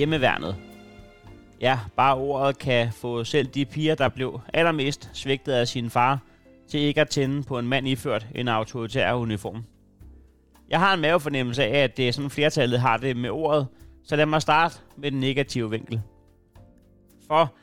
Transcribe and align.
Hjemmeværnet. 0.00 0.56
Ja, 1.60 1.78
bare 1.96 2.16
ordet 2.16 2.58
kan 2.58 2.92
få 2.92 3.24
selv 3.24 3.46
de 3.46 3.64
piger, 3.64 3.94
der 3.94 4.08
blev 4.08 4.40
allermest 4.52 5.10
svigtet 5.12 5.52
af 5.52 5.68
sin 5.68 5.90
far, 5.90 6.18
til 6.68 6.80
ikke 6.80 7.00
at 7.00 7.08
tænde 7.08 7.42
på 7.42 7.58
en 7.58 7.68
mand 7.68 7.88
iført 7.88 8.26
en 8.34 8.48
autoritær 8.48 9.12
uniform. 9.12 9.64
Jeg 10.70 10.78
har 10.78 10.94
en 10.94 11.00
mavefornemmelse 11.00 11.64
af, 11.64 11.78
at 11.78 11.96
det 11.96 12.08
er 12.08 12.12
sådan 12.12 12.30
flertallet 12.30 12.80
har 12.80 12.96
det 12.96 13.16
med 13.16 13.30
ordet, 13.30 13.66
så 14.04 14.16
lad 14.16 14.26
mig 14.26 14.42
starte 14.42 14.76
med 14.96 15.10
den 15.10 15.20
negative 15.20 15.70
vinkel. 15.70 16.00
For 17.26 17.54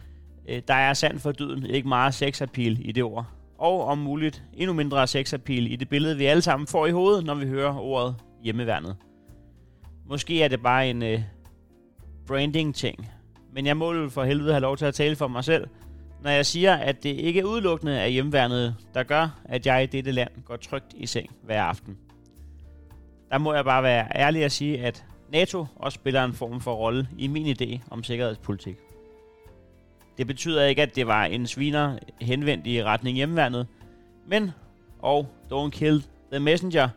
øh, 0.50 0.62
der 0.68 0.74
er 0.74 0.94
sandt 0.94 1.22
for 1.22 1.32
dyden 1.32 1.66
ikke 1.66 1.88
meget 1.88 2.14
sexappeal 2.14 2.78
i 2.82 2.92
det 2.92 3.04
ord. 3.04 3.26
Og 3.58 3.86
om 3.86 3.98
muligt 3.98 4.44
endnu 4.54 4.74
mindre 4.74 5.08
sexappeal 5.08 5.72
i 5.72 5.76
det 5.76 5.90
billede, 5.90 6.18
vi 6.18 6.26
alle 6.26 6.42
sammen 6.42 6.68
får 6.68 6.86
i 6.88 6.92
hovedet, 6.92 7.26
når 7.26 7.36
vi 7.36 7.48
hører 7.48 7.78
ordet 7.80 8.16
hjemmeværnet. 8.44 8.96
Måske 10.10 10.44
er 10.44 10.48
det 10.48 10.62
bare 10.62 10.90
en 10.90 11.04
øh, 11.04 11.22
branding-ting, 12.28 13.10
men 13.54 13.66
jeg 13.66 13.78
må 13.78 14.10
for 14.10 14.24
helvede 14.24 14.52
have 14.52 14.62
lov 14.62 14.78
til 14.78 14.86
at 14.86 14.94
tale 14.94 15.16
for 15.16 15.28
mig 15.28 15.44
selv, 15.44 15.68
når 16.24 16.32
jeg 16.32 16.46
siger, 16.46 16.76
at 16.76 17.04
det 17.04 17.10
ikke 17.10 17.40
er 17.40 17.44
udelukkende 17.44 18.02
af 18.02 18.12
hjemværnet, 18.12 18.76
der 18.94 19.04
gør, 19.04 19.40
at 19.46 19.66
jeg 19.66 19.84
i 19.84 19.86
dette 19.86 20.12
land 20.12 20.32
går 20.46 20.56
trygt 20.56 20.94
i 20.96 21.06
seng 21.06 21.30
hver 21.44 21.64
aften. 21.64 21.98
Der 23.32 23.38
må 23.38 23.54
jeg 23.54 23.66
bare 23.66 23.84
være 23.84 24.08
ærlig 24.16 24.44
at 24.44 24.52
sige, 24.52 24.86
at 24.86 25.06
NATO 25.32 25.66
også 25.76 25.96
spiller 25.96 26.24
en 26.24 26.34
form 26.34 26.62
for 26.62 26.74
rolle 26.74 27.08
i 27.18 27.28
min 27.28 27.56
idé 27.62 27.80
om 27.90 28.04
sikkerhedspolitik. 28.04 28.76
Det 30.18 30.28
betyder 30.28 30.64
ikke, 30.64 30.82
at 30.82 30.96
det 30.96 31.08
var 31.08 31.26
en 31.26 31.48
sviner 31.48 31.98
henvendt 32.22 32.68
i 32.68 32.84
retning 32.84 33.16
hjemværnet, 33.16 33.68
men, 34.28 34.52
og 35.00 35.28
don't 35.54 35.70
kill 35.70 36.04
the 36.32 36.40
messenger, 36.40 36.90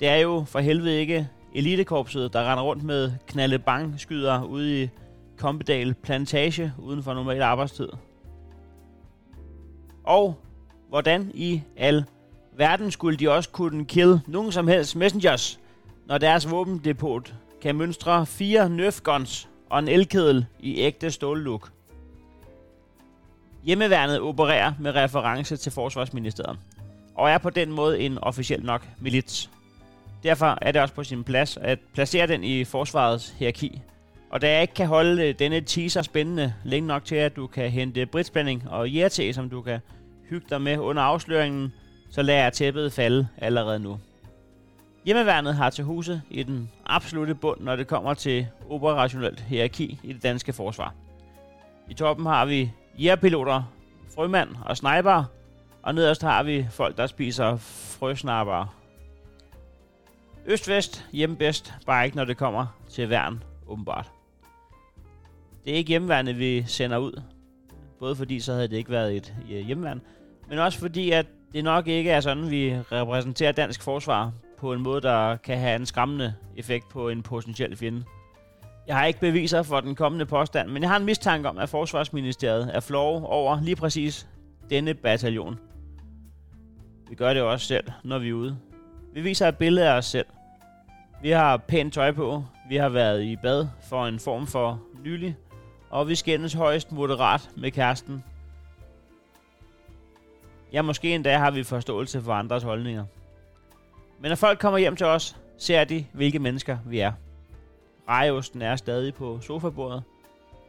det 0.00 0.08
er 0.08 0.16
jo 0.16 0.44
for 0.46 0.58
helvede 0.58 1.00
ikke 1.00 1.28
elitekorpset, 1.54 2.32
der 2.32 2.50
render 2.50 2.64
rundt 2.64 2.82
med 2.82 3.12
knalde 3.26 3.58
bang 3.58 4.00
skyder 4.00 4.42
ude 4.42 4.82
i 4.82 4.88
Kompedal 5.38 5.94
Plantage 5.94 6.72
uden 6.78 7.02
for 7.02 7.14
normal 7.14 7.42
arbejdstid. 7.42 7.88
Og 10.04 10.40
hvordan 10.88 11.30
i 11.34 11.62
al 11.76 12.04
verden 12.56 12.90
skulle 12.90 13.18
de 13.18 13.30
også 13.30 13.50
kunne 13.50 13.84
kill 13.84 14.20
nogen 14.26 14.52
som 14.52 14.68
helst 14.68 14.96
messengers, 14.96 15.60
når 16.06 16.18
deres 16.18 16.50
våbendepot 16.50 17.34
kan 17.62 17.76
mønstre 17.76 18.26
fire 18.26 18.68
Nerf 18.70 19.00
guns 19.00 19.48
og 19.70 19.78
en 19.78 19.88
elkedel 19.88 20.46
i 20.60 20.76
ægte 20.76 21.10
stållook. 21.10 21.70
Hjemmeværnet 23.64 24.20
opererer 24.20 24.72
med 24.80 24.94
reference 24.94 25.56
til 25.56 25.72
Forsvarsministeriet, 25.72 26.58
og 27.14 27.30
er 27.30 27.38
på 27.38 27.50
den 27.50 27.72
måde 27.72 28.00
en 28.00 28.18
officiel 28.18 28.64
nok 28.64 28.88
milits. 29.00 29.50
Derfor 30.22 30.58
er 30.62 30.72
det 30.72 30.82
også 30.82 30.94
på 30.94 31.04
sin 31.04 31.24
plads 31.24 31.56
at 31.56 31.78
placere 31.94 32.26
den 32.26 32.44
i 32.44 32.64
forsvarets 32.64 33.34
hierarki. 33.38 33.82
Og 34.30 34.42
da 34.42 34.52
jeg 34.52 34.62
ikke 34.62 34.74
kan 34.74 34.86
holde 34.86 35.28
øh, 35.28 35.34
denne 35.38 35.60
teaser 35.60 36.02
spændende 36.02 36.54
længe 36.64 36.86
nok 36.86 37.04
til, 37.04 37.16
at 37.16 37.36
du 37.36 37.46
kan 37.46 37.70
hente 37.70 38.06
britspænding 38.06 38.68
og 38.68 38.94
jerte, 38.94 39.32
som 39.32 39.50
du 39.50 39.62
kan 39.62 39.80
hygge 40.30 40.46
dig 40.50 40.62
med 40.62 40.78
under 40.78 41.02
afsløringen, 41.02 41.72
så 42.10 42.22
lader 42.22 42.42
jeg 42.42 42.52
tæppet 42.52 42.92
falde 42.92 43.28
allerede 43.38 43.78
nu. 43.78 43.98
Hjemmeværnet 45.04 45.54
har 45.54 45.70
til 45.70 45.84
huse 45.84 46.22
i 46.30 46.42
den 46.42 46.70
absolute 46.86 47.34
bund, 47.34 47.60
når 47.60 47.76
det 47.76 47.86
kommer 47.86 48.14
til 48.14 48.46
operationelt 48.70 49.40
hierarki 49.40 50.00
i 50.02 50.12
det 50.12 50.22
danske 50.22 50.52
forsvar. 50.52 50.94
I 51.88 51.94
toppen 51.94 52.26
har 52.26 52.44
vi 52.44 52.72
jægerpiloter, 52.98 53.62
frømand 54.14 54.48
og 54.64 54.76
sniper, 54.76 55.24
og 55.82 55.94
nederst 55.94 56.22
har 56.22 56.42
vi 56.42 56.66
folk, 56.70 56.96
der 56.96 57.06
spiser 57.06 57.56
frøsnapper. 57.56 58.79
Øst-vest, 60.46 61.06
hjemme 61.12 61.36
bedst, 61.36 61.74
bare 61.86 62.04
ikke 62.04 62.16
når 62.16 62.24
det 62.24 62.36
kommer 62.36 62.66
til 62.88 63.10
værn, 63.10 63.42
åbenbart. 63.66 64.10
Det 65.64 65.72
er 65.72 65.76
ikke 65.76 65.88
hjemmeværende, 65.88 66.34
vi 66.34 66.64
sender 66.66 66.98
ud. 66.98 67.22
Både 67.98 68.16
fordi, 68.16 68.40
så 68.40 68.52
havde 68.52 68.68
det 68.68 68.76
ikke 68.76 68.90
været 68.90 69.16
et 69.16 69.34
øh, 69.50 69.66
hjemmeværn, 69.66 70.00
men 70.48 70.58
også 70.58 70.78
fordi, 70.78 71.10
at 71.10 71.26
det 71.52 71.64
nok 71.64 71.86
ikke 71.86 72.10
er 72.10 72.20
sådan, 72.20 72.50
vi 72.50 72.76
repræsenterer 72.92 73.52
dansk 73.52 73.82
forsvar 73.82 74.32
på 74.58 74.72
en 74.72 74.80
måde, 74.80 75.00
der 75.00 75.36
kan 75.36 75.58
have 75.58 75.76
en 75.76 75.86
skræmmende 75.86 76.34
effekt 76.56 76.88
på 76.88 77.08
en 77.08 77.22
potentiel 77.22 77.76
fjende. 77.76 78.04
Jeg 78.86 78.96
har 78.96 79.06
ikke 79.06 79.20
beviser 79.20 79.62
for 79.62 79.80
den 79.80 79.94
kommende 79.94 80.26
påstand, 80.26 80.68
men 80.68 80.82
jeg 80.82 80.90
har 80.90 80.96
en 80.96 81.04
mistanke 81.04 81.48
om, 81.48 81.58
at 81.58 81.68
Forsvarsministeriet 81.68 82.70
er 82.76 82.80
flove 82.80 83.26
over 83.26 83.60
lige 83.62 83.76
præcis 83.76 84.28
denne 84.70 84.94
bataljon. 84.94 85.58
Vi 87.08 87.14
gør 87.14 87.34
det 87.34 87.42
også 87.42 87.66
selv, 87.66 87.84
når 88.04 88.18
vi 88.18 88.28
er 88.28 88.32
ude. 88.32 88.58
Vi 89.12 89.20
viser 89.20 89.48
et 89.48 89.56
billede 89.58 89.88
af 89.88 89.96
os 89.96 90.06
selv. 90.06 90.26
Vi 91.22 91.30
har 91.30 91.56
pænt 91.56 91.94
tøj 91.94 92.12
på, 92.12 92.44
vi 92.68 92.76
har 92.76 92.88
været 92.88 93.22
i 93.22 93.36
bad 93.36 93.68
for 93.82 94.06
en 94.06 94.18
form 94.18 94.46
for 94.46 94.82
nylig, 95.04 95.36
og 95.90 96.08
vi 96.08 96.14
skændes 96.14 96.52
højst 96.52 96.92
moderat 96.92 97.50
med 97.56 97.70
kæresten. 97.70 98.24
Ja, 100.72 100.82
måske 100.82 101.14
endda 101.14 101.36
har 101.36 101.50
vi 101.50 101.62
forståelse 101.62 102.22
for 102.22 102.32
andres 102.32 102.62
holdninger. 102.62 103.04
Men 104.20 104.28
når 104.28 104.36
folk 104.36 104.58
kommer 104.58 104.78
hjem 104.78 104.96
til 104.96 105.06
os, 105.06 105.36
ser 105.58 105.84
de, 105.84 106.06
hvilke 106.12 106.38
mennesker 106.38 106.78
vi 106.86 106.98
er. 106.98 107.12
Rejosten 108.08 108.62
er 108.62 108.76
stadig 108.76 109.14
på 109.14 109.40
sofabordet. 109.40 110.02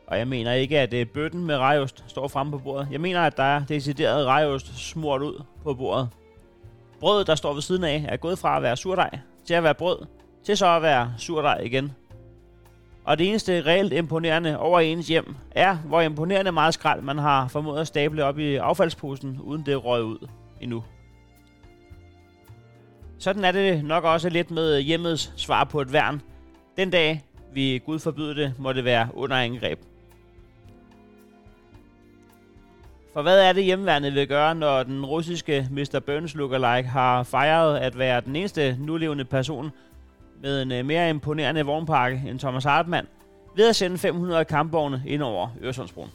Og 0.07 0.17
jeg 0.17 0.27
mener 0.27 0.53
ikke, 0.53 0.79
at 0.79 0.93
øh, 0.93 1.05
bøtten 1.05 1.45
med 1.45 1.57
rejost 1.57 2.03
står 2.07 2.27
fremme 2.27 2.51
på 2.51 2.57
bordet. 2.57 2.87
Jeg 2.91 3.01
mener, 3.01 3.21
at 3.21 3.37
der 3.37 3.43
er 3.43 3.65
decideret 3.65 4.25
rejost 4.25 4.89
smurt 4.89 5.21
ud 5.21 5.43
på 5.63 5.73
bordet. 5.73 6.09
Brødet, 7.01 7.27
der 7.27 7.35
står 7.35 7.53
ved 7.53 7.61
siden 7.61 7.83
af, 7.83 8.05
er 8.09 8.17
gået 8.17 8.39
fra 8.39 8.57
at 8.57 8.63
være 8.63 8.77
surdej 8.77 9.19
til 9.45 9.53
at 9.53 9.63
være 9.63 9.75
brød, 9.75 10.05
til 10.43 10.57
så 10.57 10.67
at 10.67 10.81
være 10.81 11.13
surdej 11.17 11.57
igen. 11.57 11.91
Og 13.03 13.17
det 13.17 13.29
eneste 13.29 13.61
reelt 13.61 13.93
imponerende 13.93 14.59
over 14.59 14.79
ens 14.79 15.07
hjem 15.07 15.35
er, 15.51 15.75
hvor 15.75 16.01
imponerende 16.01 16.51
meget 16.51 16.73
skrald 16.73 17.01
man 17.01 17.17
har 17.17 17.47
formået 17.47 17.81
at 17.81 17.87
stable 17.87 18.23
op 18.23 18.39
i 18.39 18.55
affaldsposen, 18.55 19.39
uden 19.43 19.65
det 19.65 19.85
røg 19.85 20.03
ud 20.03 20.27
endnu. 20.61 20.83
Sådan 23.19 23.45
er 23.45 23.51
det 23.51 23.85
nok 23.85 24.03
også 24.03 24.29
lidt 24.29 24.51
med 24.51 24.81
hjemmets 24.81 25.33
svar 25.35 25.63
på 25.63 25.81
et 25.81 25.93
værn. 25.93 26.21
Den 26.77 26.89
dag, 26.89 27.21
vi 27.53 27.81
Gud 27.85 27.99
forbyde 27.99 28.35
det, 28.35 28.53
må 28.59 28.73
det 28.73 28.85
være 28.85 29.09
under 29.13 29.37
angreb. 29.37 29.79
For 33.13 33.21
hvad 33.21 33.39
er 33.39 33.53
det 33.53 33.63
hjemmeværnet 33.63 34.13
vil 34.13 34.27
gøre, 34.27 34.55
når 34.55 34.83
den 34.83 35.05
russiske 35.05 35.67
Mr. 35.71 35.99
Burns 36.05 36.35
lookalike 36.35 36.89
har 36.89 37.23
fejret 37.23 37.77
at 37.77 37.97
være 37.97 38.21
den 38.21 38.35
eneste 38.35 38.77
nulevende 38.79 39.25
person 39.25 39.71
med 40.41 40.61
en 40.61 40.71
øh, 40.71 40.85
mere 40.85 41.09
imponerende 41.09 41.65
vognpakke 41.65 42.23
end 42.27 42.39
Thomas 42.39 42.63
Hartmann 42.63 43.07
ved 43.55 43.69
at 43.69 43.75
sende 43.75 43.97
500 43.97 44.45
kampvogne 44.45 45.03
ind 45.07 45.21
over 45.21 45.47
Øresundsbroen? 45.61 46.09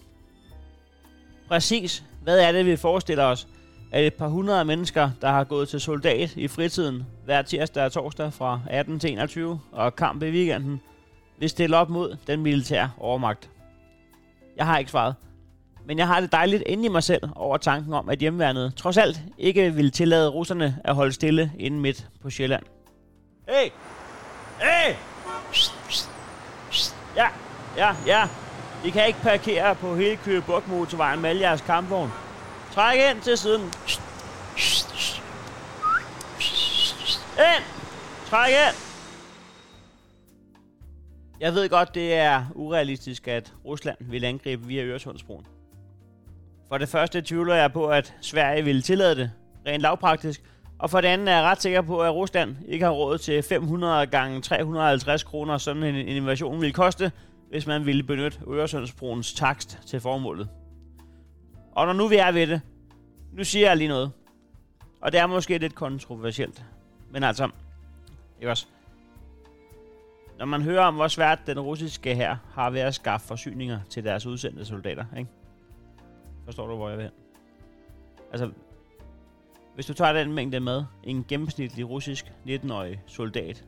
Præcis, 1.48 2.04
hvad 2.22 2.40
er 2.40 2.52
det, 2.52 2.66
vi 2.66 2.76
forestiller 2.76 3.24
os, 3.24 3.48
at 3.92 4.06
et 4.06 4.14
par 4.14 4.28
hundrede 4.28 4.64
mennesker, 4.64 5.10
der 5.20 5.28
har 5.28 5.44
gået 5.44 5.68
til 5.68 5.80
soldat 5.80 6.36
i 6.36 6.48
fritiden 6.48 7.06
hver 7.24 7.42
tirsdag 7.42 7.84
og 7.84 7.92
torsdag 7.92 8.32
fra 8.32 8.60
18 8.70 8.98
til 8.98 9.12
21 9.12 9.60
og 9.72 9.96
kamp 9.96 10.22
i 10.22 10.30
weekenden, 10.30 10.80
vil 11.38 11.50
stille 11.50 11.76
op 11.76 11.90
mod 11.90 12.16
den 12.26 12.42
militære 12.42 12.90
overmagt. 12.98 13.50
Jeg 14.56 14.66
har 14.66 14.78
ikke 14.78 14.90
svaret. 14.90 15.14
Men 15.86 15.98
jeg 15.98 16.06
har 16.06 16.20
det 16.20 16.32
dejligt 16.32 16.62
inde 16.66 16.84
i 16.84 16.88
mig 16.88 17.02
selv 17.02 17.22
over 17.36 17.56
tanken 17.56 17.92
om, 17.92 18.08
at 18.08 18.18
hjemmeværnet 18.18 18.74
trods 18.76 18.96
alt 18.96 19.20
ikke 19.38 19.74
vil 19.74 19.90
tillade 19.90 20.28
russerne 20.28 20.78
at 20.84 20.94
holde 20.94 21.12
stille 21.12 21.52
inde 21.58 21.80
midt 21.80 22.06
på 22.22 22.30
Sjælland. 22.30 22.62
Hey! 23.48 23.70
Hey! 24.60 24.94
Ja, 27.16 27.26
ja, 27.76 27.94
ja. 28.06 28.28
I 28.84 28.90
kan 28.90 29.06
ikke 29.06 29.18
parkere 29.22 29.74
på 29.74 29.96
hele 29.96 30.16
Køge 30.16 30.42
motorvejen 30.66 31.20
med 31.20 31.30
alle 31.30 31.42
jeres 31.42 31.60
kampvogn. 31.60 32.10
Træk 32.72 32.98
ind 33.10 33.22
til 33.22 33.38
siden. 33.38 33.62
Ind! 37.38 37.64
Træk 38.26 38.50
ind! 38.50 38.76
Jeg 41.40 41.54
ved 41.54 41.68
godt, 41.68 41.94
det 41.94 42.14
er 42.14 42.44
urealistisk, 42.54 43.28
at 43.28 43.52
Rusland 43.64 43.96
vil 44.00 44.24
angribe 44.24 44.66
via 44.66 44.82
Øresundsbroen. 44.82 45.46
For 46.68 46.78
det 46.78 46.88
første 46.88 47.22
tvivler 47.22 47.54
jeg 47.54 47.72
på, 47.72 47.86
at 47.88 48.14
Sverige 48.20 48.64
ville 48.64 48.82
tillade 48.82 49.16
det, 49.16 49.30
rent 49.66 49.82
lavpraktisk. 49.82 50.42
Og 50.78 50.90
for 50.90 51.00
det 51.00 51.08
andet 51.08 51.28
er 51.28 51.36
jeg 51.36 51.44
ret 51.44 51.62
sikker 51.62 51.80
på, 51.80 52.02
at 52.02 52.14
Rusland 52.14 52.56
ikke 52.68 52.84
har 52.84 52.92
råd 52.92 53.18
til 53.18 53.42
500 53.42 54.06
gange 54.06 54.40
350 54.40 55.22
kroner, 55.22 55.58
sådan 55.58 55.82
en, 55.82 55.94
invasion 55.94 56.60
ville 56.60 56.72
koste, 56.72 57.12
hvis 57.50 57.66
man 57.66 57.86
ville 57.86 58.02
benytte 58.02 58.38
Øresundsbroens 58.48 59.34
takst 59.34 59.78
til 59.86 60.00
formålet. 60.00 60.48
Og 61.72 61.86
når 61.86 61.92
nu 61.92 62.08
vi 62.08 62.16
er 62.16 62.32
ved 62.32 62.46
det, 62.46 62.60
nu 63.32 63.44
siger 63.44 63.68
jeg 63.68 63.76
lige 63.76 63.88
noget. 63.88 64.10
Og 65.00 65.12
det 65.12 65.20
er 65.20 65.26
måske 65.26 65.58
lidt 65.58 65.74
kontroversielt. 65.74 66.64
Men 67.10 67.24
altså, 67.24 67.48
ikke 68.40 68.50
også? 68.50 68.66
Når 70.38 70.46
man 70.46 70.62
hører 70.62 70.84
om, 70.84 70.94
hvor 70.94 71.08
svært 71.08 71.38
den 71.46 71.60
russiske 71.60 72.14
her 72.14 72.36
har 72.54 72.70
ved 72.70 72.80
at 72.80 72.94
skaffe 72.94 73.26
forsyninger 73.26 73.80
til 73.90 74.04
deres 74.04 74.26
udsendte 74.26 74.64
soldater, 74.64 75.04
ikke? 75.18 75.30
Forstår 76.46 76.66
du, 76.66 76.76
hvor 76.76 76.88
jeg 76.88 76.98
vil 76.98 77.04
hen? 77.04 77.12
Altså, 78.30 78.50
hvis 79.74 79.86
du 79.86 79.94
tager 79.94 80.12
den 80.12 80.32
mængde 80.32 80.60
med, 80.60 80.84
en 81.04 81.24
gennemsnitlig 81.28 81.90
russisk 81.90 82.32
19-årig 82.48 83.02
soldat 83.06 83.64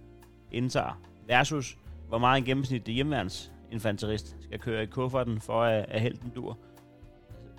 indtager, 0.52 1.00
versus 1.26 1.78
hvor 2.08 2.19
meget 2.19 2.38
en 2.38 2.44
gennemsnitlig 2.44 2.94
hjemmeværnsinfanterist 2.94 4.36
skal 4.40 4.58
køre 4.58 4.82
i 4.82 4.86
kufferten 4.86 5.40
for 5.40 5.62
at, 5.62 5.86
at 5.88 6.00
helten 6.00 6.30
dur. 6.30 6.58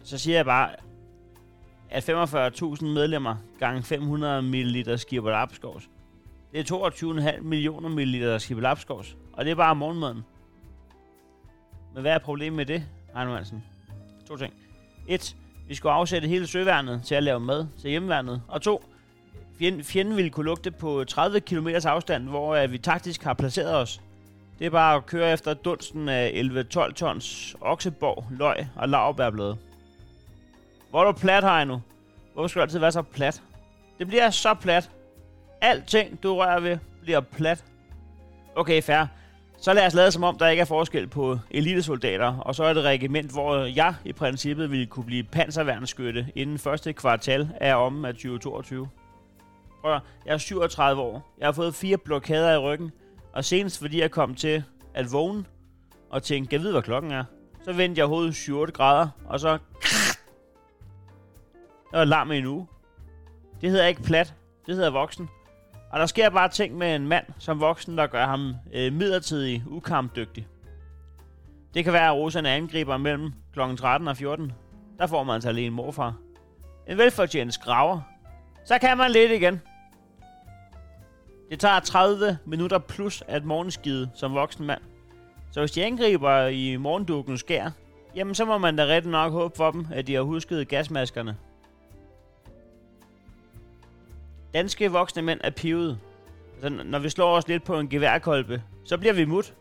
Så 0.04 0.18
siger 0.18 0.38
jeg 0.38 0.46
bare, 0.46 0.70
at 1.90 2.10
45.000 2.10 2.86
medlemmer 2.86 3.36
gange 3.60 3.84
500 3.84 4.42
ml 4.42 4.98
skibber 4.98 5.30
lapskovs, 5.30 5.90
det 6.52 6.72
er 6.72 7.36
22,5 7.38 7.42
millioner 7.42 7.90
ml 7.90 8.40
skibber 8.40 8.62
lapskovs, 8.62 9.18
og 9.34 9.46
det 9.46 9.52
er 9.52 9.56
bare 9.56 9.76
morgenmaden. 9.76 10.26
Men 11.94 12.02
hvad 12.02 12.12
er 12.12 12.20
problemet 12.20 12.58
med 12.58 12.66
det, 12.66 12.84
Arne 13.14 13.36
Hansen? 13.36 13.64
To 14.28 14.38
ting. 14.38 14.69
Et, 15.10 15.36
vi 15.68 15.76
skulle 15.76 15.94
afsætte 15.94 16.28
hele 16.28 16.48
søværnet 16.48 17.02
til 17.06 17.16
at 17.16 17.24
lave 17.24 17.40
mad 17.40 17.68
til 17.82 17.90
hjemmeværnet. 17.90 18.42
Og 18.48 18.62
to, 18.62 18.84
fjenden, 19.84 20.16
ville 20.16 20.30
kunne 20.30 20.46
lugte 20.46 20.72
på 20.72 21.04
30 21.04 21.40
km 21.40 21.68
afstand, 21.68 22.24
hvor 22.24 22.56
øh, 22.56 22.72
vi 22.72 22.78
taktisk 22.78 23.24
har 23.24 23.34
placeret 23.34 23.76
os. 23.76 24.02
Det 24.60 24.66
er 24.66 24.70
bare 24.70 24.96
at 24.96 25.06
køre 25.06 25.34
efter 25.34 25.54
dunsten 25.54 26.10
af 26.10 26.32
11-12 26.76 26.94
tons 26.94 27.56
okseborg, 27.62 28.26
løg 28.32 28.68
og 28.76 28.90
lavbærblade. 28.90 29.58
Hvor 30.90 31.02
er 31.02 31.06
du 31.06 31.12
plat, 31.12 31.44
Heino? 31.44 31.80
Hvorfor 32.34 32.48
skal 32.48 32.60
du 32.60 32.64
altid 32.64 32.80
være 32.80 32.92
så 32.92 33.02
plat? 33.02 33.42
Det 34.00 34.08
bliver 34.08 34.30
så 34.30 34.54
plat. 34.54 34.90
Alting, 35.62 36.24
du 36.24 36.36
rører 36.36 36.60
ved, 36.60 36.78
bliver 37.02 37.20
plat. 37.20 37.64
Okay, 38.56 38.82
fair. 38.82 39.06
Så 39.62 39.74
lad 39.74 39.86
os 39.86 39.94
lade 39.94 40.12
som 40.12 40.24
om, 40.24 40.38
der 40.38 40.48
ikke 40.48 40.62
er 40.62 40.66
forskel 40.66 41.08
på 41.08 41.40
elitesoldater, 41.52 42.38
og 42.38 42.56
så 42.56 42.64
er 42.64 42.74
det 42.74 42.84
regiment, 42.84 43.32
hvor 43.32 43.58
jeg 43.58 43.96
i 44.06 44.14
princippet 44.14 44.72
ville 44.72 44.86
kunne 44.86 45.06
blive 45.06 45.24
panserværnsskytte 45.24 46.28
inden 46.36 46.58
første 46.60 46.94
kvartal 46.94 47.50
af 47.62 47.76
om 47.76 48.06
af 48.06 48.14
2022. 48.14 48.90
Prøv 49.82 49.92
jeg 50.26 50.34
er 50.34 50.38
37 50.38 51.02
år. 51.02 51.36
Jeg 51.40 51.48
har 51.48 51.52
fået 51.52 51.76
fire 51.76 51.98
blokader 51.98 52.54
i 52.54 52.58
ryggen, 52.58 52.92
og 53.34 53.46
senest 53.46 53.80
fordi 53.80 54.02
jeg 54.02 54.12
kom 54.12 54.36
til 54.36 54.64
at 54.94 55.12
vågne 55.12 55.46
og 56.10 56.24
tænke, 56.24 56.56
jeg 56.56 56.62
ved, 56.62 56.72
hvad 56.72 56.82
klokken 56.82 57.12
er. 57.12 57.24
Så 57.64 57.74
vendte 57.74 58.00
jeg 58.00 58.08
hovedet 58.08 58.36
7 58.36 58.66
grader, 58.66 59.10
og 59.26 59.40
så... 59.40 59.50
Jeg 61.92 62.00
var 62.00 62.06
larm 62.06 62.32
i 62.32 62.38
en 62.38 62.46
uge. 62.46 62.68
Det 63.62 63.70
hedder 63.70 63.86
ikke 63.86 64.02
plat, 64.02 64.34
det 64.66 64.76
hedder 64.76 64.90
voksen. 64.90 65.30
Og 65.92 66.00
der 66.00 66.06
sker 66.06 66.30
bare 66.30 66.50
ting 66.50 66.78
med 66.78 66.96
en 66.96 67.08
mand 67.08 67.26
som 67.40 67.60
voksen, 67.60 67.98
der 67.98 68.08
gør 68.08 68.26
ham 68.26 68.56
øh, 68.74 68.94
midlertidig 68.94 69.64
ukampdygtig. 69.68 70.48
Det 71.74 71.84
kan 71.84 71.94
være, 71.94 72.08
at 72.08 72.16
russerne 72.16 72.50
angriber 72.50 72.98
mellem 72.98 73.34
kl. 73.54 73.60
13 73.78 74.08
og 74.08 74.18
14. 74.18 74.52
Der 75.00 75.08
får 75.08 75.24
man 75.24 75.34
altså 75.34 75.50
alene 75.50 75.76
morfar. 75.76 76.14
En 76.88 76.98
velfortjent 76.98 77.54
skraver. 77.54 78.02
Så 78.66 78.78
kan 78.78 78.98
man 78.98 79.12
lidt 79.12 79.32
igen. 79.32 79.62
Det 81.50 81.60
tager 81.60 81.80
30 81.80 82.38
minutter 82.46 82.80
plus 82.80 83.24
at 83.28 83.46
morgenskide 83.46 84.10
som 84.16 84.34
voksen 84.34 84.66
mand. 84.66 84.82
Så 85.52 85.60
hvis 85.60 85.72
de 85.72 85.86
angriber 85.86 86.48
i 86.48 86.76
morgendukken 86.78 87.38
skær, 87.38 87.70
jamen 88.16 88.36
så 88.36 88.46
må 88.46 88.58
man 88.58 88.76
da 88.76 88.86
rigtig 88.86 89.12
nok 89.12 89.32
håbe 89.32 89.58
for 89.58 89.72
dem, 89.72 89.88
at 89.92 90.08
de 90.08 90.14
har 90.14 90.22
husket 90.22 90.68
gasmaskerne. 90.68 91.38
Danske 94.54 94.92
voksne 94.92 95.22
mænd 95.22 95.40
er 95.44 95.50
pivet. 95.50 96.00
Altså, 96.54 96.84
når 96.84 97.00
vi 97.00 97.10
slår 97.10 97.36
os 97.36 97.48
lidt 97.48 97.64
på 97.64 97.80
en 97.80 97.90
geværkolbe, 97.90 98.64
så 98.86 98.98
bliver 98.98 99.14
vi 99.14 99.26
mut. 99.26 99.54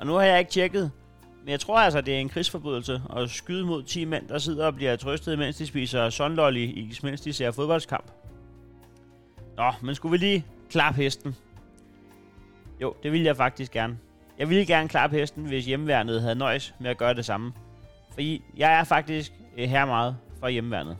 Og 0.00 0.06
nu 0.06 0.12
har 0.12 0.22
jeg 0.22 0.38
ikke 0.38 0.50
tjekket, 0.50 0.90
men 1.42 1.50
jeg 1.50 1.60
tror 1.60 1.78
altså, 1.78 2.00
det 2.00 2.14
er 2.14 2.18
en 2.18 2.28
krigsforbrydelse 2.28 3.02
at 3.16 3.30
skyde 3.30 3.64
mod 3.64 3.82
10 3.82 4.04
mænd, 4.04 4.28
der 4.28 4.38
sidder 4.38 4.66
og 4.66 4.74
bliver 4.74 4.96
trøstet, 4.96 5.38
mens 5.38 5.56
de 5.56 5.66
spiser 5.66 6.10
sunlolly, 6.10 6.92
mens 7.02 7.20
de 7.20 7.32
ser 7.32 7.50
fodboldskamp. 7.50 8.10
Nå, 9.56 9.72
men 9.82 9.94
skulle 9.94 10.12
vi 10.12 10.16
lige 10.16 10.46
klappe 10.70 11.02
hesten? 11.02 11.36
Jo, 12.80 12.94
det 13.02 13.12
ville 13.12 13.26
jeg 13.26 13.36
faktisk 13.36 13.72
gerne. 13.72 13.98
Jeg 14.38 14.48
ville 14.48 14.66
gerne 14.66 14.88
klappe 14.88 15.16
hesten, 15.16 15.44
hvis 15.44 15.66
hjemmeværnet 15.66 16.22
havde 16.22 16.34
nøjes 16.34 16.74
med 16.80 16.90
at 16.90 16.98
gøre 16.98 17.14
det 17.14 17.24
samme. 17.24 17.52
Fordi 18.12 18.42
jeg 18.56 18.78
er 18.78 18.84
faktisk 18.84 19.32
øh, 19.58 19.68
her 19.68 19.84
meget 19.84 20.16
for 20.40 20.48
hjemmeværnet. 20.48 20.96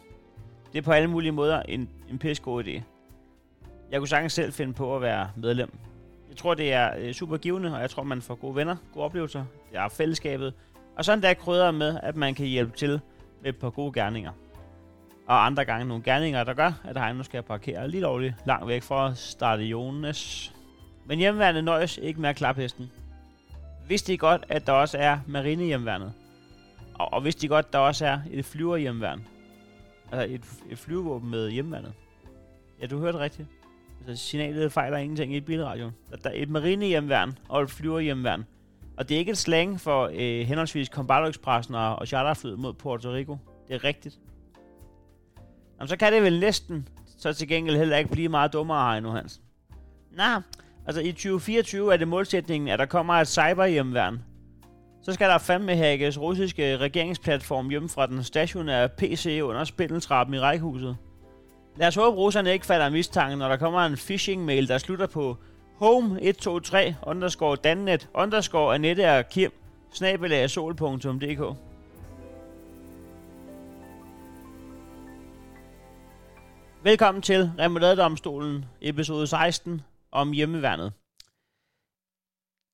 Det 0.76 0.82
er 0.82 0.84
på 0.84 0.92
alle 0.92 1.10
mulige 1.10 1.32
måder 1.32 1.62
en, 1.62 1.88
en 2.10 2.18
pisse 2.18 2.42
god 2.42 2.64
idé. 2.64 2.82
Jeg 3.90 3.98
kunne 3.98 4.08
sagtens 4.08 4.32
selv 4.32 4.52
finde 4.52 4.72
på 4.72 4.96
at 4.96 5.02
være 5.02 5.30
medlem. 5.36 5.78
Jeg 6.28 6.36
tror, 6.36 6.54
det 6.54 6.72
er 6.72 6.90
øh, 6.98 7.12
super 7.12 7.36
givende, 7.36 7.74
og 7.74 7.80
jeg 7.80 7.90
tror, 7.90 8.02
man 8.02 8.22
får 8.22 8.34
gode 8.34 8.56
venner, 8.56 8.76
gode 8.92 9.04
oplevelser. 9.04 9.44
Det 9.70 9.78
er 9.78 9.88
fællesskabet. 9.88 10.54
Og 10.96 11.04
sådan 11.04 11.22
der 11.22 11.34
krydder 11.34 11.70
med, 11.70 11.98
at 12.02 12.16
man 12.16 12.34
kan 12.34 12.46
hjælpe 12.46 12.76
til 12.76 13.00
med 13.42 13.50
et 13.50 13.56
par 13.56 13.70
gode 13.70 13.92
gerninger. 13.92 14.32
Og 15.26 15.46
andre 15.46 15.64
gange 15.64 15.88
nogle 15.88 16.02
gerninger, 16.02 16.44
der 16.44 16.54
gør, 16.54 16.72
at 16.84 17.02
Heino 17.02 17.22
skal 17.22 17.42
parkere 17.42 17.88
lige 17.88 18.00
lovligt 18.00 18.34
langt 18.46 18.68
væk 18.68 18.82
fra 18.82 19.14
stadiones. 19.14 20.52
Men 21.06 21.18
hjemmeværende 21.18 21.62
nøjes 21.62 21.98
ikke 22.02 22.20
med 22.20 22.28
at 22.28 22.36
klappe 22.36 22.62
hesten. 22.62 22.90
Vidste 23.88 24.12
de 24.12 24.18
godt, 24.18 24.44
at 24.48 24.66
der 24.66 24.72
også 24.72 24.98
er 24.98 25.18
marinehjemværnet. 25.26 26.12
Og, 26.94 27.12
og 27.12 27.24
vidste 27.24 27.44
I 27.44 27.48
godt, 27.48 27.66
at 27.66 27.72
der 27.72 27.78
også 27.78 28.06
er 28.06 28.18
et 28.30 28.44
flyverhjemværn. 28.44 29.26
Altså 30.12 30.34
et, 30.34 30.72
et 30.72 30.78
flyvevåben 30.78 31.30
med 31.30 31.50
hjemmeværnet. 31.50 31.92
Ja, 32.80 32.86
du 32.86 32.98
hørte 32.98 33.18
rigtigt. 33.18 33.48
Altså 34.08 34.24
signalet 34.24 34.72
fejler 34.72 34.96
ingenting 34.96 35.34
i 35.34 35.40
bilradioen. 35.40 35.92
Der 36.22 36.30
er 36.30 36.34
et 36.34 36.50
marinehjemværn 36.50 37.38
og 37.48 37.62
et 37.62 37.70
flyverhjemværn. 37.70 38.44
Og 38.96 39.08
det 39.08 39.14
er 39.14 39.18
ikke 39.18 39.30
et 39.30 39.38
slang 39.38 39.80
for 39.80 40.10
øh, 40.14 40.46
henholdsvis 40.46 40.88
Combardo 40.88 41.28
Expressen 41.28 41.74
og, 41.74 41.96
og 41.96 42.06
charterflyet 42.06 42.58
mod 42.58 42.72
Puerto 42.72 43.12
Rico. 43.12 43.38
Det 43.68 43.74
er 43.74 43.84
rigtigt. 43.84 44.18
Jamen, 45.78 45.88
så 45.88 45.96
kan 45.96 46.12
det 46.12 46.22
vel 46.22 46.40
næsten 46.40 46.88
så 47.18 47.32
til 47.32 47.48
gengæld 47.48 47.76
heller 47.76 47.96
ikke 47.96 48.10
blive 48.10 48.28
meget 48.28 48.52
dummere, 48.52 48.90
her 48.90 48.98
endnu, 48.98 49.10
Hans. 49.10 49.40
Nej, 50.12 50.40
altså 50.86 51.00
i 51.00 51.12
2024 51.12 51.92
er 51.92 51.96
det 51.96 52.08
målsætningen, 52.08 52.68
at 52.68 52.78
der 52.78 52.86
kommer 52.86 53.14
et 53.14 53.28
cyberhjemværn. 53.28 54.22
Så 55.06 55.12
skal 55.12 55.28
der 55.28 55.38
fandme 55.38 55.76
hackes 55.76 56.20
russiske 56.20 56.76
regeringsplatform 56.76 57.70
hjemme 57.70 57.88
fra 57.88 58.06
den 58.06 58.22
stationære 58.22 58.88
PC 58.88 59.40
under 59.42 59.64
spindeltrappen 59.64 60.34
i 60.34 60.38
rækhuset. 60.38 60.96
Lad 61.76 61.88
os 61.88 61.94
håbe, 61.94 62.16
russerne 62.16 62.52
ikke 62.52 62.66
falder 62.66 62.88
mistanken, 62.88 63.38
når 63.38 63.48
der 63.48 63.56
kommer 63.56 63.80
en 63.80 63.96
phishing-mail, 63.96 64.68
der 64.68 64.78
slutter 64.78 65.06
på 65.06 65.36
home123 65.82 66.76
underscore 67.02 67.56
dannet 67.56 68.08
underscore 68.14 68.74
Annette 68.74 69.18
og 69.18 69.28
Kim 69.28 69.52
sol.dk. 70.48 71.56
Velkommen 76.82 77.22
til 77.22 77.50
Remoladedomstolen, 77.58 78.64
episode 78.80 79.26
16 79.26 79.80
om 80.12 80.32
hjemmeværnet. 80.32 80.92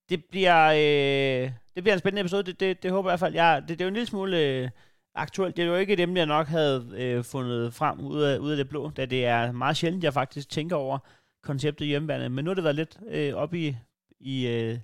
Det 0.08 0.24
bliver, 0.24 0.66
øh, 0.66 1.52
det 1.74 1.82
bliver 1.82 1.92
en 1.92 1.98
spændende 1.98 2.20
episode, 2.20 2.42
det, 2.42 2.60
det, 2.60 2.82
det 2.82 2.90
håber 2.90 3.10
jeg 3.10 3.14
i 3.14 3.18
hvert 3.18 3.26
fald. 3.26 3.34
Jeg, 3.34 3.62
det, 3.68 3.68
det 3.68 3.80
er 3.80 3.84
jo 3.84 3.88
en 3.88 3.94
lille 3.94 4.06
smule 4.06 4.40
øh, 4.40 4.68
aktuelt. 5.14 5.56
Det 5.56 5.62
er 5.62 5.66
jo 5.66 5.76
ikke 5.76 5.96
dem, 5.96 6.16
jeg 6.16 6.26
nok 6.26 6.46
havde 6.46 6.92
øh, 6.96 7.24
fundet 7.24 7.74
frem 7.74 8.00
ud 8.00 8.22
af, 8.22 8.38
ud 8.38 8.50
af 8.50 8.56
det 8.56 8.68
blå, 8.68 8.90
da 8.90 9.06
det 9.06 9.26
er 9.26 9.52
meget 9.52 9.76
sjældent, 9.76 10.04
jeg 10.04 10.12
faktisk 10.12 10.48
tænker 10.48 10.76
over 10.76 10.98
konceptet 11.42 11.86
hjemmeværnet. 11.86 12.32
Men 12.32 12.44
nu 12.44 12.50
har 12.50 12.54
det 12.54 12.64
været 12.64 12.76
lidt 12.76 12.98
øh, 13.08 13.34
op 13.34 13.54
i, 13.54 13.76
i 14.20 14.46
øh, 14.46 14.78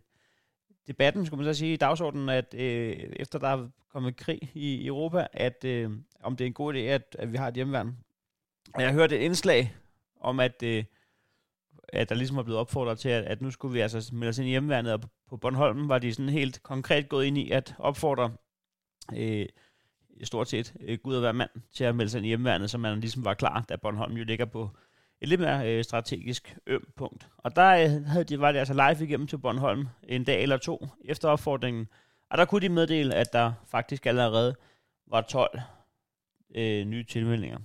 debatten, 0.87 1.26
skulle 1.26 1.44
man 1.44 1.54
så 1.54 1.58
sige, 1.58 1.72
i 1.72 1.76
dagsordenen, 1.76 2.28
at 2.28 2.54
øh, 2.54 2.96
efter 3.16 3.38
der 3.38 3.48
er 3.48 3.68
kommet 3.92 4.16
krig 4.16 4.50
i 4.54 4.87
Europa, 4.87 5.26
at 5.32 5.64
øh, 5.64 5.90
om 6.22 6.37
det 6.37 6.44
er 6.44 6.46
en 6.46 6.52
god 6.52 6.75
idé, 6.75 6.78
at, 6.78 7.16
at 7.18 7.32
vi 7.32 7.37
har 7.37 7.48
et 7.48 7.54
hjemmeværn. 7.54 7.96
Og 8.75 8.82
jeg 8.82 8.92
hørte 8.92 9.18
et 9.18 9.22
indslag 9.22 9.75
om, 10.20 10.40
at, 10.40 10.62
øh, 10.62 10.84
at 11.92 12.09
der 12.09 12.14
ligesom 12.14 12.38
er 12.38 12.42
blevet 12.42 12.61
opfordret 12.61 12.99
til, 12.99 13.09
at, 13.09 13.25
at 13.25 13.42
nu 13.42 13.50
skulle 13.50 13.73
vi 13.73 13.80
altså 13.80 14.11
melde 14.12 14.28
os 14.28 14.38
ind 14.38 14.47
i 14.47 14.50
hjemmeværnet, 14.50 14.92
og 14.92 15.00
på 15.28 15.37
Bornholm 15.37 15.88
var 15.88 15.99
de 15.99 16.14
sådan 16.14 16.28
helt 16.28 16.62
konkret 16.62 17.09
gået 17.09 17.25
ind 17.25 17.38
i 17.38 17.50
at 17.50 17.75
opfordre 17.78 18.33
øh, 19.16 19.47
stort 20.23 20.49
set 20.49 20.75
øh, 20.80 20.99
Gud 20.99 21.14
og 21.14 21.21
hver 21.21 21.33
mand 21.33 21.50
til 21.73 21.85
at 21.85 21.97
melde 21.97 22.11
sig 22.11 22.18
ind 22.18 22.26
i 22.26 22.28
hjemmeværnet, 22.28 22.71
så 22.71 22.78
man 22.78 23.00
ligesom 23.00 23.25
var 23.25 23.35
klar, 23.35 23.64
da 23.68 23.76
Bornholm 23.76 24.16
jo 24.16 24.25
ligger 24.25 24.45
på 24.45 24.71
et 25.21 25.28
lidt 25.28 25.40
mere 25.40 25.73
øh, 25.73 25.85
strategisk 25.85 26.57
øm 26.66 26.92
punkt. 26.97 27.28
Og 27.37 27.57
der 27.57 27.68
øh, 27.68 28.04
havde 28.04 28.25
de, 28.25 28.40
var 28.40 28.52
det 28.52 28.59
altså 28.59 28.75
live 28.75 29.04
igennem 29.09 29.26
til 29.26 29.38
Bornholm 29.38 29.88
en 30.02 30.25
dag 30.25 30.42
eller 30.42 30.57
to 30.57 30.87
efter 31.04 31.28
opfordringen, 31.28 31.88
og 32.30 32.38
der 32.38 32.45
kunne 32.45 32.61
de 32.61 32.68
meddele, 32.68 33.14
at 33.14 33.33
der 33.33 33.52
faktisk 33.66 34.07
allerede 34.07 34.57
var 35.07 35.21
12 35.21 35.61
øh, 36.54 36.85
nye 36.85 37.04
tilmeldinger. 37.04 37.59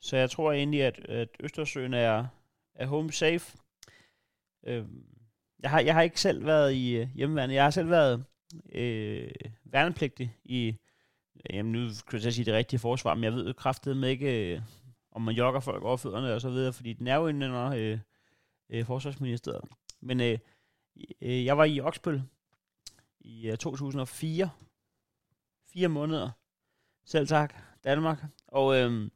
Så 0.00 0.16
jeg 0.16 0.30
tror 0.30 0.52
egentlig, 0.52 0.82
at, 0.82 0.98
at 1.08 1.28
Østersøen 1.40 1.94
er, 1.94 2.26
er 2.74 2.86
home 2.86 3.12
safe. 3.12 3.58
Øh, 4.66 4.84
jeg, 5.62 5.70
har, 5.70 5.80
jeg 5.80 5.94
har 5.94 6.02
ikke 6.02 6.20
selv 6.20 6.46
været 6.46 6.72
i 6.72 6.96
øh, 6.96 7.08
hjemmeværnet. 7.14 7.54
Jeg 7.54 7.64
har 7.64 7.70
selv 7.70 7.90
været 7.90 8.24
øh, 8.72 9.30
værnepligtig 9.64 10.36
i 10.44 10.76
Jamen, 11.50 11.72
nu 11.72 11.88
kan 12.08 12.20
jeg 12.22 12.32
sige 12.32 12.44
det 12.44 12.54
rigtige 12.54 12.80
forsvar, 12.80 13.14
men 13.14 13.24
jeg 13.24 13.32
ved 13.32 13.46
jo 13.46 13.52
kraftedeme 13.52 14.00
med 14.00 14.10
ikke, 14.10 14.54
øh, 14.54 14.60
om 15.12 15.22
man 15.22 15.34
jogger 15.34 15.60
folk 15.60 15.82
over 15.82 15.96
fødderne 15.96 16.34
og 16.34 16.40
så 16.40 16.50
videre, 16.50 16.72
fordi 16.72 16.92
den 16.92 17.06
er 17.06 17.16
jo 17.16 17.26
under 17.26 17.70
øh, 17.70 17.98
øh, 18.70 18.86
forsvarsministeriet. 18.86 19.64
Men 20.00 20.20
øh, 20.20 20.38
øh, 21.20 21.44
jeg 21.44 21.58
var 21.58 21.64
i 21.64 21.80
Oksbøl 21.80 22.22
i 23.20 23.50
øh, 23.50 23.56
2004. 23.56 24.50
Fire 25.72 25.88
måneder. 25.88 26.30
Selv 27.04 27.26
tak, 27.26 27.54
Danmark. 27.84 28.24
Og 28.46 28.76
øh, 28.76 29.10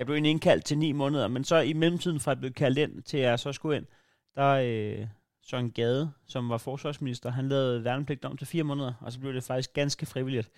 jeg 0.00 0.06
blev 0.06 0.14
egentlig 0.14 0.30
indkaldt 0.30 0.64
til 0.64 0.78
ni 0.78 0.92
måneder, 0.92 1.28
men 1.28 1.44
så 1.44 1.56
i 1.56 1.72
mellemtiden 1.72 2.20
fra 2.20 2.30
jeg 2.30 2.38
blev 2.38 2.52
kaldt 2.52 2.78
ind 2.78 3.02
til 3.02 3.20
jeg 3.20 3.38
så 3.38 3.52
skulle 3.52 3.76
ind, 3.76 3.86
der 4.34 4.48
øh, 4.48 5.06
Søren 5.42 5.70
Gade, 5.70 6.12
som 6.26 6.48
var 6.48 6.58
forsvarsminister, 6.58 7.30
han 7.30 7.48
lavede 7.48 7.84
værnepligt 7.84 8.24
om 8.24 8.36
til 8.36 8.46
fire 8.46 8.64
måneder, 8.64 8.92
og 9.00 9.12
så 9.12 9.20
blev 9.20 9.34
det 9.34 9.44
faktisk 9.44 9.72
ganske 9.72 10.06
frivilligt. 10.06 10.50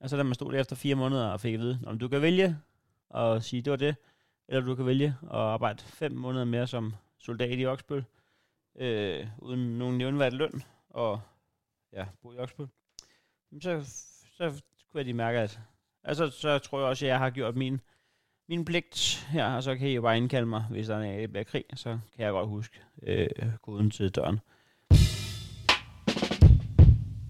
Og 0.00 0.10
så 0.10 0.16
da 0.16 0.22
man 0.22 0.34
stod 0.34 0.52
der 0.52 0.60
efter 0.60 0.76
fire 0.76 0.94
måneder 0.94 1.26
og 1.26 1.40
fik 1.40 1.54
at 1.54 1.60
vide, 1.60 1.80
om 1.86 1.98
du 1.98 2.08
kan 2.08 2.22
vælge 2.22 2.56
at 3.14 3.44
sige, 3.44 3.62
det 3.62 3.70
var 3.70 3.76
det, 3.76 3.96
eller 4.48 4.66
du 4.66 4.74
kan 4.74 4.86
vælge 4.86 5.16
at 5.22 5.38
arbejde 5.38 5.82
fem 5.82 6.12
måneder 6.12 6.44
mere 6.44 6.66
som 6.66 6.94
soldat 7.18 7.58
i 7.58 7.66
Oksbøl, 7.66 8.04
øh, 8.76 9.26
uden 9.38 9.78
nogen 9.78 9.98
nævnværd 9.98 10.32
løn, 10.32 10.62
og 10.90 11.20
ja, 11.92 12.06
bo 12.22 12.32
i 12.32 12.38
Oksbøl. 12.38 12.66
Så, 13.60 13.84
så 14.36 14.62
kunne 14.90 14.98
jeg 14.98 15.06
de 15.06 15.14
mærke, 15.14 15.38
at 15.38 15.60
altså, 16.04 16.30
så 16.30 16.58
tror 16.58 16.78
jeg 16.78 16.88
også, 16.88 17.06
at 17.06 17.08
jeg 17.08 17.18
har 17.18 17.30
gjort 17.30 17.56
min, 17.56 17.80
min 18.48 18.64
pligt 18.64 19.26
her, 19.30 19.46
og 19.46 19.62
så 19.62 19.76
kan 19.76 19.88
I 19.88 19.94
jo 19.94 20.02
bare 20.02 20.16
indkalde 20.16 20.46
mig, 20.46 20.64
hvis 20.70 20.86
der 20.86 20.96
er 20.96 21.26
en 21.38 21.44
krig, 21.44 21.64
så 21.74 21.98
kan 22.16 22.24
jeg 22.24 22.32
godt 22.32 22.48
huske 22.48 22.80
øh, 23.02 23.28
koden 23.62 23.90
til 23.90 24.10
døren. 24.10 24.40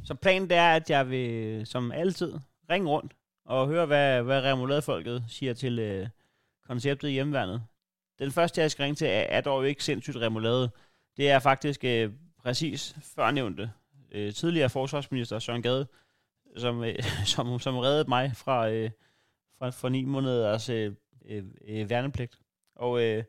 Så 0.04 0.14
planen 0.14 0.50
det 0.50 0.56
er, 0.56 0.74
at 0.74 0.90
jeg 0.90 1.10
vil, 1.10 1.66
som 1.66 1.92
altid, 1.92 2.34
ringe 2.70 2.88
rundt 2.88 3.12
og 3.44 3.68
høre, 3.68 3.86
hvad, 3.86 4.22
hvad 4.22 4.42
remouladefolket 4.42 5.24
siger 5.28 5.54
til 5.54 5.78
øh, 5.78 6.08
konceptet 6.66 7.08
i 7.08 7.12
hjemmeværnet. 7.12 7.62
Den 8.18 8.32
første, 8.32 8.60
jeg 8.60 8.70
skal 8.70 8.82
ringe 8.82 8.96
til, 8.96 9.06
er, 9.06 9.10
er 9.10 9.40
dog 9.40 9.68
ikke 9.68 9.84
sindssygt 9.84 10.16
remoulade. 10.16 10.70
Det 11.16 11.30
er 11.30 11.38
faktisk 11.38 11.84
øh, 11.84 12.12
præcis 12.42 12.96
førnævnte 13.02 13.70
øh, 14.12 14.32
tidligere 14.32 14.70
forsvarsminister 14.70 15.38
Søren 15.38 15.62
Gade, 15.62 15.86
som, 16.56 16.84
øh, 16.84 17.02
som, 17.34 17.58
som 17.58 17.76
reddede 17.76 18.08
mig 18.08 18.32
fra, 18.34 18.70
øh, 18.70 18.90
fra, 19.58 19.70
fra 19.70 19.88
ni 19.88 20.04
måneders 20.04 20.68
øh, 20.68 20.92
øh, 21.26 21.44
øh, 21.68 21.90
værnepligt. 21.90 22.38
Og 22.76 23.02
øh, 23.02 23.24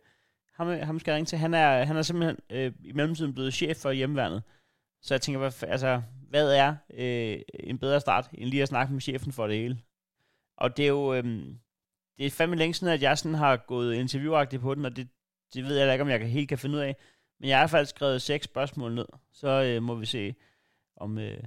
ham, 0.53 0.69
øh, 0.69 0.79
ham 0.79 0.99
skal 0.99 1.11
jeg 1.11 1.15
ringe 1.15 1.25
til. 1.25 1.37
Han 1.37 1.53
er, 1.53 1.83
han 1.83 1.97
er 1.97 2.01
simpelthen 2.01 2.37
øh, 2.49 2.73
i 2.83 2.91
mellemtiden 2.91 3.33
blevet 3.33 3.53
chef 3.53 3.77
for 3.77 3.91
hjemmeværnet. 3.91 4.43
Så 5.01 5.13
jeg 5.13 5.21
tænker, 5.21 5.39
hvad, 5.39 5.63
altså, 5.63 6.01
hvad 6.29 6.53
er 6.53 6.75
øh, 6.93 7.39
en 7.53 7.77
bedre 7.77 7.99
start, 7.99 8.29
end 8.33 8.49
lige 8.49 8.61
at 8.61 8.67
snakke 8.67 8.93
med 8.93 9.01
chefen 9.01 9.31
for 9.31 9.47
det 9.47 9.57
hele? 9.57 9.79
Og 10.57 10.77
det 10.77 10.85
er 10.85 10.89
jo... 10.89 11.13
Øh, 11.13 11.23
det 12.17 12.25
er 12.25 12.29
fandme 12.29 12.55
længe 12.55 12.73
siden, 12.73 12.93
at 12.93 13.01
jeg 13.01 13.17
sådan 13.17 13.35
har 13.35 13.57
gået 13.57 13.95
interviewagtigt 13.95 14.61
på 14.61 14.75
den, 14.75 14.85
og 14.85 14.95
det, 14.95 15.07
det 15.53 15.63
ved 15.63 15.77
jeg 15.77 15.93
ikke, 15.93 16.01
om 16.01 16.09
jeg 16.09 16.19
kan, 16.19 16.29
helt 16.29 16.49
kan 16.49 16.57
finde 16.57 16.75
ud 16.75 16.81
af. 16.81 16.95
Men 17.39 17.49
jeg 17.49 17.57
har 17.57 17.61
i 17.61 17.63
hvert 17.63 17.69
fald 17.69 17.85
skrevet 17.85 18.21
seks 18.21 18.45
spørgsmål 18.45 18.95
ned, 18.95 19.05
så 19.31 19.47
øh, 19.47 19.83
må 19.83 19.95
vi 19.95 20.05
se, 20.05 20.35
om, 20.95 21.17
øh, 21.17 21.43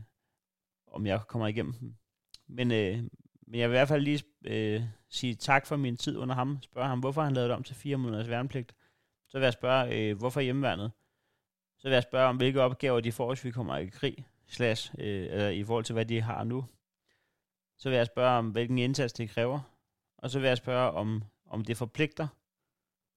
om 0.87 1.07
jeg 1.07 1.21
kommer 1.29 1.47
igennem 1.47 1.73
dem. 1.73 1.95
Men, 2.49 2.73
øh, 2.73 2.99
men 3.47 3.61
jeg 3.61 3.69
vil 3.69 3.75
i 3.75 3.79
hvert 3.79 3.89
fald 3.89 4.03
lige 4.03 4.23
øh, 4.45 4.83
sige 5.11 5.35
tak 5.35 5.67
for 5.67 5.77
min 5.77 5.97
tid 5.97 6.17
under 6.17 6.35
ham. 6.35 6.59
Spørge 6.63 6.89
ham, 6.89 7.01
hvorfor 7.01 7.23
han 7.23 7.33
lavede 7.33 7.49
det 7.49 7.57
om 7.57 7.63
til 7.63 7.77
fire 7.77 7.97
måneders 7.97 8.29
værnepligt. 8.29 8.75
Så 9.29 9.39
vil 9.39 9.45
jeg 9.45 9.53
spørge, 9.53 9.97
øh, 9.97 10.19
hvorfor 10.19 10.41
hjemmeværnet? 10.41 10.93
Så 11.79 11.89
vil 11.89 11.95
jeg 11.95 12.03
spørge 12.03 12.29
om, 12.29 12.37
hvilke 12.37 12.63
opgaver 12.63 13.01
de 13.01 13.13
får, 13.13 13.29
hvis 13.29 13.45
vi 13.45 13.51
kommer 13.51 13.77
i 13.77 13.87
krig, 13.87 14.27
slash, 14.47 14.95
øh, 14.99 15.27
eller 15.31 15.49
i 15.49 15.65
forhold 15.65 15.85
til, 15.85 15.93
hvad 15.93 16.07
de 16.07 16.21
har 16.21 16.45
nu. 16.45 16.65
Så 17.79 17.89
vil 17.89 17.97
jeg 17.97 18.07
spørge 18.07 18.39
om, 18.39 18.51
hvilken 18.51 18.79
indsats 18.79 19.13
det 19.13 19.31
kræver. 19.31 19.61
Og 20.19 20.31
så 20.31 20.39
vil 20.39 20.49
jeg 20.49 20.57
spørge, 20.57 20.91
om, 20.91 21.23
om 21.47 21.65
det 21.65 21.77
forpligter, 21.77 22.29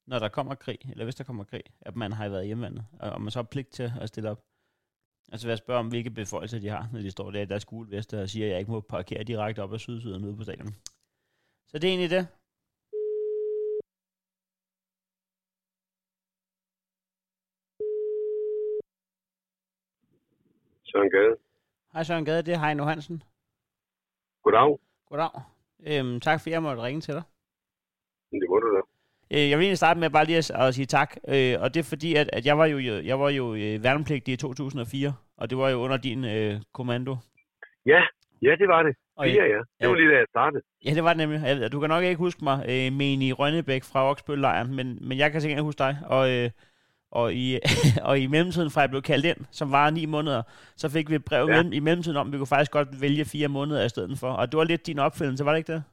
når 0.05 0.19
der 0.19 0.29
kommer 0.29 0.55
krig, 0.55 0.79
eller 0.89 1.03
hvis 1.03 1.15
der 1.15 1.23
kommer 1.23 1.43
krig, 1.43 1.63
at 1.81 1.95
man 1.95 2.11
har 2.11 2.29
været 2.29 2.45
hjemmeværnet, 2.45 2.85
og 2.99 3.09
om 3.09 3.21
man 3.21 3.31
så 3.31 3.39
har 3.39 3.43
pligt 3.43 3.69
til 3.69 3.93
at 4.01 4.07
stille 4.07 4.29
op. 4.29 4.43
Og 5.31 5.39
så 5.39 5.47
vil 5.47 5.51
jeg 5.51 5.57
spørge 5.57 5.79
om, 5.79 5.87
hvilke 5.87 6.09
beføjelser 6.09 6.59
de 6.59 6.69
har, 6.69 6.89
når 6.93 6.99
de 6.99 7.11
står 7.11 7.31
der 7.31 7.41
i 7.41 7.45
deres 7.45 7.65
gule 7.65 7.97
og 7.97 8.29
siger, 8.29 8.45
at 8.45 8.51
jeg 8.51 8.59
ikke 8.59 8.71
må 8.71 8.79
parkere 8.79 9.23
direkte 9.23 9.63
op 9.63 9.73
ad 9.73 9.79
sydsiden 9.79 10.25
ude 10.25 10.37
på 10.37 10.43
stadion. 10.43 10.75
Så 11.73 11.79
det 11.79 11.87
er 11.87 11.91
egentlig 11.91 12.09
det. 12.09 12.27
Søren 20.83 21.09
Gade. 21.09 21.35
Hej 21.93 22.03
Søren 22.03 22.25
Gade, 22.25 22.43
det 22.43 22.53
er 22.53 22.59
Heino 22.65 22.83
Hansen. 22.83 23.23
Goddag. 24.43 24.79
Goddag. 25.09 25.29
Øhm, 25.87 26.19
tak 26.19 26.39
for, 26.41 26.47
at 26.49 26.51
jeg 26.53 26.63
måtte 26.63 26.83
ringe 26.83 27.01
til 27.01 27.13
dig. 27.13 27.23
Det 28.31 28.49
må 28.49 28.59
du 28.59 28.75
da. 28.75 28.81
Øh, 29.33 29.49
jeg 29.49 29.57
vil 29.57 29.63
egentlig 29.65 29.77
starte 29.77 29.99
med 29.99 30.09
bare 30.09 30.25
lige 30.25 30.37
at, 30.37 30.51
at 30.51 30.73
sige 30.75 30.85
tak, 30.85 31.09
øh, 31.27 31.55
og 31.61 31.73
det 31.73 31.79
er 31.79 31.89
fordi, 31.93 32.15
at, 32.15 32.29
at 32.33 32.45
jeg 32.45 32.57
var 32.57 32.65
jo, 32.65 32.77
jeg 32.79 33.19
var 33.19 33.29
jo 33.29 33.53
øh, 33.53 33.83
værnepligtig 33.83 34.33
i 34.33 34.37
2004, 34.37 35.13
og 35.37 35.49
det 35.49 35.57
var 35.57 35.69
jo 35.69 35.77
under 35.77 35.97
din 35.97 36.25
øh, 36.25 36.61
kommando. 36.73 37.15
Ja, 37.85 38.01
ja, 38.41 38.55
det 38.61 38.67
var 38.67 38.83
det. 38.83 38.95
Og 39.19 39.25
ja, 39.27 39.45
ja. 39.53 39.61
Det 39.79 39.89
var 39.89 39.95
lige 39.95 40.11
da 40.11 40.17
jeg 40.17 40.25
startede. 40.29 40.63
Ja, 40.85 40.91
det 40.97 41.03
var 41.03 41.13
det 41.13 41.21
nemlig. 41.23 41.71
Du 41.73 41.79
kan 41.79 41.89
nok 41.89 42.03
ikke 42.03 42.23
huske 42.25 42.41
mig, 42.49 42.57
øh, 42.71 42.87
men 42.99 43.21
i 43.27 43.31
Rønnebæk 43.39 43.83
fra 43.91 44.09
Oksbøllejren, 44.09 44.75
men, 44.77 44.87
men 45.07 45.17
jeg 45.17 45.31
kan 45.31 45.41
sikkert 45.41 45.67
huske 45.69 45.79
dig. 45.85 45.93
Og, 46.15 46.23
øh, 46.35 46.49
og, 47.21 47.27
i, 47.43 47.45
og 48.09 48.15
i 48.23 48.25
mellemtiden, 48.33 48.71
fra 48.73 48.81
jeg 48.81 48.89
blev 48.93 49.03
kaldt 49.11 49.25
ind, 49.31 49.39
som 49.59 49.67
var 49.77 49.87
ni 49.97 50.03
måneder, 50.15 50.41
så 50.81 50.85
fik 50.95 51.05
vi 51.09 51.15
et 51.15 51.25
brev 51.29 51.45
ja. 51.49 51.61
i 51.79 51.81
mellemtiden 51.87 52.17
om, 52.21 52.27
at 52.27 52.33
vi 52.33 52.37
kunne 52.37 52.55
faktisk 52.55 52.73
godt 52.79 52.91
vælge 53.05 53.25
fire 53.35 53.49
måneder 53.57 53.81
i 53.85 53.93
stedet 53.93 54.15
for. 54.23 54.31
Og 54.39 54.43
det 54.49 54.55
var 54.59 54.67
lidt 54.71 54.87
din 54.89 54.99
opfindelse, 55.07 55.45
var 55.45 55.51
det 55.53 55.61
ikke 55.61 55.73
det? 55.75 55.83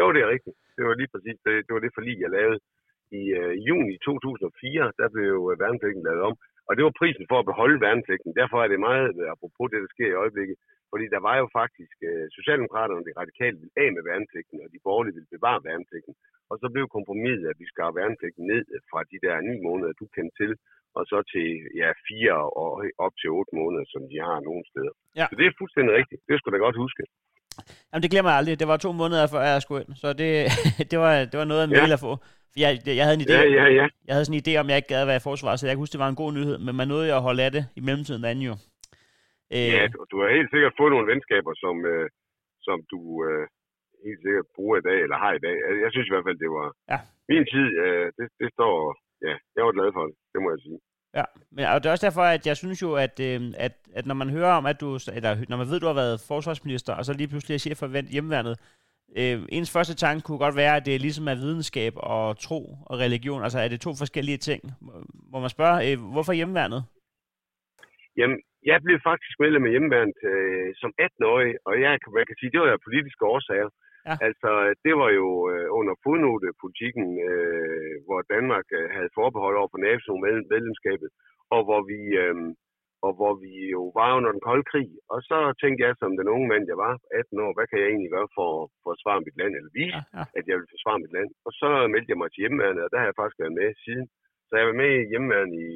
Jo, 0.00 0.06
det 0.14 0.20
er 0.22 0.30
rigtigt. 0.34 0.56
Det 0.76 0.82
var 0.88 0.94
lige 1.00 1.10
præcis 1.14 1.38
det. 1.46 1.54
Det 1.66 1.72
var 1.76 1.82
det 1.84 1.96
forlig, 1.98 2.14
jeg 2.24 2.30
lavede 2.38 2.58
i 3.20 3.22
øh, 3.40 3.52
juni 3.68 3.94
2004. 4.04 4.92
Der 5.00 5.08
blev 5.16 5.34
øh, 5.50 5.60
værnepligten 5.62 6.02
lavet 6.08 6.22
om. 6.28 6.34
Og 6.68 6.72
det 6.76 6.82
var 6.86 6.98
prisen 7.00 7.26
for 7.30 7.38
at 7.38 7.48
beholde 7.50 7.78
værnepligten. 7.84 8.32
Derfor 8.40 8.58
er 8.64 8.68
det 8.72 8.80
meget, 8.88 9.06
øh, 9.20 9.26
apropos 9.34 9.66
det, 9.72 9.80
der 9.84 9.90
sker 9.94 10.08
i 10.10 10.20
øjeblikket, 10.22 10.56
fordi 10.92 11.06
der 11.14 11.20
var 11.28 11.36
jo 11.42 11.46
faktisk, 11.60 11.96
øh, 12.08 12.26
Socialdemokraterne 12.38 13.00
og 13.02 13.06
de 13.08 13.20
radikale 13.22 13.56
ville 13.60 13.76
af 13.82 13.88
med 13.96 14.02
værnepligten, 14.08 14.58
og 14.64 14.68
de 14.74 14.84
borgerlige 14.86 15.16
ville 15.16 15.34
bevare 15.36 15.60
værnepligten. 15.68 16.14
Og 16.50 16.56
så 16.60 16.66
blev 16.74 16.84
kompromiset, 16.96 17.46
at 17.52 17.58
vi 17.62 17.66
skar 17.72 17.90
værnepligten 17.98 18.44
ned 18.52 18.62
fra 18.90 19.00
de 19.12 19.18
der 19.24 19.34
ni 19.48 19.54
måneder, 19.66 19.92
du 20.00 20.06
kendte 20.16 20.34
til, 20.40 20.52
og 20.98 21.02
så 21.10 21.18
til 21.32 21.48
ja, 21.80 21.90
fire 22.08 22.36
og 22.62 22.70
op 23.04 23.14
til 23.20 23.28
otte 23.38 23.52
måneder, 23.60 23.84
som 23.92 24.02
de 24.10 24.18
har 24.28 24.38
nogle 24.48 24.64
steder. 24.70 24.94
Ja. 25.20 25.26
Så 25.30 25.34
det 25.38 25.44
er 25.46 25.60
fuldstændig 25.60 25.92
rigtigt. 26.00 26.20
Det 26.28 26.34
skulle 26.38 26.54
da 26.56 26.60
godt 26.66 26.82
huske. 26.84 27.02
Jamen, 27.90 28.02
det 28.02 28.10
glemmer 28.10 28.30
jeg 28.30 28.38
aldrig. 28.38 28.60
Det 28.62 28.68
var 28.68 28.76
to 28.76 28.92
måneder 28.92 29.26
før 29.34 29.42
jeg 29.52 29.62
skulle 29.62 29.80
ind, 29.82 29.94
så 30.02 30.08
det, 30.22 30.30
det, 30.90 30.98
var, 31.02 31.12
det 31.30 31.36
var 31.40 31.48
noget 31.50 31.62
af 31.62 31.68
ja. 31.70 31.92
at 31.98 32.00
få. 32.06 32.12
For 32.52 32.58
jeg, 32.64 32.70
jeg, 33.00 33.04
havde 33.06 33.18
en 33.20 33.26
idé, 33.26 33.32
ja, 33.32 33.42
ja, 33.60 33.66
ja. 33.80 33.86
jeg 34.06 34.12
havde 34.14 34.24
sådan 34.24 34.38
en 34.38 34.44
idé 34.46 34.52
om, 34.60 34.68
jeg 34.68 34.76
ikke 34.76 34.92
gad 34.94 35.00
at 35.02 35.10
være 35.12 35.22
i 35.22 35.28
forsvar, 35.30 35.56
så 35.56 35.66
jeg 35.66 35.74
kunne 35.74 35.82
huske, 35.82 35.92
det 35.92 36.04
var 36.04 36.08
en 36.08 36.22
god 36.22 36.32
nyhed, 36.32 36.58
men 36.58 36.76
man 36.76 36.88
nåede 36.88 37.08
jo 37.10 37.16
at 37.16 37.22
holde 37.22 37.42
af 37.46 37.52
det 37.52 37.64
i 37.76 37.80
mellemtiden 37.80 38.24
anden 38.24 38.44
jo. 38.50 38.54
Øh, 39.54 39.68
ja, 39.76 39.82
du, 39.92 39.98
du 40.10 40.16
har 40.22 40.36
helt 40.38 40.50
sikkert 40.50 40.78
fået 40.78 40.92
nogle 40.92 41.10
venskaber, 41.12 41.52
som, 41.64 41.76
øh, 41.92 42.08
som 42.66 42.78
du 42.92 43.00
øh, 43.26 43.44
helt 44.06 44.20
sikkert 44.24 44.46
bruger 44.56 44.76
i 44.78 44.86
dag, 44.88 44.98
eller 45.04 45.18
har 45.24 45.32
i 45.34 45.42
dag. 45.46 45.56
Jeg 45.84 45.90
synes 45.92 46.08
i 46.08 46.12
hvert 46.12 46.26
fald, 46.28 46.38
det 46.44 46.50
var 46.58 46.68
ja. 46.92 46.98
min 47.30 47.44
tid. 47.54 47.68
Øh, 47.84 48.06
det, 48.18 48.26
det 48.40 48.48
står, 48.56 48.74
ja, 49.26 49.34
jeg 49.56 49.62
var 49.66 49.72
glad 49.76 49.88
for 49.96 50.02
det, 50.08 50.14
det 50.32 50.38
må 50.42 50.48
jeg 50.54 50.62
sige. 50.66 50.78
Ja, 51.18 51.24
men 51.54 51.64
og 51.72 51.76
det 51.78 51.86
er 51.86 51.94
også 51.94 52.06
derfor, 52.06 52.24
at 52.36 52.46
jeg 52.46 52.56
synes 52.56 52.82
jo, 52.82 52.90
at, 53.06 53.14
øh, 53.28 53.40
at, 53.66 53.74
at 53.98 54.06
når 54.06 54.14
man 54.22 54.30
hører 54.30 54.52
om, 54.60 54.66
at 54.66 54.80
du, 54.80 54.88
eller 55.16 55.32
når 55.48 55.56
man 55.56 55.68
ved, 55.68 55.76
at 55.76 55.82
du 55.82 55.86
har 55.92 56.02
været 56.04 56.24
forsvarsminister, 56.28 56.92
og 56.94 57.04
så 57.04 57.12
lige 57.12 57.28
pludselig 57.28 57.54
er 57.54 57.58
chef 57.58 57.78
for 57.78 58.12
hjemmeværnet, 58.14 58.54
øh, 59.18 59.42
ens 59.48 59.72
første 59.72 59.94
tanke 59.94 60.22
kunne 60.24 60.38
godt 60.38 60.56
være, 60.56 60.76
at 60.76 60.86
det 60.86 60.94
er 60.94 60.98
ligesom 60.98 61.28
er 61.28 61.34
videnskab 61.34 61.92
og 61.96 62.38
tro 62.38 62.60
og 62.86 62.98
religion. 62.98 63.42
Altså 63.42 63.58
er 63.58 63.68
det 63.68 63.80
to 63.80 63.90
forskellige 63.98 64.38
ting? 64.38 64.60
Hvor 65.30 65.40
man 65.40 65.50
spørger, 65.50 65.78
øh, 65.86 66.10
hvorfor 66.12 66.32
hjemmeværnet? 66.32 66.84
Jamen, 68.16 68.38
jeg 68.70 68.78
blev 68.86 68.98
faktisk 69.10 69.34
medlem 69.44 69.66
af 69.66 69.72
hjemmeværnet 69.74 70.20
øh, 70.32 70.70
som 70.80 70.90
18-årig, 71.06 71.52
og 71.68 71.74
jeg, 71.84 71.92
man 72.18 72.26
kan 72.28 72.38
sige, 72.38 72.52
det 72.52 72.60
var 72.60 72.70
jo 72.70 72.86
politiske 72.88 73.24
årsager. 73.34 73.70
Ja. 74.08 74.14
Altså, 74.28 74.50
det 74.84 74.94
var 75.02 75.10
jo 75.20 75.28
øh, 75.52 75.68
under 75.78 75.94
fodnotepolitikken, 76.04 77.06
øh, 77.30 77.94
hvor 78.06 78.20
Danmark 78.34 78.66
øh, 78.78 78.86
havde 78.96 79.16
forbehold 79.18 79.56
over 79.60 79.70
for 79.72 79.80
NATO-medlemskabet, 79.88 81.10
og 81.54 81.60
hvor 81.66 81.80
vi... 81.90 82.00
Øh, 82.24 82.36
og 83.06 83.12
hvor 83.18 83.32
vi 83.44 83.52
jo 83.76 83.82
var 83.98 84.10
under 84.18 84.30
den 84.34 84.46
kolde 84.48 84.66
krig. 84.72 84.90
Og 85.12 85.18
så 85.28 85.38
tænkte 85.62 85.80
jeg 85.86 85.92
som 86.00 86.12
den 86.20 86.28
unge 86.34 86.48
mand, 86.52 86.64
jeg 86.72 86.78
var, 86.86 86.92
18 87.20 87.44
år, 87.44 87.52
hvad 87.56 87.66
kan 87.68 87.80
jeg 87.80 87.88
egentlig 87.88 88.12
gøre 88.16 88.30
for 88.38 88.48
at 88.62 88.70
forsvare 88.86 89.24
mit 89.26 89.36
land, 89.40 89.52
eller 89.58 89.72
vise, 89.80 90.00
ja, 90.00 90.02
ja. 90.18 90.24
at 90.38 90.44
jeg 90.48 90.56
vil 90.58 90.72
forsvare 90.74 91.02
mit 91.04 91.12
land. 91.16 91.30
Og 91.46 91.52
så 91.60 91.68
meldte 91.92 92.10
jeg 92.12 92.20
mig 92.20 92.30
til 92.30 92.42
hjemmeværnet, 92.42 92.84
og 92.84 92.90
der 92.90 92.98
har 93.00 93.08
jeg 93.08 93.18
faktisk 93.20 93.40
været 93.42 93.58
med 93.60 93.68
siden. 93.84 94.06
Så 94.48 94.52
jeg 94.58 94.66
var 94.70 94.76
med 94.82 94.90
i 94.96 95.08
hjemmeværnet 95.10 95.54
i 95.66 95.70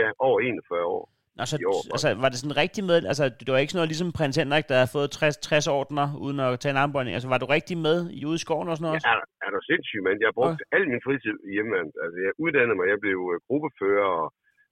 ja, 0.00 0.06
over 0.26 0.38
41 0.40 0.84
år. 0.96 1.04
Altså, 1.42 1.56
år, 1.72 1.80
altså, 1.94 2.08
var 2.22 2.30
det 2.30 2.38
sådan 2.42 2.60
rigtig 2.64 2.82
med, 2.90 2.96
altså 3.12 3.24
det 3.38 3.48
var 3.52 3.58
ikke 3.62 3.72
sådan 3.72 3.80
noget 3.82 3.92
ligesom 3.92 4.10
prins 4.18 4.36
Henrik, 4.40 4.66
der 4.70 4.76
havde 4.80 4.94
fået 4.96 5.08
60, 5.10 5.36
60 5.36 5.68
ordner 5.80 6.06
uden 6.24 6.38
at 6.46 6.50
tage 6.60 6.72
en 6.74 6.82
armbøjning. 6.82 7.14
Altså 7.16 7.28
var 7.32 7.40
du 7.42 7.48
rigtig 7.56 7.76
med 7.86 7.98
i 8.18 8.20
ude 8.28 8.38
i 8.40 8.44
skoven 8.44 8.68
og 8.70 8.76
sådan 8.76 8.86
noget? 8.88 9.00
Ja, 9.06 9.12
er, 9.14 9.20
er 9.46 9.50
du 9.54 9.60
sindssyg, 9.70 10.00
mand? 10.06 10.18
Jeg 10.22 10.28
har 10.30 10.38
brugt 10.40 10.60
okay. 10.60 10.74
al 10.76 10.84
min 10.92 11.04
fritid 11.06 11.36
hjemmeværnet. 11.54 11.94
Altså 12.04 12.16
jeg 12.26 12.32
uddannede 12.44 12.76
mig, 12.78 12.86
jeg 12.92 13.00
blev 13.04 13.18
øh, 13.32 13.38
gruppefører, 13.48 14.08
og 14.20 14.26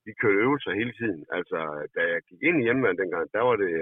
vi 0.07 0.13
kørte 0.21 0.43
øvelser 0.45 0.81
hele 0.81 0.95
tiden. 1.01 1.21
Altså 1.37 1.59
da 1.97 2.03
jeg 2.13 2.21
gik 2.29 2.41
ind 2.49 2.57
i 2.59 2.67
hjemmeværnet 2.67 3.03
dengang, 3.03 3.25
der 3.37 3.43
var 3.49 3.57
det, 3.65 3.73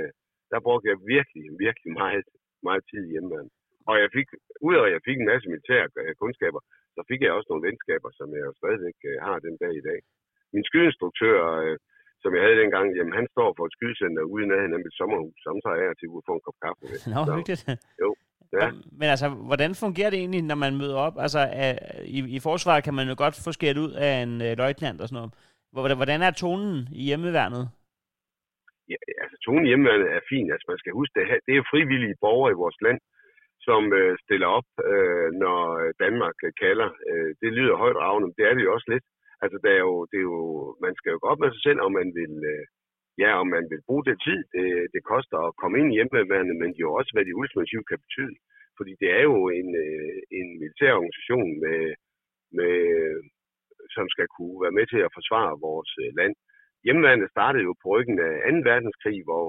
der 0.52 0.64
brugte 0.66 0.86
jeg 0.92 0.98
virkelig, 1.14 1.44
virkelig 1.66 1.90
meget, 2.02 2.26
meget 2.68 2.82
tid 2.90 3.02
i 3.06 3.12
hjemmeværnet. 3.14 3.52
Og 3.90 3.94
jeg 4.02 4.08
fik, 4.16 4.28
udover 4.66 4.86
at 4.88 4.94
jeg 4.96 5.02
fik 5.08 5.18
en 5.18 5.30
masse 5.32 5.46
militære 5.52 5.86
øh, 6.02 6.14
kundskaber, 6.22 6.60
så 6.96 7.00
fik 7.10 7.20
jeg 7.22 7.32
også 7.36 7.48
nogle 7.50 7.66
venskaber, 7.68 8.10
som 8.18 8.28
jeg 8.36 8.42
jo 8.48 8.52
stadigvæk 8.60 8.98
øh, 9.10 9.16
har 9.26 9.36
den 9.46 9.56
dag 9.62 9.72
i 9.80 9.86
dag. 9.90 10.00
Min 10.54 10.64
skydeinstruktør, 10.68 11.36
som 12.22 12.30
jeg 12.36 12.42
havde 12.44 12.58
dengang, 12.62 12.86
jamen 12.98 13.14
han 13.20 13.26
står 13.34 13.48
for 13.56 13.64
et 13.66 13.74
skydecenter 13.76 14.22
ude 14.32 14.46
nærheden 14.50 14.74
af 14.76 14.82
mit 14.86 14.98
sommerhus. 15.00 15.36
Så 15.44 15.48
tager 15.64 15.78
jeg 15.84 15.96
til 16.00 16.08
at 16.18 16.24
få 16.28 16.32
en 16.38 16.44
kop 16.46 16.58
kaffe 16.64 16.80
med. 16.82 16.96
Nå, 17.14 17.20
så, 17.26 17.32
hyggeligt. 17.36 17.62
Jo. 18.02 18.10
Ja. 18.60 18.68
Men 19.00 19.08
altså, 19.14 19.28
hvordan 19.50 19.70
fungerer 19.84 20.10
det 20.10 20.18
egentlig, 20.18 20.42
når 20.50 20.58
man 20.64 20.78
møder 20.82 20.98
op? 21.06 21.16
Altså, 21.24 21.40
i, 22.16 22.18
i 22.36 22.38
forsvaret 22.48 22.84
kan 22.86 22.94
man 22.98 23.06
jo 23.10 23.14
godt 23.24 23.36
få 23.44 23.50
skært 23.52 23.78
ud 23.84 23.92
af 24.06 24.12
en 24.24 24.32
uh, 24.46 24.52
løjtnant 24.62 25.00
og 25.02 25.06
sådan 25.08 25.18
noget. 25.20 25.32
Hvordan 26.00 26.20
er 26.28 26.32
tonen 26.42 26.78
i 27.00 27.02
hjemmeværnet? 27.08 27.64
Ja, 28.92 29.00
altså 29.22 29.36
tonen 29.44 29.64
i 29.64 29.70
hjemmeværnet 29.70 30.08
er 30.16 30.28
fin. 30.32 30.46
Altså 30.52 30.66
man 30.72 30.80
skal 30.82 30.92
huske, 30.98 31.12
det, 31.18 31.28
her, 31.30 31.38
det 31.46 31.54
er 31.56 31.70
frivillige 31.72 32.20
borgere 32.24 32.52
i 32.52 32.60
vores 32.62 32.78
land, 32.86 32.98
som 33.66 33.82
øh, 34.00 34.12
stiller 34.24 34.48
op, 34.58 34.68
øh, 34.90 35.28
når 35.44 35.58
Danmark 36.04 36.36
øh, 36.46 36.52
kalder. 36.64 36.90
Øh, 37.10 37.30
det 37.42 37.50
lyder 37.58 37.82
højt 37.84 38.00
ravne, 38.04 38.26
men 38.26 38.34
det 38.38 38.44
er 38.46 38.54
det 38.54 38.64
jo 38.66 38.74
også 38.76 38.88
lidt. 38.94 39.04
Altså 39.44 39.58
det 39.64 39.72
er 39.78 39.82
jo, 39.88 39.94
det 40.10 40.18
er 40.22 40.26
jo, 40.32 40.40
man 40.86 40.94
skal 40.98 41.10
jo 41.12 41.18
gå 41.22 41.26
op 41.32 41.40
med 41.42 41.50
sig 41.52 41.62
selv, 41.66 41.80
om 41.86 41.92
man 42.00 42.08
vil, 42.18 42.34
øh, 42.52 42.64
ja, 43.22 43.30
om 43.42 43.48
man 43.56 43.64
vil 43.72 43.86
bruge 43.86 44.04
det 44.08 44.16
tid, 44.26 44.40
det, 44.54 44.66
det 44.94 45.02
koster 45.12 45.38
at 45.42 45.56
komme 45.60 45.76
ind 45.78 45.88
i 45.90 45.96
hjemmeværende, 45.98 46.54
men 46.62 46.70
jo 46.82 46.88
også, 46.98 47.10
hvad 47.12 47.24
de 47.26 47.38
ultimativt 47.40 47.86
kan 47.88 48.00
betyde. 48.06 48.36
Fordi 48.78 48.92
det 49.00 49.08
er 49.18 49.22
jo 49.30 49.38
en, 49.60 49.70
øh, 49.86 50.18
en 50.38 50.48
militær 50.60 50.92
organisation, 50.98 51.50
med, 51.64 51.80
med, 52.58 52.76
som 53.94 54.06
skal 54.14 54.28
kunne 54.36 54.58
være 54.64 54.76
med 54.78 54.86
til 54.92 55.00
at 55.06 55.14
forsvare 55.18 55.62
vores 55.68 55.92
øh, 56.02 56.10
land. 56.18 56.34
Hjemmeværende 56.84 57.28
startede 57.34 57.64
jo 57.68 57.72
på 57.82 57.86
ryggen 57.94 58.18
af 58.28 58.52
2. 58.52 58.70
verdenskrig, 58.70 59.18
hvor 59.28 59.46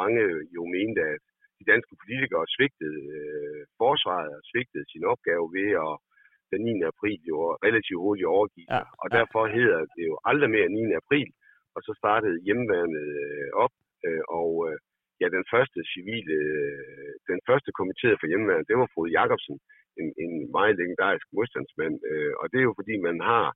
mange 0.00 0.22
jo 0.56 0.62
mente, 0.76 1.00
at 1.14 1.22
de 1.58 1.64
danske 1.72 1.94
politikere 2.02 2.52
svigtede 2.54 3.00
øh, 3.18 3.60
forsvaret 3.82 4.32
og 4.38 4.42
svigtede 4.50 4.86
sin 4.92 5.04
opgave 5.12 5.46
ved 5.58 5.70
at 5.86 5.94
den 6.54 6.62
9. 6.64 6.82
april 6.92 7.20
jo 7.32 7.36
relativt 7.66 8.02
hurtigt 8.04 8.30
overgive 8.36 8.68
ja, 8.76 8.82
og 9.02 9.08
derfor 9.18 9.42
hedder 9.56 9.80
det 9.96 10.04
jo 10.10 10.16
aldrig 10.30 10.50
mere 10.56 10.68
9. 10.68 11.02
april, 11.02 11.28
og 11.74 11.80
så 11.86 11.92
startede 12.02 12.42
hjemmeværnet 12.46 13.06
øh, 13.22 13.48
op, 13.64 13.74
øh, 14.06 14.22
og 14.40 14.50
øh, 14.68 14.76
ja, 15.20 15.26
den 15.36 15.44
første 15.52 15.80
civile, 15.92 16.36
øh, 16.52 17.12
den 17.30 17.40
første 17.48 17.70
kommitterede 17.78 18.20
for 18.20 18.28
hjemmeværnet, 18.30 18.68
det 18.68 18.76
var 18.80 18.92
Frode 18.94 19.14
Jacobsen, 19.18 19.56
en, 20.00 20.08
en 20.24 20.32
meget 20.56 20.74
legendarisk 20.80 21.26
modstandsmand, 21.36 21.96
øh, 22.10 22.32
og 22.40 22.44
det 22.50 22.58
er 22.58 22.66
jo 22.68 22.74
fordi, 22.80 22.94
man 23.08 23.18
har 23.30 23.46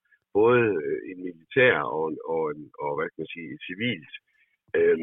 både 0.40 0.64
en 1.10 1.18
militær 1.26 1.74
og, 1.98 2.06
og, 2.34 2.44
og 2.84 2.90
hvad 2.96 3.06
kan 3.10 3.20
man 3.22 3.32
sige, 3.34 3.48
et 3.54 3.62
civilt 3.68 4.14
øh, 4.78 4.98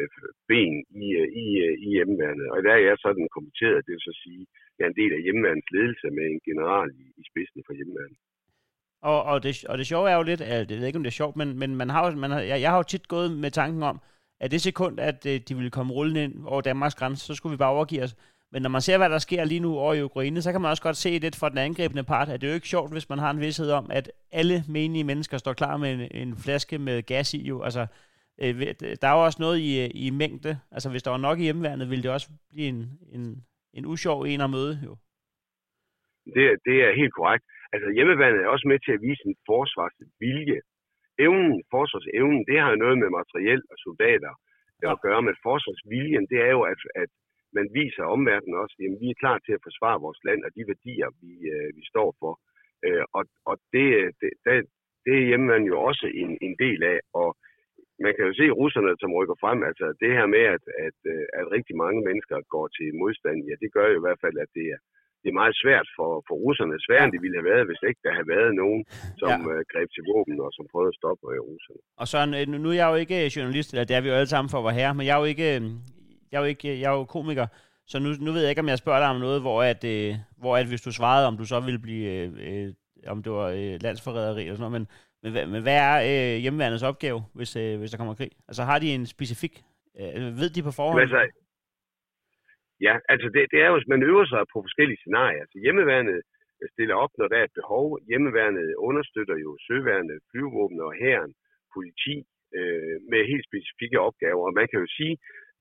Øh, 0.00 0.08
ben 0.50 0.74
i, 1.04 1.06
øh, 1.20 1.28
i, 1.44 1.46
øh, 1.66 1.74
i 1.84 1.88
hjemmeværnet. 1.94 2.46
Og 2.54 2.58
der 2.64 2.72
er 2.74 2.82
jeg 2.88 2.96
sådan 3.06 3.26
kommenteret, 3.36 3.84
det 3.86 3.92
vil 3.94 4.08
så 4.08 4.14
sige, 4.24 4.42
jeg 4.76 4.84
er 4.84 4.90
en 4.90 5.00
del 5.02 5.12
af 5.16 5.22
hjemmeværnets 5.24 5.70
ledelse 5.76 6.06
med 6.16 6.24
en 6.26 6.40
general 6.48 6.88
i, 7.02 7.04
i 7.20 7.22
spidsen 7.30 7.60
for 7.66 7.72
hjemmeværnet. 7.78 8.18
Og, 9.10 9.18
og, 9.30 9.36
det, 9.44 9.64
og 9.70 9.78
det 9.78 9.86
sjove 9.86 10.10
er 10.10 10.16
jo 10.16 10.22
lidt, 10.30 10.40
at, 10.40 10.70
jeg 10.70 10.78
ved 10.78 10.86
ikke 10.86 11.00
om 11.00 11.06
det 11.06 11.12
er 11.14 11.20
sjovt, 11.22 11.36
men, 11.40 11.58
men 11.58 11.70
man 11.80 11.90
har, 11.90 12.02
man 12.24 12.30
har, 12.30 12.40
jeg, 12.40 12.60
jeg 12.60 12.70
har 12.70 12.76
jo 12.82 12.90
tit 12.92 13.08
gået 13.08 13.30
med 13.44 13.50
tanken 13.50 13.82
om, 13.82 13.96
at 14.40 14.50
det 14.50 14.60
sekund, 14.60 15.00
at 15.00 15.24
de 15.24 15.54
ville 15.58 15.70
komme 15.70 15.92
rullende 15.92 16.24
ind 16.24 16.34
over 16.46 16.60
Danmarks 16.60 16.94
grænse, 16.94 17.26
så 17.26 17.34
skulle 17.34 17.54
vi 17.54 17.64
bare 17.64 17.76
overgive 17.76 18.02
os. 18.02 18.14
Men 18.52 18.62
når 18.62 18.70
man 18.70 18.80
ser, 18.80 18.98
hvad 18.98 19.10
der 19.10 19.18
sker 19.18 19.44
lige 19.44 19.60
nu 19.60 19.78
over 19.78 19.94
i 19.94 20.02
Ukraine, 20.02 20.42
så 20.42 20.52
kan 20.52 20.60
man 20.60 20.70
også 20.70 20.82
godt 20.82 20.96
se 20.96 21.18
lidt 21.18 21.36
fra 21.36 21.48
den 21.48 21.58
angrebende 21.58 22.04
part, 22.04 22.28
at 22.28 22.40
det 22.40 22.46
er 22.46 22.50
jo 22.50 22.54
ikke 22.54 22.68
sjovt, 22.68 22.92
hvis 22.92 23.08
man 23.08 23.18
har 23.18 23.30
en 23.30 23.40
vidshed 23.40 23.70
om, 23.70 23.90
at 23.90 24.12
alle 24.32 24.64
menige 24.68 25.04
mennesker 25.04 25.38
står 25.38 25.52
klar 25.52 25.76
med 25.76 25.92
en, 25.92 26.28
en 26.28 26.36
flaske 26.36 26.78
med 26.78 27.02
gas 27.02 27.34
i. 27.34 27.42
Jo. 27.48 27.62
Altså, 27.62 27.86
øh, 28.44 28.54
der 29.00 29.06
er 29.08 29.16
jo 29.16 29.24
også 29.28 29.40
noget 29.44 29.58
i, 29.68 29.70
i 30.06 30.10
mængde. 30.22 30.52
Altså, 30.74 30.88
hvis 30.90 31.02
der 31.02 31.10
var 31.10 31.22
nok 31.26 31.38
i 31.38 31.46
hjemmeværnet, 31.48 31.90
ville 31.90 32.02
det 32.02 32.12
også 32.16 32.28
blive 32.52 32.68
en, 32.74 32.80
en, 33.16 33.22
en 33.76 33.84
usjov 33.92 34.18
en 34.22 34.40
at 34.46 34.50
møde. 34.56 34.74
Jo. 34.86 34.92
Det, 36.34 36.44
det 36.66 36.76
er 36.86 36.98
helt 37.00 37.14
korrekt. 37.18 37.44
Altså 37.74 37.88
hjemmeværnet 37.96 38.40
er 38.40 38.54
også 38.54 38.68
med 38.72 38.78
til 38.80 38.92
at 38.96 39.02
vise 39.08 39.22
en 39.30 39.36
forsvarsvilje. 39.50 40.60
Evnen, 41.26 41.62
forsvarsevnen, 41.74 42.42
det 42.48 42.56
har 42.60 42.70
jo 42.70 42.82
noget 42.84 42.98
med 43.02 43.10
materiel 43.20 43.62
og 43.72 43.76
soldater 43.86 44.32
ja. 44.82 44.92
at 44.92 45.00
gøre, 45.06 45.22
men 45.28 45.36
forsvarsviljen, 45.48 46.24
det 46.32 46.38
er 46.48 46.52
jo, 46.56 46.62
at, 46.72 46.80
at 47.02 47.10
man 47.58 47.66
viser 47.78 48.12
omverdenen 48.16 48.56
også, 48.62 48.74
at 48.78 49.00
vi 49.02 49.08
er 49.10 49.20
klar 49.22 49.38
til 49.38 49.52
at 49.56 49.64
forsvare 49.68 50.02
vores 50.06 50.20
land 50.28 50.40
og 50.46 50.50
de 50.56 50.62
værdier, 50.70 51.08
vi, 51.22 51.32
øh, 51.54 51.68
vi 51.78 51.82
står 51.92 52.08
for. 52.20 52.32
Øh, 52.86 53.04
og 53.16 53.24
og 53.50 53.54
det, 53.74 53.86
det, 54.20 54.30
det, 54.44 54.54
det 55.04 55.14
er 55.18 55.28
hjemmeværnet 55.30 55.68
jo 55.72 55.78
også 55.90 56.06
en, 56.22 56.30
en 56.46 56.54
del 56.64 56.80
af, 56.94 56.98
og 57.20 57.28
man 58.04 58.12
kan 58.16 58.24
jo 58.28 58.32
se 58.40 58.46
russerne, 58.60 58.92
som 59.02 59.14
rykker 59.18 59.36
frem, 59.42 59.58
altså 59.70 59.86
det 60.02 60.10
her 60.16 60.26
med, 60.34 60.44
at, 60.56 60.64
at, 60.86 60.98
øh, 61.12 61.24
at 61.38 61.44
rigtig 61.56 61.74
mange 61.82 62.00
mennesker 62.08 62.36
går 62.54 62.66
til 62.76 62.88
modstand, 63.02 63.38
ja, 63.48 63.54
det 63.62 63.70
gør 63.76 63.86
jo 63.90 63.96
i 63.98 64.04
hvert 64.04 64.20
fald, 64.24 64.36
at 64.44 64.50
det 64.58 64.66
er, 64.74 64.80
det 65.22 65.28
er 65.30 65.40
meget 65.42 65.56
svært 65.62 65.88
for, 65.96 66.10
for 66.28 66.34
russerne, 66.44 66.84
sværere 66.86 67.04
end 67.04 67.14
det 67.14 67.22
ville 67.24 67.38
have 67.40 67.50
været, 67.52 67.68
hvis 67.68 67.82
ikke 67.88 68.00
der 68.06 68.12
havde 68.16 68.32
været 68.36 68.52
nogen, 68.62 68.80
som 69.22 69.28
ja. 69.30 69.48
uh, 69.50 69.60
greb 69.72 69.88
til 69.92 70.04
våben 70.10 70.36
og 70.46 70.50
som 70.56 70.64
prøvede 70.72 70.92
at 70.92 70.98
stoppe 71.00 71.22
uh, 71.26 71.40
russerne. 71.50 71.82
Og 72.00 72.06
så 72.12 72.18
øh, 72.38 72.46
nu 72.64 72.68
er 72.70 72.78
jeg 72.80 72.90
jo 72.92 72.98
ikke 73.02 73.32
journalist, 73.36 73.68
eller 73.70 73.86
det 73.88 73.96
er 73.96 74.02
vi 74.02 74.08
jo 74.10 74.18
alle 74.18 74.32
sammen 74.32 74.50
for 74.52 74.58
at 74.58 74.66
være 74.68 74.80
her, 74.82 74.90
men 74.96 75.04
jeg 75.06 75.14
er 75.16 75.22
jo 75.24 75.28
ikke, 75.34 75.48
jeg 76.30 76.36
er 76.38 76.42
jo 76.44 76.50
ikke, 76.54 76.68
jeg 76.82 76.88
er 76.92 76.96
jo 76.98 77.04
komiker, 77.16 77.46
så 77.90 77.96
nu, 78.04 78.08
nu 78.24 78.30
ved 78.32 78.42
jeg 78.42 78.50
ikke, 78.52 78.64
om 78.64 78.72
jeg 78.72 78.82
spørger 78.82 79.00
dig 79.02 79.10
om 79.14 79.20
noget, 79.26 79.40
hvor 79.46 79.58
at, 79.72 79.82
uh, 79.94 80.10
hvor 80.42 80.52
at 80.60 80.66
hvis 80.70 80.86
du 80.86 80.92
svarede, 80.98 81.28
om 81.30 81.36
du 81.40 81.44
så 81.52 81.58
ville 81.66 81.82
blive, 81.86 82.08
uh, 82.48 82.68
om 83.12 83.18
det 83.24 83.32
var 83.38 83.48
uh, 83.60 83.74
landsforræderi 83.86 84.42
eller 84.42 84.58
sådan 84.58 84.70
noget, 84.70 84.78
men, 84.80 84.86
men, 85.22 85.32
men 85.52 85.62
hvad 85.62 85.76
er 85.88 85.94
øh, 86.10 86.36
hjemmeværendets 86.44 86.82
opgave, 86.82 87.20
hvis, 87.34 87.56
øh, 87.56 87.78
hvis 87.78 87.90
der 87.90 87.98
kommer 87.98 88.14
krig? 88.14 88.30
Altså 88.48 88.62
har 88.62 88.78
de 88.78 88.94
en 88.94 89.06
specifik, 89.06 89.54
Øh, 90.00 90.30
ved 90.40 90.48
de 90.54 90.62
på 90.68 90.72
forhånd? 90.78 91.00
Altså, 91.00 91.22
Ja, 92.86 92.94
altså 93.12 93.26
det, 93.34 93.42
det 93.52 93.58
er 93.64 93.68
jo, 93.72 93.76
man 93.94 94.02
øver 94.10 94.26
sig 94.32 94.42
på 94.52 94.58
forskellige 94.66 95.02
scenarier. 95.02 95.40
Altså 95.44 95.58
hjemmeværnet 95.64 96.18
øh, 96.60 96.68
stiller 96.74 96.96
op, 97.04 97.12
når 97.18 97.28
der 97.28 97.36
er 97.38 97.46
et 97.46 97.58
behov. 97.60 97.84
Hjemmeværnet 98.10 98.66
understøtter 98.88 99.36
jo 99.44 99.50
søværnet, 99.66 100.18
flyvåbnet 100.30 100.82
og 100.88 100.94
hæren, 101.02 101.32
politi 101.74 102.16
øh, 102.58 102.96
med 103.10 103.20
helt 103.30 103.46
specifikke 103.50 103.98
opgaver. 104.08 104.44
Og 104.48 104.54
man 104.60 104.68
kan 104.70 104.80
jo 104.84 104.88
sige, 104.98 105.14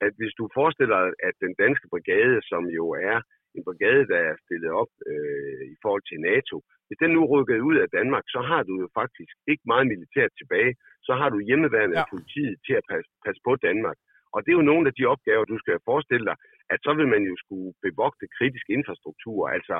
at 0.05 0.13
hvis 0.19 0.33
du 0.39 0.43
forestiller 0.59 0.99
at 1.27 1.35
den 1.45 1.53
danske 1.63 1.87
brigade, 1.93 2.37
som 2.51 2.63
jo 2.79 2.85
er 3.11 3.17
en 3.57 3.63
brigade, 3.67 4.03
der 4.11 4.19
er 4.29 4.35
stillet 4.45 4.71
op 4.81 4.91
øh, 5.11 5.61
i 5.73 5.75
forhold 5.83 6.03
til 6.07 6.19
NATO, 6.31 6.55
hvis 6.87 7.01
den 7.03 7.11
nu 7.17 7.21
rykker 7.33 7.67
ud 7.69 7.77
af 7.83 7.89
Danmark, 7.97 8.25
så 8.35 8.39
har 8.49 8.61
du 8.69 8.73
jo 8.83 8.87
faktisk 8.99 9.33
ikke 9.51 9.65
meget 9.71 9.87
militært 9.93 10.31
tilbage. 10.41 10.71
Så 11.07 11.13
har 11.19 11.29
du 11.33 11.37
hjemmeværende 11.49 11.99
ja. 11.99 12.09
politiet 12.13 12.55
til 12.65 12.75
at 12.79 12.85
passe, 12.91 13.09
passe 13.25 13.41
på 13.47 13.53
Danmark. 13.67 13.97
Og 14.33 14.39
det 14.41 14.51
er 14.51 14.59
jo 14.59 14.71
nogle 14.71 14.85
af 14.89 14.93
de 14.97 15.05
opgaver, 15.13 15.45
du 15.45 15.57
skal 15.63 15.85
forestille 15.89 16.25
dig, 16.29 16.37
at 16.73 16.79
så 16.85 16.91
vil 16.99 17.07
man 17.15 17.23
jo 17.29 17.35
skulle 17.43 17.69
bevogte 17.87 18.25
kritisk 18.37 18.65
infrastruktur, 18.77 19.39
altså 19.55 19.77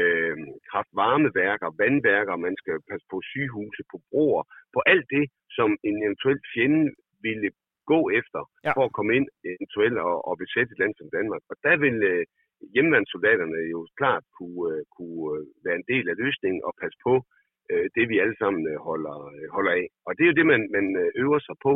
øh, 0.00 0.36
kraftvarmeværker, 0.70 1.68
vandværker, 1.82 2.44
man 2.46 2.54
skal 2.62 2.76
passe 2.90 3.06
på 3.12 3.18
sygehuse, 3.32 3.82
på 3.92 3.96
broer, 4.10 4.42
på 4.74 4.80
alt 4.92 5.06
det, 5.16 5.24
som 5.56 5.70
en 5.88 5.96
eventuel 6.06 6.40
fjende 6.52 6.84
ville 7.26 7.50
gå 7.92 8.00
efter 8.20 8.40
ja. 8.66 8.72
for 8.76 8.84
at 8.86 8.94
komme 8.96 9.12
ind 9.18 9.26
eventuelt 9.52 9.98
og, 10.08 10.16
og 10.28 10.34
besætte 10.42 10.72
et 10.72 10.80
land 10.82 10.94
som 10.96 11.08
Danmark. 11.16 11.42
Og 11.50 11.56
der 11.66 11.76
vil 11.84 11.96
øh, 12.12 12.24
hjemlandssoldaterne 12.74 13.60
jo 13.74 13.80
klart 14.00 14.24
kunne, 14.38 14.64
øh, 14.72 14.82
kunne 14.96 15.24
øh, 15.36 15.46
være 15.64 15.78
en 15.80 15.88
del 15.92 16.04
af 16.12 16.16
løsningen 16.24 16.60
og 16.68 16.72
passe 16.82 16.98
på 17.06 17.14
øh, 17.70 17.86
det, 17.96 18.04
vi 18.12 18.16
alle 18.22 18.36
sammen 18.42 18.62
holder, 18.88 19.16
holder 19.56 19.72
af. 19.80 19.86
Og 20.06 20.12
det 20.14 20.22
er 20.22 20.30
jo 20.30 20.38
det, 20.40 20.46
man, 20.52 20.62
man 20.76 20.86
øver 21.22 21.40
sig 21.48 21.56
på 21.66 21.74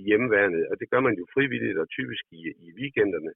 i 0.00 0.02
hjemmeværnet, 0.08 0.62
og 0.70 0.74
det 0.80 0.90
gør 0.92 1.02
man 1.06 1.14
jo 1.20 1.24
frivilligt 1.34 1.78
og 1.82 1.88
typisk 1.96 2.24
i, 2.38 2.42
i 2.66 2.68
weekenderne. 2.80 3.32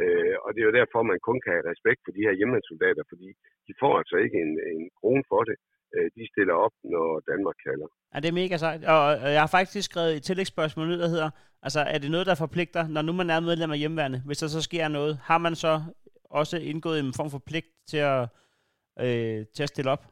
Øh, 0.00 0.34
og 0.44 0.48
det 0.52 0.60
er 0.60 0.68
jo 0.70 0.78
derfor, 0.80 1.10
man 1.12 1.20
kun 1.28 1.38
kan 1.44 1.52
have 1.56 1.70
respekt 1.72 2.00
for 2.04 2.12
de 2.16 2.24
her 2.26 2.34
hjemlandssoldater, 2.38 3.04
fordi 3.12 3.28
de 3.66 3.72
får 3.82 3.94
altså 4.00 4.16
ikke 4.24 4.38
en, 4.44 4.52
en 4.74 4.82
krone 4.98 5.24
for 5.32 5.42
det. 5.48 5.56
Øh, 5.94 6.08
de 6.16 6.24
stiller 6.32 6.54
op, 6.64 6.74
når 6.94 7.06
Danmark 7.30 7.58
kalder. 7.66 7.88
Ja, 8.12 8.16
det 8.20 8.28
er 8.28 8.40
mega 8.42 8.56
sejt. 8.56 8.82
Og 8.94 9.02
jeg 9.36 9.42
har 9.44 9.52
faktisk 9.58 9.84
skrevet 9.90 10.16
et 10.16 10.22
tillægsspørgsmål 10.22 10.88
ned, 10.88 10.98
der 11.04 11.08
hedder, 11.14 11.30
altså 11.66 11.80
er 11.94 11.98
det 11.98 12.10
noget, 12.10 12.26
der 12.26 12.42
forpligter, 12.44 12.82
når 12.94 13.02
nu 13.02 13.12
man 13.12 13.30
er 13.30 13.40
medlem 13.40 13.70
af 13.70 13.78
hjemmeværnet, 13.82 14.20
hvis 14.26 14.38
der 14.42 14.48
så 14.56 14.62
sker 14.68 14.88
noget, 14.88 15.12
har 15.30 15.38
man 15.38 15.54
så 15.54 15.72
også 16.30 16.56
indgået 16.70 16.98
en 17.00 17.12
form 17.18 17.30
for 17.30 17.42
pligt 17.46 17.70
til 17.90 18.00
at, 18.14 18.22
øh, 19.04 19.38
til 19.54 19.62
at 19.62 19.72
stille 19.74 19.90
op? 19.90 20.04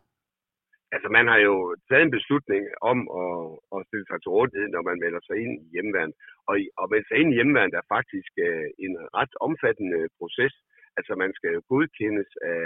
altså 0.95 1.09
man 1.19 1.27
har 1.33 1.41
jo 1.49 1.55
taget 1.89 2.05
en 2.05 2.17
beslutning 2.19 2.63
om 2.93 2.99
at, 3.23 3.37
at 3.75 3.87
stille 3.89 4.07
sig 4.09 4.19
til 4.21 4.35
rådighed, 4.37 4.69
når 4.75 4.83
man 4.89 4.99
melder 5.05 5.23
sig 5.25 5.37
ind 5.45 5.53
i 5.65 5.67
hjemmeværende. 5.75 6.17
Og 6.49 6.55
og 6.81 6.87
melde 6.93 7.09
sig 7.09 7.19
ind 7.21 7.31
i 7.31 7.39
hjemmeværende 7.39 7.77
er 7.81 7.93
faktisk 7.97 8.33
øh, 8.47 8.69
en 8.85 8.95
ret 9.19 9.35
omfattende 9.47 10.01
proces. 10.19 10.55
Altså 10.99 11.13
man 11.23 11.33
skal 11.37 11.51
jo 11.57 11.61
godkendes 11.71 12.31
af 12.53 12.65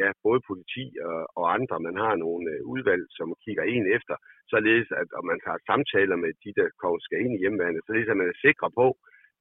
ja, 0.00 0.08
både 0.26 0.40
politi 0.50 0.84
og, 1.08 1.20
og 1.38 1.44
andre. 1.56 1.76
Man 1.88 1.96
har 2.04 2.14
nogle 2.24 2.46
øh, 2.54 2.60
udvalg, 2.72 3.04
som 3.18 3.28
kigger 3.44 3.64
en 3.74 3.86
efter, 3.96 4.16
således 4.52 4.88
at 5.00 5.08
og 5.18 5.24
man 5.30 5.38
tager 5.44 5.66
samtaler 5.70 6.16
med 6.24 6.32
de, 6.42 6.50
der 6.58 6.68
skal 7.04 7.20
ind 7.24 7.34
i 7.34 7.42
hjemmeværende, 7.42 7.86
således 7.86 8.12
at 8.12 8.20
man 8.22 8.32
er 8.32 8.42
sikre 8.46 8.68
på, 8.80 8.86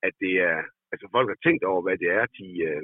at 0.07 0.13
det 0.23 0.33
er, 0.51 0.59
altså 0.91 1.05
folk 1.15 1.27
har 1.31 1.39
tænkt 1.45 1.63
over, 1.71 1.81
hvad 1.83 1.97
det 2.03 2.09
er, 2.19 2.25
de, 2.39 2.47
øh, 2.69 2.83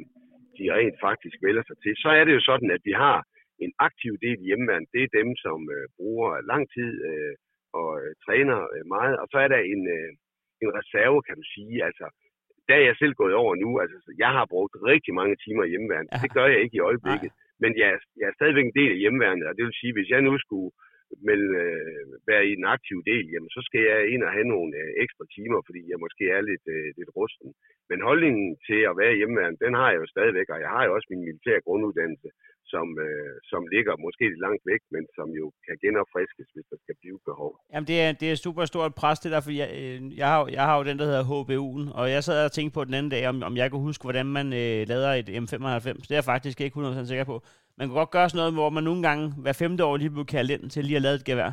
de 0.60 0.66
rent 0.78 0.98
faktisk 1.08 1.38
vælger 1.48 1.64
sig 1.66 1.78
til. 1.84 1.94
Så 2.04 2.10
er 2.20 2.24
det 2.26 2.34
jo 2.38 2.42
sådan, 2.50 2.72
at 2.78 2.82
vi 2.90 2.94
har 3.06 3.18
en 3.66 3.74
aktiv 3.88 4.14
del 4.26 4.38
i 4.42 4.48
hjemmeværn, 4.50 4.86
det 4.94 5.02
er 5.04 5.18
dem, 5.20 5.30
som 5.46 5.60
øh, 5.76 5.86
bruger 5.98 6.32
lang 6.52 6.64
tid 6.76 6.92
øh, 7.10 7.34
og 7.80 7.90
øh, 8.02 8.12
træner 8.26 8.60
øh, 8.74 8.84
meget. 8.96 9.16
Og 9.22 9.28
så 9.32 9.38
er 9.46 9.50
der 9.54 9.62
en, 9.74 9.82
øh, 9.98 10.10
en 10.64 10.70
reserve, 10.80 11.20
kan 11.28 11.36
du 11.40 11.46
sige. 11.56 11.76
Altså, 11.88 12.06
der 12.68 12.76
er 12.80 12.84
jeg 12.90 12.96
selv 13.02 13.14
gået 13.22 13.36
over 13.44 13.54
nu. 13.64 13.70
Altså, 13.84 13.98
jeg 14.24 14.32
har 14.38 14.46
brugt 14.54 14.76
rigtig 14.92 15.14
mange 15.20 15.36
timer 15.44 15.64
i 15.64 15.72
hjemmeværn. 15.74 16.08
Ja. 16.12 16.18
Det 16.24 16.32
gør 16.38 16.48
jeg 16.54 16.60
ikke 16.62 16.78
i 16.78 16.86
øjeblikket. 16.90 17.32
Nej. 17.32 17.48
Men 17.64 17.72
jeg, 17.82 17.90
jeg 18.20 18.28
er 18.28 18.38
stadigvæk 18.40 18.66
en 18.66 18.80
del 18.80 18.92
af 18.96 19.02
hjemmeværnet, 19.04 19.46
og 19.50 19.54
det 19.58 19.64
vil 19.66 19.80
sige, 19.82 19.94
hvis 19.96 20.10
jeg 20.14 20.22
nu 20.22 20.34
skulle 20.46 20.72
vil 21.30 21.44
øh, 21.64 22.04
være 22.30 22.44
i 22.50 22.52
en 22.60 22.66
aktiv 22.76 22.98
del, 23.12 23.26
jamen 23.34 23.52
så 23.56 23.62
skal 23.68 23.82
jeg 23.92 24.00
ind 24.14 24.24
og 24.28 24.32
have 24.36 24.48
nogle 24.54 24.72
øh, 24.82 24.90
ekstra 25.04 25.26
timer, 25.36 25.60
fordi 25.68 25.82
jeg 25.92 26.00
måske 26.06 26.24
er 26.38 26.42
lidt, 26.50 26.66
øh, 26.76 26.88
lidt 27.00 27.12
rusten. 27.18 27.50
Men 27.90 28.00
holdningen 28.10 28.48
til 28.68 28.80
at 28.90 28.98
være 29.02 29.18
hjemmeværende, 29.20 29.64
den 29.66 29.74
har 29.80 29.90
jeg 29.92 30.00
jo 30.04 30.08
stadigvæk, 30.16 30.48
og 30.54 30.60
jeg 30.66 30.72
har 30.76 30.84
jo 30.86 30.92
også 30.96 31.08
min 31.12 31.26
militære 31.28 31.66
grunduddannelse, 31.68 32.30
som, 32.74 32.88
øh, 33.06 33.34
som 33.52 33.62
ligger 33.74 33.94
måske 34.06 34.24
lidt 34.32 34.44
langt 34.46 34.64
væk, 34.72 34.82
men 34.96 35.04
som 35.18 35.28
jo 35.40 35.46
kan 35.66 35.76
genopfriskes, 35.84 36.48
hvis 36.54 36.68
der 36.72 36.78
skal 36.84 36.96
blive 37.02 37.20
behov. 37.30 37.52
Jamen 37.74 37.88
det 37.92 37.98
er, 38.06 38.12
det 38.22 38.28
er 38.32 38.36
super 38.46 38.66
stort 38.72 38.94
pres, 39.02 39.20
det 39.24 39.32
der, 39.34 39.42
for 39.46 39.52
jeg, 39.62 39.70
øh, 39.80 39.98
jeg, 40.22 40.28
har, 40.34 40.40
jeg 40.58 40.64
har 40.70 40.76
jo 40.80 40.84
den, 40.90 41.00
der 41.00 41.06
hedder 41.10 41.30
HBU'en, 41.32 41.86
og 42.00 42.06
jeg 42.16 42.22
sad 42.24 42.38
og 42.48 42.52
tænkte 42.52 42.74
på 42.78 42.84
den 42.88 42.94
anden 42.98 43.12
dag, 43.16 43.24
om, 43.32 43.36
om 43.50 43.54
jeg 43.62 43.68
kunne 43.72 43.88
huske, 43.90 44.04
hvordan 44.06 44.28
man 44.38 44.48
øh, 44.62 44.80
lader 44.92 45.12
et 45.22 45.30
M95. 45.44 45.88
Det 46.08 46.12
er 46.12 46.22
jeg 46.22 46.32
faktisk 46.34 46.58
ikke 46.62 46.76
100% 46.80 47.06
sikker 47.12 47.28
på. 47.32 47.38
Man 47.80 47.88
kunne 47.88 48.02
godt 48.04 48.16
gøre 48.18 48.30
sådan 48.30 48.42
noget, 48.42 48.58
hvor 48.58 48.70
man 48.78 48.86
nogle 48.90 49.04
gange 49.08 49.26
hver 49.44 49.56
femte 49.62 49.82
år 49.90 49.96
lige 49.98 50.16
blev 50.16 50.28
kaldt 50.36 50.54
ind 50.56 50.64
til 50.74 50.82
lige 50.86 51.00
at 51.00 51.06
lave 51.06 51.18
et 51.20 51.30
gevær. 51.30 51.52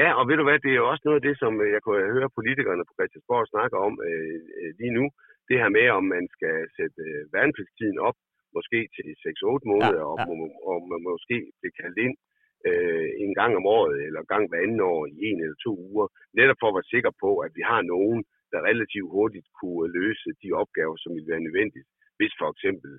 Ja, 0.00 0.08
og 0.18 0.24
ved 0.28 0.36
du 0.38 0.44
hvad, 0.46 0.58
det 0.64 0.70
er 0.72 0.80
jo 0.82 0.90
også 0.92 1.04
noget 1.04 1.20
af 1.20 1.26
det, 1.28 1.34
som 1.42 1.52
øh, 1.62 1.68
jeg 1.74 1.80
kunne 1.82 2.14
høre 2.16 2.36
politikerne 2.38 2.84
på 2.88 2.94
Christiansborg 2.96 3.52
snakke 3.54 3.76
om 3.86 3.92
øh, 4.08 4.38
øh, 4.58 4.70
lige 4.80 4.96
nu. 4.98 5.04
Det 5.48 5.56
her 5.62 5.70
med, 5.78 5.86
om 5.98 6.04
man 6.16 6.24
skal 6.36 6.56
sætte 6.78 7.00
øh, 7.08 7.22
værnepligtstiden 7.34 7.98
op, 8.08 8.18
måske 8.56 8.78
til 8.96 9.08
6-8 9.24 9.70
måneder, 9.72 10.04
ja, 10.04 10.10
ja. 10.10 10.24
og, 10.32 10.36
og 10.70 10.76
man 10.92 11.00
måske 11.10 11.36
bliver 11.60 11.74
kaldt 11.80 11.98
ind 12.06 12.16
øh, 12.68 13.08
en 13.24 13.32
gang 13.40 13.52
om 13.60 13.66
året, 13.78 13.96
eller 14.06 14.30
gang 14.32 14.44
hver 14.48 14.60
anden 14.64 14.80
år 14.92 15.00
i 15.14 15.16
en 15.28 15.38
eller 15.42 15.58
to 15.66 15.72
uger, 15.90 16.06
netop 16.38 16.58
for 16.60 16.68
at 16.68 16.76
være 16.78 16.92
sikker 16.94 17.12
på, 17.24 17.30
at 17.46 17.52
vi 17.58 17.62
har 17.70 17.82
nogen, 17.94 18.20
der 18.52 18.66
relativt 18.70 19.12
hurtigt 19.16 19.48
kunne 19.60 19.92
løse 19.98 20.28
de 20.42 20.48
opgaver, 20.62 20.96
som 21.02 21.10
vil 21.16 21.30
være 21.32 21.46
nødvendigt, 21.46 21.88
hvis 22.18 22.34
for 22.40 22.48
eksempel 22.54 22.92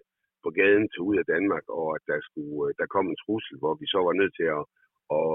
på 0.43 0.49
gaden 0.59 0.85
tog 0.89 1.03
ud 1.09 1.17
af 1.21 1.29
Danmark, 1.35 1.65
og 1.79 1.87
at 1.95 2.03
der, 2.09 2.19
skulle, 2.27 2.57
øh, 2.65 2.71
der 2.79 2.93
kom 2.93 3.05
en 3.07 3.21
trussel, 3.23 3.55
hvor 3.61 3.73
vi 3.81 3.85
så 3.93 3.99
var 4.07 4.13
nødt 4.19 4.33
til 4.39 4.47
at, 4.57 4.63
at 5.17 5.27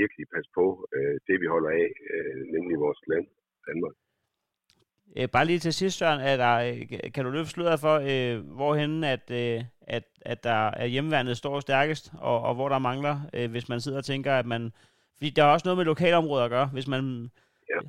virkelig 0.00 0.24
passe 0.34 0.50
på 0.58 0.66
øh, 0.96 1.16
det, 1.26 1.36
vi 1.42 1.46
holder 1.54 1.70
af, 1.82 1.88
øh, 2.14 2.40
nemlig 2.54 2.76
vores 2.86 3.00
land, 3.10 3.26
Danmark. 3.68 3.94
Øh, 5.16 5.28
bare 5.34 5.44
lige 5.44 5.58
til 5.58 5.74
sidst, 5.74 5.98
Søren, 5.98 6.20
er 6.20 6.36
der, 6.44 6.54
øh, 6.68 7.12
kan 7.14 7.24
du 7.24 7.30
løfte 7.30 7.50
sløret 7.50 7.80
for, 7.80 7.96
øh, 8.10 8.34
hvorhen 8.56 9.04
at, 9.04 9.30
øh, 9.30 9.64
at, 9.96 10.04
at 10.32 10.44
der 10.44 10.60
er 10.82 10.86
hjemmeværnet 10.86 11.36
står 11.36 11.60
stærkest, 11.60 12.12
og, 12.20 12.42
og 12.42 12.54
hvor 12.54 12.68
der 12.68 12.78
mangler, 12.78 13.16
øh, 13.34 13.50
hvis 13.50 13.68
man 13.68 13.80
sidder 13.80 13.98
og 13.98 14.04
tænker, 14.04 14.32
at 14.32 14.46
man... 14.46 14.72
Fordi 15.16 15.30
der 15.30 15.44
er 15.44 15.52
også 15.52 15.66
noget 15.66 15.76
med 15.76 15.84
lokalområder 15.84 16.44
at 16.44 16.50
gøre, 16.50 16.66
hvis 16.72 16.88
man... 16.88 17.30
Ja. 17.70 17.80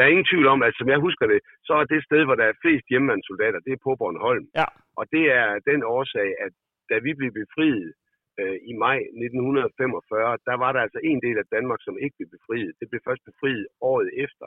Der 0.00 0.06
er 0.06 0.14
ingen 0.14 0.30
tvivl 0.32 0.46
om, 0.54 0.60
at 0.66 0.74
som 0.78 0.88
jeg 0.92 1.04
husker 1.06 1.26
det, 1.32 1.40
så 1.66 1.72
er 1.80 1.84
det 1.84 2.06
sted, 2.08 2.20
hvor 2.24 2.36
der 2.40 2.46
er 2.48 2.60
flest 2.62 2.86
hjemmeværnssoldater, 2.92 3.60
det 3.66 3.72
er 3.72 3.84
på 3.86 3.92
Bornholm. 4.00 4.46
Ja. 4.60 4.68
Og 4.98 5.04
det 5.14 5.24
er 5.40 5.48
den 5.70 5.80
årsag, 5.96 6.28
at 6.44 6.52
da 6.90 6.96
vi 7.06 7.10
blev 7.18 7.30
befriet 7.40 7.88
øh, 8.40 8.56
i 8.70 8.72
maj 8.84 8.98
1945, 8.98 10.38
der 10.48 10.56
var 10.62 10.70
der 10.72 10.80
altså 10.86 11.00
en 11.10 11.20
del 11.26 11.36
af 11.42 11.46
Danmark, 11.56 11.80
som 11.86 11.94
ikke 12.04 12.16
blev 12.18 12.30
befriet. 12.36 12.72
Det 12.80 12.86
blev 12.90 13.00
først 13.08 13.22
befriet 13.30 13.66
året 13.90 14.08
efter. 14.24 14.46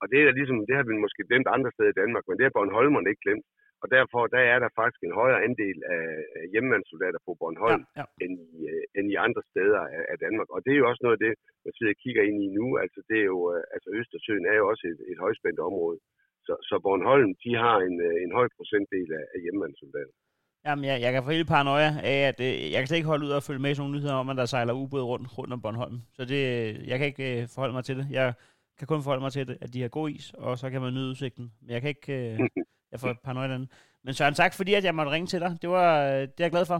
Og 0.00 0.04
det 0.10 0.18
er 0.18 0.38
ligesom, 0.38 0.58
det 0.68 0.76
har 0.78 0.84
vi 0.88 1.04
måske 1.04 1.28
glemt 1.28 1.48
andre 1.56 1.70
steder 1.74 1.90
i 1.92 2.00
Danmark, 2.02 2.24
men 2.26 2.36
det 2.36 2.44
har 2.46 2.56
Bornholmerne 2.56 3.10
ikke 3.10 3.24
glemt. 3.26 3.46
Og 3.82 3.86
derfor 3.96 4.20
der 4.34 4.42
er 4.52 4.58
der 4.64 4.70
faktisk 4.80 5.00
en 5.02 5.18
højere 5.22 5.44
andel 5.46 5.78
af 5.96 6.04
hjemmemandssoldater 6.52 7.20
på 7.26 7.32
Bornholm, 7.40 7.84
ja, 7.84 7.88
ja. 7.98 8.04
End, 8.24 8.34
i, 8.56 8.58
uh, 8.72 8.82
end 8.96 9.06
i 9.12 9.16
andre 9.26 9.42
steder 9.50 9.82
af, 9.96 10.02
af 10.12 10.16
Danmark. 10.24 10.48
Og 10.54 10.60
det 10.64 10.72
er 10.72 10.80
jo 10.80 10.88
også 10.90 11.02
noget 11.04 11.16
af 11.18 11.24
det, 11.26 11.32
man 11.64 11.72
sidder 11.74 11.92
og 11.94 12.00
kigger 12.04 12.22
ind 12.28 12.38
i 12.46 12.48
nu. 12.58 12.66
Altså, 12.84 12.98
det 13.08 13.18
er 13.22 13.28
jo, 13.32 13.38
uh, 13.52 13.74
altså 13.74 13.88
Østersøen 13.98 14.44
er 14.52 14.56
jo 14.60 14.64
også 14.72 14.84
et, 14.92 15.00
et 15.12 15.18
højspændt 15.24 15.60
område. 15.68 15.98
Så, 16.46 16.52
så 16.68 16.74
Bornholm, 16.84 17.30
de 17.44 17.52
har 17.64 17.76
en, 17.88 17.96
uh, 18.08 18.16
en 18.24 18.32
høj 18.38 18.46
procentdel 18.58 19.08
af, 19.20 19.24
af 19.34 19.38
hjemmemandssoldater. 19.44 20.14
Jamen, 20.66 20.84
jeg, 20.84 20.96
jeg 21.04 21.12
kan 21.12 21.22
få 21.24 21.30
hele 21.30 21.52
paranoia 21.54 21.90
af, 22.12 22.18
at 22.30 22.38
øh, 22.40 22.72
jeg 22.72 22.78
kan 22.78 22.86
slet 22.86 23.00
ikke 23.00 23.12
holde 23.12 23.26
ud 23.26 23.30
og 23.30 23.42
følge 23.42 23.62
med 23.62 23.70
i 23.70 23.74
sådan 23.74 23.82
nogle 23.84 23.96
nyheder 23.96 24.14
om, 24.14 24.28
at 24.28 24.36
der 24.36 24.44
sejler 24.44 24.80
ubåde 24.82 25.04
rundt, 25.04 25.38
rundt 25.38 25.52
om 25.52 25.62
Bornholm. 25.62 25.98
Så 26.16 26.24
det, 26.24 26.40
jeg 26.90 26.98
kan 26.98 27.06
ikke 27.06 27.42
øh, 27.42 27.48
forholde 27.54 27.74
mig 27.74 27.84
til 27.84 27.96
det. 27.98 28.06
Jeg 28.10 28.34
kan 28.78 28.86
kun 28.86 29.02
forholde 29.02 29.24
mig 29.26 29.32
til 29.32 29.48
det, 29.48 29.56
at 29.60 29.74
de 29.74 29.82
har 29.82 29.88
god 29.88 30.10
is, 30.10 30.26
og 30.34 30.58
så 30.58 30.70
kan 30.70 30.80
man 30.80 30.94
nyde 30.94 31.10
udsigten. 31.10 31.52
Men 31.60 31.70
jeg 31.70 31.80
kan 31.80 31.88
ikke... 31.88 32.32
Øh, 32.32 32.38
jeg 32.92 33.00
får 33.00 33.16
paranoia 33.24 33.48
den. 33.48 33.70
Men 34.04 34.14
Søren, 34.14 34.34
tak 34.34 34.54
fordi 34.54 34.74
at 34.74 34.84
jeg 34.84 34.94
måtte 34.94 35.12
ringe 35.12 35.26
til 35.26 35.40
dig. 35.40 35.58
Det, 35.62 35.70
var, 35.70 36.04
øh, 36.04 36.20
det 36.20 36.40
er 36.40 36.44
jeg 36.44 36.50
glad 36.50 36.66
for. 36.66 36.78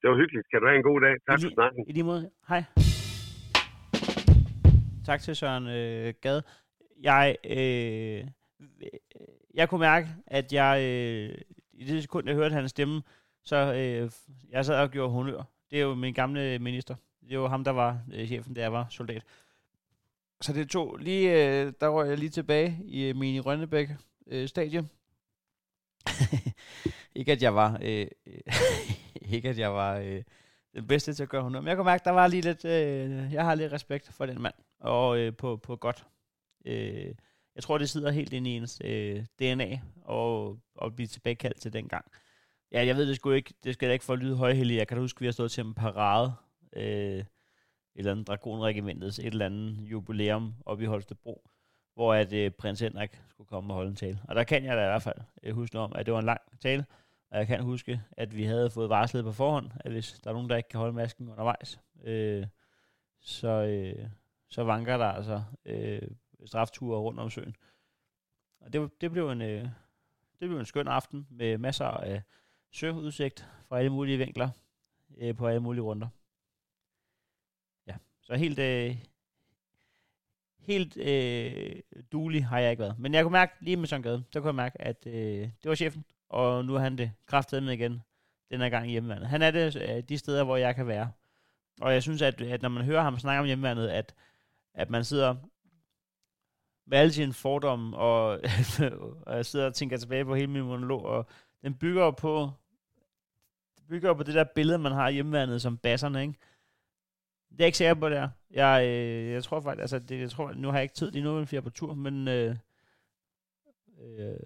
Det 0.00 0.10
var 0.10 0.16
hyggeligt. 0.16 0.50
Kan 0.50 0.60
du 0.60 0.66
have 0.66 0.76
en 0.76 0.82
god 0.82 1.00
dag. 1.00 1.14
Tak 1.28 1.38
for 1.42 1.50
snakken. 1.54 1.84
I 1.88 1.92
lige 1.92 2.04
måde. 2.04 2.30
Hej. 2.48 2.64
Tak 5.06 5.20
til 5.20 5.36
Søren 5.36 5.66
øh, 5.66 6.14
Gade. 6.20 6.42
Jeg, 7.00 7.36
øh, 7.44 8.24
jeg 9.54 9.68
kunne 9.68 9.80
mærke, 9.80 10.08
at 10.26 10.52
jeg 10.52 10.78
øh, 10.82 11.34
i 11.72 11.84
det 11.84 12.02
sekund, 12.02 12.28
jeg 12.28 12.36
hørte 12.36 12.54
hans 12.54 12.70
stemme, 12.70 13.02
så 13.44 13.56
øh, 13.56 14.10
jeg 14.50 14.64
sad 14.64 14.80
og 14.80 14.90
gjorde 14.90 15.12
honør. 15.12 15.42
Det 15.70 15.78
er 15.78 15.82
jo 15.82 15.94
min 15.94 16.14
gamle 16.14 16.58
minister. 16.58 16.94
Det 17.20 17.30
er 17.32 17.36
jo 17.36 17.46
ham, 17.46 17.64
der 17.64 17.70
var 17.70 17.98
øh, 18.14 18.26
chefen, 18.26 18.54
da 18.54 18.60
jeg 18.60 18.72
var 18.72 18.86
soldat. 18.90 19.22
Så 20.40 20.52
det 20.52 20.70
tog 20.70 20.96
lige, 20.96 21.30
øh, 21.32 21.72
der 21.80 21.88
røg 21.88 22.08
jeg 22.08 22.18
lige 22.18 22.30
tilbage 22.30 22.78
i 22.84 23.08
øh, 23.08 23.16
Mini 23.16 23.40
Rønnebæk 23.40 23.88
øh, 24.26 24.48
stadion. 24.48 24.88
ikke 27.14 27.32
at 27.32 27.42
jeg 27.42 27.54
var, 27.54 27.78
øh, 27.82 28.06
øh 28.26 28.40
ikke 29.34 29.48
at 29.48 29.58
jeg 29.58 29.74
var 29.74 29.96
øh, 29.96 30.22
den 30.74 30.86
bedste 30.86 31.14
til 31.14 31.22
at 31.22 31.28
gøre 31.28 31.42
honor, 31.42 31.60
men 31.60 31.68
jeg 31.68 31.76
kunne 31.76 31.84
mærke, 31.84 32.04
der 32.04 32.10
var 32.10 32.26
lige 32.26 32.42
lidt, 32.42 32.64
øh, 32.64 33.32
jeg 33.32 33.44
har 33.44 33.54
lidt 33.54 33.72
respekt 33.72 34.12
for 34.12 34.26
den 34.26 34.42
mand, 34.42 34.54
og 34.80 35.18
øh, 35.18 35.36
på, 35.36 35.56
på 35.56 35.76
godt. 35.76 36.06
Øh, 36.66 37.14
jeg 37.54 37.62
tror, 37.62 37.78
det 37.78 37.90
sidder 37.90 38.10
helt 38.10 38.32
ind 38.32 38.46
i 38.46 38.50
ens 38.50 38.80
øh, 38.84 39.24
DNA, 39.38 39.80
og, 40.04 40.58
og 40.74 40.94
blive 40.96 41.06
tilbagekaldt 41.06 41.60
til 41.60 41.72
den 41.72 41.88
gang. 41.88 42.04
Ja, 42.72 42.86
jeg 42.86 42.96
ved 42.96 43.08
det 43.08 43.16
sgu 43.16 43.30
ikke, 43.30 43.54
det 43.64 43.74
skal 43.74 43.88
da 43.88 43.92
ikke 43.92 44.04
for 44.04 44.12
at 44.12 44.18
lyde 44.18 44.36
højheldig. 44.36 44.76
Jeg 44.76 44.88
kan 44.88 44.96
da 44.96 45.00
huske, 45.00 45.16
at 45.16 45.20
vi 45.20 45.26
har 45.26 45.32
stået 45.32 45.50
til 45.50 45.64
en 45.64 45.74
parade, 45.74 46.32
øh, 46.72 47.18
et 47.18 47.26
eller 47.94 48.12
andet 48.12 48.26
dragonregimentets, 48.26 49.18
et 49.18 49.26
eller 49.26 49.46
andet 49.46 49.78
jubilæum 49.90 50.54
oppe 50.66 50.84
i 50.84 50.86
Holstebro, 50.86 51.50
hvor 51.98 52.14
at 52.14 52.32
øh, 52.32 52.50
prins 52.50 52.80
Henrik 52.80 53.22
skulle 53.28 53.48
komme 53.48 53.72
og 53.72 53.74
holde 53.74 53.90
en 53.90 53.96
tale. 53.96 54.20
Og 54.28 54.34
der 54.34 54.44
kan 54.44 54.64
jeg 54.64 54.76
da 54.76 54.82
i 54.82 54.86
hvert 54.86 55.02
fald 55.02 55.18
øh, 55.42 55.54
huske 55.54 55.78
om, 55.78 55.92
at 55.94 56.06
det 56.06 56.14
var 56.14 56.20
en 56.20 56.26
lang 56.26 56.40
tale, 56.60 56.86
og 57.30 57.38
jeg 57.38 57.46
kan 57.46 57.62
huske, 57.62 58.02
at 58.12 58.36
vi 58.36 58.44
havde 58.44 58.70
fået 58.70 58.88
varslet 58.88 59.24
på 59.24 59.32
forhånd, 59.32 59.70
at 59.80 59.92
hvis 59.92 60.20
der 60.24 60.30
er 60.30 60.34
nogen, 60.34 60.50
der 60.50 60.56
ikke 60.56 60.68
kan 60.68 60.80
holde 60.80 60.92
masken 60.92 61.28
undervejs, 61.28 61.80
øh, 62.04 62.46
så, 63.20 63.48
øh, 63.48 64.08
så 64.48 64.64
vanker 64.64 64.96
der 64.96 65.04
altså 65.04 65.42
øh, 65.64 66.02
strafture 66.46 66.98
rundt 66.98 67.20
om 67.20 67.30
søen. 67.30 67.56
Og 68.60 68.72
det, 68.72 69.00
det, 69.00 69.10
blev 69.10 69.30
en, 69.30 69.42
øh, 69.42 69.62
det 70.40 70.48
blev 70.48 70.58
en 70.58 70.66
skøn 70.66 70.88
aften 70.88 71.26
med 71.30 71.58
masser 71.58 71.84
af 71.84 72.22
søudsigt 72.72 73.48
fra 73.68 73.78
alle 73.78 73.90
mulige 73.90 74.18
vinkler 74.18 74.50
øh, 75.16 75.36
på 75.36 75.46
alle 75.46 75.60
mulige 75.60 75.82
runder. 75.82 76.08
Ja, 77.86 77.96
så 78.22 78.34
helt, 78.34 78.58
øh, 78.58 78.96
helt 80.68 80.96
øh, 80.96 81.76
dulig 82.12 82.46
har 82.46 82.58
jeg 82.58 82.70
ikke 82.70 82.80
været. 82.80 82.98
Men 82.98 83.14
jeg 83.14 83.24
kunne 83.24 83.32
mærke, 83.32 83.52
lige 83.60 83.76
med 83.76 83.86
Søren 83.86 84.02
Gade, 84.02 84.24
der 84.32 84.40
kunne 84.40 84.48
jeg 84.48 84.54
mærke, 84.54 84.82
at 84.82 85.06
øh, 85.06 85.40
det 85.62 85.64
var 85.64 85.74
chefen, 85.74 86.04
og 86.28 86.64
nu 86.64 86.74
er 86.74 86.78
han 86.78 86.98
det 86.98 87.12
kraftedet 87.26 87.64
med 87.64 87.72
igen, 87.72 88.02
den 88.50 88.60
her 88.60 88.68
gang 88.68 88.88
i 88.88 88.90
hjemmeværnet. 88.90 89.28
Han 89.28 89.42
er 89.42 89.50
det 89.50 89.76
øh, 89.76 90.02
de 90.08 90.18
steder, 90.18 90.44
hvor 90.44 90.56
jeg 90.56 90.74
kan 90.74 90.86
være. 90.86 91.10
Og 91.80 91.92
jeg 91.92 92.02
synes, 92.02 92.22
at, 92.22 92.40
at 92.40 92.62
når 92.62 92.68
man 92.68 92.84
hører 92.84 93.02
ham 93.02 93.18
snakke 93.18 93.40
om 93.40 93.46
hjemmeværnet, 93.46 93.88
at, 93.88 94.14
at 94.74 94.90
man 94.90 95.04
sidder 95.04 95.34
med 96.86 96.98
alle 96.98 97.12
sine 97.12 97.32
fordomme, 97.32 97.96
og, 97.96 98.24
og 99.26 99.36
jeg 99.36 99.46
sidder 99.46 99.66
og 99.66 99.74
tænker 99.74 99.96
tilbage 99.96 100.24
på 100.24 100.34
hele 100.34 100.46
min 100.46 100.62
monolog, 100.62 101.04
og 101.04 101.26
den 101.62 101.74
bygger 101.74 102.10
på, 102.10 102.50
bygger 103.88 104.14
på 104.14 104.22
det 104.22 104.34
der 104.34 104.44
billede, 104.44 104.78
man 104.78 104.92
har 104.92 105.06
af 105.06 105.14
hjemmeværnet 105.14 105.62
som 105.62 105.76
basserne, 105.76 106.22
ikke? 106.22 106.34
Det 107.50 107.54
er 107.54 107.64
jeg 107.64 107.66
ikke 107.66 107.78
sikker 107.78 107.94
på, 107.94 108.08
det 108.08 108.18
er. 108.18 108.28
Jeg, 108.50 108.86
øh, 108.86 109.32
jeg 109.32 109.44
tror 109.44 109.60
faktisk, 109.60 109.80
altså, 109.80 109.98
det, 109.98 110.20
jeg 110.20 110.30
tror, 110.30 110.52
nu 110.52 110.68
har 110.68 110.74
jeg 110.74 110.82
ikke 110.82 110.94
tid 110.94 111.10
lige 111.10 111.24
nu, 111.24 111.46
jeg 111.52 111.62
på 111.62 111.70
tur, 111.70 111.94
men 111.94 112.28
øh, 112.28 112.56
øh, 114.00 114.36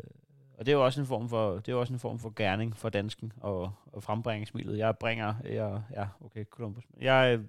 og 0.62 0.66
det 0.66 0.72
er 0.72 0.76
jo 0.76 0.84
også 0.84 1.00
en 1.00 1.06
form 1.06 1.28
for, 1.28 1.58
det 1.58 1.72
er 1.72 1.76
også 1.76 1.92
en 1.92 1.98
form 1.98 2.18
for 2.18 2.32
gerning 2.36 2.76
for 2.76 2.88
dansken 2.88 3.32
og, 3.36 3.72
og 3.86 4.02
frembringe 4.02 4.46
smilet. 4.46 4.78
Jeg 4.78 4.98
bringer, 4.98 5.34
jeg, 5.44 5.82
ja, 5.90 6.06
okay, 6.20 6.44
Columbus. 6.44 6.84
Jeg, 7.00 7.38
øh, 7.38 7.44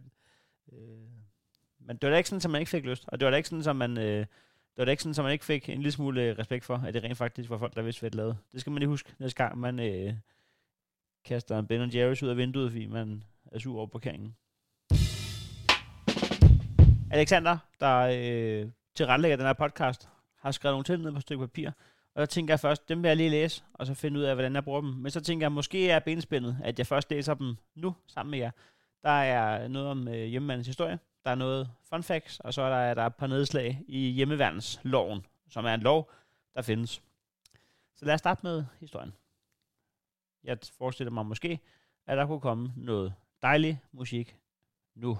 øh, 0.73 1.07
men 1.79 1.97
det 1.97 2.07
var 2.07 2.09
da 2.09 2.17
ikke 2.17 2.29
sådan, 2.29 2.41
at 2.45 2.51
man 2.51 2.59
ikke 2.59 2.69
fik 2.69 2.85
lyst, 2.85 3.05
og 3.07 3.19
det 3.19 3.25
var 3.25 3.31
da 3.31 3.37
ikke 3.37 3.49
sådan, 3.49 3.69
at 3.69 3.75
man, 3.75 3.97
øh, 3.97 4.19
det 4.19 4.77
var 4.77 4.85
da 4.85 4.91
ikke 4.91 5.03
sådan, 5.03 5.19
at 5.19 5.23
man 5.23 5.33
ikke 5.33 5.45
fik 5.45 5.69
en 5.69 5.77
lille 5.77 5.91
smule 5.91 6.21
øh, 6.23 6.37
respekt 6.39 6.65
for, 6.65 6.77
at 6.77 6.93
det 6.93 7.03
rent 7.03 7.17
faktisk 7.17 7.49
var 7.49 7.57
folk, 7.57 7.75
der 7.75 7.81
vidste, 7.81 7.99
hvad 7.99 8.11
det 8.11 8.17
lavede. 8.17 8.37
Det 8.51 8.61
skal 8.61 8.71
man 8.71 8.79
lige 8.79 8.89
huske, 8.89 9.13
næste 9.19 9.43
gang 9.43 9.57
man 9.57 9.79
øh, 9.79 10.13
kaster 11.25 11.59
en 11.59 11.67
Ben 11.67 11.89
Jerry's 11.89 12.23
ud 12.25 12.29
af 12.29 12.37
vinduet, 12.37 12.71
fordi 12.71 12.85
man 12.85 13.23
er 13.51 13.59
sur 13.59 13.77
over 13.77 13.87
parkeringen. 13.87 14.35
Alexander, 17.13 17.57
der 17.79 17.97
øh, 17.99 18.71
tilrettelægger 18.95 19.37
den 19.37 19.45
her 19.45 19.53
podcast, 19.53 20.09
har 20.37 20.51
skrevet 20.51 20.73
nogle 20.73 20.83
ting 20.83 21.01
ned 21.01 21.11
på 21.11 21.17
et 21.17 21.21
stykke 21.21 21.47
papir, 21.47 21.71
og 22.15 22.21
så 22.21 22.25
tænker 22.25 22.53
jeg 22.53 22.59
først, 22.59 22.89
dem 22.89 23.03
vil 23.03 23.07
jeg 23.07 23.17
lige 23.17 23.29
læse, 23.29 23.63
og 23.73 23.87
så 23.87 23.93
finde 23.93 24.19
ud 24.19 24.23
af, 24.23 24.35
hvordan 24.35 24.55
jeg 24.55 24.63
bruger 24.63 24.81
dem. 24.81 24.89
Men 24.89 25.11
så 25.11 25.21
tænker 25.21 25.45
jeg, 25.45 25.51
måske 25.51 25.89
er 25.89 25.99
benspændet, 25.99 26.57
at 26.63 26.79
jeg 26.79 26.87
først 26.87 27.11
læser 27.11 27.33
dem 27.33 27.55
nu, 27.75 27.95
sammen 28.07 28.31
med 28.31 28.39
jer. 28.39 28.51
Der 29.03 29.09
er 29.09 29.67
noget 29.67 29.89
om 29.89 30.07
øh, 30.07 30.25
hjemmemandens 30.25 30.67
historie, 30.67 30.99
der 31.25 31.31
er 31.31 31.35
noget 31.35 31.69
fun 31.89 32.03
facts, 32.03 32.39
og 32.39 32.53
så 32.53 32.61
er 32.61 32.69
der, 32.69 32.93
der 32.93 33.01
er 33.01 33.07
et 33.07 33.15
par 33.15 33.27
nedslag 33.27 33.81
i 33.87 34.09
hjemmeværnsloven, 34.09 35.25
som 35.49 35.65
er 35.65 35.73
en 35.73 35.81
lov, 35.81 36.11
der 36.55 36.61
findes. 36.61 37.01
Så 37.95 38.05
lad 38.05 38.13
os 38.13 38.19
starte 38.19 38.39
med 38.43 38.65
historien. 38.79 39.13
Jeg 40.43 40.57
forestiller 40.77 41.11
mig 41.11 41.25
måske, 41.25 41.59
at 42.07 42.17
der 42.17 42.25
kunne 42.25 42.41
komme 42.41 42.73
noget 42.75 43.13
dejlig 43.41 43.81
musik 43.91 44.37
nu. 44.95 45.17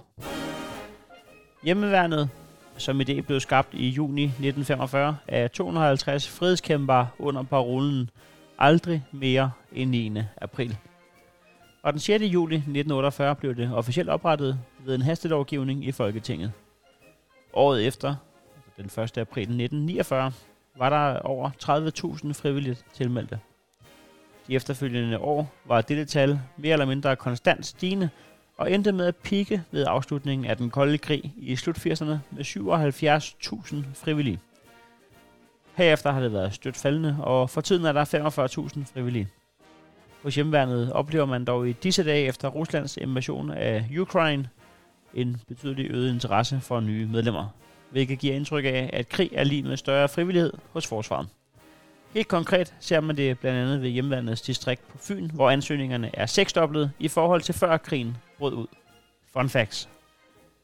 Hjemmeværnet, 1.64 2.30
som 2.76 3.00
idé 3.00 3.20
blev 3.20 3.40
skabt 3.40 3.74
i 3.74 3.88
juni 3.88 4.24
1945 4.24 5.16
af 5.28 5.50
250 5.50 6.28
fredskæmpere 6.28 7.08
under 7.18 7.42
parolen 7.42 8.10
Aldrig 8.58 9.04
mere 9.12 9.50
end 9.72 9.90
9. 9.90 10.20
april. 10.36 10.76
Og 11.82 11.92
den 11.92 12.00
6. 12.00 12.24
juli 12.24 12.54
1948 12.56 13.34
blev 13.34 13.56
det 13.56 13.70
officielt 13.74 14.08
oprettet 14.08 14.58
ved 14.78 14.94
en 14.94 15.02
hastelovgivning 15.02 15.86
i 15.86 15.92
Folketinget. 15.92 16.52
Året 17.52 17.86
efter, 17.86 18.14
altså 18.78 18.98
den 18.98 19.04
1. 19.04 19.18
april 19.18 19.42
1949, 19.42 20.32
var 20.76 20.90
der 20.90 21.18
over 21.18 21.50
30.000 22.26 22.32
frivilligt 22.32 22.84
tilmeldte. 22.92 23.40
De 24.46 24.54
efterfølgende 24.54 25.18
år 25.18 25.52
var 25.64 25.80
dette 25.80 26.04
tal 26.04 26.40
mere 26.56 26.72
eller 26.72 26.86
mindre 26.86 27.16
konstant 27.16 27.66
stigende, 27.66 28.10
og 28.56 28.72
endte 28.72 28.92
med 28.92 29.06
at 29.06 29.16
pikke 29.16 29.62
ved 29.70 29.84
afslutningen 29.88 30.46
af 30.46 30.56
den 30.56 30.70
kolde 30.70 30.98
krig 30.98 31.34
i 31.36 31.56
slut 31.56 31.78
80'erne 31.78 32.16
med 32.30 32.44
77.000 32.44 33.76
frivillige. 33.94 34.40
Herefter 35.74 36.12
har 36.12 36.20
det 36.20 36.32
været 36.32 36.54
stødt 36.54 36.76
faldende, 36.76 37.16
og 37.20 37.50
for 37.50 37.60
tiden 37.60 37.84
er 37.84 37.92
der 37.92 38.04
45.000 38.04 38.92
frivillige. 38.94 39.28
Hos 40.22 40.34
hjemmeværnet 40.34 40.92
oplever 40.92 41.26
man 41.26 41.44
dog 41.44 41.68
i 41.68 41.72
disse 41.72 42.04
dage 42.04 42.26
efter 42.26 42.48
Ruslands 42.48 42.96
invasion 42.96 43.50
af 43.50 43.86
Ukraine 43.98 44.48
en 45.14 45.40
betydelig 45.48 45.90
øget 45.90 46.14
interesse 46.14 46.60
for 46.60 46.80
nye 46.80 47.06
medlemmer, 47.06 47.48
hvilket 47.90 48.18
giver 48.18 48.34
indtryk 48.34 48.64
af, 48.64 48.90
at 48.92 49.08
krig 49.08 49.30
er 49.32 49.44
lige 49.44 49.62
med 49.62 49.76
større 49.76 50.08
frivillighed 50.08 50.52
hos 50.72 50.86
forsvaret. 50.86 51.28
Helt 52.14 52.28
konkret 52.28 52.74
ser 52.80 53.00
man 53.00 53.16
det 53.16 53.38
blandt 53.38 53.58
andet 53.58 53.82
ved 53.82 53.88
hjemlandets 53.88 54.42
distrikt 54.42 54.88
på 54.88 54.98
Fyn, 54.98 55.30
hvor 55.30 55.50
ansøgningerne 55.50 56.16
er 56.16 56.26
seksdoblet 56.26 56.92
i 56.98 57.08
forhold 57.08 57.40
til 57.40 57.54
før 57.54 57.76
krigen 57.76 58.16
brød 58.38 58.52
ud. 58.52 58.66
Fun 59.32 59.48
facts. 59.48 59.88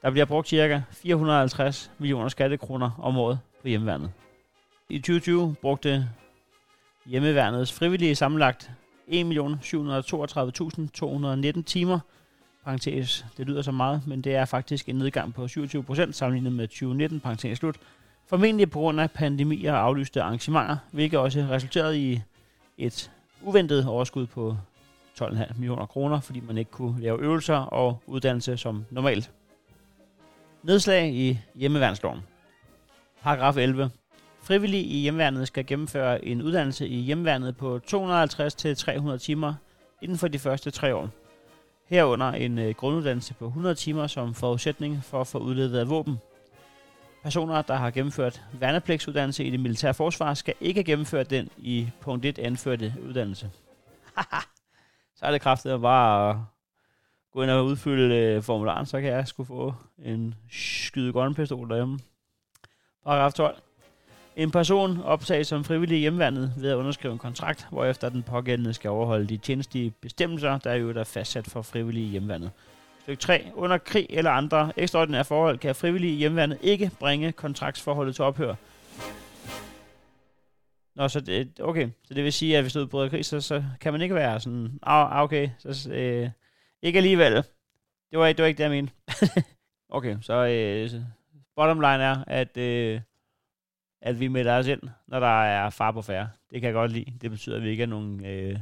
Der 0.03 0.11
bliver 0.11 0.25
brugt 0.25 0.49
ca. 0.49 0.83
450 0.91 1.91
millioner 1.99 2.29
skattekroner 2.29 2.91
om 3.03 3.19
året 3.19 3.39
på 3.63 3.69
hjemmeværnet. 3.69 4.11
I 4.89 4.99
2020 4.99 5.55
brugte 5.63 6.09
hjemmeværnets 7.07 7.73
frivillige 7.73 8.15
sammenlagt 8.15 8.71
1.732.219 9.09 11.63
timer. 11.63 11.99
Parenthes, 12.65 13.25
det 13.37 13.47
lyder 13.47 13.63
så 13.63 13.73
meget, 13.73 14.03
men 14.07 14.23
det 14.23 14.35
er 14.35 14.45
faktisk 14.45 14.89
en 14.89 14.97
nedgang 14.97 15.35
på 15.35 15.49
27 15.49 15.83
procent 15.83 16.17
sammenlignet 16.17 16.53
med 16.53 16.69
2019, 16.69 17.21
parentes 17.21 17.59
slut. 17.59 17.77
Formentlig 18.31 18.71
på 18.71 18.79
grund 18.79 19.01
af 19.01 19.11
pandemier 19.11 19.73
og 19.73 19.79
aflyste 19.79 20.23
arrangementer, 20.23 20.77
hvilket 20.91 21.19
også 21.19 21.47
resulterede 21.51 21.99
i 22.01 22.21
et 22.79 23.11
uventet 23.43 23.87
overskud 23.87 24.27
på 24.27 24.57
12,5 25.23 25.55
millioner 25.59 25.87
kroner, 25.87 26.21
fordi 26.21 26.41
man 26.41 26.59
ikke 26.59 26.71
kunne 26.71 27.01
lave 27.01 27.21
øvelser 27.21 27.57
og 27.57 28.03
uddannelse 28.07 28.57
som 28.57 28.85
normalt. 28.91 29.31
Nedslag 30.63 31.15
i 31.15 31.39
hjemmeværnsloven. 31.55 32.21
Paragraf 33.23 33.57
11. 33.57 33.91
Frivillige 34.43 34.85
i 34.85 34.99
hjemmeværnet 34.99 35.47
skal 35.47 35.67
gennemføre 35.67 36.25
en 36.25 36.43
uddannelse 36.43 36.89
i 36.89 36.97
hjemmeværnet 37.01 37.57
på 37.57 37.81
250-300 37.87 39.17
timer 39.19 39.55
inden 40.03 40.19
for 40.19 40.29
de 40.29 40.39
første 40.39 40.71
tre 40.71 40.95
år. 40.95 41.09
Herunder 41.87 42.33
en 42.33 42.59
øh, 42.59 42.75
grunduddannelse 42.75 43.35
på 43.35 43.47
100 43.47 43.75
timer 43.75 44.07
som 44.07 44.35
forudsætning 44.35 45.05
for 45.05 45.21
at 45.21 45.27
få 45.27 45.39
udledet 45.39 45.79
af 45.79 45.89
våben. 45.89 46.19
Personer, 47.23 47.63
der 47.63 47.75
har 47.75 47.91
gennemført 47.91 48.43
værnepligtsuddannelse 48.53 49.45
i 49.45 49.51
det 49.51 49.61
militære 49.61 49.95
forsvar, 49.95 50.35
skal 50.35 50.55
ikke 50.61 50.85
gennemføre 50.85 51.25
den 51.25 51.49
i 51.59 51.89
punkt 52.01 52.25
1 52.25 52.39
anførte 52.39 52.95
uddannelse. 53.09 53.51
så 55.17 55.27
er 55.27 55.31
det 55.31 55.41
kraftigt 55.41 55.81
bare 55.81 56.31
at 56.31 56.37
gå 57.33 57.43
ind 57.43 57.51
og 57.51 57.65
udfylde 57.65 58.17
øh, 58.17 58.43
formularen, 58.43 58.87
så 58.87 59.01
kan 59.01 59.11
jeg 59.11 59.29
skulle 59.29 59.47
få 59.47 59.75
en 60.05 60.35
skyde 60.51 61.13
grønne 61.13 61.35
derhjemme. 61.35 61.99
Paragraf 63.05 63.33
12. 63.33 63.57
En 64.37 64.51
person 64.51 65.03
optages 65.03 65.47
som 65.47 65.65
frivillig 65.65 65.99
i 65.99 66.01
hjemværnet 66.01 66.55
ved 66.57 66.71
at 66.71 66.75
underskrive 66.75 67.13
en 67.13 67.19
kontrakt, 67.19 67.67
hvorefter 67.71 68.09
den 68.09 68.23
pågældende 68.23 68.75
skal 68.75 68.91
overholde 68.91 69.27
de 69.27 69.37
tjenestige 69.37 69.91
bestemmelser, 69.91 70.59
der 70.59 70.71
er 70.71 70.75
jo 70.75 70.93
der 70.93 71.01
er 71.01 71.05
fastsat 71.05 71.47
for 71.47 71.63
frivillige 71.63 72.07
i 72.07 72.11
hjemværnet. 72.11 72.51
Styk 73.11 73.19
3. 73.19 73.53
Under 73.55 73.79
krig 73.79 74.07
eller 74.11 74.31
andre 74.31 74.73
ekstraordinære 74.77 75.25
forhold 75.25 75.59
kan 75.59 75.75
frivillige 75.75 76.13
i 76.13 76.55
ikke 76.63 76.91
bringe 77.01 77.33
kontraktsforholdet 77.33 78.15
til 78.15 78.25
ophør. 78.25 78.55
Nå, 80.97 81.09
så 81.09 81.21
det, 81.21 81.61
okay. 81.61 81.89
Så 82.05 82.15
det 82.15 82.25
vil 82.25 82.33
sige, 82.33 82.57
at 82.57 82.63
hvis 82.65 82.73
du 82.73 82.81
udbryder 82.81 83.09
krig, 83.09 83.25
så, 83.25 83.41
så 83.41 83.65
kan 83.81 83.93
man 83.93 84.03
ikke 84.03 84.15
være 84.15 84.41
sådan, 84.41 84.79
ah, 84.83 85.23
okay, 85.23 85.51
så, 85.59 85.91
øh, 85.93 86.31
ikke 86.83 86.97
alligevel. 86.97 87.33
Det 88.11 88.19
var, 88.19 88.27
det 88.27 88.39
var 88.39 88.47
ikke 88.47 88.59
det, 88.59 88.65
jeg 88.65 88.71
mente. 88.71 88.93
okay, 89.97 90.17
så 90.21 90.35
øh, 90.35 91.01
bottom 91.57 91.81
line 91.81 92.03
er, 92.03 92.25
at 92.27 92.57
øh, 92.57 93.01
at 94.03 94.21
vi 94.21 94.29
melder 94.29 94.59
os 94.59 94.67
ind, 94.67 94.83
når 95.09 95.21
der 95.21 95.43
er 95.43 95.71
far 95.71 95.93
på 95.93 96.03
færre. 96.03 96.29
Det 96.51 96.61
kan 96.61 96.67
jeg 96.67 96.75
godt 96.75 96.93
lide. 96.93 97.13
Det 97.21 97.31
betyder, 97.31 97.57
at 97.57 97.63
vi 97.63 97.69
ikke 97.69 97.83
er 97.83 97.87
nogen, 97.87 98.25
øh, 98.25 98.59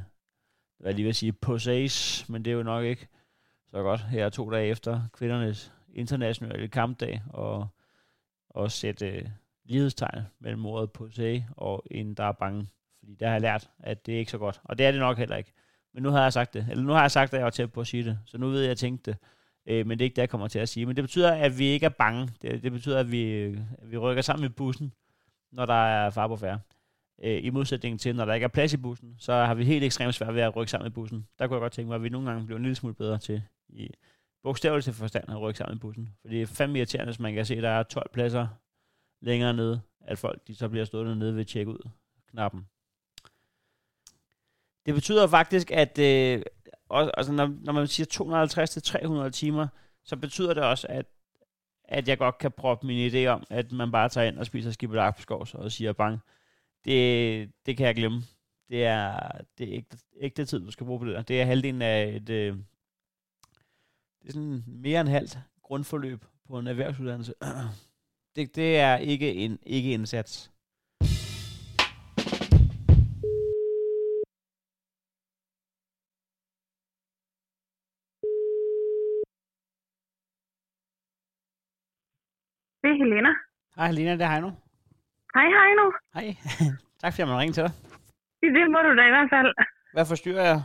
hvad 0.78 0.90
jeg 0.90 0.94
lige 0.94 1.04
vil 1.04 1.14
sige, 1.14 1.32
possays, 1.32 2.28
men 2.28 2.44
det 2.44 2.50
er 2.50 2.54
jo 2.54 2.62
nok 2.62 2.84
ikke 2.84 3.08
så 3.70 3.83
godt 3.83 4.00
her 4.00 4.28
to 4.28 4.50
dage 4.50 4.68
efter 4.68 5.00
kvindernes 5.12 5.72
internationale 5.94 6.68
kampdag, 6.68 7.22
og, 7.28 7.68
og 8.50 8.70
sætte 8.70 9.09
øh, 9.09 9.28
lighedstegn 9.64 10.22
mellem 10.40 10.66
ordet 10.66 10.92
posay 10.92 11.40
og 11.57 11.83
en, 11.90 12.14
der 12.14 12.24
er 12.24 12.33
bange. 12.33 12.66
Fordi 12.98 13.14
der 13.14 13.26
har 13.26 13.35
jeg 13.35 13.40
lært, 13.40 13.70
at 13.78 14.07
det 14.07 14.14
er 14.14 14.18
ikke 14.18 14.31
så 14.31 14.38
godt. 14.38 14.61
Og 14.64 14.78
det 14.78 14.87
er 14.87 14.90
det 14.90 15.00
nok 15.00 15.18
heller 15.18 15.37
ikke. 15.37 15.52
Men 15.94 16.02
nu 16.02 16.11
har 16.11 16.22
jeg 16.22 16.33
sagt 16.33 16.54
det. 16.54 16.66
Eller 16.70 16.85
nu 16.85 16.92
har 16.92 17.00
jeg 17.00 17.11
sagt, 17.11 17.35
at 17.35 17.38
jeg 17.38 17.44
var 17.44 17.50
tæt 17.50 17.72
på 17.72 17.81
at 17.81 17.87
sige 17.87 18.04
det. 18.04 18.18
Så 18.26 18.38
nu 18.38 18.48
ved 18.48 18.61
jeg, 18.61 18.66
at 18.66 18.68
jeg 18.68 18.78
tænkte 18.78 19.11
det. 19.11 19.18
Øh, 19.66 19.87
men 19.87 19.98
det 19.98 20.04
er 20.04 20.07
ikke 20.07 20.16
det, 20.16 20.22
jeg 20.22 20.31
kommer 20.31 20.48
til 20.48 20.59
at 20.59 20.68
sige. 20.68 20.87
Men 20.87 20.96
det 20.96 21.04
betyder, 21.04 21.33
at 21.33 21.59
vi 21.59 21.64
ikke 21.64 21.87
er 21.87 21.90
bange. 21.90 22.28
Det, 22.42 22.62
det 22.62 22.72
betyder, 22.72 23.00
at 23.00 23.12
vi, 23.12 23.44
at 23.78 23.90
vi 23.90 23.96
rykker 23.98 24.22
sammen 24.22 24.46
i 24.46 24.48
bussen 24.48 24.92
når 25.52 25.66
der 25.66 25.87
er 25.87 26.11
far 26.11 26.28
på 26.28 26.37
færre. 26.37 26.61
Øh, 27.22 27.44
I 27.44 27.50
modsætning 27.50 28.00
til, 28.00 28.16
når 28.16 28.24
der 28.24 28.35
ikke 28.35 28.44
er 28.44 28.48
plads 28.48 28.72
i 28.72 28.76
bussen, 28.76 29.14
så 29.18 29.33
har 29.33 29.54
vi 29.54 29.64
helt 29.64 29.85
ekstremt 29.85 30.14
svært 30.14 30.35
ved 30.35 30.42
at 30.42 30.57
rykke 30.57 30.70
sammen 30.70 30.87
i 30.87 30.90
bussen. 30.90 31.26
Der 31.38 31.46
kunne 31.46 31.54
jeg 31.54 31.61
godt 31.61 31.72
tænke 31.72 31.88
mig, 31.88 31.94
at 31.94 32.02
vi 32.02 32.09
nogle 32.09 32.31
gange 32.31 32.46
bliver 32.46 32.57
en 32.57 32.62
lille 32.62 32.74
smule 32.74 32.94
bedre 32.94 33.18
til 33.18 33.42
i 33.68 33.90
bogstaveligt 34.42 34.96
forstand 34.96 35.31
at 35.31 35.40
rykke 35.40 35.59
sammen 35.59 35.76
i 35.76 35.81
bussen. 35.81 36.14
For 36.20 36.28
det 36.28 36.42
er 36.42 36.46
fandme 36.46 36.78
irriterende, 36.78 37.12
hvis 37.12 37.20
man 37.20 37.35
kan 37.35 37.46
se, 37.46 37.57
at 37.57 37.62
der 37.62 37.70
er 37.70 37.83
12 37.83 38.11
pladser 38.12 38.48
længere 39.20 39.54
nede, 39.54 39.81
at 40.00 40.18
folk 40.18 40.46
de 40.46 40.54
så 40.54 40.68
bliver 40.68 40.85
stående 40.85 41.16
nede 41.16 41.37
ved 41.37 41.44
tjekke 41.44 41.70
ud 41.70 41.88
knappen. 42.31 42.68
Det 44.87 44.94
betyder 44.94 45.26
faktisk, 45.26 45.70
at 45.70 45.98
øh, 45.98 46.42
også, 46.88 47.11
altså 47.16 47.33
når, 47.33 47.46
når 47.61 47.72
man 47.72 47.87
siger 47.87 49.26
250-300 49.26 49.31
timer, 49.31 49.68
så 50.04 50.16
betyder 50.16 50.54
det 50.54 50.62
også, 50.62 50.87
at 50.90 51.07
at 51.88 52.09
jeg 52.09 52.18
godt 52.18 52.38
kan 52.38 52.50
proppe 52.52 52.87
min 52.87 53.12
idé 53.12 53.26
om, 53.26 53.44
at 53.50 53.72
man 53.72 53.92
bare 53.92 54.09
tager 54.09 54.26
ind 54.26 54.38
og 54.38 54.46
spiser 54.46 54.70
skibet 54.70 55.14
på 55.16 55.22
skovs 55.22 55.54
og 55.54 55.72
siger 55.72 55.92
bang. 55.92 56.18
Det, 56.85 57.50
det 57.66 57.76
kan 57.76 57.87
jeg 57.87 57.94
glemme. 57.94 58.22
Det 58.68 58.85
er, 58.85 59.31
det 59.59 59.68
er 59.68 59.72
ikke, 59.72 59.96
ikke 60.20 60.37
det 60.37 60.48
tid, 60.48 60.61
du 60.61 60.70
skal 60.70 60.87
bruge 60.87 60.98
på 60.98 61.07
det 61.07 61.14
der. 61.14 61.22
Det 61.22 61.40
er 61.40 61.44
halvdelen 61.44 61.83
af 61.83 62.09
et... 62.09 62.31
Øh, 62.31 62.57
det 64.22 64.28
er 64.28 64.33
sådan 64.33 64.64
mere 64.66 65.00
end 65.00 65.09
halvt 65.09 65.38
grundforløb 65.62 66.24
på 66.48 66.59
en 66.59 66.66
erhvervsuddannelse. 66.66 67.35
Det, 68.37 68.57
det 68.57 68.78
er 68.78 68.96
ikke 68.96 69.35
en 69.35 69.59
ikke 69.62 69.92
indsats. 69.92 70.50
Det 82.83 82.88
er 82.94 82.98
Helena. 83.04 83.33
Hej 83.76 83.87
Helena, 83.87 84.12
det 84.12 84.22
er 84.22 84.31
Heino. 84.35 84.50
Hej 85.37 85.46
Heino. 85.57 85.85
Hej. 86.14 86.26
tak 87.00 87.12
fordi 87.12 87.20
jeg 87.20 87.28
måtte 87.28 87.40
ringe 87.42 87.52
til 87.52 87.62
dig. 87.66 87.72
Det 88.57 88.64
må 88.74 88.78
du 88.87 88.90
da 88.98 89.02
i 89.11 89.14
hvert 89.16 89.31
fald. 89.35 89.50
Hvad 89.94 90.07
forstyrrer 90.07 90.44
jeg? 90.50 90.61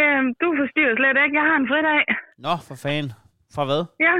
Øhm, 0.00 0.28
du 0.42 0.48
forstyrrer 0.60 0.96
slet 0.98 1.18
ikke. 1.24 1.36
Jeg 1.38 1.46
har 1.50 1.56
en 1.62 1.70
fridag. 1.72 2.00
Nå, 2.46 2.54
for 2.68 2.76
fanden. 2.84 3.12
Fra 3.54 3.64
hvad? 3.68 3.82
Ja, 4.06 4.14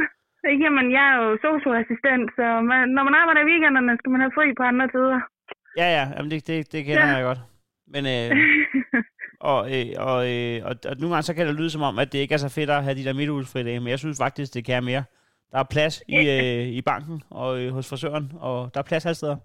jamen 0.64 0.86
jeg 0.96 1.04
er 1.12 1.16
jo 1.22 1.28
socioassistent, 1.46 2.26
så 2.38 2.46
man, 2.70 2.80
når 2.96 3.02
man 3.08 3.14
arbejder 3.20 3.40
i 3.42 3.50
weekenderne, 3.50 3.98
skal 3.98 4.10
man 4.12 4.20
have 4.24 4.36
fri 4.38 4.46
på 4.58 4.62
andre 4.70 4.86
tider. 4.94 5.20
Ja, 5.80 5.88
ja, 5.96 6.04
jamen 6.14 6.30
det, 6.30 6.46
det, 6.48 6.72
det 6.72 6.80
kender 6.84 7.08
ja. 7.08 7.16
jeg 7.16 7.24
godt. 7.30 7.40
Men, 7.94 8.02
øh, 8.14 8.30
og, 9.52 9.60
øh, 9.74 9.88
og, 10.10 10.18
øh, 10.32 10.56
og, 10.68 10.74
og 10.88 10.94
nogle 11.00 11.12
gange 11.14 11.28
så 11.28 11.34
kan 11.34 11.46
det 11.46 11.54
lyde 11.60 11.70
som 11.70 11.82
om, 11.82 11.98
at 11.98 12.12
det 12.12 12.18
ikke 12.18 12.34
er 12.34 12.44
så 12.46 12.54
fedt 12.58 12.70
at 12.70 12.84
have 12.84 12.98
de 12.98 13.04
der 13.04 13.14
midtugesfridage, 13.20 13.80
men 13.80 13.88
jeg 13.88 13.98
synes 13.98 14.22
faktisk, 14.24 14.54
det 14.54 14.64
kan 14.66 14.84
mere. 14.84 15.04
Der 15.52 15.58
er 15.58 15.72
plads 15.74 15.94
i, 16.08 16.20
øh, 16.36 16.66
i 16.78 16.82
banken 16.90 17.22
og 17.30 17.48
øh, 17.60 17.68
hos 17.76 17.90
frisøren, 17.90 18.26
og 18.40 18.56
der 18.74 18.80
er 18.80 18.88
plads 18.90 19.06
alle 19.06 19.20
steder. 19.20 19.36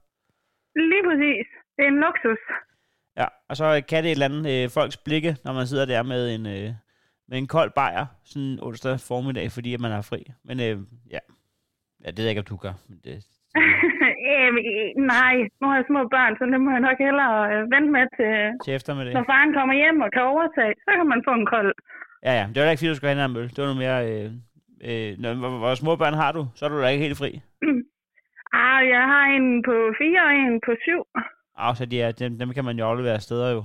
Lige 0.92 1.04
præcis. 1.10 1.46
Det 1.76 1.84
er 1.86 1.92
en 1.96 2.00
luksus. 2.06 2.42
Ja, 3.22 3.28
og 3.50 3.56
så 3.60 3.66
kan 3.90 4.04
det 4.04 4.10
et 4.10 4.16
eller 4.16 4.30
andet 4.30 4.46
øh, 4.54 4.70
folks 4.78 4.98
blikke, 5.06 5.32
når 5.46 5.54
man 5.54 5.68
sidder 5.68 5.86
der 5.86 6.04
med 6.04 6.22
en, 6.36 6.46
øh, 6.56 6.70
med 7.30 7.38
en 7.38 7.48
kold 7.48 7.72
bajer, 7.80 8.06
sådan 8.32 8.58
onsdag 8.62 8.96
formiddag, 9.10 9.48
fordi 9.56 9.74
at 9.74 9.82
man 9.86 9.92
er 9.92 10.02
fri. 10.12 10.22
Men 10.48 10.58
øh, 10.66 10.78
ja, 11.16 11.22
ja, 12.04 12.08
det 12.12 12.18
ved 12.18 12.26
jeg 12.26 12.34
ikke, 12.34 12.46
om 12.46 12.52
du 12.54 12.58
gør. 12.66 12.76
Men 12.90 12.98
det, 13.06 13.16
øh, 14.32 14.50
nej, 15.14 15.36
nu 15.60 15.66
har 15.70 15.76
jeg 15.80 15.86
små 15.92 16.02
børn, 16.16 16.34
så 16.38 16.44
det 16.52 16.62
må 16.62 16.70
jeg 16.76 16.84
nok 16.88 16.98
hellere 17.08 17.38
øh, 17.54 17.62
vente 17.74 17.92
med 17.98 18.06
til, 18.18 18.34
til 18.66 18.74
eftermiddag. 18.80 19.14
når 19.14 19.26
faren 19.32 19.54
kommer 19.58 19.76
hjem 19.82 20.02
og 20.06 20.12
kan 20.16 20.24
overtage. 20.34 20.74
Så 20.86 20.92
kan 20.98 21.08
man 21.14 21.22
få 21.28 21.34
en 21.40 21.48
kold. 21.54 21.72
Ja, 22.28 22.34
ja. 22.40 22.46
Det 22.52 22.58
var 22.58 22.66
da 22.66 22.72
ikke, 22.72 22.82
fordi 22.82 22.92
du 22.94 22.96
skulle 22.96 23.14
have 23.14 23.26
en 23.26 23.34
møl. 23.38 23.50
Det 23.54 23.60
var 23.62 23.70
noget 23.72 23.84
mere... 23.86 24.00
Øh, 24.10 24.28
øh, 24.90 25.12
når, 25.22 25.32
hvor, 25.42 25.52
hvor 25.64 25.76
små 25.76 25.92
børn 26.02 26.18
har 26.24 26.32
du? 26.38 26.42
Så 26.56 26.62
er 26.66 26.70
du 26.70 26.82
da 26.82 26.88
ikke 26.88 27.08
helt 27.08 27.22
fri. 27.22 27.32
Ah, 28.64 28.82
jeg 28.96 29.04
har 29.14 29.26
en 29.36 29.48
på 29.68 29.76
fire 30.02 30.22
og 30.28 30.34
en 30.44 30.62
på 30.66 30.72
syv. 30.86 31.02
Ah, 31.66 31.76
så 31.76 31.86
de 31.86 32.02
er, 32.02 32.12
dem, 32.12 32.32
dem 32.40 32.50
kan 32.54 32.66
man 32.66 32.78
jo 32.80 32.86
aflevere 32.86 33.20
steder 33.20 33.50
jo. 33.56 33.64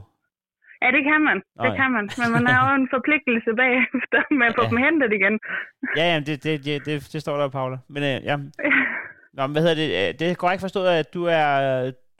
Ja, 0.82 0.88
det 0.96 1.02
kan 1.10 1.20
man. 1.28 1.36
Det 1.62 1.70
ja. 1.70 1.76
kan 1.80 1.90
man. 1.96 2.04
Men 2.20 2.28
man 2.36 2.46
har 2.46 2.60
jo 2.68 2.74
en 2.82 2.88
forpligtelse 2.94 3.50
bagefter 3.62 4.20
med 4.38 4.46
at 4.46 4.54
få 4.58 4.62
Ja. 4.64 4.68
dem 4.70 4.78
hentet 4.86 5.10
igen. 5.18 5.34
Ja, 5.98 6.04
ja, 6.12 6.16
det, 6.26 6.44
det, 6.44 6.64
det, 6.66 6.86
det, 6.86 6.94
det 7.12 7.20
står 7.20 7.36
der, 7.40 7.48
Paula. 7.48 7.76
Men 7.88 8.02
øh, 8.02 8.16
ja, 8.30 8.36
Nå, 9.36 9.40
men 9.46 9.52
hvad 9.54 9.62
hedder 9.62 9.80
det? 9.82 9.88
Øh, 10.00 10.08
Det 10.18 10.24
er 10.30 10.34
korrekt 10.34 10.60
forstået, 10.60 10.88
at 10.88 11.14
du 11.14 11.22
er, 11.24 11.50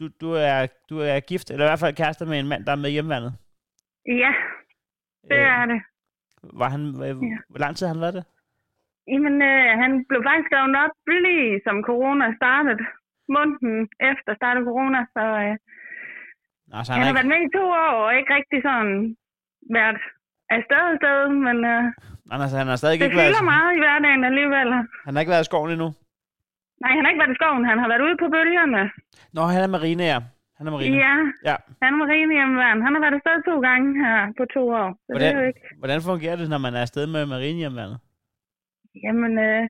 du, 0.01 0.05
du, 0.21 0.29
er, 0.33 0.67
du 0.91 0.97
er 0.99 1.21
gift, 1.21 1.51
eller 1.51 1.65
i 1.67 1.69
hvert 1.71 1.79
fald 1.85 1.97
kærester 1.97 2.27
med 2.27 2.39
en 2.41 2.49
mand, 2.49 2.65
der 2.67 2.73
er 2.73 2.77
med 2.85 2.91
hjemvandet. 2.91 3.33
Ja, 4.23 4.33
det 5.31 5.39
Øh, 5.39 5.49
er 5.61 5.67
det. 5.73 5.81
Var 6.61 6.69
han, 6.75 6.81
øh, 7.07 7.09
Ja. 7.31 7.37
Hvor 7.51 7.59
lang 7.65 7.77
tid 7.77 7.87
har 7.87 7.95
han 7.95 8.01
været 8.05 8.15
det? 8.19 8.25
Jamen, 9.13 9.37
øh, 9.51 9.69
han 9.83 9.91
blev 10.09 10.21
faktisk 10.29 10.47
skrevet 10.49 10.77
op 10.85 10.95
lige 11.25 11.61
som 11.67 11.77
corona 11.91 12.27
startede. 12.41 12.79
Måneden 13.35 13.77
efter 14.11 14.31
startede 14.41 14.65
corona, 14.71 15.01
så 15.17 15.25
øh, 15.45 15.55
Nå, 16.71 16.77
så 16.85 16.89
han, 16.93 16.99
han, 16.99 17.07
har 17.07 17.13
er 17.13 17.19
været 17.19 17.29
ikke, 17.29 17.35
med 17.35 17.41
i 17.49 17.55
to 17.59 17.65
år 17.85 17.95
og 18.07 18.11
ikke 18.19 18.31
rigtig 18.39 18.61
sådan 18.69 18.97
været 19.79 20.01
afsted 20.57 20.85
afsted, 20.95 21.21
men 21.47 21.57
øh, 21.73 21.83
han, 22.33 22.39
har, 22.43 22.49
han 22.63 22.69
har 22.73 22.79
stadig 22.83 22.99
det 22.99 23.05
ikke 23.07 23.17
været, 23.21 23.33
fylder 23.33 23.51
meget 23.55 23.71
i 23.77 23.81
hverdagen 23.85 24.23
alligevel. 24.31 24.69
han 25.07 25.13
har 25.15 25.21
ikke 25.23 25.35
været 25.35 25.47
i 25.47 25.51
skoven 25.51 25.71
endnu. 25.75 25.89
Nej, 26.83 26.93
han 26.97 27.03
har 27.05 27.11
ikke 27.11 27.23
været 27.23 27.35
i 27.37 27.41
skoven, 27.41 27.65
han 27.73 27.79
har 27.83 27.89
været 27.93 28.03
ude 28.07 28.17
på 28.23 28.29
bølgerne. 28.35 28.83
Nå, 29.37 29.43
han 29.55 29.63
er 29.67 29.71
marine, 29.77 30.05
ja. 30.15 30.21
Han 30.59 30.65
er 30.69 30.73
marine. 30.77 30.97
Ja, 31.07 31.15
ja. 31.49 31.57
han 31.85 31.93
var 32.01 32.07
rimelig 32.15 32.37
hjemmeværn. 32.41 32.79
Han 32.87 32.93
har 32.95 33.01
været 33.05 33.19
afsted 33.19 33.37
to 33.51 33.55
gange 33.69 33.89
her 34.05 34.19
på 34.39 34.45
to 34.55 34.63
år, 34.83 34.91
så 35.07 35.11
det 35.19 35.27
er 35.27 35.31
jo 35.31 35.35
Hvordan, 35.35 35.49
ikke... 35.49 35.61
hvordan 35.81 36.01
fungerer 36.11 36.37
det, 36.41 36.49
når 36.55 36.61
man 36.67 36.73
er 36.79 36.83
afsted 36.87 37.05
med 37.15 37.23
marine 37.35 37.59
hjemvandet? 37.65 37.99
Jamen, 39.05 39.33
øh, 39.49 39.63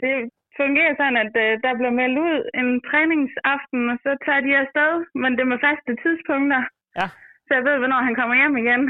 det 0.00 0.12
fungerer 0.58 0.94
sådan, 1.00 1.18
at 1.24 1.34
øh, 1.44 1.52
der 1.64 1.72
bliver 1.78 1.94
meldt 2.00 2.18
ud 2.26 2.36
en 2.60 2.68
træningsaften, 2.88 3.80
og 3.92 3.96
så 4.04 4.10
tager 4.26 4.42
de 4.46 4.52
afsted, 4.62 4.92
men 5.20 5.30
det 5.32 5.42
er 5.42 5.52
med 5.52 5.64
faste 5.66 5.92
tidspunkter. 6.04 6.62
Ja. 6.98 7.06
Så 7.46 7.50
jeg 7.56 7.64
ved, 7.68 7.76
hvornår 7.78 8.00
han 8.08 8.14
kommer 8.18 8.36
hjem 8.40 8.56
igen. 8.64 8.82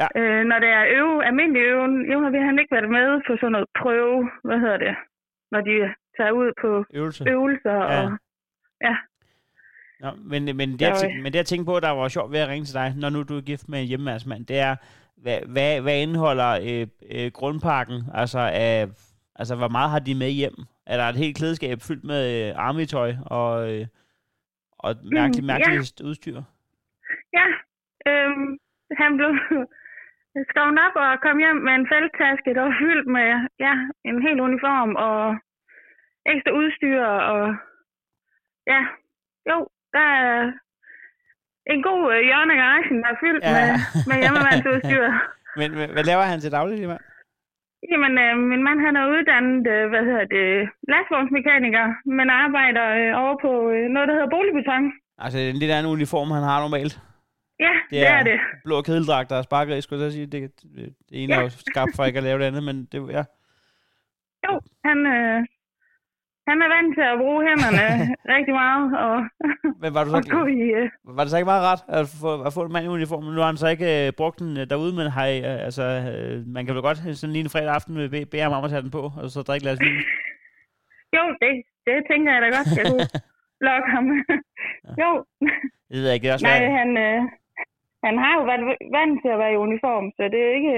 Ja. 0.00 0.06
Øh, 0.20 0.42
når 0.50 0.58
det 0.64 0.70
er 0.78 0.84
øve, 0.98 1.24
almindelig 1.28 1.62
øven, 1.72 1.94
jo 2.12 2.16
har 2.22 2.30
vi 2.30 2.38
han 2.48 2.58
ikke 2.58 2.74
været 2.76 2.90
med 2.98 3.08
på 3.26 3.32
sådan 3.40 3.52
noget 3.52 3.68
prøve, 3.82 4.30
hvad 4.44 4.58
hedder 4.64 4.78
det, 4.86 4.94
når 5.52 5.60
de 5.60 5.74
tager 6.16 6.32
ud 6.40 6.48
på 6.62 6.84
Øvelse? 6.94 7.24
øvelser. 7.34 7.76
Ja. 7.92 8.02
Og, 8.02 8.18
ja. 8.86 8.96
Nå, 10.00 10.10
men, 10.30 10.56
men, 10.56 10.68
det, 10.72 10.80
jeg, 10.80 10.96
Så, 10.96 11.06
tæ- 11.06 11.22
men 11.22 11.32
det 11.32 11.34
jeg 11.34 11.46
tænker 11.46 11.72
på, 11.72 11.80
der 11.80 11.90
var 11.90 12.08
sjovt 12.08 12.32
ved 12.32 12.38
at 12.38 12.48
ringe 12.48 12.64
til 12.64 12.74
dig, 12.74 12.88
når 12.96 13.10
nu 13.10 13.22
du 13.22 13.36
er 13.36 13.40
gift 13.50 13.68
med 13.68 13.78
en 13.80 13.86
hjemmeværnsmand, 13.88 14.46
det 14.46 14.58
er, 14.58 14.76
hvad, 15.16 15.38
hvad, 15.52 15.80
hvad 15.80 15.96
indeholder 16.02 16.50
øh, 16.68 16.86
øh, 17.16 17.30
grundpakken? 17.32 17.98
Altså, 18.14 18.38
af, 18.38 18.86
altså, 19.40 19.54
hvor 19.56 19.68
meget 19.68 19.90
har 19.90 19.98
de 19.98 20.14
med 20.14 20.30
hjem? 20.40 20.56
Er 20.86 20.96
der 20.96 21.04
et 21.08 21.16
helt 21.22 21.36
klædeskab 21.36 21.76
fyldt 21.88 22.04
med 22.04 22.22
øh, 22.38 22.48
army-tøj 22.66 23.10
og, 23.38 23.50
øh, 23.72 23.86
og 24.78 24.90
mærkeligt, 25.18 25.44
Mm, 25.44 25.48
ja. 25.50 25.52
mærkeligt 25.58 26.00
udstyr? 26.08 26.38
Ja, 27.38 27.46
øhm, 28.10 28.48
han 29.00 29.10
blev 29.18 29.30
skrevet 30.50 30.78
op 30.86 30.96
og 31.04 31.10
kom 31.24 31.38
hjem 31.44 31.58
med 31.66 31.74
en 31.80 31.86
felttaske, 31.92 32.54
der 32.56 32.62
var 32.68 32.76
fyldt 32.82 33.08
med 33.16 33.28
ja, 33.66 33.74
en 34.08 34.16
hel 34.26 34.38
uniform 34.48 34.92
og 35.08 35.18
ekstra 36.32 36.52
udstyr. 36.60 37.02
Og 37.32 37.42
ja, 38.72 38.80
jo, 39.50 39.58
der 39.94 40.04
er 40.22 40.52
en 41.72 41.82
god 41.88 42.02
øh, 42.14 42.20
hjørne 42.28 42.52
af 42.54 42.58
garagen, 42.62 42.96
der 43.02 43.08
er 43.14 43.18
fyldt 43.24 43.44
Ja. 43.44 43.50
ja. 43.50 43.66
med, 43.66 44.04
med 44.10 44.16
hjemmevandsudstyr. 44.22 45.06
Men, 45.60 45.70
men 45.78 45.90
hvad 45.94 46.04
laver 46.04 46.22
han 46.22 46.40
til 46.40 46.52
daglig, 46.52 46.88
mand? 46.88 47.00
Jamen, 47.90 48.12
øh, 48.24 48.32
min 48.52 48.62
mand 48.66 48.78
han 48.86 48.96
er 49.00 49.06
uddannet, 49.14 49.66
øh, 49.74 49.84
hvad 49.92 50.02
hedder 50.08 50.26
det, 50.36 50.68
lastvognsmekaniker, 50.92 51.86
men 52.18 52.26
arbejder 52.30 52.86
øh, 53.00 53.22
over 53.22 53.36
på 53.44 53.50
øh, 53.74 53.84
noget, 53.94 54.08
der 54.08 54.14
hedder 54.14 54.30
boligbeton. 54.36 54.84
Altså, 55.18 55.38
det 55.38 55.46
er 55.46 55.50
en 55.50 55.56
lidt 55.62 55.70
anden 55.76 55.92
uniform, 55.92 56.30
han 56.30 56.42
har 56.50 56.60
normalt. 56.60 56.94
Ja, 57.60 57.72
det, 57.90 58.00
det 58.00 58.08
er 58.08 58.22
det. 58.22 58.38
blå 58.64 58.82
kedeldragter 58.82 59.36
og 59.36 59.44
sparkeri, 59.44 59.80
skulle 59.80 60.02
jeg 60.02 60.10
så 60.10 60.14
sige. 60.16 60.26
Det, 60.26 60.40
det, 60.62 60.94
det 61.08 61.22
ene 61.22 61.32
Ja. 61.34 61.38
er 61.38 61.42
jo 61.44 61.50
skabt 61.72 61.92
for 61.96 62.04
ikke 62.04 62.16
at 62.18 62.22
lave 62.28 62.38
det 62.38 62.44
andet, 62.44 62.62
men 62.68 62.76
det, 62.92 62.98
ja. 63.18 63.24
Jo, 64.46 64.60
han, 64.84 64.98
øh, 65.16 65.38
han 66.48 66.56
er 66.64 66.68
vant 66.74 66.90
til 66.98 67.04
at 67.12 67.18
bruge 67.22 67.40
hænderne 67.48 67.84
rigtig 68.34 68.54
meget, 68.62 68.84
og, 69.04 69.14
Men 69.82 69.90
var 69.94 70.02
du 70.04 70.10
så, 70.10 70.16
og 70.20 70.24
gå 70.36 70.40
i... 70.58 70.60
Øh, 70.78 70.86
Var 71.16 71.22
det 71.22 71.30
så 71.30 71.38
ikke 71.38 71.52
meget 71.52 71.64
ret 71.70 71.82
at 71.98 72.04
få, 72.22 72.30
at 72.46 72.52
få 72.56 72.60
en 72.66 72.72
mand 72.74 72.84
i 72.86 72.94
uniform? 72.98 73.24
Nu 73.36 73.40
har 73.42 73.50
han 73.52 73.62
så 73.64 73.68
ikke 73.74 73.88
øh, 73.98 74.12
brugt 74.20 74.38
den 74.42 74.50
øh, 74.60 74.64
derude, 74.72 74.92
men 74.98 75.06
har, 75.16 75.26
øh, 75.48 75.66
altså, 75.68 75.84
øh, 76.12 76.34
man 76.56 76.62
kan 76.64 76.74
vel 76.74 76.86
godt 76.88 76.98
sådan 77.20 77.32
lige 77.34 77.44
en 77.46 77.54
fredag 77.54 77.74
aften 77.78 77.94
øh, 78.02 78.08
bede, 78.12 78.26
bede 78.32 78.42
ham 78.46 78.56
om 78.58 78.64
at 78.66 78.70
tage 78.72 78.84
den 78.86 78.92
på, 78.98 79.02
og 79.22 79.26
så 79.34 79.38
drikke 79.48 79.64
glas 79.64 79.78
vin. 79.84 79.96
jo, 81.16 81.22
det, 81.42 81.50
det 81.86 81.96
tænker 82.10 82.30
jeg 82.34 82.40
da 82.44 82.48
godt, 82.58 82.68
jeg 82.78 82.84
kunne 82.90 83.08
lokke 83.68 83.88
ham. 83.96 84.04
jo, 85.02 85.10
Det 85.90 85.96
ved 85.98 86.06
jeg 86.08 86.14
ikke, 86.16 86.24
det 86.24 86.30
er 86.30 86.36
også 86.36 86.46
nej, 86.50 86.58
svært. 86.58 86.74
han, 86.80 86.90
øh, 87.06 87.18
han 88.06 88.14
har 88.22 88.32
jo 88.38 88.42
været 88.50 88.62
vant 88.98 89.16
til 89.22 89.30
at 89.34 89.40
være 89.42 89.52
i 89.54 89.62
uniform, 89.66 90.06
så 90.16 90.22
det 90.32 90.40
er 90.46 90.52
ikke, 90.58 90.74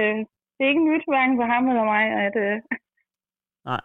det 0.55 0.62
er 0.64 0.70
ikke 0.72 0.88
nyt 0.90 1.05
hverken 1.12 1.37
for 1.40 1.46
ham 1.53 1.64
eller 1.70 1.85
mig, 1.94 2.05
at... 2.27 2.35
Øh, 2.46 2.57
Nej. 3.72 3.85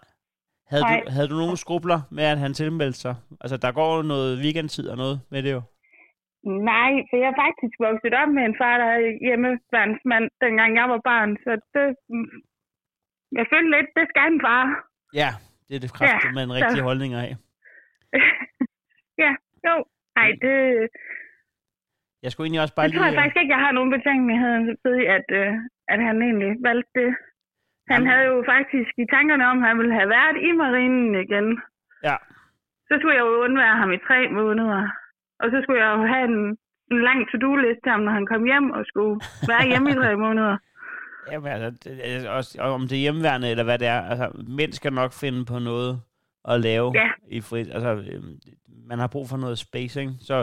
Havde 0.74 0.84
Nej. 0.88 1.00
du, 1.06 1.10
havde 1.16 1.30
du 1.34 1.38
nogle 1.44 1.58
skrubler 1.64 2.00
med, 2.18 2.24
at 2.34 2.40
han 2.46 2.54
tilmeldte 2.62 3.00
sig? 3.06 3.16
Altså, 3.44 3.58
der 3.64 3.72
går 3.80 3.92
noget 4.14 4.32
weekendtid 4.44 4.86
og 4.94 4.98
noget 5.04 5.18
med 5.32 5.40
det 5.46 5.52
jo. 5.58 5.62
nej, 6.72 6.92
for 7.08 7.16
jeg 7.22 7.30
er 7.34 7.38
faktisk 7.46 7.74
vokset 7.88 8.14
op 8.22 8.30
med 8.38 8.44
en 8.50 8.56
far, 8.62 8.76
der 8.84 8.90
er 8.98 9.02
hjemmeværnsmand, 9.26 10.26
dengang 10.46 10.72
jeg 10.80 10.88
var 10.94 11.02
barn, 11.12 11.32
så 11.46 11.52
det... 11.74 11.86
Jeg 13.38 13.46
følte 13.54 13.70
lidt, 13.76 13.90
det 13.98 14.06
skal 14.12 14.28
en 14.34 14.42
far. 14.48 14.64
Ja, 15.22 15.30
det 15.68 15.74
er 15.76 15.82
det 15.86 15.94
kraftigt 15.98 16.32
Ja, 16.32 16.36
med 16.36 16.44
en 16.44 16.50
så- 16.52 16.56
rigtig 16.58 16.82
holdning 16.90 17.12
af. 17.24 17.30
ja, 19.24 19.32
jo. 19.68 19.76
Nej, 20.18 20.30
det, 20.44 20.56
Jeg 22.24 22.30
skulle 22.32 22.46
egentlig 22.46 22.64
også 22.66 22.76
bare 22.76 22.88
det 22.88 22.94
tror 22.96 23.04
jeg 23.06 23.12
lige... 23.14 23.22
faktisk 23.22 23.40
ikke, 23.42 23.54
jeg 23.56 23.64
har 23.66 23.72
nogen 23.78 23.92
betænkelighed 23.98 24.54
ved, 24.88 25.00
at, 25.18 25.28
øh, 25.42 25.52
at 25.94 26.00
han 26.08 26.16
egentlig 26.28 26.52
valgte 26.70 26.92
det. 27.00 27.12
Han 27.94 28.02
havde 28.12 28.26
jo 28.32 28.38
faktisk 28.54 28.92
i 29.04 29.06
tankerne 29.16 29.46
om, 29.52 29.58
at 29.64 29.68
han 29.70 29.78
ville 29.82 29.94
have 30.00 30.10
været 30.18 30.38
i 30.48 30.52
marinen 30.62 31.12
igen. 31.26 31.48
Ja. 32.08 32.16
Så 32.88 32.94
skulle 33.00 33.16
jeg 33.18 33.22
jo 33.28 33.44
undvære 33.46 33.76
ham 33.82 33.92
i 33.92 34.00
tre 34.08 34.20
måneder. 34.40 34.82
Og 35.42 35.48
så 35.52 35.58
skulle 35.64 35.80
jeg 35.86 35.92
jo 35.98 36.04
have 36.14 36.26
en, 36.32 36.58
en 36.92 37.02
lang 37.08 37.20
to-do-liste 37.32 37.82
til 37.84 37.92
ham, 37.92 38.00
når 38.08 38.12
han 38.12 38.26
kom 38.26 38.44
hjem 38.52 38.72
og 38.72 38.82
skulle 38.86 39.16
være 39.52 39.68
hjemme 39.72 39.90
i 39.90 39.94
tre 39.94 40.16
måneder. 40.26 40.58
Jamen, 41.32 41.52
altså, 41.52 41.70
det, 41.84 42.28
også, 42.30 42.58
og 42.62 42.72
om 42.74 42.82
det 42.82 42.96
er 42.98 43.02
hjemmeværende 43.08 43.50
eller 43.52 43.64
hvad 43.64 43.78
det 43.80 43.88
er, 43.88 44.02
altså, 44.12 44.26
mænd 44.58 44.72
skal 44.74 44.94
nok 44.94 45.12
finde 45.14 45.46
på 45.46 45.60
noget 45.60 46.02
at 46.52 46.60
lave 46.60 46.92
Ja. 46.96 47.10
i 47.28 47.42
frit. 47.42 47.68
Altså, 47.76 47.90
øhm, 48.12 48.34
man 48.90 49.00
har 49.00 49.08
brug 49.08 49.30
for 49.30 49.38
noget 49.38 49.58
space, 49.58 50.00
ikke? 50.02 50.14
Så 50.22 50.36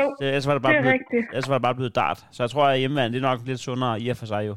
Jo, 0.00 0.16
det, 0.20 0.26
ellers 0.28 0.46
var 0.46 0.52
det 0.54 0.62
bare 0.62 0.72
det 0.72 0.78
er 0.78 0.82
blevet, 0.82 1.00
rigtigt. 1.00 1.26
ellers 1.32 1.48
var 1.48 1.54
det 1.58 1.62
bare 1.62 1.74
blevet 1.74 1.94
dart. 1.94 2.18
Så 2.32 2.42
jeg 2.42 2.50
tror, 2.50 2.66
at 2.66 2.78
hjemmeværende, 2.78 3.18
det 3.18 3.24
er 3.24 3.30
nok 3.30 3.40
lidt 3.46 3.60
sundere 3.60 4.00
i 4.00 4.08
og 4.08 4.16
for 4.16 4.26
sig 4.26 4.46
jo. 4.46 4.54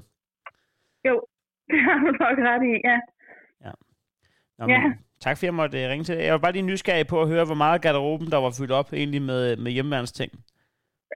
Jo, 1.07 1.15
det 1.71 1.79
har 1.85 1.97
du 2.03 2.09
nok 2.23 2.37
ret 2.49 2.63
i, 2.71 2.73
ja. 2.89 2.97
Nå, 4.59 4.65
Ja. 4.73 4.79
men, 4.79 4.93
tak 5.23 5.37
fordi 5.37 5.45
jeg 5.45 5.53
måtte 5.61 5.83
øh, 5.83 5.89
ringe 5.89 6.03
til 6.05 6.15
dig. 6.17 6.23
Jeg 6.23 6.33
var 6.33 6.43
bare 6.45 6.51
lige 6.57 6.69
nysgerrig 6.71 7.07
på 7.07 7.21
at 7.21 7.27
høre, 7.27 7.45
hvor 7.45 7.55
meget 7.63 7.81
garderoben, 7.81 8.27
der 8.33 8.37
var 8.45 8.51
fyldt 8.59 8.71
op 8.79 8.93
egentlig 8.93 9.21
med, 9.21 9.41
med 9.63 9.71
hjemmeværens 9.71 10.11
ting. 10.11 10.31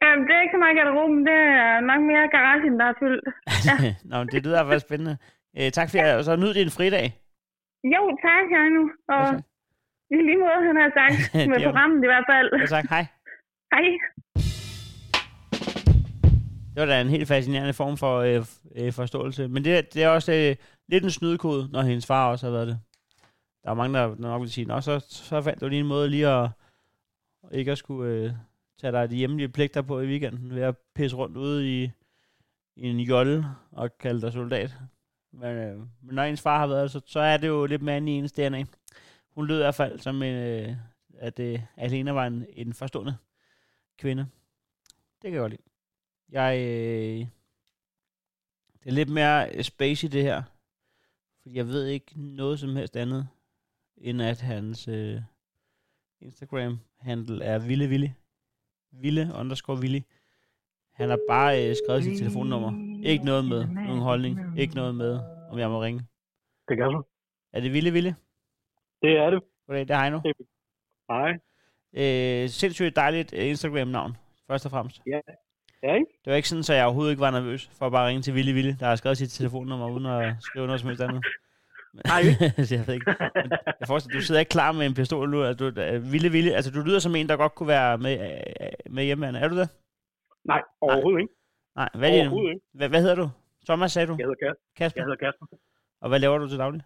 Øhm, 0.04 0.22
det 0.28 0.34
er 0.36 0.42
ikke 0.42 0.56
så 0.58 0.62
meget 0.64 0.78
garderoben, 0.80 1.20
det 1.30 1.38
er 1.64 1.80
nok 1.92 2.02
mere 2.12 2.26
garagen, 2.38 2.74
der 2.80 2.86
er 2.92 2.98
fyldt. 3.04 3.26
Nå, 4.10 4.16
men 4.22 4.28
det 4.34 4.44
lyder 4.46 4.64
faktisk 4.66 4.86
spændende. 4.88 5.16
Øh, 5.58 5.70
tak 5.78 5.88
for 5.90 5.98
jer, 5.98 6.18
og 6.18 6.24
så 6.24 6.36
nyd 6.36 6.54
din 6.60 6.72
fridag. 6.78 7.08
Jo, 7.96 8.02
tak, 8.28 8.46
jeg 8.56 8.70
nu. 8.78 8.84
Og 9.16 9.24
Ja, 10.12 10.16
i 10.16 10.18
lige 10.28 10.40
måde, 10.46 10.62
han 10.70 10.78
har 10.84 10.92
sagt, 11.00 11.18
med 11.52 11.58
programmet 11.68 12.00
i 12.06 12.10
hvert 12.14 12.28
fald. 12.32 12.48
Ja, 12.62 12.66
tak. 12.76 12.86
Hej. 12.96 13.04
Hej. 13.74 13.86
Det 16.73 16.81
var 16.81 16.86
da 16.86 17.01
en 17.01 17.10
helt 17.10 17.27
fascinerende 17.27 17.73
form 17.73 17.97
for 17.97 18.19
øh, 18.19 18.45
øh, 18.75 18.93
forståelse. 18.93 19.47
Men 19.47 19.65
det, 19.65 19.93
det 19.93 20.03
er 20.03 20.07
også 20.07 20.34
øh, 20.34 20.55
lidt 20.88 21.03
en 21.03 21.12
snydekode, 21.12 21.69
når 21.71 21.81
hendes 21.81 22.05
far 22.05 22.31
også 22.31 22.45
har 22.45 22.51
været 22.51 22.67
det. 22.67 22.79
Der 23.63 23.69
er 23.69 23.73
mange, 23.73 23.99
der 23.99 24.15
nok 24.15 24.41
vil 24.41 24.51
sige, 24.51 24.65
Nå, 24.65 24.81
så, 24.81 24.99
så 25.10 25.41
fandt 25.41 25.62
du 25.62 25.67
lige 25.67 25.79
en 25.79 25.88
måde 25.88 26.10
lige 26.10 26.27
at 26.27 26.49
ikke 27.51 27.71
at 27.71 27.77
skulle 27.77 28.13
øh, 28.13 28.31
tage 28.81 28.91
dig 28.91 29.10
de 29.10 29.15
hjemlige 29.15 29.49
pligter 29.49 29.81
på 29.81 29.99
i 29.99 30.07
weekenden 30.07 30.55
ved 30.55 30.61
at 30.61 30.78
pisse 30.95 31.17
rundt 31.17 31.38
ude 31.38 31.84
i, 31.84 31.91
i 32.76 32.88
en 32.89 32.99
jolle 32.99 33.45
og 33.72 33.97
kalde 33.97 34.22
dig 34.22 34.34
soldat. 34.34 34.76
Men, 35.34 35.57
øh, 35.57 35.80
men 36.01 36.15
når 36.15 36.24
ens 36.24 36.41
far 36.41 36.59
har 36.59 36.67
været 36.67 36.84
det, 36.84 36.91
så, 36.91 37.01
så 37.05 37.19
er 37.19 37.38
det 37.38 37.47
jo 37.47 37.65
lidt 37.65 37.82
mere 37.82 37.97
end 37.97 38.09
i 38.09 38.11
ens 38.11 38.32
DNA. 38.32 38.63
Hun 39.36 39.47
lød 39.47 39.57
i 39.57 39.63
hvert 39.63 39.76
fald 39.76 39.99
som, 39.99 40.24
en, 40.24 40.36
øh, 40.36 40.76
at 41.17 41.39
øh, 41.39 41.59
Alena 41.78 42.11
var 42.11 42.28
en, 42.28 42.45
en 42.53 42.74
forstående 42.74 43.15
kvinde. 43.97 44.26
Det 45.22 45.32
kan 45.32 45.34
jeg 45.34 45.39
godt 45.39 45.51
lide. 45.51 45.70
Jeg, 46.32 46.57
øh, 46.59 47.27
det 48.84 48.89
er 48.89 48.91
lidt 48.91 49.09
mere 49.09 49.55
øh, 49.55 49.63
space 49.63 50.07
i 50.07 50.09
det 50.09 50.23
her. 50.23 50.43
Fordi 51.41 51.57
jeg 51.57 51.67
ved 51.67 51.88
ikke 51.88 52.11
noget 52.15 52.59
som 52.59 52.75
helst 52.75 52.95
andet, 52.95 53.27
end 53.97 54.21
at 54.21 54.41
hans 54.41 54.88
øh, 54.88 55.21
Instagram-handle 56.21 57.43
er 57.43 57.67
Ville 57.67 57.88
Ville. 57.88 58.15
Ville 58.91 59.32
underscore 59.39 59.79
Ville. 59.79 60.03
Han 60.91 61.09
har 61.09 61.19
bare 61.27 61.69
øh, 61.69 61.75
skrevet 61.75 62.03
sit 62.03 62.17
telefonnummer. 62.17 63.01
Ikke 63.03 63.25
noget 63.25 63.45
med 63.45 63.67
nogen 63.67 64.01
holdning. 64.01 64.59
Ikke 64.59 64.75
noget 64.75 64.95
med, 64.95 65.19
om 65.51 65.59
jeg 65.59 65.69
må 65.69 65.82
ringe. 65.82 66.01
Det 66.67 66.77
gør 66.77 66.89
du. 66.89 67.03
Er 67.53 67.59
det 67.61 67.73
Ville 67.73 67.91
Ville? 67.91 68.15
Det 69.01 69.17
er 69.17 69.29
det. 69.29 69.43
Goddag, 69.67 69.88
det 69.88 69.95
er 69.95 69.99
Heino. 70.01 70.21
Hej. 71.09 71.32
Øh, 71.93 72.49
sindssygt 72.49 72.95
dejligt 72.95 73.34
øh, 73.34 73.49
Instagram-navn, 73.49 74.17
først 74.47 74.65
og 74.65 74.71
fremmest. 74.71 75.01
Ja. 75.07 75.19
Ja, 75.84 75.93
ikke? 75.93 76.05
Det 76.25 76.32
var 76.32 76.36
ikke 76.36 76.49
sådan, 76.49 76.63
så 76.63 76.73
jeg 76.73 76.86
overhovedet 76.86 77.11
ikke 77.11 77.21
var 77.21 77.32
nervøs 77.32 77.69
for 77.77 77.86
at 77.86 77.91
bare 77.91 78.07
ringe 78.07 78.21
til 78.21 78.36
Ville 78.36 78.53
Ville, 78.53 78.77
der 78.79 78.86
har 78.86 78.95
skrevet 78.95 79.17
sit 79.17 79.29
telefonnummer 79.32 79.89
uden 79.89 80.05
at 80.05 80.36
skrive 80.39 80.65
noget 80.65 80.82
som 80.82 80.88
helst 80.88 81.03
andet. 81.03 81.25
Nej, 81.93 82.21
jeg 82.77 82.88
ved 82.88 82.93
ikke. 82.93 83.15
Men 83.36 83.51
jeg 83.79 83.88
forestiller, 83.88 84.19
du 84.19 84.25
sidder 84.25 84.39
ikke 84.39 84.49
klar 84.49 84.71
med 84.71 84.86
en 84.86 84.93
pistol 84.93 85.29
nu. 85.29 85.43
Altså, 85.43 85.69
du, 85.69 85.82
Ville 86.11 86.29
Ville, 86.29 86.51
altså, 86.55 86.71
du 86.71 86.82
lyder 86.82 86.99
som 86.99 87.15
en, 87.15 87.29
der 87.29 87.38
godt 87.38 87.55
kunne 87.55 87.67
være 87.67 87.97
med, 87.97 88.13
øh, 88.19 88.93
med 88.93 89.03
hjemmeværende. 89.03 89.39
Er 89.39 89.47
du 89.47 89.57
det? 89.57 89.69
Nej, 90.45 90.61
overhovedet 90.82 91.17
Nej. 91.17 91.21
ikke. 91.21 91.34
Nej, 91.75 91.89
hvad, 91.99 92.09
er 92.09 92.21
overhovedet 92.21 92.53
ikke. 92.53 92.65
Hvad, 92.73 92.89
hvad 92.89 93.01
hedder 93.01 93.15
du? 93.15 93.29
Thomas, 93.67 93.91
sagde 93.91 94.07
du? 94.07 94.15
Jeg 94.19 94.25
hedder 94.25 94.45
Kasper. 94.45 94.61
Kasper? 94.77 95.01
Jeg 95.01 95.05
hedder 95.05 95.25
Kasper. 95.25 95.45
Og 96.01 96.09
hvad 96.09 96.19
laver 96.19 96.38
du 96.38 96.47
til 96.47 96.57
daglig? 96.57 96.82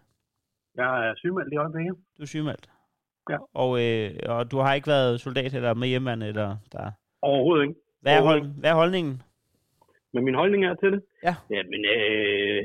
Jeg 0.76 1.08
er 1.08 1.14
sygemeldt 1.16 1.52
i 1.52 1.56
øjeblikket. 1.56 1.94
Du 2.18 2.22
er 2.22 2.26
sygemeldt? 2.26 2.70
Ja. 3.30 3.36
Og, 3.54 3.70
øh, 3.82 4.10
og 4.26 4.50
du 4.50 4.58
har 4.58 4.74
ikke 4.74 4.86
været 4.86 5.20
soldat 5.20 5.54
eller 5.54 5.74
med 5.74 5.88
hjemmeværende? 5.88 6.26
Eller 6.28 6.56
der... 6.72 6.90
Overhovedet 7.22 7.62
ikke. 7.62 7.80
Hvad 8.06 8.16
er, 8.20 8.24
hold, 8.30 8.42
hvad 8.60 8.70
er 8.70 8.80
holdningen? 8.82 9.14
Men 10.12 10.22
min 10.26 10.38
holdning 10.40 10.62
er 10.64 10.74
til 10.74 10.90
det? 10.94 11.00
Ja. 11.26 11.34
Men 11.72 11.80
øh, 11.94 12.60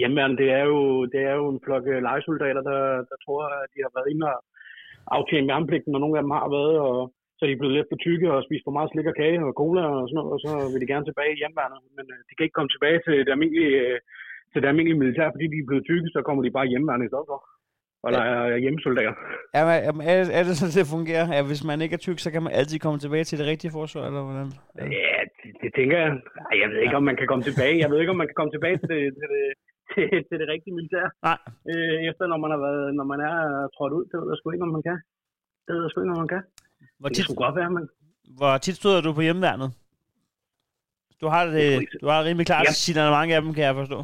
hjemmeværende, 0.00 0.40
det 0.42 0.48
er 0.58 0.64
jo, 0.72 0.80
det 1.12 1.20
er 1.30 1.34
jo 1.40 1.44
en 1.54 1.60
flok 1.64 1.84
øh, 1.92 2.00
legesoldater, 2.08 2.62
der, 2.70 2.80
der 3.10 3.16
tror, 3.24 3.40
at 3.62 3.68
de 3.74 3.78
har 3.84 3.92
været 3.96 4.10
inde 4.12 4.24
og 4.32 4.38
aftjent 5.16 5.50
værnepligten, 5.50 5.96
og 5.96 6.00
nogle 6.00 6.18
af 6.18 6.22
dem 6.24 6.36
har 6.38 6.48
været, 6.56 6.74
og 6.88 6.96
så 7.36 7.40
er 7.44 7.50
de 7.50 7.60
blevet 7.60 7.76
lidt 7.76 7.90
for 7.90 7.98
tykke 8.06 8.28
og 8.34 8.44
spist 8.46 8.66
for 8.66 8.76
meget 8.76 8.90
slik 8.90 9.10
og 9.12 9.16
kage 9.20 9.38
og 9.48 9.54
cola 9.62 9.82
og 9.96 10.04
sådan 10.08 10.18
noget, 10.20 10.32
og 10.34 10.40
så 10.44 10.50
vil 10.72 10.82
de 10.82 10.92
gerne 10.92 11.08
tilbage 11.08 11.32
i 11.34 11.40
hjemmeværende. 11.40 11.78
Men 11.98 12.06
øh, 12.14 12.18
de 12.26 12.32
kan 12.34 12.44
ikke 12.46 12.58
komme 12.58 12.72
tilbage 12.72 12.98
til 13.06 13.16
det 13.26 13.32
almindelige, 13.34 13.74
øh, 13.84 13.98
til 14.50 14.58
det 14.60 14.68
almindelige 14.70 15.00
militær, 15.02 15.28
fordi 15.34 15.46
de 15.52 15.58
er 15.60 15.68
blevet 15.70 15.88
tykke, 15.90 16.08
så 16.14 16.20
kommer 16.26 16.42
de 16.42 16.56
bare 16.56 16.70
hjemmeværende 16.72 17.06
i 17.06 17.12
stedet 17.12 17.28
for. 17.30 17.38
Og 18.08 18.12
der 18.16 18.24
er 18.30 18.56
hjemmesoldater. 18.64 19.14
Ja, 19.56 19.60
men, 19.96 20.02
er, 20.10 20.14
er 20.38 20.42
det 20.46 20.54
sådan, 20.58 20.74
det 20.78 20.94
fungerer? 20.96 21.26
Ja, 21.36 21.40
hvis 21.50 21.62
man 21.70 21.78
ikke 21.84 21.94
er 21.98 22.02
tyk, 22.06 22.18
så 22.24 22.28
kan 22.34 22.42
man 22.46 22.52
altid 22.58 22.78
komme 22.84 22.98
tilbage 23.04 23.24
til 23.28 23.38
det 23.40 23.46
rigtige 23.52 23.72
forsvar, 23.78 24.02
eller 24.08 24.22
hvordan? 24.28 24.48
Ja, 24.78 24.84
ja 24.98 25.20
det, 25.38 25.50
det, 25.62 25.68
tænker 25.78 25.96
jeg. 26.04 26.10
Ej, 26.50 26.54
jeg 26.62 26.68
ved 26.70 26.78
ikke, 26.84 26.96
ja. 26.96 27.00
om 27.02 27.06
man 27.10 27.16
kan 27.20 27.28
komme 27.30 27.44
tilbage. 27.48 27.74
Jeg 27.82 27.88
ved 27.90 27.98
ikke, 28.00 28.14
om 28.14 28.20
man 28.22 28.28
kan 28.30 28.38
komme 28.40 28.52
tilbage 28.56 28.76
til 28.82 28.88
det, 28.94 29.00
til 29.18 29.26
det, 29.34 29.44
til, 29.92 30.04
til 30.28 30.36
det 30.40 30.46
rigtige 30.54 30.74
militær. 30.78 31.06
Nej. 31.28 31.38
Øh, 31.70 31.96
efter 32.10 32.24
når 32.32 32.38
man, 32.44 32.50
har 32.54 32.60
været, 32.66 32.86
når 32.98 33.06
man 33.12 33.20
er 33.30 33.36
trådt 33.76 33.92
ud, 33.98 34.04
det 34.10 34.16
ved 34.20 34.28
jeg 34.32 34.38
sgu 34.38 34.46
ikke, 34.50 34.66
om 34.68 34.72
man 34.76 34.84
kan. 34.88 34.98
Det 35.64 35.72
ved 35.74 35.82
jeg 35.84 35.90
sgu 35.90 35.98
ikke, 36.00 36.14
om 36.16 36.22
man 36.24 36.32
kan. 36.34 36.42
Hvor 37.00 37.08
tit, 37.08 37.16
det 37.16 37.24
skulle 37.24 37.42
godt 37.46 37.56
være, 37.60 37.70
men... 37.76 37.84
Hvor 38.38 38.52
tit 38.64 38.76
støder 38.80 39.00
du 39.06 39.10
på 39.18 39.22
hjemmeværnet? 39.26 39.70
Du 41.20 41.26
har 41.34 41.42
det, 41.56 41.66
du 42.02 42.06
har 42.12 42.18
rimelig 42.28 42.46
klart 42.50 42.66
ja. 42.66 42.72
signalement 42.84 43.32
af 43.36 43.42
dem, 43.42 43.54
kan 43.56 43.64
jeg 43.68 43.74
forstå. 43.82 43.98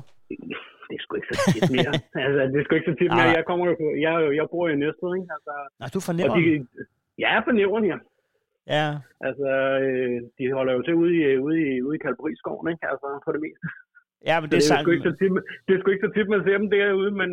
Det 0.88 0.94
er 0.98 1.02
sgu 1.04 1.12
ikke 1.18 1.30
så 1.32 1.36
tit 1.54 1.70
mere. 1.76 1.92
altså, 2.26 2.40
det 2.52 2.56
er 2.60 2.64
sgu 2.64 2.72
ikke 2.78 2.90
så 2.92 2.96
tit 3.00 3.12
mere. 3.18 3.30
Jeg, 3.38 3.44
kommer 3.50 3.64
jo 3.70 3.74
på, 3.82 3.86
jeg, 4.06 4.12
jeg 4.38 4.46
bor 4.52 4.64
i 4.68 4.76
Næstved, 4.82 5.12
ikke? 5.18 5.30
Altså, 5.36 5.52
Nej, 5.80 5.88
du 5.94 6.00
fornemmer 6.08 6.36
de, 6.38 6.66
Jeg 7.22 7.30
er 7.36 7.42
fornemmer, 7.48 7.78
ja. 7.92 7.98
Ja. 8.76 8.88
Altså, 9.28 9.50
øh, 9.84 10.16
de 10.38 10.44
holder 10.56 10.72
jo 10.76 10.82
til 10.86 10.94
ude 11.02 11.12
i, 11.20 11.22
ude 11.46 11.58
i, 11.68 11.82
ude 11.86 11.96
i 11.98 12.02
Kalberiskoven, 12.04 12.66
ikke? 12.72 12.84
Altså, 12.92 13.06
på 13.26 13.30
det 13.34 13.40
meste. 13.46 13.64
Ja, 14.28 14.36
men 14.40 14.48
det, 14.50 14.56
så 14.62 14.64
det 14.64 14.74
er, 14.74 14.78
er 14.78 14.82
sgu 14.82 14.90
ikke 14.96 15.08
så 15.10 15.16
tit, 15.20 15.32
det 15.66 15.72
er 15.74 15.80
sgu 15.80 15.88
ikke 15.90 16.06
så 16.06 16.12
tit, 16.16 16.28
man 16.34 16.42
ser 16.46 16.56
dem 16.60 16.70
derude, 16.76 17.10
men, 17.20 17.30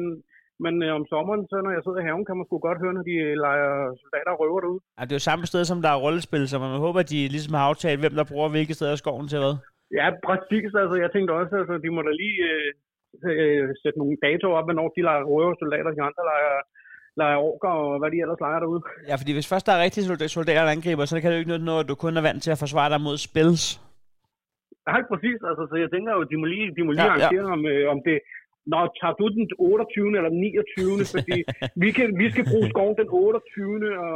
men 0.66 0.74
øh, 0.86 0.92
om 1.00 1.04
sommeren, 1.14 1.44
så 1.52 1.56
når 1.66 1.72
jeg 1.76 1.84
sidder 1.84 2.02
i 2.02 2.08
haven, 2.08 2.26
kan 2.28 2.38
man 2.38 2.46
sgu 2.48 2.56
godt 2.68 2.82
høre, 2.84 2.94
når 2.98 3.06
de 3.10 3.16
leger 3.46 3.72
soldater 4.02 4.32
og 4.36 4.40
røver 4.42 4.60
derude. 4.64 4.82
Ja, 4.98 5.02
det 5.06 5.14
er 5.14 5.20
jo 5.20 5.30
samme 5.30 5.46
sted, 5.52 5.62
som 5.66 5.80
der 5.86 5.92
er 5.92 6.04
rollespil, 6.06 6.44
så 6.48 6.56
man 6.60 6.84
håber, 6.86 7.00
at 7.04 7.10
de 7.14 7.20
ligesom 7.36 7.54
har 7.58 7.66
aftalt, 7.72 8.00
hvem 8.04 8.16
der 8.20 8.32
bruger 8.32 8.50
hvilke 8.56 8.74
steder 8.78 8.94
af 8.96 9.02
skoven 9.04 9.28
til 9.32 9.40
hvad. 9.44 9.56
Ja, 10.00 10.08
præcis. 10.28 10.72
Altså, 10.82 10.96
jeg 11.04 11.10
tænkte 11.12 11.32
også, 11.42 11.54
altså, 11.62 11.76
de 11.84 11.90
må 11.96 12.02
da 12.08 12.14
lige 12.24 12.40
øh, 12.52 12.70
øh, 13.32 13.66
sætte 13.82 14.00
nogle 14.02 14.18
datoer 14.24 14.58
op, 14.60 14.68
hvornår 14.68 14.88
de 14.96 15.02
leger 15.08 15.24
røver 15.32 15.56
soldater, 15.62 15.92
de 15.98 16.04
andre 16.08 16.24
leger, 16.32 16.56
leger 17.22 17.38
orker 17.50 17.74
og 17.84 18.00
hvad 18.00 18.10
de 18.14 18.22
ellers 18.24 18.44
leger 18.46 18.60
derude. 18.64 18.82
Ja, 19.10 19.16
fordi 19.22 19.32
hvis 19.38 19.52
først 19.52 19.66
der 19.68 19.74
er 19.74 19.84
rigtige 19.86 20.06
soldater, 20.38 20.64
der 20.66 20.76
angriber, 20.78 21.06
så 21.06 21.16
kan 21.20 21.28
det 21.30 21.38
jo 21.38 21.44
ikke 21.44 21.70
noget, 21.72 21.84
at 21.84 21.90
du 21.92 21.96
kun 22.04 22.18
er 22.18 22.28
vant 22.28 22.42
til 22.44 22.56
at 22.56 22.62
forsvare 22.64 22.90
dig 22.94 23.02
mod 23.08 23.18
spils. 23.28 23.64
Ja, 24.90 24.98
præcis. 25.12 25.40
Altså, 25.50 25.64
så 25.70 25.76
jeg 25.84 25.90
tænker 25.92 26.12
jo, 26.18 26.22
de 26.32 26.38
må 26.42 26.46
lige, 26.54 26.68
de 26.78 26.84
må 26.86 26.92
lige 26.92 27.10
ja, 27.10 27.14
arrangere, 27.14 27.48
ja. 27.48 27.56
om, 27.58 27.62
øh, 27.74 27.84
om 27.94 28.00
det, 28.08 28.18
Nå, 28.74 28.80
tager 29.00 29.16
du 29.20 29.26
den 29.38 29.46
28. 29.60 30.18
eller 30.18 30.30
29. 30.30 31.06
fordi 31.16 31.40
vi, 31.84 31.90
kan, 31.98 32.08
vi 32.22 32.28
skal 32.34 32.46
bruge 32.52 32.68
skoven 32.74 32.96
den 33.02 33.10
28. 33.10 33.98
og, 34.06 34.16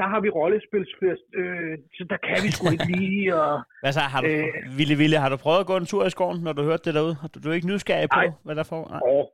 der 0.00 0.06
har 0.12 0.20
vi 0.24 0.28
rollespilsfest, 0.38 1.26
øh, 1.40 1.72
så 1.96 2.02
der 2.12 2.18
kan 2.26 2.38
vi 2.44 2.48
sgu 2.54 2.64
ikke 2.74 2.88
lige. 2.96 3.26
Og, 3.42 3.52
hvad 3.84 3.92
så, 3.98 4.02
har 4.12 4.20
du, 4.20 4.26
øh, 4.26 4.78
Ville, 4.78 4.94
Ville, 5.02 5.16
har 5.24 5.30
du 5.34 5.38
prøvet 5.44 5.60
at 5.64 5.68
gå 5.70 5.76
en 5.82 5.88
tur 5.92 6.02
i 6.06 6.14
skoven, 6.16 6.38
når 6.46 6.52
du 6.58 6.62
hørte 6.68 6.84
det 6.86 6.94
derude? 6.98 7.14
Du, 7.32 7.36
du 7.42 7.46
er 7.50 7.54
ikke 7.58 7.70
nysgerrig 7.72 8.08
på, 8.16 8.20
nej, 8.20 8.28
hvad 8.46 8.54
der 8.60 8.66
får? 8.72 8.82
Nej. 8.94 9.00
Over, 9.12 9.24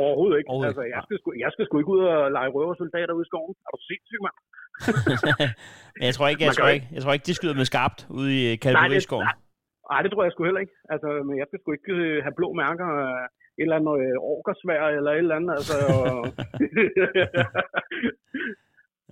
overhovedet 0.00 0.36
ikke. 0.38 0.48
Overhovedet. 0.50 0.70
Altså, 0.72 0.84
jeg, 0.94 1.00
skal 1.06 1.16
sgu, 1.20 1.28
jeg 1.44 1.50
skal 1.54 1.64
sgu 1.66 1.74
ikke 1.82 1.92
ud 1.96 2.02
og 2.14 2.20
lege 2.36 2.48
røversoldater 2.56 3.14
ude 3.18 3.26
i 3.26 3.30
skoven. 3.30 3.54
Er 3.66 3.70
du 3.76 3.80
sindssyg, 3.90 4.20
mand? 4.26 4.36
Men 5.96 6.02
jeg 6.08 6.14
tror 6.16 6.26
ikke, 6.32 6.42
jeg, 6.48 6.54
tror 6.58 6.70
ikke, 6.76 6.86
jeg 6.96 7.02
tror 7.02 7.12
ikke, 7.16 7.26
de 7.30 7.34
skyder 7.38 7.56
med 7.60 7.66
skarpt 7.70 8.00
ude 8.18 8.30
i 8.38 8.40
Kalveriskoven. 8.64 9.28
Nej, 9.90 10.00
det 10.02 10.10
tror 10.10 10.22
jeg 10.24 10.32
sgu 10.32 10.42
heller 10.44 10.64
ikke. 10.64 10.76
Altså, 10.92 11.08
men 11.26 11.34
jeg 11.40 11.46
skal 11.48 11.58
sgu 11.60 11.70
ikke 11.78 11.92
øh, 11.92 12.22
have 12.24 12.34
blå 12.38 12.48
mærker 12.62 12.88
et 13.58 13.66
eller 13.66 13.78
andet 13.80 13.96
øh, 14.04 14.16
orkersvær 14.34 14.82
eller 14.98 15.12
et 15.12 15.24
eller 15.24 15.38
andet. 15.38 15.52
Altså, 15.58 15.76
og... 15.96 16.16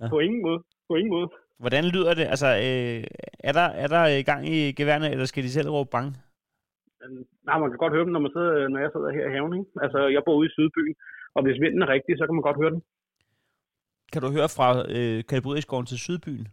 ja. 0.01 0.07
På 0.09 0.19
ingen 0.19 0.41
måde. 0.41 0.59
På 0.89 0.95
ingen 0.95 1.13
måde. 1.15 1.29
Hvordan 1.59 1.85
lyder 1.85 2.13
det? 2.13 2.25
Altså, 2.33 2.47
øh, 2.47 3.03
er, 3.49 3.53
der, 3.59 3.67
er 3.83 3.87
der 3.87 4.23
gang 4.23 4.41
i 4.49 4.71
geværene, 4.71 5.11
eller 5.11 5.25
skal 5.25 5.43
de 5.43 5.51
selv 5.51 5.69
råbe 5.69 5.89
bange? 5.91 6.11
Nej, 7.47 7.59
man 7.59 7.69
kan 7.69 7.77
godt 7.77 7.93
høre 7.93 8.05
dem, 8.05 8.13
når, 8.13 8.19
man 8.19 8.31
sidder, 8.35 8.67
når 8.67 8.79
jeg 8.79 8.91
sidder 8.93 9.09
her 9.17 9.25
i 9.29 9.33
haven. 9.35 9.53
Ikke? 9.59 9.71
Altså, 9.81 9.99
jeg 10.15 10.21
bor 10.25 10.35
ude 10.35 10.47
i 10.49 10.55
Sydbyen, 10.55 10.95
og 11.35 11.43
hvis 11.43 11.61
vinden 11.61 11.81
er 11.81 11.89
rigtig, 11.95 12.17
så 12.17 12.25
kan 12.25 12.35
man 12.35 12.47
godt 12.49 12.61
høre 12.61 12.71
den. 12.75 12.81
Kan 14.13 14.21
du 14.21 14.29
høre 14.37 14.49
fra 14.57 14.67
øh, 14.95 15.23
Kalbryskoven 15.29 15.85
til 15.85 15.99
Sydbyen? 15.99 16.47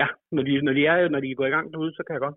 Ja, 0.00 0.06
når 0.34 0.42
de, 0.42 0.62
når, 0.62 0.72
de 0.72 0.86
er, 0.86 1.08
når 1.08 1.20
de 1.20 1.34
går 1.34 1.46
i 1.46 1.54
gang 1.56 1.72
derude, 1.72 1.92
så 1.94 2.02
kan 2.06 2.12
jeg 2.14 2.20
godt. 2.20 2.36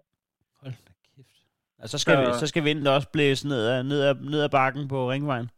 Hold 0.62 0.74
da 0.88 0.94
kæft. 1.16 1.36
Altså, 1.82 1.98
så 1.98 2.02
skal, 2.02 2.16
så, 2.26 2.40
så 2.40 2.48
skal 2.48 2.64
vinden 2.64 2.88
også 2.88 3.10
blæse 3.14 3.48
ned 3.48 3.62
ad, 3.68 3.84
ned, 3.84 4.02
ad, 4.10 4.16
ned 4.32 4.42
ad 4.44 4.50
bakken 4.50 4.88
på 4.88 5.10
ringvejen. 5.12 5.50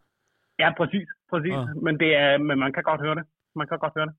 Ja, 0.59 0.69
præcis. 0.77 1.07
præcis. 1.31 1.51
Ja. 1.51 1.65
Men, 1.85 1.99
det 1.99 2.15
er, 2.15 2.37
men 2.37 2.59
man 2.59 2.73
kan 2.73 2.83
godt 2.83 3.01
høre 3.01 3.15
det. 3.15 3.25
Man 3.55 3.67
kan 3.67 3.79
godt 3.79 3.93
høre 3.97 4.07
det. 4.09 4.15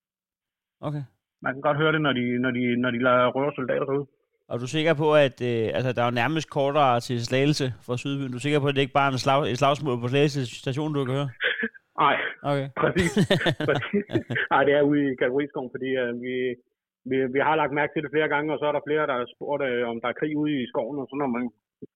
Okay. 0.81 1.05
Man 1.43 1.53
kan 1.55 1.63
godt 1.63 1.77
høre 1.77 1.93
det, 1.93 2.01
når 2.01 2.13
de, 2.13 2.39
når 2.39 2.51
de, 2.51 2.77
når 2.77 2.91
de 2.91 3.03
lader 3.03 3.27
røver 3.37 3.53
soldater 3.55 3.85
derude. 3.85 4.07
Og 4.51 4.55
du 4.59 4.65
er 4.65 4.77
sikker 4.77 4.95
på, 5.03 5.09
at 5.27 5.37
øh, 5.51 5.67
altså, 5.77 5.91
der 5.93 6.03
er 6.03 6.09
jo 6.11 6.21
nærmest 6.23 6.47
kortere 6.59 7.01
til 7.07 7.17
Slagelse 7.29 7.67
fra 7.87 7.97
Sydbyen? 8.03 8.31
Du 8.33 8.39
er 8.39 8.47
sikker 8.47 8.61
på, 8.61 8.69
at 8.69 8.75
det 8.75 8.85
ikke 8.85 8.99
bare 9.01 9.09
er 9.11 9.15
en 9.15 9.25
slag, 9.25 9.41
et 9.53 9.61
slagsmål 9.63 10.01
på 10.01 10.09
Slagelse 10.13 10.41
station, 10.63 10.95
du 10.95 11.05
kan 11.05 11.15
høre? 11.19 11.31
Nej, 12.05 12.17
okay. 12.51 12.69
præcis. 12.83 13.13
præcis. 13.69 14.05
Nej, 14.53 14.63
det 14.67 14.73
er 14.75 14.83
ude 14.91 15.03
i 15.05 15.17
Kategoriskoven, 15.21 15.71
fordi 15.75 15.91
øh, 16.03 16.11
vi, 16.25 16.35
vi, 17.11 17.17
vi 17.35 17.41
har 17.47 17.55
lagt 17.61 17.73
mærke 17.79 17.93
til 17.93 18.03
det 18.05 18.15
flere 18.15 18.33
gange, 18.35 18.53
og 18.53 18.59
så 18.59 18.65
er 18.69 18.75
der 18.75 18.87
flere, 18.89 19.09
der 19.11 19.17
har 19.21 19.29
spurgt, 19.35 19.63
øh, 19.69 19.83
om 19.91 19.97
der 20.03 20.09
er 20.11 20.19
krig 20.21 20.33
ude 20.43 20.53
i 20.63 20.71
skoven, 20.73 20.97
og, 21.03 21.07
sådan, 21.09 21.27
og, 21.27 21.33
man, 21.37 21.45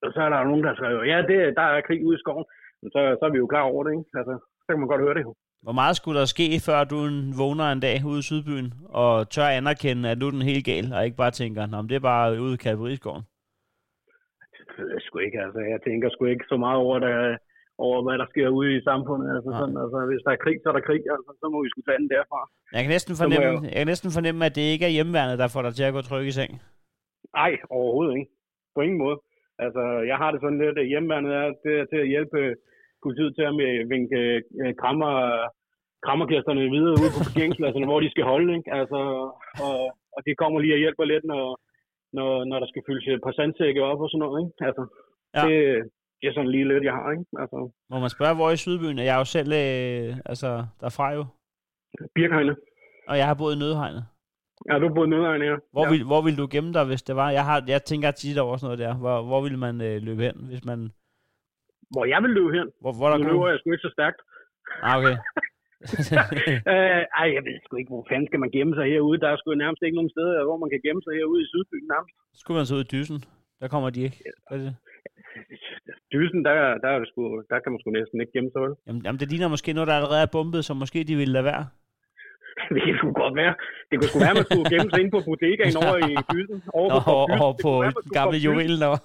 og 0.04 0.10
så 0.14 0.20
er 0.26 0.30
der 0.30 0.48
nogen, 0.50 0.64
der 0.66 0.74
skriver, 0.74 1.02
ja, 1.12 1.18
det, 1.30 1.38
der 1.58 1.66
er 1.74 1.86
krig 1.88 2.00
ude 2.06 2.18
i 2.18 2.22
skoven. 2.24 2.46
Men 2.80 2.88
så, 2.94 3.00
så 3.18 3.22
er 3.26 3.32
vi 3.34 3.42
jo 3.42 3.52
klar 3.52 3.64
over 3.72 3.82
det, 3.84 3.92
ikke? 3.98 4.10
Altså, 4.20 4.34
så 4.64 4.68
kan 4.68 4.80
man 4.80 4.90
godt 4.92 5.04
høre 5.06 5.16
det 5.18 5.24
jo. 5.28 5.32
Hvor 5.64 5.72
meget 5.80 5.96
skulle 5.96 6.20
der 6.20 6.34
ske, 6.36 6.46
før 6.68 6.78
du 6.92 6.98
vågner 7.42 7.66
en 7.72 7.84
dag 7.86 7.96
ude 8.10 8.20
i 8.22 8.28
Sydbyen, 8.28 8.68
og 9.00 9.30
tør 9.34 9.48
anerkende, 9.58 10.10
at 10.10 10.18
nu 10.18 10.26
er 10.26 10.34
den 10.36 10.50
helt 10.50 10.64
gal, 10.70 10.86
og 10.94 11.04
ikke 11.04 11.22
bare 11.24 11.38
tænker, 11.40 11.60
at 11.62 11.88
det 11.90 11.96
er 11.96 12.08
bare 12.12 12.42
ude 12.44 12.54
i 12.54 12.62
Kalveriskoven? 12.64 13.22
Det 14.68 14.84
ved 14.84 14.90
jeg 14.94 15.02
sgu 15.06 15.18
ikke. 15.18 15.40
Altså, 15.46 15.60
jeg 15.72 15.80
tænker 15.86 16.08
sgu 16.10 16.24
ikke 16.24 16.50
så 16.52 16.56
meget 16.64 16.78
over, 16.84 16.96
det, 17.04 17.12
over 17.86 17.98
hvad 18.04 18.18
der 18.22 18.28
sker 18.32 18.48
ude 18.58 18.70
i 18.76 18.86
samfundet. 18.90 19.28
Altså, 19.36 19.50
sådan, 19.60 19.76
altså, 19.84 19.98
hvis 20.10 20.22
der 20.26 20.32
er 20.36 20.42
krig, 20.44 20.56
så 20.62 20.68
er 20.70 20.76
der 20.78 20.88
krig. 20.88 21.02
Altså, 21.14 21.30
så 21.40 21.46
må 21.52 21.56
vi 21.62 21.68
sgu 21.70 21.80
tage 21.80 22.00
den 22.02 22.10
derfra. 22.14 22.40
Jeg 22.74 22.82
kan, 22.84 22.90
næsten 22.96 23.14
fornemme, 23.22 23.52
jeg... 23.54 23.70
jeg 23.72 23.80
kan 23.82 23.90
næsten 23.92 24.10
fornemme, 24.16 24.40
at 24.48 24.56
det 24.58 24.66
ikke 24.72 24.86
er 24.88 24.96
hjemmeværnet, 24.96 25.40
der 25.42 25.48
får 25.54 25.62
dig 25.62 25.72
til 25.74 25.88
at 25.88 25.94
gå 25.96 26.00
tryg 26.02 26.24
i 26.26 26.36
seng. 26.38 26.52
Nej, 27.38 27.52
overhovedet 27.76 28.14
ikke. 28.18 28.30
På 28.74 28.80
ingen 28.86 29.00
måde. 29.04 29.18
Altså, 29.64 29.82
jeg 30.10 30.16
har 30.22 30.30
det 30.32 30.40
sådan 30.40 30.62
lidt, 30.64 30.78
at 30.82 30.90
hjemmeværnet 30.92 31.32
er 31.42 31.48
det 31.64 31.74
er 31.80 31.86
til 31.92 32.00
at 32.04 32.12
hjælpe 32.14 32.40
politiet 33.04 33.32
til 33.34 33.44
at 33.50 33.54
vinke 33.94 34.18
øh, 34.62 34.72
krammer, 34.80 35.12
krammergæsterne 36.06 36.72
videre 36.76 36.98
ude 37.02 37.14
på 37.14 37.20
parkeringspladserne, 37.28 37.88
hvor 37.90 38.00
de 38.00 38.10
skal 38.14 38.24
holde. 38.32 38.50
Ikke? 38.58 38.70
Altså, 38.80 39.00
og, 39.66 39.78
og 40.14 40.20
det 40.26 40.34
kommer 40.42 40.58
lige 40.60 40.76
og 40.76 40.82
hjælper 40.84 41.04
lidt, 41.04 41.24
når, 41.32 41.44
når, 42.16 42.30
når 42.50 42.58
der 42.62 42.68
skal 42.68 42.82
fyldes 42.86 43.06
et 43.08 43.24
par 43.26 43.34
sandsække 43.38 43.80
op 43.90 44.00
og 44.04 44.08
sådan 44.10 44.22
noget. 44.24 44.36
Ikke? 44.42 44.54
Altså, 44.68 44.82
ja. 45.36 45.42
det, 45.44 45.56
det 46.18 46.26
er 46.28 46.34
sådan 46.34 46.54
lige 46.54 46.68
lidt, 46.72 46.84
jeg 46.88 46.96
har. 46.98 47.06
Ikke? 47.14 47.26
Altså, 47.42 47.58
Må 47.92 47.96
man 48.04 48.14
spørge, 48.16 48.34
hvor 48.38 48.50
i 48.50 48.62
Sydbyen? 48.64 48.98
Jeg 48.98 49.14
er 49.16 49.22
jo 49.24 49.28
selv 49.36 49.50
øh, 49.62 50.08
altså, 50.30 50.50
derfra 50.82 51.06
jo. 51.18 51.22
Birkhegnet. 52.14 52.56
Og 53.10 53.14
jeg 53.20 53.26
har 53.26 53.36
boet 53.40 53.54
i 53.56 53.58
Nødhegnet. 53.58 54.04
Ja, 54.68 54.78
du 54.78 55.04
i 55.04 55.08
Nødhegnet, 55.08 55.46
ja. 55.46 55.56
Hvor, 55.72 55.84
ja. 55.84 55.90
Vil, 55.90 56.04
hvor 56.04 56.22
vil 56.22 56.36
du 56.38 56.46
gemme 56.50 56.72
dig, 56.72 56.84
hvis 56.84 57.02
det 57.02 57.16
var? 57.16 57.30
Jeg, 57.30 57.44
har, 57.44 57.64
jeg 57.68 57.82
tænker 57.84 58.10
tit 58.10 58.38
over 58.38 58.56
sådan 58.56 58.66
noget 58.66 58.78
der. 58.78 58.94
Hvor, 59.02 59.22
hvor 59.22 59.40
vil 59.40 59.58
man 59.58 59.80
øh, 59.80 60.02
løbe 60.02 60.22
hen, 60.22 60.36
hvis 60.48 60.64
man... 60.64 60.92
Hvor 61.94 62.04
jeg 62.12 62.20
vil 62.24 62.32
løbe 62.38 62.52
hen? 62.58 62.68
Hvor, 62.82 62.92
hvor 62.98 63.08
der 63.10 63.18
nu 63.18 63.24
løber 63.28 63.48
jeg 63.52 63.58
sgu 63.58 63.66
ikke 63.72 63.86
så 63.88 63.92
stærkt. 63.98 64.20
Ah, 64.86 64.94
okay. 64.98 65.16
øh, 66.72 67.02
ej, 67.20 67.26
jeg 67.36 67.42
ved 67.46 67.56
sgu 67.64 67.72
ikke, 67.76 67.92
hvor 67.94 68.04
fanden 68.10 68.26
skal 68.30 68.40
man 68.44 68.50
gemme 68.56 68.74
sig 68.78 68.86
herude. 68.92 69.20
Der 69.22 69.28
er 69.30 69.36
sgu 69.36 69.48
nærmest 69.54 69.82
ikke 69.82 69.98
nogen 70.00 70.14
steder, 70.16 70.44
hvor 70.48 70.58
man 70.62 70.70
kan 70.72 70.80
gemme 70.86 71.02
sig 71.04 71.12
herude 71.18 71.42
i 71.44 71.50
Sydbyen 71.52 71.86
nærmest. 71.94 72.14
Skulle 72.40 72.56
man 72.58 72.66
så 72.66 72.74
ud 72.78 72.84
i 72.86 72.92
dysen? 72.94 73.18
Der 73.60 73.68
kommer 73.74 73.90
de 73.90 74.00
ikke. 74.06 74.18
Ja. 74.50 74.72
dysen, 76.14 76.40
der, 76.46 76.54
der, 76.82 76.88
er 76.94 76.98
det 77.02 77.08
sgu, 77.08 77.22
der 77.50 77.58
kan 77.62 77.72
man 77.72 77.80
sgu 77.80 77.90
næsten 77.90 78.20
ikke 78.20 78.32
gemme 78.36 78.50
sig. 78.52 78.60
vel? 78.62 78.74
Jamen, 78.86 79.02
jamen, 79.04 79.20
det 79.20 79.28
ligner 79.30 79.48
måske 79.48 79.72
noget, 79.72 79.88
der 79.88 79.94
allerede 79.98 80.22
er 80.22 80.34
bombet, 80.36 80.64
så 80.64 80.72
måske 80.74 80.98
de 81.10 81.16
ville 81.16 81.32
lade 81.36 81.48
være. 81.52 81.64
det 82.74 82.82
sgu 82.98 83.06
godt 83.22 83.34
være. 83.42 83.54
Det 83.88 83.94
kunne 83.98 84.10
sgu 84.10 84.18
være, 84.24 84.34
at 84.34 84.40
man 84.40 84.48
skulle 84.50 84.68
gemme 84.72 84.90
sig 84.92 85.00
ind 85.02 85.10
på 85.16 85.20
bodegaen 85.28 85.76
over 85.82 85.96
i 86.10 86.14
dysen. 86.34 86.58
Over 86.80 86.96
på 87.08 87.14
og 87.44 87.50
Det 87.86 87.94
på 87.96 88.00
kunne 88.04 88.16
gamle 88.18 88.38
juvelen. 88.46 88.80
Og... 88.90 88.96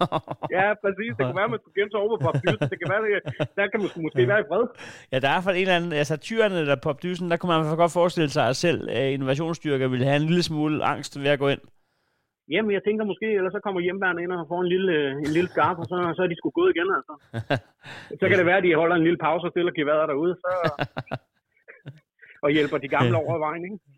Ja, 0.58 0.68
præcis. 0.84 1.12
Det 1.18 1.24
kunne 1.26 1.40
være, 1.42 1.50
at 1.50 1.54
man 1.56 1.62
skulle 1.64 1.78
gemme 1.80 1.92
sig 1.94 2.00
over 2.04 2.12
på 2.14 2.20
Bob 2.26 2.36
Dysen. 2.44 2.66
Det 2.72 2.78
kan 2.82 2.88
være, 2.94 3.02
det, 3.06 3.22
der 3.58 3.66
kan 3.72 3.80
man 3.82 3.88
sgu 3.92 3.98
måske 4.08 4.22
være 4.32 4.42
i 4.44 4.48
fred. 4.50 4.64
Ja, 5.12 5.18
der 5.26 5.32
er 5.36 5.42
for 5.46 5.52
en 5.52 5.66
eller 5.66 5.78
anden, 5.80 5.94
altså 6.02 6.16
tyrene 6.28 6.60
der 6.70 6.78
på 6.86 6.92
dysen, 7.04 7.26
der 7.32 7.38
kunne 7.38 7.52
man 7.54 7.60
fald 7.70 7.84
godt 7.84 7.98
forestille 8.02 8.32
sig, 8.38 8.46
at 8.52 8.58
selv 8.66 8.80
uh, 8.98 9.18
invasionsstyrker 9.20 9.88
ville 9.94 10.06
have 10.10 10.20
en 10.24 10.28
lille 10.30 10.44
smule 10.50 10.76
angst 10.92 11.14
ved 11.24 11.32
at 11.36 11.40
gå 11.44 11.48
ind. 11.56 11.64
Jamen, 12.54 12.72
jeg 12.78 12.84
tænker 12.84 13.04
måske, 13.12 13.28
eller 13.38 13.52
så 13.52 13.60
kommer 13.66 13.82
hjemmeværende 13.82 14.24
ind 14.24 14.32
og 14.32 14.48
får 14.52 14.62
en 14.62 14.72
lille, 14.76 14.96
en 15.26 15.32
lille 15.38 15.50
skarp, 15.54 15.78
og 15.82 15.86
så, 15.92 15.96
så 16.16 16.22
er 16.24 16.30
de 16.30 16.38
sgu 16.38 16.50
gået 16.50 16.74
igen, 16.76 16.90
altså. 16.98 17.14
Så 18.20 18.24
kan 18.28 18.38
det 18.38 18.46
være, 18.46 18.58
at 18.62 18.68
de 18.68 18.76
holder 18.82 18.96
en 18.96 19.08
lille 19.08 19.22
pause 19.26 19.46
og 19.48 19.52
stiller 19.52 19.72
geværet 19.72 20.10
derude, 20.12 20.34
så, 20.44 20.52
og 22.44 22.52
hjælper 22.52 22.78
de 22.78 22.88
gamle 22.88 23.18
over 23.18 23.38
vejen, 23.38 23.64
ikke? 23.64 23.80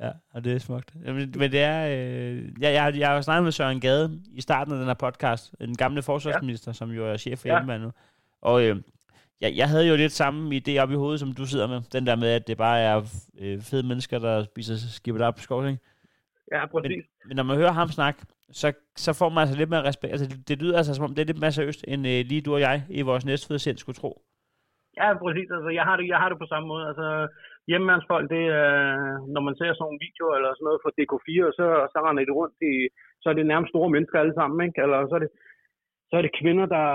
Ja, 0.00 0.10
og 0.34 0.44
det 0.44 0.52
er 0.54 0.58
smukt. 0.58 0.94
Men 1.04 1.52
det 1.52 1.62
er... 1.62 1.86
Øh, 1.86 2.44
jeg, 2.60 2.74
jeg, 2.74 2.94
jeg 2.98 3.08
har 3.08 3.14
jo 3.14 3.22
snakket 3.22 3.44
med 3.44 3.52
Søren 3.52 3.80
Gade 3.80 4.20
i 4.32 4.40
starten 4.40 4.72
af 4.72 4.78
den 4.78 4.86
her 4.86 4.94
podcast, 4.94 5.54
den 5.60 5.76
gamle 5.76 6.02
forsvarsminister, 6.02 6.68
ja. 6.70 6.72
som 6.72 6.90
jo 6.90 7.06
er 7.12 7.16
chef 7.16 7.38
for 7.38 7.48
Ja. 7.48 7.78
nu. 7.78 7.92
Og 8.42 8.64
øh, 8.64 8.76
jeg, 9.40 9.56
jeg 9.56 9.68
havde 9.68 9.88
jo 9.88 9.96
lidt 9.96 10.12
samme 10.12 10.56
idé 10.56 10.78
op 10.78 10.90
i 10.90 10.94
hovedet, 10.94 11.20
som 11.20 11.32
du 11.32 11.46
sidder 11.46 11.66
med. 11.66 11.80
Den 11.92 12.06
der 12.06 12.16
med, 12.16 12.28
at 12.28 12.46
det 12.46 12.56
bare 12.56 12.80
er 12.80 12.96
øh, 13.38 13.60
fede 13.60 13.86
mennesker, 13.86 14.18
der 14.18 14.44
spiser 14.44 14.76
skibet 14.76 15.22
op 15.22 15.34
på 15.34 15.42
skov, 15.42 15.66
ikke? 15.66 15.78
Ja, 16.52 16.66
præcis. 16.66 17.04
Men 17.26 17.36
når 17.36 17.42
man 17.42 17.56
hører 17.56 17.72
ham 17.72 17.88
snakke, 17.88 18.20
så, 18.52 18.72
så 18.96 19.12
får 19.12 19.28
man 19.28 19.40
altså 19.40 19.56
lidt 19.56 19.70
mere 19.70 19.84
respekt. 19.84 20.10
Altså, 20.12 20.26
det, 20.26 20.48
det 20.48 20.62
lyder 20.62 20.76
altså, 20.76 20.94
som 20.94 21.04
om 21.04 21.14
det 21.14 21.22
er 21.22 21.26
lidt 21.26 21.40
mere 21.40 21.52
seriøst, 21.52 21.84
end 21.88 22.06
øh, 22.06 22.24
lige 22.24 22.40
du 22.40 22.54
og 22.54 22.60
jeg 22.60 22.82
i 22.88 23.02
vores 23.02 23.24
næstfødte 23.24 23.58
sind 23.58 23.78
skulle 23.78 23.96
tro. 23.96 24.22
Ja, 24.96 25.18
præcis. 25.18 25.48
Altså, 25.56 25.70
jeg 25.78 25.84
har 25.84 25.96
det, 25.96 26.08
jeg 26.08 26.18
har 26.18 26.28
det 26.28 26.38
på 26.38 26.46
samme 26.46 26.66
måde. 26.68 26.86
Altså, 26.88 27.28
hjemmeværnsfolk, 27.70 28.26
det 28.34 28.44
er, 28.62 28.74
når 29.34 29.42
man 29.46 29.54
ser 29.58 29.70
sådan 29.72 29.84
nogle 29.86 30.02
videoer 30.06 30.34
eller 30.38 30.50
sådan 30.54 30.66
noget 30.68 30.82
fra 30.82 30.94
DK4, 30.98 31.42
så, 31.58 31.66
så 31.92 31.98
render 32.06 32.22
det 32.28 32.34
rundt 32.40 32.56
i, 32.72 32.74
så 33.22 33.26
er 33.30 33.34
det 33.36 33.46
nærmest 33.52 33.70
store 33.74 33.90
mennesker 33.94 34.16
alle 34.22 34.34
sammen, 34.40 34.58
ikke? 34.66 34.78
Eller 34.84 34.98
så 35.10 35.14
er 35.18 35.22
det, 35.24 35.30
så 36.10 36.14
er 36.18 36.22
det 36.26 36.36
kvinder, 36.40 36.66
der, 36.76 36.86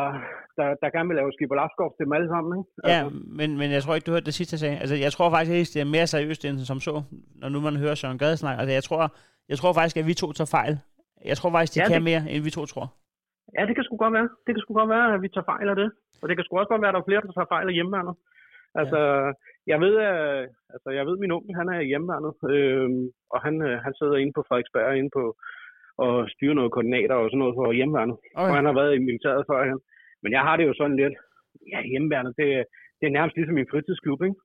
der, 0.58 0.68
der 0.82 0.94
gerne 0.96 1.10
vil 1.10 1.20
lave 1.20 1.32
skib 1.36 1.52
og 1.52 1.90
til 1.98 2.06
dem 2.06 2.14
alle 2.18 2.30
sammen, 2.34 2.52
ikke? 2.60 2.70
Ja, 2.94 3.00
men, 3.40 3.50
men 3.62 3.68
jeg 3.76 3.82
tror 3.84 3.96
ikke, 3.96 4.08
du 4.08 4.16
hørte 4.16 4.30
det 4.32 4.38
sidste, 4.40 4.54
jeg 4.56 4.62
sagde. 4.64 4.78
Altså, 4.84 4.96
jeg 5.06 5.12
tror 5.16 5.28
faktisk, 5.36 5.52
at 5.70 5.74
det 5.76 5.82
er 5.82 5.94
mere 5.96 6.08
seriøst 6.14 6.46
end 6.46 6.58
som 6.72 6.80
så, 6.88 6.96
når 7.42 7.50
nu 7.54 7.60
man 7.68 7.76
hører 7.84 7.96
Søren 8.02 8.20
Gade 8.22 8.38
snakke. 8.42 8.60
Altså, 8.62 8.74
jeg 8.80 8.84
tror, 8.88 9.02
jeg 9.52 9.58
tror 9.62 9.72
faktisk, 9.78 9.98
at 10.02 10.08
vi 10.10 10.14
to 10.22 10.28
tager 10.38 10.52
fejl. 10.60 10.74
Jeg 11.32 11.36
tror 11.40 11.50
faktisk, 11.56 11.74
de 11.76 11.80
Ja, 11.80 11.84
ja, 11.86 11.90
kan 11.92 12.02
det- 12.02 12.10
mere, 12.12 12.22
end 12.32 12.44
vi 12.48 12.52
to 12.58 12.64
tror. 12.74 12.88
Ja, 13.58 13.62
det 13.68 13.74
kan 13.76 13.84
sgu 13.88 13.94
godt 14.04 14.14
være. 14.18 14.30
Det 14.46 14.52
kan 14.54 14.62
sgu 14.64 14.72
godt 14.82 14.90
være, 14.96 15.08
at 15.16 15.22
vi 15.26 15.30
tager 15.36 15.48
fejl 15.54 15.68
af 15.74 15.78
det. 15.82 15.90
Og 16.22 16.26
det 16.30 16.34
kan 16.38 16.44
sgu 16.46 16.52
også 16.60 16.72
godt 16.74 16.82
være, 16.84 16.92
at 16.92 16.96
der 16.98 17.02
er 17.04 17.10
flere, 17.10 17.22
der 17.28 17.32
tager 17.38 17.52
fejl 17.56 17.68
af 17.72 17.76
hjemmeværnet. 17.78 18.16
Altså, 18.80 19.00
jeg 19.72 19.80
ved, 19.84 19.96
at, 20.12 20.20
altså, 20.74 20.90
jeg 20.98 21.04
ved, 21.06 21.16
at 21.18 21.24
min 21.24 21.36
onkel, 21.38 21.56
han 21.62 21.70
er 21.76 21.80
i 21.80 21.90
hjemmeværnet, 21.92 22.34
øhm, 22.56 23.04
og 23.34 23.40
han, 23.46 23.56
øh, 23.68 23.76
han 23.86 23.94
sidder 24.00 24.18
inde 24.18 24.34
på 24.36 24.44
Frederiksberg, 24.48 24.98
inde 24.98 25.14
på 25.18 25.24
og 26.06 26.14
styrer 26.34 26.58
noget 26.58 26.72
koordinater 26.72 27.16
og 27.16 27.28
sådan 27.30 27.42
noget 27.44 27.58
for 27.58 27.78
hjemmeværnet. 27.80 28.18
Okay. 28.36 28.50
Og 28.50 28.56
han 28.58 28.66
har 28.70 28.76
været 28.80 28.96
i 28.96 29.06
militæret 29.08 29.44
før 29.50 29.60
han. 29.72 29.80
Men 30.24 30.32
jeg 30.36 30.44
har 30.48 30.56
det 30.58 30.66
jo 30.70 30.74
sådan 30.80 30.98
lidt, 31.02 31.16
ja, 31.74 31.80
hjemmeværnet, 31.92 32.34
det, 32.40 32.48
det 33.00 33.06
er 33.08 33.16
nærmest 33.18 33.36
ligesom 33.36 33.56
min 33.56 33.72
fritidsklub, 33.72 34.20
ikke? 34.28 34.38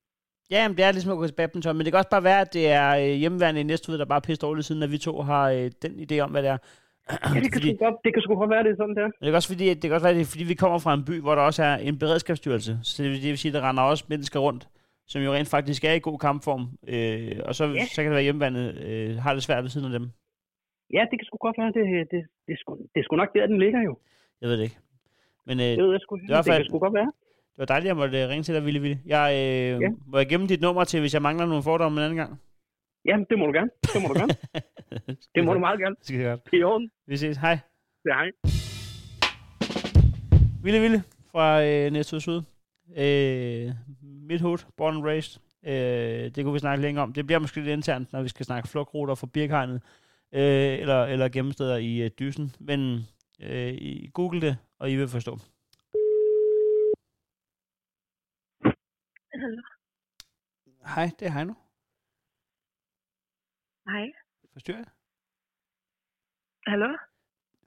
Ja, 0.54 0.62
men 0.68 0.76
det 0.76 0.84
er 0.84 0.92
ligesom 0.92 1.12
at 1.12 1.18
gå 1.18 1.26
til 1.26 1.40
badminton, 1.40 1.76
men 1.76 1.84
det 1.84 1.92
kan 1.92 2.02
også 2.02 2.14
bare 2.16 2.28
være, 2.30 2.40
at 2.46 2.54
det 2.56 2.66
er 2.82 2.88
øh, 3.02 3.12
hjemmeværende 3.22 3.60
i 3.60 3.70
næste 3.70 3.92
ud, 3.92 3.98
der 3.98 4.12
bare 4.12 4.22
er 4.22 4.26
pisse 4.26 4.44
dårligt, 4.46 4.66
siden 4.66 4.86
at 4.86 4.92
vi 4.94 4.98
to 4.98 5.14
har 5.30 5.44
øh, 5.56 5.66
den 5.84 5.92
idé 6.04 6.16
om, 6.24 6.30
hvad 6.30 6.42
det 6.42 6.50
er. 6.54 6.58
Ja, 7.10 7.14
det 7.34 7.42
kan, 7.42 7.52
fordi, 7.52 7.70
sgu 7.76 7.84
godt, 7.84 7.94
det 8.04 8.10
kan 8.14 8.22
sgu 8.22 8.34
godt 8.34 8.50
være, 8.50 8.62
det 8.64 8.70
er 8.72 8.76
sådan 8.76 8.94
der. 9.00 9.04
det 9.06 9.24
kan 9.30 9.34
også 9.34 9.48
fordi, 9.54 9.66
det 9.68 9.82
kan 9.82 9.92
også 9.92 10.06
være, 10.06 10.14
det 10.14 10.20
er, 10.20 10.30
fordi 10.34 10.44
vi 10.44 10.54
kommer 10.54 10.78
fra 10.78 10.94
en 10.94 11.04
by, 11.04 11.20
hvor 11.20 11.34
der 11.34 11.42
også 11.42 11.62
er 11.62 11.76
en 11.76 11.98
beredskabsstyrelse. 11.98 12.78
Så 12.82 13.02
det 13.02 13.10
vil, 13.10 13.22
det 13.22 13.28
vil 13.28 13.38
sige, 13.38 13.50
at 13.56 13.62
der 13.62 13.68
render 13.68 13.82
også 13.82 14.04
mennesker 14.08 14.40
rundt, 14.40 14.68
som 15.06 15.22
jo 15.22 15.32
rent 15.32 15.48
faktisk 15.48 15.84
er 15.84 15.92
i 15.92 15.98
god 15.98 16.18
kampform. 16.18 16.64
Øh, 16.88 17.40
og 17.48 17.54
så, 17.54 17.64
Ja. 17.64 17.84
så 17.86 17.96
kan 17.96 18.04
det 18.04 18.10
være, 18.10 18.18
at 18.18 18.24
hjemmeværende 18.24 18.64
øh, 18.86 19.16
har 19.24 19.34
det 19.34 19.42
svært 19.42 19.62
ved 19.64 19.70
siden 19.70 19.86
af 19.92 19.98
dem. 19.98 20.10
Ja, 20.92 21.00
det 21.10 21.18
kan 21.18 21.24
sgu 21.28 21.36
godt 21.36 21.56
være. 21.58 21.66
Det, 21.66 22.10
det, 22.10 22.20
det, 22.46 22.52
er, 22.52 22.56
sgu, 22.58 22.76
det 22.94 23.00
er 23.00 23.04
sgu 23.04 23.16
nok 23.16 23.34
der, 23.34 23.46
den 23.46 23.58
ligger 23.58 23.82
jo. 23.82 23.98
Jeg 24.40 24.48
ved 24.48 24.56
det 24.56 24.64
ikke. 24.64 24.78
Men 25.46 25.60
øh, 25.60 25.64
Det 25.66 25.78
ved 25.84 25.90
jeg 25.92 26.00
sgu. 26.00 26.16
Det, 26.16 26.24
hvert 26.28 26.44
det 26.44 26.52
kan 26.52 26.64
sgu 26.64 26.78
godt 26.78 26.94
være. 26.94 27.10
Det 27.52 27.58
var 27.58 27.64
dejligt, 27.64 27.84
at 27.90 27.96
jeg 27.96 27.96
måtte 27.96 28.22
øh, 28.22 28.28
ringe 28.28 28.42
til 28.42 28.54
dig, 28.54 28.64
Ville 28.64 28.80
Ville. 28.80 28.98
Jeg, 29.06 29.26
øh, 29.34 29.80
Ja. 29.82 29.88
Må 30.06 30.18
jeg 30.18 30.28
gemme 30.28 30.46
dit 30.46 30.60
nummer 30.60 30.84
til, 30.84 31.00
hvis 31.00 31.14
jeg 31.14 31.22
mangler 31.22 31.46
nogle 31.46 31.62
fordomme 31.62 32.00
en 32.00 32.04
anden 32.04 32.16
gang? 32.16 32.40
Ja, 33.06 33.16
det 33.30 33.38
må 33.38 33.46
du 33.46 33.52
gerne. 33.52 33.70
Det 33.82 34.02
må 34.02 34.08
du 34.08 34.18
gerne. 34.18 34.34
Det 35.34 35.44
må 35.44 35.54
du 35.54 35.58
meget 35.58 35.78
gerne. 35.80 35.96
Skide 36.02 36.24
godt. 36.24 36.44
Det 36.44 36.56
er 36.56 36.60
i 36.60 36.62
orden. 36.62 36.90
Vi 37.06 37.16
ses. 37.16 37.36
Hej. 37.36 37.58
Ja, 38.04 38.14
hej. 38.14 38.30
Ville 40.62 40.80
Ville 40.80 41.02
fra 41.30 41.64
øh, 41.64 41.92
Næstved 41.92 42.20
Syd. 42.20 42.42
Øh, 42.96 43.74
mit 44.02 44.40
hoved, 44.40 44.58
born 44.76 44.96
and 44.96 45.04
raised. 45.04 45.40
Øh, 45.66 46.30
det 46.34 46.44
kunne 46.44 46.52
vi 46.52 46.58
snakke 46.58 46.82
længere 46.82 47.02
om. 47.02 47.12
Det 47.12 47.26
bliver 47.26 47.38
måske 47.38 47.60
lidt 47.60 47.68
internt, 47.68 48.12
når 48.12 48.22
vi 48.22 48.28
skal 48.28 48.46
snakke 48.46 48.68
flugtruter 48.68 49.14
fra 49.14 49.26
Birkhegnet, 49.26 49.82
øh, 50.32 50.78
eller, 50.82 51.04
eller 51.04 51.28
gemmesteder 51.28 51.76
i 51.76 52.02
øh, 52.02 52.10
dysen. 52.18 52.54
Men 52.60 53.00
øh, 53.40 53.72
I 53.72 54.10
google 54.14 54.40
det, 54.40 54.56
og 54.78 54.90
I 54.90 54.96
vil 54.96 55.08
forstå. 55.08 55.38
Hallo. 59.34 59.62
Hej, 60.94 61.10
det 61.18 61.26
er 61.26 61.32
Heino. 61.32 61.52
Hej. 63.86 64.12
Forstyrrer 64.52 64.78
jeg? 64.78 64.86
Hallo? 66.66 66.96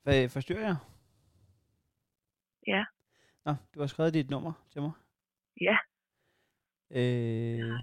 Hvad, 0.03 0.29
forstyrrer 0.29 0.61
jeg? 0.67 0.75
Ja. 2.67 2.85
Nå, 3.45 3.55
du 3.73 3.79
har 3.79 3.87
skrevet 3.87 4.13
dit 4.13 4.29
nummer 4.29 4.53
til 4.71 4.81
mig. 4.81 4.91
Ja. 5.61 5.77
Øh, 6.91 7.79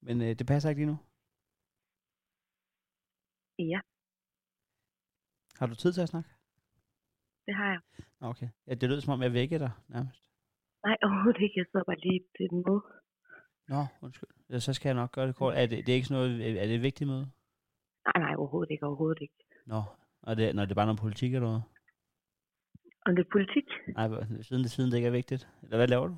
men 0.00 0.20
øh, 0.20 0.28
det 0.38 0.46
passer 0.46 0.68
ikke 0.68 0.80
lige 0.80 0.90
nu. 0.92 0.98
Ja, 3.58 3.80
Har 5.58 5.66
du 5.66 5.74
tid 5.74 5.92
til 5.92 6.00
at 6.00 6.08
snakke? 6.08 6.30
det 7.46 7.54
har 7.54 7.66
jeg. 7.70 7.80
Okay. 8.20 8.48
Ja, 8.66 8.74
det 8.74 8.88
lød 8.88 9.00
som 9.00 9.12
om, 9.12 9.22
jeg 9.22 9.32
vækker 9.32 9.58
dig 9.58 9.70
nærmest. 9.88 10.22
Nej, 10.84 10.96
overhovedet 11.02 11.42
ikke. 11.42 11.54
Jeg 11.58 11.66
sidder 11.70 11.84
bare 11.84 12.00
lige 12.00 12.20
til 12.36 12.44
et 12.46 12.52
møde. 12.52 12.82
Nå, 13.68 13.86
undskyld. 14.02 14.28
Ja, 14.50 14.58
så 14.58 14.72
skal 14.72 14.88
jeg 14.88 14.94
nok 14.94 15.12
gøre 15.12 15.26
det 15.26 15.36
kort. 15.36 15.54
Er 15.58 15.66
det, 15.66 15.86
det 15.86 15.88
er 15.92 15.96
ikke 15.96 16.06
sådan 16.06 16.30
noget, 16.30 16.62
er 16.62 16.66
det 16.66 16.74
et 16.74 16.82
vigtigt 16.82 17.08
møde? 17.08 17.30
Nej, 18.14 18.22
nej, 18.24 18.34
overhovedet 18.38 18.70
ikke. 18.70 18.86
Overhovedet 18.86 19.22
ikke. 19.22 19.34
Nå, 19.66 19.82
og 20.22 20.36
det, 20.36 20.54
når 20.54 20.62
det 20.64 20.70
er 20.70 20.80
bare 20.80 20.86
noget 20.86 21.00
politik 21.00 21.34
eller 21.34 21.48
noget? 21.48 21.62
Om 23.06 23.16
det 23.16 23.24
er 23.26 23.30
politik? 23.32 23.66
Nej, 23.96 24.08
siden 24.42 24.62
det, 24.62 24.70
siden 24.70 24.90
det 24.90 24.96
ikke 24.96 25.08
er 25.08 25.20
vigtigt. 25.20 25.48
Eller 25.62 25.76
hvad 25.76 25.88
laver 25.88 26.06
du? 26.08 26.16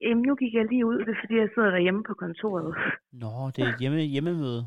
Jamen, 0.00 0.22
nu 0.28 0.34
gik 0.34 0.54
jeg 0.54 0.64
lige 0.70 0.86
ud, 0.86 0.98
det 1.06 1.12
er 1.16 1.20
fordi, 1.22 1.34
jeg 1.44 1.50
sidder 1.54 1.70
derhjemme 1.70 2.02
på 2.08 2.14
kontoret. 2.14 2.74
Nå, 3.22 3.32
det 3.54 3.60
er 3.64 3.68
et 3.68 3.80
hjemme, 3.80 3.98
hjemmemøde. 4.14 4.62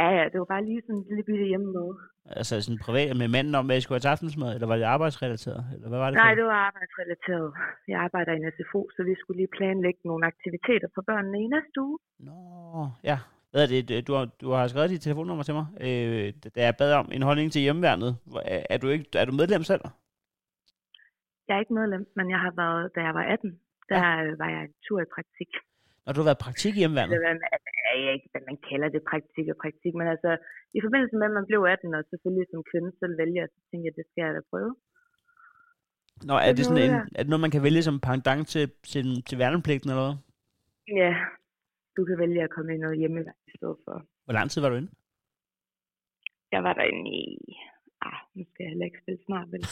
Ja, 0.00 0.08
ja, 0.18 0.24
det 0.32 0.38
var 0.42 0.48
bare 0.54 0.64
lige 0.64 0.82
sådan 0.82 0.96
en 0.96 1.06
lille 1.08 1.22
bitte 1.28 1.46
hjemmemøde. 1.52 1.94
Altså 2.38 2.52
sådan 2.62 2.84
privat 2.86 3.16
med 3.20 3.28
manden 3.36 3.54
om, 3.58 3.64
hvad 3.66 3.76
jeg 3.76 3.82
skulle 3.82 3.96
have 3.96 4.06
til 4.06 4.14
aftensmad, 4.14 4.50
eller 4.54 4.68
var 4.70 4.76
det 4.76 4.92
arbejdsrelateret? 4.96 5.62
Eller 5.74 5.88
hvad 5.88 5.98
var 6.02 6.08
det 6.10 6.16
Nej, 6.22 6.30
for? 6.30 6.36
det 6.40 6.44
var 6.52 6.60
arbejdsrelateret. 6.68 7.48
Jeg 7.92 7.98
arbejder 8.06 8.32
i 8.32 8.36
en 8.36 8.52
SFO, 8.56 8.80
så 8.96 9.00
vi 9.08 9.14
skulle 9.20 9.38
lige 9.40 9.54
planlægge 9.58 10.00
nogle 10.04 10.26
aktiviteter 10.32 10.88
for 10.94 11.02
børnene 11.10 11.38
i 11.44 11.46
næste 11.54 11.76
uge. 11.88 11.98
Nå, 12.28 12.38
ja. 13.10 13.18
Hvad 13.54 13.62
er 13.64 13.70
det? 13.88 14.08
Du 14.08 14.12
har, 14.18 14.26
du 14.42 14.48
har 14.56 14.64
skrevet 14.68 14.94
dit 14.94 15.04
telefonnummer 15.06 15.44
til 15.44 15.54
mig, 15.58 15.66
øh, 15.86 16.26
da 16.54 16.58
jeg 16.66 16.78
bad 16.80 16.92
om 17.00 17.08
en 17.16 17.26
holdning 17.28 17.48
til 17.50 17.64
hjemmeværnet. 17.66 18.10
Er, 18.54 18.60
er, 18.72 18.78
du 18.82 18.86
ikke, 18.94 19.06
er 19.22 19.26
du 19.28 19.34
medlem 19.40 19.62
selv? 19.70 19.84
Jeg 21.46 21.52
er 21.56 21.60
ikke 21.64 21.78
medlem, 21.80 22.02
men 22.18 22.26
jeg 22.34 22.40
har 22.44 22.52
været, 22.62 22.84
da 22.94 23.00
jeg 23.08 23.14
var 23.18 23.24
18, 23.34 23.60
der 23.90 23.98
ja. 24.06 24.34
var 24.40 24.48
jeg 24.54 24.62
en 24.68 24.74
tur 24.86 24.98
i 25.06 25.08
praktik. 25.16 25.50
Når 26.04 26.12
du 26.12 26.20
har 26.20 26.28
været 26.30 26.44
praktik 26.46 26.72
i 26.76 26.80
hjemmeværnet? 26.82 27.12
Jeg 27.12 28.08
er 28.08 28.14
ikke, 28.16 28.28
hvad 28.32 28.44
man 28.50 28.58
kalder 28.68 28.88
det 28.94 29.02
praktik 29.10 29.46
og 29.52 29.56
praktik, 29.64 29.92
men 30.00 30.06
altså, 30.14 30.30
i 30.78 30.80
forbindelse 30.84 31.14
med, 31.18 31.26
at 31.30 31.36
man 31.38 31.46
blev 31.50 31.60
18, 31.74 31.94
og 31.98 32.02
selvfølgelig 32.10 32.46
som 32.52 32.68
kvinde 32.70 32.90
selv 33.00 33.14
vælger, 33.22 33.44
så 33.54 33.58
tænkte 33.68 33.86
jeg, 33.88 33.94
det 33.98 34.06
skal 34.10 34.22
jeg 34.26 34.34
da 34.36 34.42
prøve. 34.52 34.72
Nå, 36.28 36.34
er 36.46 36.52
Det 36.56 36.64
sådan 36.64 36.82
en, 36.84 36.90
noget, 36.90 37.08
er 37.18 37.22
det 37.22 37.30
noget, 37.32 37.44
man 37.46 37.54
kan 37.54 37.66
vælge 37.66 37.82
som 37.88 37.96
pendant 38.08 38.44
til, 38.54 38.64
til, 38.92 39.06
til 39.28 39.36
værnepligten 39.42 39.88
eller 39.90 40.04
hvad? 40.06 40.16
Ja, 41.02 41.12
du 41.96 42.04
kan 42.08 42.16
vælge 42.22 42.42
at 42.46 42.50
komme 42.56 42.74
i 42.74 42.78
noget 42.84 42.98
hjemmeværk 42.98 43.40
i 43.46 43.52
stedet 43.58 43.78
for. 43.84 43.96
Hvor 44.24 44.34
lang 44.38 44.50
tid 44.50 44.60
var 44.62 44.68
du 44.68 44.76
inde? 44.80 44.90
Jeg 46.54 46.62
var 46.66 46.72
derinde 46.78 47.10
i... 47.22 47.24
Ah, 48.08 48.18
nu 48.34 48.42
skal 48.50 48.60
jeg 48.64 48.70
heller 48.72 48.86
ikke 48.90 49.00
spille 49.04 49.20
smart, 49.26 49.48
vel? 49.52 49.62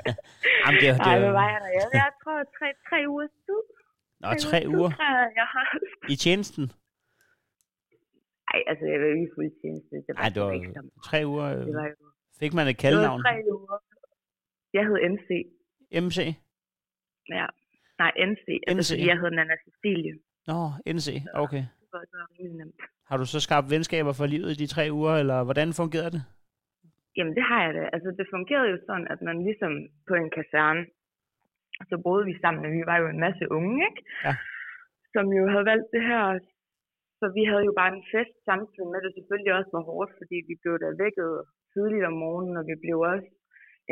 Jamen, 0.62 0.78
det, 0.80 0.88
er- 0.88 0.96
det, 0.98 1.06
Nej, 1.06 1.14
er- 1.16 1.22
hvad 1.24 1.34
var 1.40 1.48
jeg 1.54 1.60
der? 1.64 1.70
Jeg, 1.78 1.86
jeg 2.02 2.10
tror, 2.22 2.38
tre, 2.58 2.68
tre 2.88 2.98
uger 3.12 3.28
tid. 3.46 3.60
Nå, 4.22 4.28
tre 4.46 4.58
uger 4.76 4.90
Tid, 5.00 5.26
jeg, 5.40 5.48
har. 5.54 5.66
i 6.14 6.16
tjenesten. 6.24 6.64
Ej, 8.52 8.60
altså, 8.70 8.84
jeg 8.92 8.98
var 9.00 9.06
jo 9.12 9.16
ikke 9.22 9.34
fuld 9.38 9.50
tjeneste. 9.62 9.94
Det 10.06 10.12
var, 10.14 10.20
Nej, 10.22 10.28
det 10.34 10.40
var 10.42 10.52
ikke 10.58 10.68
meget. 10.76 10.90
tre 11.08 11.18
uger. 11.32 11.48
Det 11.68 11.74
var 11.80 11.86
jo 11.92 11.96
Fik 12.40 12.52
man 12.58 12.66
et 12.66 12.68
det 12.68 12.76
var 12.76 12.82
kaldnavn? 12.84 13.20
tre 13.26 13.34
uger. 13.56 13.78
Jeg 14.76 14.82
hed 14.88 14.98
MC. 15.14 15.28
MC? 16.06 16.18
Ja. 17.38 17.46
Nej, 18.02 18.12
NC. 18.30 18.46
Altså, 18.68 18.80
NC. 18.80 18.88
fordi 18.92 19.06
jeg 19.10 19.16
hed 19.20 19.30
Nana 19.38 19.56
Cecilie. 19.64 20.14
Nå, 20.50 20.58
NC. 20.96 21.08
Okay. 21.44 21.64
Det 21.82 21.90
var, 21.92 22.02
det 22.10 22.16
var 22.20 22.28
rimelig 22.38 22.58
nemt. 22.60 22.80
Har 23.10 23.16
du 23.20 23.26
så 23.34 23.40
skabt 23.46 23.70
venskaber 23.74 24.12
for 24.20 24.26
livet 24.34 24.50
i 24.52 24.60
de 24.62 24.72
tre 24.74 24.84
uger, 24.98 25.14
eller 25.22 25.38
hvordan 25.46 25.68
fungerede 25.80 26.14
det? 26.16 26.22
Jamen, 27.16 27.34
det 27.38 27.44
har 27.50 27.60
jeg 27.66 27.72
da. 27.78 27.82
Altså, 27.94 28.10
det 28.18 28.26
fungerede 28.34 28.68
jo 28.74 28.78
sådan, 28.86 29.06
at 29.14 29.20
man 29.28 29.36
ligesom 29.48 29.72
på 30.08 30.14
en 30.22 30.30
kaserne, 30.36 30.82
så 31.90 31.96
boede 32.06 32.24
vi 32.30 32.34
sammen, 32.42 32.62
og 32.66 32.72
vi 32.78 32.82
var 32.90 32.96
jo 33.02 33.06
en 33.14 33.20
masse 33.26 33.44
unge, 33.58 33.76
ikke? 33.88 34.02
Ja. 34.26 34.34
Som 35.14 35.24
jo 35.38 35.42
havde 35.52 35.66
valgt 35.72 35.88
det 35.96 36.04
her. 36.10 36.24
Så 37.20 37.26
vi 37.36 37.42
havde 37.50 37.64
jo 37.68 37.74
bare 37.80 37.92
en 37.96 38.04
fest 38.14 38.36
samtidig 38.50 38.88
med, 38.90 39.00
det 39.04 39.12
selvfølgelig 39.14 39.54
også 39.58 39.70
var 39.76 39.84
hårdt, 39.90 40.12
fordi 40.20 40.36
vi 40.48 40.54
blev 40.62 40.74
da 40.84 40.88
vækket 41.04 41.32
tidligt 41.72 42.08
om 42.10 42.16
morgenen, 42.24 42.56
og 42.60 42.64
vi 42.70 42.76
blev 42.84 42.96
også 43.12 43.30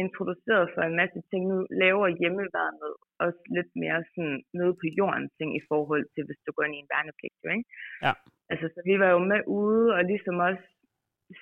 introduceret 0.02 0.66
for 0.74 0.82
en 0.84 0.96
masse 1.02 1.20
ting. 1.30 1.42
Nu 1.52 1.56
laver 1.82 2.16
hjemmeværnet 2.20 2.92
også 3.24 3.40
lidt 3.56 3.72
mere 3.82 4.00
sådan 4.12 4.38
nede 4.58 4.74
på 4.80 4.86
jorden 4.98 5.26
ting 5.36 5.50
i 5.60 5.66
forhold 5.70 6.04
til, 6.14 6.22
hvis 6.26 6.40
du 6.46 6.50
går 6.52 6.64
ind 6.64 6.76
i 6.76 6.82
en 6.84 6.92
værnepligt, 6.94 7.36
jo, 7.44 7.48
ikke? 7.56 7.68
Ja. 8.06 8.12
Altså, 8.50 8.66
så 8.74 8.80
vi 8.88 8.94
var 9.02 9.10
jo 9.14 9.20
med 9.30 9.40
ude 9.60 9.86
og 9.96 10.02
ligesom 10.12 10.36
også 10.48 10.66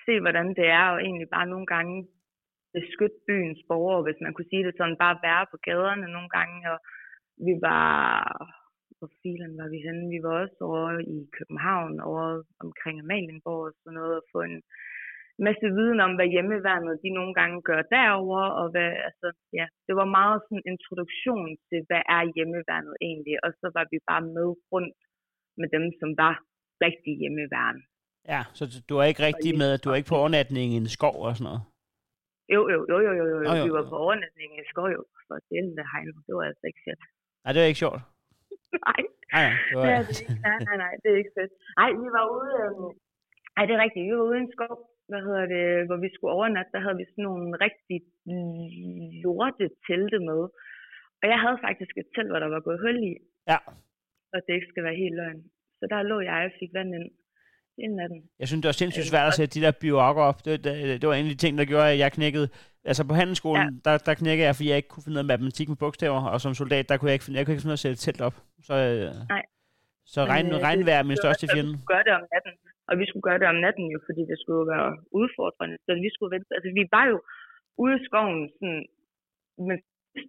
se, 0.05 0.13
hvordan 0.23 0.47
det 0.59 0.67
er, 0.79 0.85
og 0.93 0.99
egentlig 1.07 1.29
bare 1.37 1.51
nogle 1.53 1.67
gange 1.73 1.95
beskytte 2.77 3.19
byens 3.27 3.61
borgere, 3.69 4.05
hvis 4.05 4.19
man 4.25 4.33
kunne 4.33 4.51
sige 4.51 4.65
det 4.67 4.73
sådan, 4.77 5.03
bare 5.05 5.17
være 5.27 5.45
på 5.51 5.57
gaderne 5.67 6.07
nogle 6.15 6.29
gange, 6.37 6.57
og 6.73 6.77
vi 7.47 7.53
var, 7.67 7.89
hvor 8.97 9.09
filen 9.21 9.53
var 9.59 9.67
vi 9.73 9.79
henne? 9.85 10.03
Vi 10.15 10.19
var 10.25 10.33
også 10.43 10.59
over 10.69 10.89
i 11.15 11.17
København, 11.37 11.93
over 12.09 12.25
omkring 12.65 12.95
Amalienborg 12.99 13.63
og 13.69 13.73
sådan 13.81 13.97
noget, 13.99 14.13
og 14.19 14.25
få 14.33 14.39
en 14.49 14.59
masse 15.47 15.67
viden 15.77 15.99
om, 16.05 16.11
hvad 16.17 16.29
hjemmeværnet 16.33 17.01
de 17.03 17.09
nogle 17.19 17.33
gange 17.39 17.57
gør 17.69 17.81
derover 17.95 18.43
og 18.59 18.65
hvad, 18.73 18.91
altså, 19.07 19.27
ja, 19.59 19.65
det 19.87 19.93
var 19.99 20.07
meget 20.19 20.37
sådan 20.43 20.57
en 20.59 20.69
introduktion 20.73 21.49
til, 21.67 21.79
hvad 21.89 22.03
er 22.15 22.23
hjemmeværnet 22.35 22.95
egentlig, 23.07 23.35
og 23.45 23.49
så 23.61 23.67
var 23.77 23.85
vi 23.91 23.97
bare 24.09 24.23
med 24.35 24.47
rundt 24.73 24.99
med 25.61 25.67
dem, 25.75 25.85
som 25.99 26.09
var 26.23 26.33
rigtig 26.85 27.13
hjemmeværn. 27.21 27.77
Ja, 28.33 28.41
så 28.57 28.63
du 28.89 28.93
er 29.01 29.05
ikke 29.11 29.25
rigtig 29.29 29.51
med, 29.61 29.71
du 29.83 29.87
er 29.89 29.97
ikke 29.99 30.11
på 30.13 30.19
overnatning 30.21 30.67
i 30.73 30.77
en 30.83 30.91
skov 30.97 31.17
og 31.27 31.33
sådan 31.35 31.47
noget? 31.49 31.61
Jo, 32.55 32.61
jo, 32.73 32.79
jo, 32.91 32.97
jo, 33.07 33.11
jo, 33.19 33.25
jo. 33.33 33.37
Nå, 33.47 33.53
jo. 33.59 33.63
vi 33.67 33.71
var 33.77 33.85
på 33.91 33.97
overnatning 34.05 34.49
i 34.61 34.63
skov, 34.71 34.87
jo, 34.97 35.01
for 35.27 35.35
det 35.49 35.63
det 35.77 35.85
hegn. 35.93 36.09
Det 36.27 36.33
var 36.37 36.45
altså 36.51 36.65
ikke 36.69 36.81
fedt. 36.87 37.01
Nej, 37.43 37.51
det 37.53 37.61
er 37.61 37.69
ikke 37.71 37.83
sjovt. 37.85 38.01
nej, 38.87 39.01
Nej, 39.33 39.43
ja, 39.47 39.51
det 39.67 39.75
var, 39.77 39.83
det 39.85 39.93
er 39.93 40.01
ikke. 40.21 40.41
Nej, 40.45 40.57
nej, 40.67 40.77
nej, 40.83 40.93
det 41.01 41.07
er 41.13 41.17
ikke 41.21 41.35
fedt. 41.39 41.53
Nej, 41.79 41.89
vi 42.01 42.07
var 42.17 42.25
ude, 42.37 42.51
øhm, 42.63 42.89
ej, 43.57 43.63
det 43.67 43.73
er 43.75 43.81
rigtigt, 43.85 44.05
vi 44.07 44.13
var 44.17 44.25
ude 44.29 44.37
i 44.39 44.43
en 44.45 44.53
skov, 44.55 44.75
hvad 45.11 45.23
hedder 45.27 45.45
det, 45.55 45.65
hvor 45.87 45.99
vi 46.05 46.09
skulle 46.13 46.35
overnatte, 46.37 46.73
der 46.75 46.81
havde 46.85 46.99
vi 47.01 47.05
sådan 47.09 47.27
nogle 47.29 47.47
rigtig 47.65 47.97
lorte 49.23 49.65
telte 49.87 50.19
med. 50.29 50.41
Og 51.21 51.25
jeg 51.31 51.39
havde 51.43 51.59
faktisk 51.67 51.93
et 52.01 52.09
telt, 52.15 52.31
hvor 52.31 52.41
der 52.43 52.49
var 52.55 52.61
gået 52.67 52.83
hul 52.83 52.97
i, 53.11 53.13
ja. 53.51 53.59
og 54.33 54.37
det 54.45 54.51
ikke 54.53 54.71
skal 54.71 54.83
være 54.87 55.01
helt 55.03 55.17
løgn. 55.21 55.41
Så 55.79 55.83
der 55.91 56.09
lå 56.11 56.17
jeg 56.29 56.39
og 56.47 56.53
fik 56.61 56.71
vand 56.77 56.91
ind 56.97 57.09
inden 57.85 57.99
af 57.99 58.09
den. 58.09 58.19
Jeg 58.39 58.47
synes, 58.47 58.61
det 58.61 58.71
var 58.71 58.79
sindssygt 58.81 59.09
svært 59.11 59.27
at 59.27 59.37
sætte 59.39 59.53
de 59.55 59.65
der 59.65 59.73
bioakker 59.81 60.23
op. 60.29 60.39
Det, 60.45 60.63
det, 60.63 61.01
det 61.01 61.07
var 61.09 61.15
en 61.15 61.25
af 61.25 61.31
de 61.35 61.43
ting, 61.43 61.57
der 61.57 61.65
gjorde, 61.65 61.91
at 61.93 61.99
jeg 62.03 62.11
knækkede. 62.11 62.47
Altså 62.89 63.03
på 63.07 63.13
handelsskolen, 63.13 63.69
ja. 63.85 63.89
der, 63.91 63.97
der 63.97 64.13
knækkede 64.13 64.47
jeg, 64.47 64.55
fordi 64.55 64.69
jeg 64.69 64.77
ikke 64.77 64.89
kunne 64.89 65.03
finde 65.03 65.17
noget 65.19 65.31
matematik 65.33 65.67
med 65.69 65.77
bogstaver, 65.83 66.21
og 66.33 66.41
som 66.41 66.53
soldat, 66.53 66.89
der 66.89 66.97
kunne 66.97 67.09
jeg 67.09 67.13
ikke 67.17 67.25
finde, 67.25 67.37
jeg 67.37 67.45
kunne 67.45 67.53
ikke 67.53 67.61
finde 67.61 67.73
noget 67.73 67.85
at 67.85 67.85
sætte 67.87 68.01
telt 68.05 68.21
op. 68.27 68.35
Så, 68.67 68.73
øh, 68.73 69.07
Nej. 69.33 69.43
så 70.13 70.19
regn, 70.33 70.47
øh, 70.53 70.59
regnvejr 70.67 70.99
er 70.99 71.03
min 71.03 71.17
største 71.23 71.47
fjende. 71.53 71.73
Gøre 71.93 72.03
det 72.07 72.13
om 72.19 72.23
natten, 72.33 72.53
og 72.91 72.95
vi 73.01 73.05
skulle 73.07 73.27
gøre 73.27 73.41
det 73.41 73.51
om 73.53 73.59
natten 73.65 73.85
jo, 73.93 73.99
fordi 74.07 74.21
det 74.31 74.37
skulle 74.43 74.65
være 74.73 74.89
udfordrende. 75.19 75.77
Så 75.85 75.91
vi 76.05 76.09
skulle 76.13 76.33
vente. 76.35 76.51
Altså 76.57 76.69
vi 76.79 76.83
var 76.95 77.05
jo 77.11 77.17
ude 77.83 77.95
i 77.97 78.05
skoven, 78.07 78.41
sådan, 78.57 78.83
men, 79.67 79.77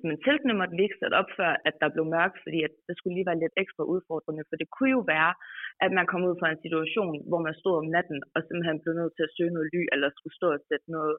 men 0.07 0.15
teltene 0.27 0.59
måtte 0.61 0.77
vi 0.77 0.83
ikke 0.85 1.01
sætte 1.01 1.19
op, 1.21 1.31
før 1.39 1.53
at 1.69 1.75
der 1.83 1.95
blev 1.95 2.07
mørkt, 2.17 2.39
fordi 2.45 2.59
at 2.69 2.75
det 2.87 2.95
skulle 2.97 3.17
lige 3.17 3.31
være 3.31 3.43
lidt 3.43 3.57
ekstra 3.63 3.85
udfordrende. 3.95 4.49
For 4.49 4.57
det 4.61 4.69
kunne 4.75 4.93
jo 4.99 5.03
være, 5.15 5.33
at 5.85 5.91
man 5.99 6.07
kom 6.11 6.23
ud 6.29 6.37
fra 6.41 6.49
en 6.51 6.63
situation, 6.67 7.15
hvor 7.29 7.41
man 7.47 7.55
stod 7.61 7.75
om 7.83 7.89
natten, 7.97 8.19
og 8.35 8.41
simpelthen 8.43 8.83
blev 8.83 8.95
nødt 9.01 9.15
til 9.15 9.27
at 9.27 9.35
søge 9.37 9.55
noget 9.57 9.69
ly, 9.75 9.83
eller 9.93 10.09
skulle 10.11 10.39
stå 10.41 10.49
og 10.57 10.63
sætte 10.69 10.89
noget 10.97 11.17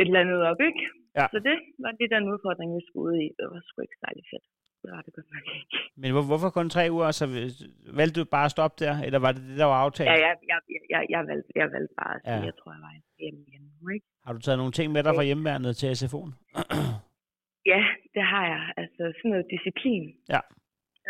et 0.00 0.06
eller 0.08 0.24
andet 0.24 0.42
op, 0.50 0.60
ikke? 0.68 0.82
Ja. 1.18 1.26
Så 1.32 1.38
det 1.48 1.56
var 1.82 1.92
lige 1.98 2.14
den 2.14 2.24
udfordring, 2.32 2.68
vi 2.76 2.82
skulle 2.86 3.06
ud 3.10 3.16
i. 3.26 3.28
Det 3.38 3.46
var 3.52 3.60
sgu 3.64 3.78
ikke 3.82 4.02
særlig 4.04 4.24
fedt. 4.32 4.46
Det 4.82 4.90
var 4.94 5.00
det 5.06 5.12
godt 5.18 5.28
nok 5.34 5.46
ikke. 5.58 5.76
Men 6.02 6.08
hvor, 6.14 6.24
hvorfor 6.30 6.50
kun 6.58 6.68
tre 6.76 6.84
uger? 6.96 7.10
Så 7.20 7.24
valgte 8.00 8.16
du 8.20 8.24
bare 8.36 8.46
at 8.48 8.54
stoppe 8.56 8.76
der, 8.84 8.94
eller 9.06 9.18
var 9.26 9.32
det 9.36 9.42
det, 9.48 9.56
der 9.62 9.68
var 9.72 9.78
aftalt? 9.86 10.08
Ja, 10.10 10.16
jeg, 10.26 10.34
jeg, 10.50 10.58
jeg, 10.94 11.02
jeg, 11.14 11.22
valgte, 11.30 11.50
jeg 11.60 11.68
valgte 11.76 11.94
bare 12.02 12.14
at 12.16 12.20
sige, 12.24 12.38
Ja. 12.40 12.48
jeg 12.50 12.54
tror, 12.60 12.70
jeg 12.76 12.82
var 12.88 12.92
hjemme 13.22 13.40
igen 13.48 13.62
nu, 13.80 13.88
ikke? 13.96 14.06
Har 14.26 14.32
du 14.32 14.40
taget 14.42 14.58
nogle 14.62 14.72
ting 14.78 14.86
med 14.92 15.02
dig 15.06 15.12
fra 15.18 15.28
hjemmeværnet 15.28 15.72
til 15.80 15.88
SFO'en? 16.00 16.32
Ja, 17.72 17.82
det 18.16 18.24
har 18.32 18.44
jeg. 18.54 18.62
Altså 18.82 19.02
sådan 19.18 19.30
noget 19.34 19.46
disciplin. 19.54 20.04
Ja. 20.34 20.40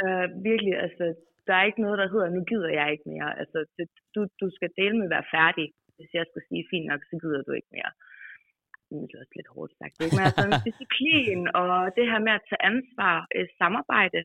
Øh, 0.02 0.26
virkelig, 0.50 0.74
altså, 0.86 1.04
der 1.46 1.54
er 1.58 1.64
ikke 1.68 1.82
noget, 1.86 1.98
der 2.02 2.08
hedder, 2.12 2.28
nu 2.36 2.40
gider 2.50 2.70
jeg 2.80 2.86
ikke 2.94 3.06
mere. 3.12 3.30
Altså, 3.42 3.58
det, 3.76 3.86
du, 4.14 4.20
du 4.42 4.46
skal 4.56 4.70
dele 4.80 4.94
med 4.98 5.06
at 5.08 5.14
være 5.16 5.30
færdig. 5.38 5.66
Hvis 5.96 6.10
jeg 6.18 6.24
skal 6.30 6.42
sige, 6.48 6.62
fint 6.72 6.86
nok, 6.90 7.00
så 7.10 7.14
gider 7.22 7.42
du 7.46 7.52
ikke 7.58 7.72
mere. 7.78 7.92
Det 9.08 9.14
er 9.16 9.22
også 9.24 9.34
lidt 9.38 9.50
hårdt 9.54 9.72
sagt, 9.80 9.96
ikke? 10.04 10.14
Men 10.16 10.24
altså, 10.28 10.44
disciplin 10.68 11.40
og 11.60 11.70
det 11.96 12.04
her 12.10 12.20
med 12.26 12.32
at 12.38 12.44
tage 12.48 12.62
ansvar, 12.72 13.14
øh, 13.36 13.46
samarbejde, 13.60 14.20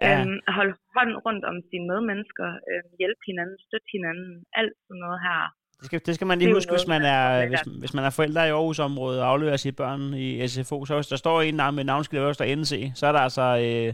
Ja. 0.00 0.20
øhm, 0.20 0.38
holde 0.58 0.74
hånden 0.96 1.16
rundt 1.26 1.44
om 1.50 1.56
sine 1.70 1.84
medmennesker, 1.90 2.48
øh, 2.70 2.82
hjælpe 3.00 3.22
hinanden, 3.30 3.56
støtte 3.66 3.88
hinanden, 3.96 4.30
alt 4.60 4.74
sådan 4.86 5.00
noget 5.04 5.18
her. 5.28 5.40
Det 5.78 5.84
skal, 5.88 6.00
det 6.06 6.14
skal 6.16 6.26
man 6.30 6.36
Det 6.36 6.42
lige 6.42 6.50
jo 6.52 6.56
huske, 6.58 6.72
hvis 6.74 6.86
noget, 6.88 7.02
man, 7.02 7.02
man 7.02 7.16
er, 7.18 7.48
hvis, 7.50 7.62
hvis 7.82 7.94
man 7.96 8.04
er 8.08 8.12
forældre 8.18 8.42
i 8.48 8.54
Aarhus-området 8.58 9.18
og 9.22 9.26
afleverer 9.32 9.60
sine 9.64 9.78
børn 9.82 10.02
i 10.26 10.28
SFO, 10.52 10.76
så 10.88 10.92
hvis 10.98 11.10
der 11.12 11.18
står 11.24 11.36
en 11.42 11.56
navn 11.62 11.74
med 11.78 11.84
navnskilt 11.90 12.22
øverst 12.22 12.40
og 12.44 12.48
NC, 12.60 12.72
så 12.98 13.04
er 13.08 13.12
der 13.16 13.22
altså 13.28 13.46
øh, 13.64 13.90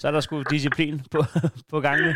så 0.00 0.04
er 0.08 0.12
der 0.16 0.20
sgu 0.26 0.34
disciplin 0.56 0.94
på, 1.14 1.20
på 1.72 1.76
gangene. 1.86 2.12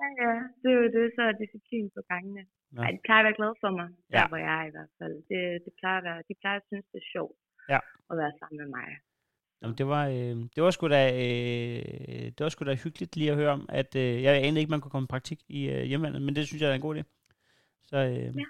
Ja, 0.00 0.06
ja, 0.22 0.32
det 0.60 0.68
er 0.72 0.78
jo 0.82 0.86
det, 0.98 1.04
så 1.16 1.22
er 1.28 1.32
disciplin 1.44 1.86
på 1.96 2.00
gangene. 2.12 2.42
Nå. 2.74 2.78
Ej, 2.82 2.90
de 2.96 3.00
plejer 3.06 3.20
at 3.22 3.26
være 3.28 3.38
glade 3.40 3.56
for 3.62 3.70
mig, 3.78 3.88
der 4.12 4.18
Ja. 4.20 4.28
hvor 4.30 4.40
jeg 4.46 4.54
er 4.62 4.66
i 4.70 4.74
hvert 4.76 4.92
fald. 4.98 5.14
Det, 5.30 5.40
det 5.64 5.72
plejer 5.80 5.98
at 6.00 6.04
være, 6.08 6.18
de 6.28 6.34
plejer 6.42 6.56
at 6.60 6.66
synes, 6.70 6.86
det 6.92 6.98
er 7.04 7.08
sjovt 7.14 7.36
Ja. 7.74 7.78
at 8.10 8.14
være 8.20 8.32
sammen 8.38 8.56
med 8.62 8.68
mig. 8.78 8.88
Jamen, 9.62 9.76
det 9.80 9.86
var, 9.94 10.04
øh, 10.16 10.36
det 10.54 10.60
var 10.64 10.70
sgu 10.70 10.84
da, 10.96 11.02
øh, 11.22 12.24
det 12.36 12.40
var 12.44 12.48
sgu 12.48 12.62
da 12.64 12.74
hyggeligt 12.84 13.16
lige 13.16 13.30
at 13.32 13.36
høre 13.40 13.52
om, 13.58 13.62
at 13.80 13.90
øh, 14.02 14.22
jeg 14.24 14.32
anede 14.46 14.60
ikke, 14.60 14.70
man 14.74 14.80
kunne 14.80 14.94
komme 14.96 15.06
i 15.08 15.14
praktik 15.14 15.40
i 15.58 15.60
øh, 15.74 15.82
hjemlandet, 15.90 16.22
men 16.22 16.32
det 16.36 16.42
synes 16.46 16.60
jeg 16.62 16.70
er 16.70 16.74
en 16.74 16.86
god 16.88 16.96
idé. 16.96 17.02
Så, 17.90 17.96
øh, 18.12 18.30
Ja. 18.40 18.44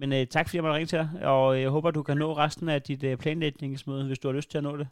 Men 0.00 0.08
øh, 0.16 0.22
tak 0.34 0.44
fordi 0.46 0.56
jeg 0.56 0.64
måtte 0.64 0.76
ringe 0.78 0.90
til 0.92 0.98
dig, 1.02 1.08
og 1.34 1.60
jeg 1.62 1.70
håber, 1.76 1.90
du 1.90 2.02
kan 2.08 2.16
nå 2.24 2.28
resten 2.44 2.68
af 2.74 2.82
dit 2.90 3.02
øh, 3.10 3.16
planlægningsmøde, 3.22 4.06
hvis 4.06 4.18
du 4.18 4.28
har 4.28 4.36
lyst 4.38 4.50
til 4.50 4.58
at 4.58 4.64
nå 4.68 4.74
det. 4.82 4.88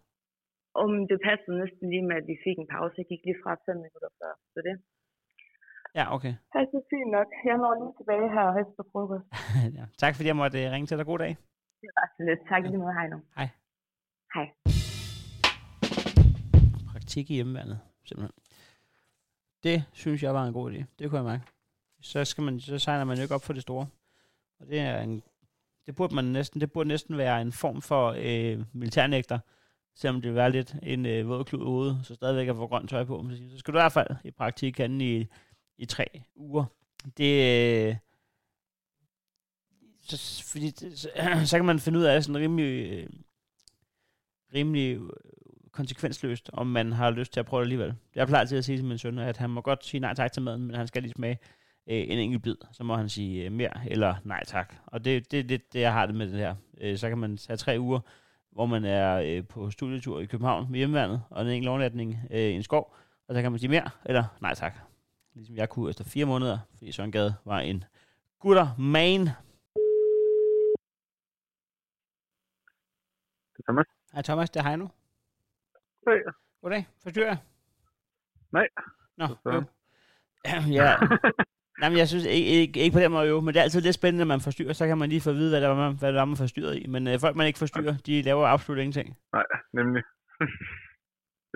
Om 0.83 0.91
det 1.11 1.19
passede 1.29 1.55
næsten 1.63 1.85
lige 1.93 2.07
med, 2.11 2.17
at 2.21 2.27
vi 2.31 2.37
fik 2.47 2.57
en 2.59 2.69
pause. 2.75 2.95
Jeg 3.01 3.07
gik 3.13 3.23
lige 3.29 3.39
fra 3.43 3.53
fem 3.67 3.77
minutter 3.85 4.11
før, 4.21 4.33
så 4.53 4.59
det 4.67 4.75
Ja, 5.99 6.15
okay. 6.15 6.35
passer 6.53 6.81
fint 6.91 7.11
nok. 7.17 7.29
Jeg 7.45 7.57
når 7.57 7.75
lige 7.81 7.95
tilbage 7.99 8.29
her 8.37 8.47
efter 8.63 8.83
frokost. 8.93 9.27
ja. 9.79 9.85
Tak 9.99 10.15
fordi 10.15 10.27
jeg 10.29 10.37
måtte 10.37 10.65
øh, 10.65 10.73
ringe 10.73 10.87
til 10.87 10.99
dig. 10.99 11.07
God 11.07 11.19
dag. 11.19 11.37
Det 11.83 11.91
var 11.97 12.07
så 12.17 12.23
lidt. 12.29 12.41
Tak 12.49 12.63
lige 12.63 12.79
måde. 12.79 12.93
Hej 12.93 13.09
nu. 13.09 13.19
Hej. 13.37 13.49
Hej. 14.35 14.47
Praktik 16.93 17.31
i 17.31 17.35
hjemmeværnet, 17.35 17.81
simpelthen. 18.05 18.35
Det 19.63 19.85
synes 19.93 20.23
jeg 20.23 20.35
var 20.35 20.45
en 20.45 20.53
god 20.53 20.73
idé. 20.73 20.85
Det 20.99 21.11
kunne 21.11 21.19
jeg 21.19 21.25
mærke. 21.25 21.45
Så, 22.01 22.25
skal 22.25 22.45
man, 22.45 22.61
så 22.61 22.79
signer 22.79 23.05
man 23.05 23.17
jo 23.17 23.23
ikke 23.23 23.35
op 23.35 23.43
for 23.43 23.53
det 23.53 23.63
store. 23.63 23.87
Og 24.61 24.67
det 24.67 24.81
er 24.81 25.01
en, 25.01 25.23
det 25.87 25.97
burde 25.97 26.15
man 26.15 26.25
næsten, 26.25 26.61
det 26.61 26.73
burde 26.73 26.89
næsten 26.89 27.19
være 27.19 27.43
en 27.43 27.53
form 27.53 27.83
for 27.83 28.15
øh, 28.19 28.65
militærnægter, 28.73 29.39
selvom 29.95 30.21
det 30.21 30.29
vil 30.29 30.37
være 30.37 30.51
lidt 30.51 30.77
en 30.83 31.07
øh, 31.07 31.29
våd 31.29 31.45
klud 31.45 31.63
ude, 31.63 31.99
så 32.03 32.15
stadigvæk 32.15 32.49
at 32.49 32.57
få 32.57 32.67
grønt 32.67 32.91
tøj 32.91 33.05
på. 33.05 33.27
Så 33.31 33.37
så 33.51 33.59
skal 33.59 33.75
du 33.75 33.79
i 33.79 33.83
hvert 33.83 33.93
fald 33.93 34.17
i 34.25 34.31
praktik 34.31 34.81
anden 34.81 35.01
i, 35.01 35.27
i 35.79 35.85
tre 35.85 36.07
uger. 36.37 36.65
Det, 37.17 37.89
øh, 37.89 37.97
så, 40.09 40.45
fordi 40.53 40.97
så, 40.97 41.11
så 41.51 41.57
kan 41.57 41.65
man 41.65 41.81
finde 41.81 41.99
ud 41.99 42.05
af 42.05 42.25
sådan 42.25 42.41
rimelig, 42.41 42.91
øh, 42.91 43.09
rimelig 44.55 44.97
øh, 44.97 45.11
konsekvensløst, 45.73 46.51
om 46.53 46.67
man 46.67 46.93
har 46.93 47.11
lyst 47.11 47.33
til 47.33 47.41
at 47.41 47.47
prøve 47.47 47.61
det 47.61 47.65
alligevel. 47.65 47.95
Jeg 48.15 48.27
plejer 48.27 48.41
altid 48.41 48.59
at 48.59 48.65
sige 48.65 48.79
til 48.79 48.85
min 48.85 48.99
søn, 48.99 49.19
at 49.19 49.37
han 49.37 49.51
må 49.51 49.61
godt 49.61 49.85
sige 49.85 50.01
nej 50.01 50.15
tak 50.15 50.33
til 50.33 50.43
maden, 50.43 50.67
men 50.67 50.77
han 50.77 50.87
skal 50.87 51.03
lige 51.03 51.13
smage 51.13 51.39
øh, 51.87 52.05
en 52.09 52.19
enkelt 52.19 52.43
bid. 52.43 52.57
Så 52.73 52.85
må 52.85 52.97
han 52.97 53.09
sige 53.09 53.45
øh, 53.45 53.53
mere 53.53 53.91
eller 53.91 54.15
nej 54.25 54.45
tak. 54.47 54.75
Og 54.87 55.05
det, 55.05 55.31
det 55.31 55.39
er 55.39 55.43
det, 55.43 55.65
jeg 55.75 55.93
har 55.93 56.07
det 56.07 56.15
med 56.15 56.27
det 56.27 56.39
her. 56.39 56.55
Øh, 56.81 56.99
så 56.99 57.09
kan 57.09 57.19
man 57.19 57.37
tage 57.37 57.57
tre 57.57 57.77
uger, 57.81 58.01
hvor 58.53 58.67
man 58.67 58.85
er 58.85 59.15
øh, 59.17 59.45
på 59.45 59.71
studietur 59.71 60.21
i 60.21 60.27
København 60.27 60.67
med 60.71 60.79
hjemmeværnet, 60.79 61.23
og 61.31 61.43
en 61.43 61.49
enkelt 61.49 61.69
overnatning 61.69 62.19
øh, 62.31 62.41
i 62.41 62.53
en 62.53 62.63
skov, 62.63 62.95
og 63.29 63.35
så 63.35 63.43
kan 63.43 63.53
man 63.53 63.59
sige 63.59 63.71
mere 63.71 63.91
eller 64.05 64.25
nej 64.41 64.55
tak. 64.55 64.86
Ligesom 65.37 65.57
jeg 65.57 65.69
kunne 65.69 65.91
efter 65.91 66.05
fire 66.05 66.27
måneder, 66.27 66.59
fordi 66.71 66.93
Søren 66.93 67.13
Gade 67.13 67.35
var 67.45 67.59
en 67.61 67.85
gutter 68.41 68.67
man. 68.79 69.21
Det 73.53 73.59
er 73.59 73.63
Thomas. 73.69 73.87
Hej 74.13 74.23
Thomas, 74.23 74.51
det 74.51 74.61
er 74.61 74.69
Heino. 74.69 74.87
Hej. 76.07 76.19
Goddag, 76.63 76.87
forstyrrer 77.03 77.27
jeg? 77.27 77.39
Nej. 78.53 78.69
Nå, 79.17 79.27
jo. 79.47 79.63
ja. 80.79 80.97
Nej, 81.81 81.89
men 81.89 81.99
jeg 81.99 82.09
synes 82.09 82.25
ikke, 82.25 82.49
ikke, 82.49 82.81
ikke 82.81 82.95
på 82.95 83.01
den 83.01 83.13
måde 83.13 83.29
jo, 83.29 83.41
men 83.41 83.55
det 83.55 83.61
er 83.61 83.65
altid 83.65 83.81
lidt 83.81 83.95
spændende, 83.95 84.25
når 84.25 84.35
man 84.35 84.41
forstyrrer, 84.41 84.73
så 84.73 84.87
kan 84.87 84.99
man 84.99 85.09
lige 85.09 85.21
få 85.21 85.31
at 85.31 85.37
vide, 85.37 85.51
hvad 85.51 85.61
det 85.61 85.69
var, 85.69 85.77
man, 85.77 85.99
hvad 85.99 86.09
det 86.09 86.19
var, 86.19 86.25
man 86.25 86.37
forstyrrede 86.37 86.81
i. 86.81 86.87
Men 86.87 87.09
øh, 87.09 87.21
folk, 87.21 87.37
man 87.37 87.47
ikke 87.47 87.59
forstyrrer, 87.59 87.97
de 88.07 88.23
laver 88.23 88.47
absolut 88.47 88.79
ingenting. 88.79 89.19
Nej, 89.33 89.45
nemlig. 89.73 90.03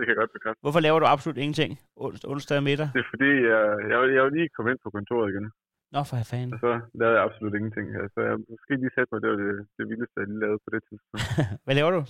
det 0.01 0.07
kan 0.07 0.13
jeg 0.15 0.21
godt 0.23 0.35
bekræfte. 0.37 0.59
Hvorfor 0.65 0.81
laver 0.85 0.99
du 0.99 1.07
absolut 1.13 1.37
ingenting 1.43 1.71
ons, 2.05 2.23
onsdag 2.31 2.63
middag? 2.69 2.87
Det 2.95 3.01
er 3.05 3.09
fordi, 3.13 3.31
jeg, 3.51 3.63
jeg, 3.91 3.97
jeg 4.15 4.21
vil 4.25 4.33
lige 4.37 4.49
komme 4.55 4.69
ind 4.71 4.79
på 4.85 4.89
kontoret 4.97 5.27
igen. 5.33 5.45
Nå, 5.93 5.99
for 6.09 6.15
fanden. 6.31 6.53
Og 6.53 6.59
så 6.65 6.71
lavede 6.99 7.15
jeg 7.17 7.23
absolut 7.27 7.53
ingenting. 7.59 7.87
Altså, 8.03 8.19
jeg 8.27 8.35
måske 8.51 8.71
lige 8.81 8.95
sætte 8.95 9.09
mig, 9.11 9.19
det 9.23 9.29
var 9.31 9.39
det, 9.43 9.51
det 9.77 9.83
vildeste, 9.91 10.15
jeg 10.21 10.27
lige 10.31 10.43
lavede 10.45 10.59
på 10.65 10.69
det 10.73 10.81
tidspunkt. 10.87 11.23
Hvad 11.65 11.75
laver 11.79 11.91
du? 11.97 12.01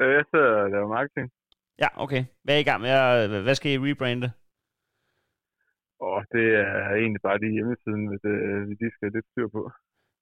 Øh, 0.00 0.10
jeg 0.18 0.24
sidder 0.30 0.50
og 0.64 0.70
laver 0.74 0.88
marketing. 0.98 1.26
Ja, 1.82 1.88
okay. 2.04 2.22
Hvad 2.42 2.54
er 2.54 2.62
I 2.62 2.68
gang 2.70 2.80
med? 2.84 2.90
At, 2.90 3.42
hvad 3.46 3.54
skal 3.58 3.72
I 3.72 3.78
rebrande? 3.78 4.28
Og 6.08 6.18
det 6.34 6.46
er 6.64 6.94
egentlig 7.02 7.22
bare 7.28 7.38
de 7.44 7.56
hjemmesiden, 7.56 8.02
hvis 8.10 8.24
vi 8.68 8.74
lige 8.80 8.94
skal 8.96 9.12
lidt 9.16 9.26
styr 9.32 9.48
på. 9.56 9.62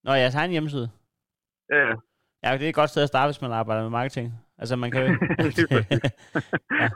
Nå, 0.04 0.12
jeg 0.12 0.32
har 0.38 0.44
en 0.44 0.56
hjemmeside. 0.56 0.88
Ja, 1.72 1.78
ja. 1.88 1.94
Ja, 2.42 2.48
det 2.58 2.64
er 2.64 2.68
et 2.68 2.80
godt 2.80 2.90
sted 2.90 3.02
at 3.02 3.12
starte, 3.12 3.28
hvis 3.28 3.42
man 3.42 3.52
arbejder 3.60 3.82
med 3.82 3.90
marketing. 3.90 4.28
Altså, 4.58 4.76
man 4.76 4.90
kan 4.90 5.00
jo... 5.02 5.08
ja. 6.82 6.88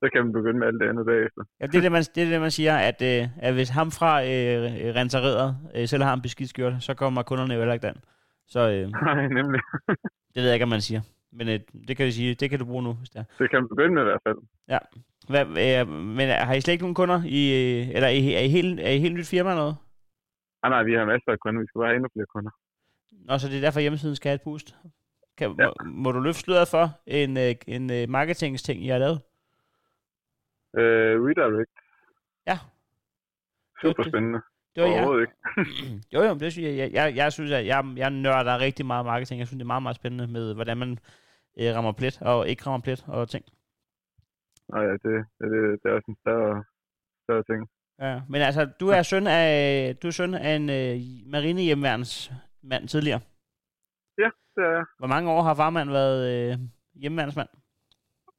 Så 0.00 0.08
kan 0.12 0.24
man 0.24 0.32
begynde 0.32 0.58
med 0.58 0.66
alt 0.66 0.80
det 0.80 0.88
andet 0.88 1.06
bagefter. 1.06 1.42
Ja, 1.60 1.66
det 1.66 1.74
er 1.74 1.80
det, 1.80 1.92
man, 1.92 2.02
det, 2.14 2.22
er 2.22 2.30
det, 2.30 2.40
man 2.40 2.50
siger, 2.50 2.76
at, 2.76 3.02
øh, 3.02 3.28
at 3.36 3.54
hvis 3.54 3.68
ham 3.68 3.90
fra 3.90 4.22
øh, 4.22 4.94
rensereret 4.98 5.56
øh, 5.74 5.88
selv 5.88 6.02
har 6.02 6.14
en 6.14 6.22
beskidt 6.22 6.50
skjorte, 6.50 6.80
så 6.80 6.94
kommer 6.94 7.22
kunderne 7.22 7.54
jo 7.54 7.60
heller 7.60 7.74
ikke 7.74 7.86
den. 7.86 7.96
Så, 8.46 8.60
øh, 8.60 8.88
Nej, 9.08 9.28
nemlig. 9.28 9.60
det 10.34 10.38
ved 10.40 10.44
jeg 10.44 10.54
ikke, 10.54 10.62
om 10.62 10.68
man 10.68 10.80
siger. 10.80 11.00
Men 11.32 11.48
øh, 11.48 11.60
det 11.88 11.96
kan 11.96 12.06
vi 12.06 12.10
sige, 12.10 12.34
det 12.34 12.50
kan 12.50 12.58
du 12.58 12.64
bruge 12.64 12.82
nu. 12.82 12.92
Hvis 12.92 13.10
det, 13.10 13.18
er. 13.18 13.24
det 13.38 13.50
kan 13.50 13.58
man 13.60 13.68
begynde 13.68 13.94
med 13.94 14.02
i 14.02 14.04
hvert 14.10 14.22
fald. 14.26 14.38
Ja. 14.68 14.78
Hvad, 15.28 15.44
øh, 15.64 15.88
men 16.18 16.28
har 16.28 16.54
I 16.54 16.60
slet 16.60 16.72
ikke 16.72 16.84
nogen 16.84 16.94
kunder? 16.94 17.22
I, 17.26 17.42
øh, 17.60 17.88
eller 17.94 18.08
er 18.08 18.12
I, 18.12 18.34
er 18.34 18.40
I, 18.40 18.48
helt, 18.48 18.80
er 18.80 18.90
I 18.90 18.98
helt 18.98 19.14
nyt 19.14 19.28
firma 19.28 19.50
eller 19.50 19.62
noget? 19.62 19.76
Ah, 20.62 20.70
nej, 20.70 20.82
vi 20.82 20.92
har 20.94 21.04
masser 21.04 21.32
af 21.32 21.38
kunder. 21.38 21.60
Vi 21.60 21.66
skal 21.66 21.78
bare 21.78 21.88
have 21.88 21.96
endnu 21.96 22.08
flere 22.14 22.26
kunder. 22.34 22.50
Nå, 23.28 23.38
så 23.38 23.48
det 23.48 23.56
er 23.56 23.60
derfor 23.60 23.80
hjemmesiden 23.80 24.16
skal 24.16 24.28
have 24.28 24.34
et 24.34 24.42
boost? 24.48 24.68
Kan, 25.36 25.54
ja. 25.58 25.66
må, 25.66 25.72
må 25.84 26.12
du 26.12 26.20
løfte 26.20 26.40
sløret 26.40 26.68
for 26.68 27.00
en, 27.06 27.36
øh, 27.36 27.54
en, 27.66 27.90
en 27.90 28.10
marketingsting, 28.10 28.84
I 28.84 28.88
har 28.88 28.98
lavet? 28.98 29.20
Øh, 30.76 31.22
redirect. 31.24 31.70
Ja. 32.46 32.58
Super 33.82 34.02
spændende. 34.02 34.40
Det 34.74 34.82
var 34.82 34.88
jeg. 34.88 35.20
ikke. 35.20 35.34
jo, 36.14 36.22
jo, 36.22 36.34
det 36.34 36.52
synes 36.52 36.68
jeg. 36.68 36.76
Jeg, 36.76 36.92
jeg, 36.92 37.16
jeg 37.16 37.32
synes, 37.32 37.50
at 37.50 37.66
jeg, 37.66 37.84
jeg 37.96 38.10
nørder 38.10 38.58
rigtig 38.58 38.86
meget 38.86 39.06
marketing. 39.06 39.38
Jeg 39.38 39.46
synes, 39.46 39.58
det 39.58 39.64
er 39.64 39.74
meget, 39.74 39.82
meget 39.82 39.96
spændende 39.96 40.26
med, 40.26 40.54
hvordan 40.54 40.76
man 40.76 40.98
øh, 41.60 41.74
rammer 41.74 41.92
plet 41.92 42.22
og 42.22 42.48
ikke 42.48 42.66
rammer 42.66 42.80
plet 42.80 43.04
og 43.08 43.28
ting. 43.28 43.44
Nej, 44.68 44.82
ja, 44.82 44.92
det, 44.92 45.02
det, 45.38 45.50
det, 45.52 45.82
det 45.82 45.90
er 45.90 45.94
også 45.94 46.06
en 46.08 46.16
større, 46.20 46.64
større 47.24 47.42
ting. 47.42 47.68
Ja, 48.00 48.20
men 48.28 48.42
altså, 48.42 48.64
du 48.80 48.88
er 48.88 49.02
søn 49.02 49.26
af, 49.26 49.96
du 49.96 50.06
er 50.06 50.10
søn 50.10 50.34
af 50.34 50.56
en 50.56 50.70
øh, 50.70 51.00
marinehjemmeværnsmand 51.26 52.88
tidligere. 52.88 53.20
Er 54.56 54.70
jeg. 54.76 54.84
Hvor 54.98 55.06
mange 55.14 55.30
år 55.30 55.42
har 55.42 55.54
farmand 55.54 55.90
været 55.90 56.20
øh, 56.32 56.58
hjemmeværnsmand? 56.94 57.48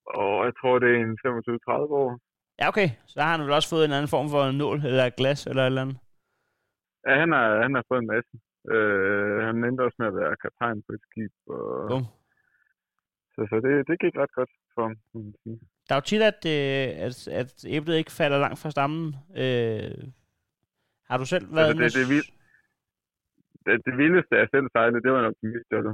Og 0.05 0.45
jeg 0.45 0.53
tror, 0.59 0.79
det 0.79 0.89
er 0.95 0.99
en 1.07 1.17
25-30 1.25 1.71
år. 2.01 2.19
Ja, 2.59 2.67
okay. 2.67 2.89
Så 3.07 3.21
har 3.21 3.31
han 3.31 3.41
vel 3.45 3.57
også 3.57 3.69
fået 3.69 3.85
en 3.85 3.91
anden 3.97 4.13
form 4.15 4.27
for 4.29 4.51
nål 4.51 4.77
eller 4.85 5.09
glas 5.09 5.47
eller 5.47 5.63
et 5.63 5.65
eller 5.65 5.81
andet? 5.81 5.97
Ja, 7.07 7.13
han 7.19 7.31
har, 7.31 7.61
han 7.61 7.75
har 7.75 7.83
fået 7.89 8.01
en 8.01 8.11
masse. 8.15 8.33
Øh, 8.73 9.37
han 9.47 9.55
endte 9.63 9.81
også 9.87 9.97
med 9.99 10.07
at 10.07 10.15
være 10.15 10.35
kaptajn 10.43 10.83
på 10.87 10.91
et 10.97 11.03
skib. 11.07 11.33
Og... 11.47 11.89
Bum. 11.89 12.05
Så, 13.33 13.41
så 13.49 13.55
det, 13.65 13.73
det 13.89 13.95
gik 14.03 14.15
ret 14.21 14.33
godt 14.39 14.51
for 14.75 14.81
ham. 14.87 14.95
Der 15.87 15.95
er 15.95 15.99
jo 16.01 16.09
tit, 16.11 16.21
at, 16.31 16.41
øh, 16.55 17.05
at, 17.05 17.27
at 17.27 17.65
æblet 17.67 17.95
ikke 17.97 18.11
falder 18.11 18.39
langt 18.39 18.59
fra 18.59 18.71
stammen. 18.71 19.15
Øh, 19.43 19.97
har 21.09 21.17
du 21.17 21.25
selv 21.25 21.55
været... 21.55 21.81
Altså, 21.81 21.99
det, 21.99 22.07
det, 22.07 22.15
vild... 22.15 22.27
det, 23.65 23.75
det 23.85 23.93
vildeste, 24.01 24.33
jeg 24.41 24.47
selv 24.55 24.67
sejlede, 24.75 25.03
det 25.03 25.11
var 25.11 25.19
en 25.19 25.31
optimistjolle. 25.31 25.91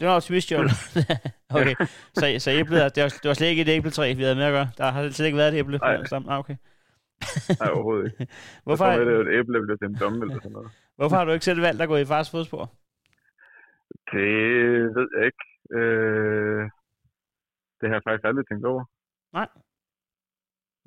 Det 0.00 0.04
var 0.08 0.16
optimistjolle? 0.20 0.70
okay, 1.58 1.74
så, 2.18 2.24
så 2.44 2.50
æblet, 2.60 2.94
det 2.94 3.02
var, 3.04 3.10
det 3.22 3.28
var 3.30 3.36
slet 3.38 3.50
ikke 3.52 3.62
et 3.62 3.74
æbletræ, 3.76 4.06
vi 4.18 4.22
havde 4.22 4.40
med 4.40 4.50
at 4.50 4.56
gøre? 4.58 4.68
Der 4.78 4.86
har 4.94 5.00
slet 5.10 5.26
ikke 5.26 5.40
været 5.42 5.52
et 5.54 5.58
æble 5.58 5.78
Nej. 5.78 6.04
stammen? 6.04 6.30
Ah, 6.32 6.38
okay. 6.42 6.56
Nej, 7.60 7.70
overhovedet 7.74 8.04
ikke. 8.06 8.32
Hvorfor, 8.66 8.86
jeg 8.86 8.96
tror, 8.96 9.04
det 9.04 9.14
er 9.16 9.24
et 9.26 9.32
æble, 9.38 9.68
der 9.68 9.76
til 9.76 9.88
en 9.92 9.98
domme 10.02 10.18
eller 10.24 10.34
sådan 10.42 10.52
noget. 10.52 10.70
Hvorfor 10.98 11.16
har 11.16 11.24
du 11.24 11.32
ikke 11.32 11.44
selv 11.44 11.62
valgt 11.62 11.82
at 11.82 11.88
gå 11.88 11.96
i 11.96 12.10
fars 12.12 12.30
fodspor? 12.30 12.64
Det 14.12 14.30
ved 14.96 15.08
jeg 15.16 15.24
ikke. 15.30 15.44
Øh, 15.78 16.62
det 17.78 17.86
har 17.88 17.96
jeg 17.98 18.04
faktisk 18.06 18.26
aldrig 18.28 18.46
tænkt 18.48 18.64
over. 18.66 18.84
Nej. 19.32 19.48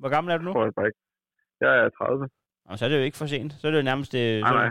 Hvor 0.00 0.08
gammel 0.14 0.32
er 0.32 0.38
du 0.38 0.44
nu? 0.44 0.52
Tror 0.52 0.64
jeg 0.64 0.74
bare 0.74 0.86
ikke. 0.86 1.00
Jeg 1.60 1.72
er 1.78 1.88
30. 1.88 2.28
Og 2.64 2.78
så 2.78 2.84
er 2.84 2.88
det 2.88 2.96
jo 2.96 3.02
ikke 3.02 3.16
for 3.16 3.26
sent. 3.26 3.52
Så 3.52 3.66
er 3.66 3.70
det 3.70 3.78
jo 3.78 3.90
nærmest... 3.90 4.12
Det, 4.12 4.40
nej, 4.42 4.52
nej. 4.52 4.70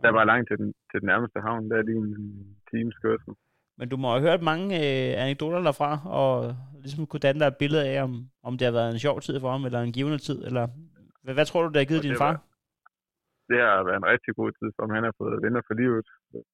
Der 0.00 0.08
er 0.08 0.12
bare 0.12 0.26
langt 0.32 0.48
til 0.48 0.58
den, 0.58 0.74
til 0.90 1.00
den 1.00 1.06
nærmeste 1.06 1.40
havn. 1.40 1.70
Der 1.70 1.76
er 1.76 1.82
lige 1.82 1.98
en 1.98 2.56
times 2.72 2.96
kørsel. 3.04 3.32
Men 3.78 3.88
du 3.88 3.96
må 3.96 4.08
have 4.10 4.26
hørt 4.28 4.42
mange 4.42 4.66
øh, 4.82 5.22
anekdoter 5.24 5.60
derfra, 5.68 5.90
og 6.20 6.54
ligesom 6.82 7.06
kunne 7.06 7.24
danne 7.26 7.40
dig 7.40 7.46
et 7.46 7.60
billede 7.62 7.88
af, 7.88 8.02
om, 8.02 8.12
om 8.42 8.52
det 8.58 8.64
har 8.66 8.72
været 8.78 8.92
en 8.92 8.98
sjov 8.98 9.20
tid 9.20 9.40
for 9.40 9.50
ham, 9.50 9.64
eller 9.64 9.80
en 9.80 9.92
givende 9.92 10.18
tid, 10.18 10.38
eller 10.48 10.64
hvad, 11.22 11.34
hvad 11.34 11.46
tror 11.46 11.62
du, 11.62 11.68
det 11.68 11.80
har 11.82 11.90
givet 11.90 12.04
og 12.04 12.08
din 12.08 12.16
far? 12.24 12.32
Var, 12.32 12.42
det 13.50 13.58
har 13.66 13.84
været 13.88 14.00
en 14.02 14.10
rigtig 14.14 14.32
god 14.40 14.50
tid 14.58 14.68
for 14.74 14.82
ham. 14.82 14.94
Han 14.96 15.04
har 15.08 15.14
fået 15.20 15.42
venner 15.44 15.62
for 15.66 15.74
livet, 15.82 16.06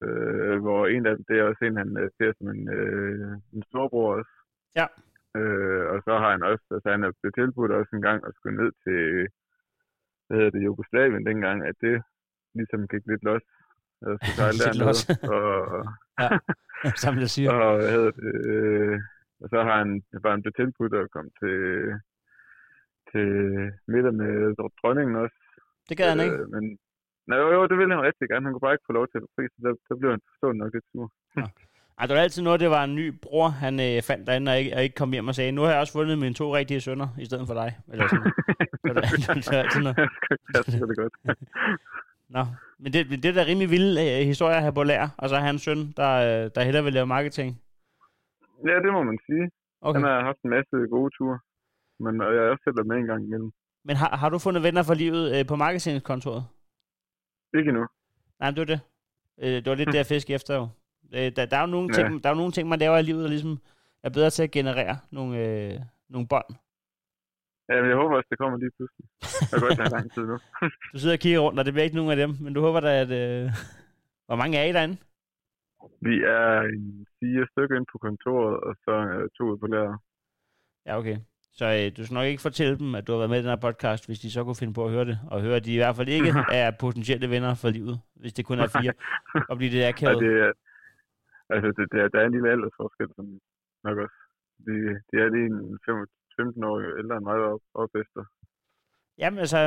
øh, 0.07 0.57
hvor 0.65 0.81
en 0.95 1.07
af 1.07 1.13
dem, 1.17 1.25
det 1.29 1.35
er 1.39 1.45
også 1.51 1.63
en, 1.65 1.77
han 1.83 1.91
øh, 2.03 2.11
ser 2.17 2.31
som 2.39 2.47
en, 2.55 2.63
øh, 2.79 3.33
en 3.55 3.63
storbror 3.69 4.09
også. 4.19 4.33
Ja. 4.81 4.87
Øh, 5.39 5.85
og 5.93 5.99
så 6.07 6.13
har 6.23 6.31
han 6.35 6.43
også, 6.51 6.65
altså 6.75 6.89
han 6.95 7.05
er 7.05 7.13
blevet 7.19 7.35
tilbudt 7.35 7.73
også 7.79 7.93
en 7.97 8.07
gang 8.09 8.21
at 8.27 8.35
skulle 8.35 8.57
ned 8.63 8.71
til, 8.85 9.01
hvad 10.27 10.37
hedder 10.39 10.55
det, 10.55 10.67
Jugoslavien 10.69 11.27
dengang, 11.31 11.59
at 11.71 11.77
det 11.81 11.97
ligesom 12.55 12.89
gik 12.93 13.05
lidt 13.07 13.25
los. 13.29 13.43
Jeg 14.03 14.17
skulle 14.19 14.39
sejle 14.41 14.59
dernede. 14.65 14.95
og, 15.35 15.47
ja, 16.21 16.29
samle 17.05 17.29
syre. 17.29 17.51
og, 17.67 17.77
hvad 17.77 17.91
hedder 17.97 18.13
det, 18.21 18.33
øh, 18.53 18.97
og 19.43 19.47
så 19.53 19.59
har 19.69 19.77
han, 19.83 19.91
var 20.25 20.31
han 20.31 20.43
blevet 20.43 20.57
tilbudt 20.61 20.95
at 20.95 21.11
komme 21.15 21.31
til, 21.41 21.59
til 23.11 23.29
middag 23.93 24.15
med 24.23 24.33
dronningen 24.81 25.17
også. 25.25 25.39
Det 25.89 25.97
gad 25.97 26.09
han 26.13 26.21
ikke? 26.27 26.37
Øh, 26.37 26.49
men, 26.55 26.65
nej, 27.29 27.39
jo, 27.43 27.47
jo, 27.57 27.61
det 27.71 27.77
ville 27.79 27.95
han 27.95 28.07
rigtig 28.09 28.29
gerne. 28.29 28.45
Han 28.47 28.53
kunne 28.53 28.67
bare 28.67 28.77
ikke 28.77 28.89
få 28.91 28.97
lov 28.99 29.07
til 29.09 29.19
at 29.19 29.33
pris, 29.37 29.51
så 29.65 29.71
så 29.89 29.93
blev 30.01 30.11
han 30.11 30.23
forstående 30.31 30.61
nok 30.63 30.73
lidt 30.75 30.87
sur. 30.93 31.07
Ja. 31.37 31.47
Ej, 31.99 32.07
det 32.07 32.15
var 32.17 32.23
altid 32.23 32.43
noget, 32.43 32.61
det 32.61 32.71
var 32.71 32.85
en 32.85 32.95
ny 32.95 33.07
bror, 33.23 33.49
han 33.49 33.75
øh, 33.81 34.03
fandt 34.03 34.27
derinde, 34.27 34.53
og 34.53 34.59
ikke, 34.59 34.73
og 34.77 34.83
ikke 34.83 34.95
kom 34.95 35.13
hjem 35.13 35.29
og 35.29 35.35
sagde, 35.35 35.53
nu 35.53 35.63
har 35.63 35.71
jeg 35.71 35.81
også 35.81 35.93
fundet 35.93 36.19
mine 36.19 36.35
to 36.35 36.57
rigtige 36.57 36.81
sønner, 36.81 37.09
i 37.19 37.25
stedet 37.25 37.47
for 37.47 37.55
dig. 37.55 37.71
Eller 37.93 38.09
sådan 38.09 38.33
så 38.87 38.93
det, 38.95 39.03
det, 39.37 39.55
er 39.59 39.63
altid 39.63 39.81
noget. 39.87 39.97
det 40.67 40.83
er 40.83 41.03
godt. 41.03 41.15
Nå, 42.35 42.43
men 42.83 42.93
det, 42.93 43.01
det 43.23 43.25
er 43.25 43.37
da 43.39 43.45
rimelig 43.51 43.71
vilde 43.71 43.93
øh, 44.07 44.27
historier 44.33 44.61
her 44.61 44.71
på 44.71 44.83
lær, 44.83 45.05
og 45.19 45.29
så 45.29 45.35
er 45.37 45.45
han 45.51 45.59
søn, 45.59 45.81
der, 46.01 46.11
øh, 46.27 46.51
der 46.55 46.63
hellere 46.67 46.85
vil 46.85 46.93
lave 46.93 47.07
marketing. 47.07 47.51
Ja, 48.69 48.77
det 48.85 48.93
må 48.93 49.03
man 49.03 49.19
sige. 49.27 49.51
Okay. 49.81 50.01
Han 50.01 50.09
har 50.09 50.25
haft 50.25 50.41
en 50.45 50.51
masse 50.51 50.77
gode 50.95 51.11
ture, 51.17 51.39
men 52.05 52.21
og 52.21 52.35
jeg 52.35 52.43
har 52.43 52.51
også 52.51 52.63
selv 52.65 52.87
med 52.87 52.97
en 52.97 53.07
gang 53.07 53.25
imellem. 53.25 53.51
Men 53.85 53.97
har, 53.97 54.17
har 54.17 54.29
du 54.29 54.39
fundet 54.39 54.63
venner 54.63 54.83
for 54.83 54.95
livet 54.95 55.25
øh, 55.35 55.47
på 55.47 55.57
marketingkontoret? 55.57 56.45
Ikke 57.59 57.69
endnu. 57.69 57.87
Nej, 58.41 58.51
det 58.51 58.59
var 58.59 58.71
det. 58.75 58.81
Øh, 59.43 59.57
det 59.63 59.67
var 59.67 59.75
lidt 59.75 59.93
det, 59.93 60.03
jeg 60.03 60.07
fisk 60.07 60.31
efter 60.31 60.55
jo. 60.55 60.69
Øh, 61.17 61.29
der, 61.37 61.47
der, 61.47 61.57
er 61.57 61.61
jo 61.61 61.67
nogle 61.77 61.89
ja. 61.93 61.95
ting, 61.99 62.23
der 62.23 62.29
er 62.29 62.35
jo 62.35 62.41
nogle 62.43 62.53
ting, 62.53 62.69
man 62.69 62.79
laver 62.79 62.99
i 62.99 63.03
livet, 63.03 63.23
der 63.23 63.29
ligesom 63.29 63.59
er 64.03 64.11
bedre 64.11 64.31
til 64.31 64.43
at 64.43 64.51
generere 64.51 64.97
nogle, 65.11 65.33
øh, 65.39 65.81
nogle 66.09 66.29
bånd. 66.29 66.51
Ja, 67.69 67.75
men 67.81 67.89
jeg 67.91 67.99
håber 68.03 68.17
også, 68.17 68.31
det 68.31 68.39
kommer 68.39 68.59
lige 68.59 68.75
pludselig. 68.77 69.05
Det 69.21 69.53
har 69.53 69.61
godt 69.67 69.79
tage 69.81 69.95
lang 69.97 70.07
tid 70.15 70.25
nu. 70.33 70.37
du 70.93 70.97
sidder 70.99 71.17
og 71.19 71.25
kigger 71.25 71.41
rundt, 71.45 71.59
og 71.59 71.65
det 71.65 71.73
bliver 71.75 71.85
ikke 71.89 72.01
nogen 72.01 72.15
af 72.15 72.21
dem, 72.23 72.31
men 72.45 72.55
du 72.55 72.61
håber 72.61 72.81
da, 72.81 72.91
at... 73.05 73.11
Øh... 73.23 73.51
Hvor 74.27 74.37
mange 74.37 74.59
er 74.59 74.65
I 74.65 74.73
derinde? 74.73 74.97
Vi 76.09 76.15
er 76.39 76.51
en 76.77 77.07
fire 77.21 77.45
stykker 77.53 77.77
ind 77.79 77.87
på 77.93 77.99
kontoret, 77.99 78.55
og 78.67 78.73
så 78.85 78.91
er 78.91 79.29
to 79.37 79.43
ude 79.51 79.59
på 79.59 79.67
lærer. 79.67 79.97
Ja, 80.87 80.99
okay. 81.01 81.17
Så 81.59 81.67
øh, 81.77 81.87
du 81.97 82.01
skal 82.05 82.15
nok 82.15 82.31
ikke 82.33 82.47
fortælle 82.49 82.79
dem, 82.83 82.95
at 82.95 83.07
du 83.07 83.13
har 83.13 83.19
været 83.19 83.33
med 83.33 83.39
i 83.39 83.45
den 83.45 83.55
her 83.55 83.67
podcast, 83.69 84.03
hvis 84.09 84.21
de 84.25 84.31
så 84.31 84.41
kunne 84.45 84.63
finde 84.63 84.75
på 84.79 84.85
at 84.85 84.93
høre 84.95 85.05
det, 85.11 85.19
og 85.33 85.43
høre, 85.47 85.57
at 85.57 85.65
de 85.65 85.75
i 85.75 85.81
hvert 85.83 85.97
fald 85.97 86.09
ikke 86.09 86.31
er 86.61 86.79
potentielle 86.85 87.31
venner 87.35 87.55
for 87.63 87.69
livet, 87.77 87.97
hvis 88.21 88.33
det 88.37 88.47
kun 88.47 88.59
er 88.59 88.71
fire, 88.79 88.93
og 89.51 89.55
blive 89.59 89.73
det 89.75 89.85
akavet. 89.91 90.23
Ja, 90.23 90.27
det 90.27 90.35
er, 90.45 90.53
altså, 91.55 91.69
det, 91.77 91.85
det 91.93 91.99
er, 92.03 92.09
der 92.09 92.19
er 92.21 92.27
en 92.27 92.37
lille 92.37 92.51
aldersforskel, 92.55 93.09
som 93.17 93.27
nok 93.87 93.99
også. 94.05 94.19
De, 94.67 94.75
de 95.09 95.15
er 95.23 95.29
lige 95.35 95.49
en 95.55 95.79
15 96.37 96.65
år 96.65 96.77
ældre 97.01 97.17
end 97.17 97.25
mig 97.25 97.39
op, 97.53 97.61
op 97.75 97.93
efter. 98.03 98.23
Jamen 99.19 99.39
altså, 99.39 99.59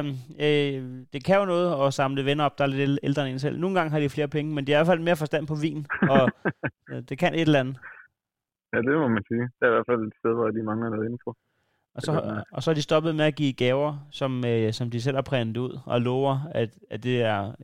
øh, 0.45 0.79
det 1.13 1.21
kan 1.25 1.39
jo 1.39 1.45
noget 1.45 1.87
at 1.87 1.93
samle 1.93 2.25
venner 2.25 2.43
op, 2.43 2.57
der 2.57 2.63
er 2.63 2.67
lidt 2.67 2.99
ældre 3.03 3.21
end 3.21 3.33
en 3.33 3.39
selv. 3.39 3.59
Nogle 3.59 3.75
gange 3.75 3.91
har 3.91 3.99
de 3.99 4.09
flere 4.09 4.27
penge, 4.27 4.55
men 4.55 4.67
de 4.67 4.71
har 4.71 4.77
i 4.77 4.81
hvert 4.81 4.93
fald 4.93 5.07
mere 5.07 5.21
forstand 5.23 5.47
på 5.47 5.55
vin, 5.65 5.85
og 6.13 6.23
øh, 6.89 7.01
det 7.09 7.15
kan 7.21 7.33
et 7.33 7.41
eller 7.41 7.59
andet. 7.59 7.77
Ja, 8.73 8.77
det 8.77 8.93
må 9.03 9.07
man 9.07 9.23
sige. 9.27 9.45
Det 9.57 9.63
er 9.65 9.71
i 9.71 9.75
hvert 9.75 9.89
fald 9.89 10.01
et 10.07 10.13
sted, 10.19 10.33
hvor 10.33 10.49
de 10.49 10.63
mangler 10.63 10.89
noget 10.89 11.09
info. 11.11 11.29
Og 11.95 12.01
så, 12.01 12.11
og 12.51 12.63
så 12.63 12.71
er 12.71 12.75
de 12.75 12.81
stoppet 12.81 13.15
med 13.15 13.25
at 13.25 13.35
give 13.35 13.53
gaver, 13.53 14.07
som, 14.11 14.31
øh, 14.45 14.73
som 14.73 14.89
de 14.91 15.01
selv 15.01 15.15
har 15.15 15.27
printet 15.29 15.57
ud, 15.61 15.79
og 15.85 16.01
lover, 16.01 16.35
at, 16.61 16.69
at 16.89 17.03
det 17.03 17.21
er 17.21 17.55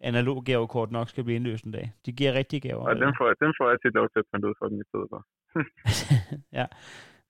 analog 0.00 0.44
gavekort 0.44 0.90
nok 0.90 1.08
skal 1.08 1.24
blive 1.24 1.36
indløst 1.36 1.64
en 1.64 1.72
dag. 1.72 1.92
De 2.06 2.12
giver 2.12 2.32
rigtige 2.32 2.60
gaver. 2.60 2.84
Og 2.88 2.96
dem 2.96 3.12
får, 3.18 3.26
dem 3.44 3.52
får 3.58 3.68
jeg 3.70 3.78
til 3.80 3.90
lov 3.92 4.08
til 4.08 4.18
at 4.18 4.24
printe 4.30 4.48
ud 4.48 4.54
for 4.58 4.68
dem 4.68 4.80
i 4.80 4.86
stedet 4.88 5.08
for. 5.12 5.20
ja. 6.58 6.66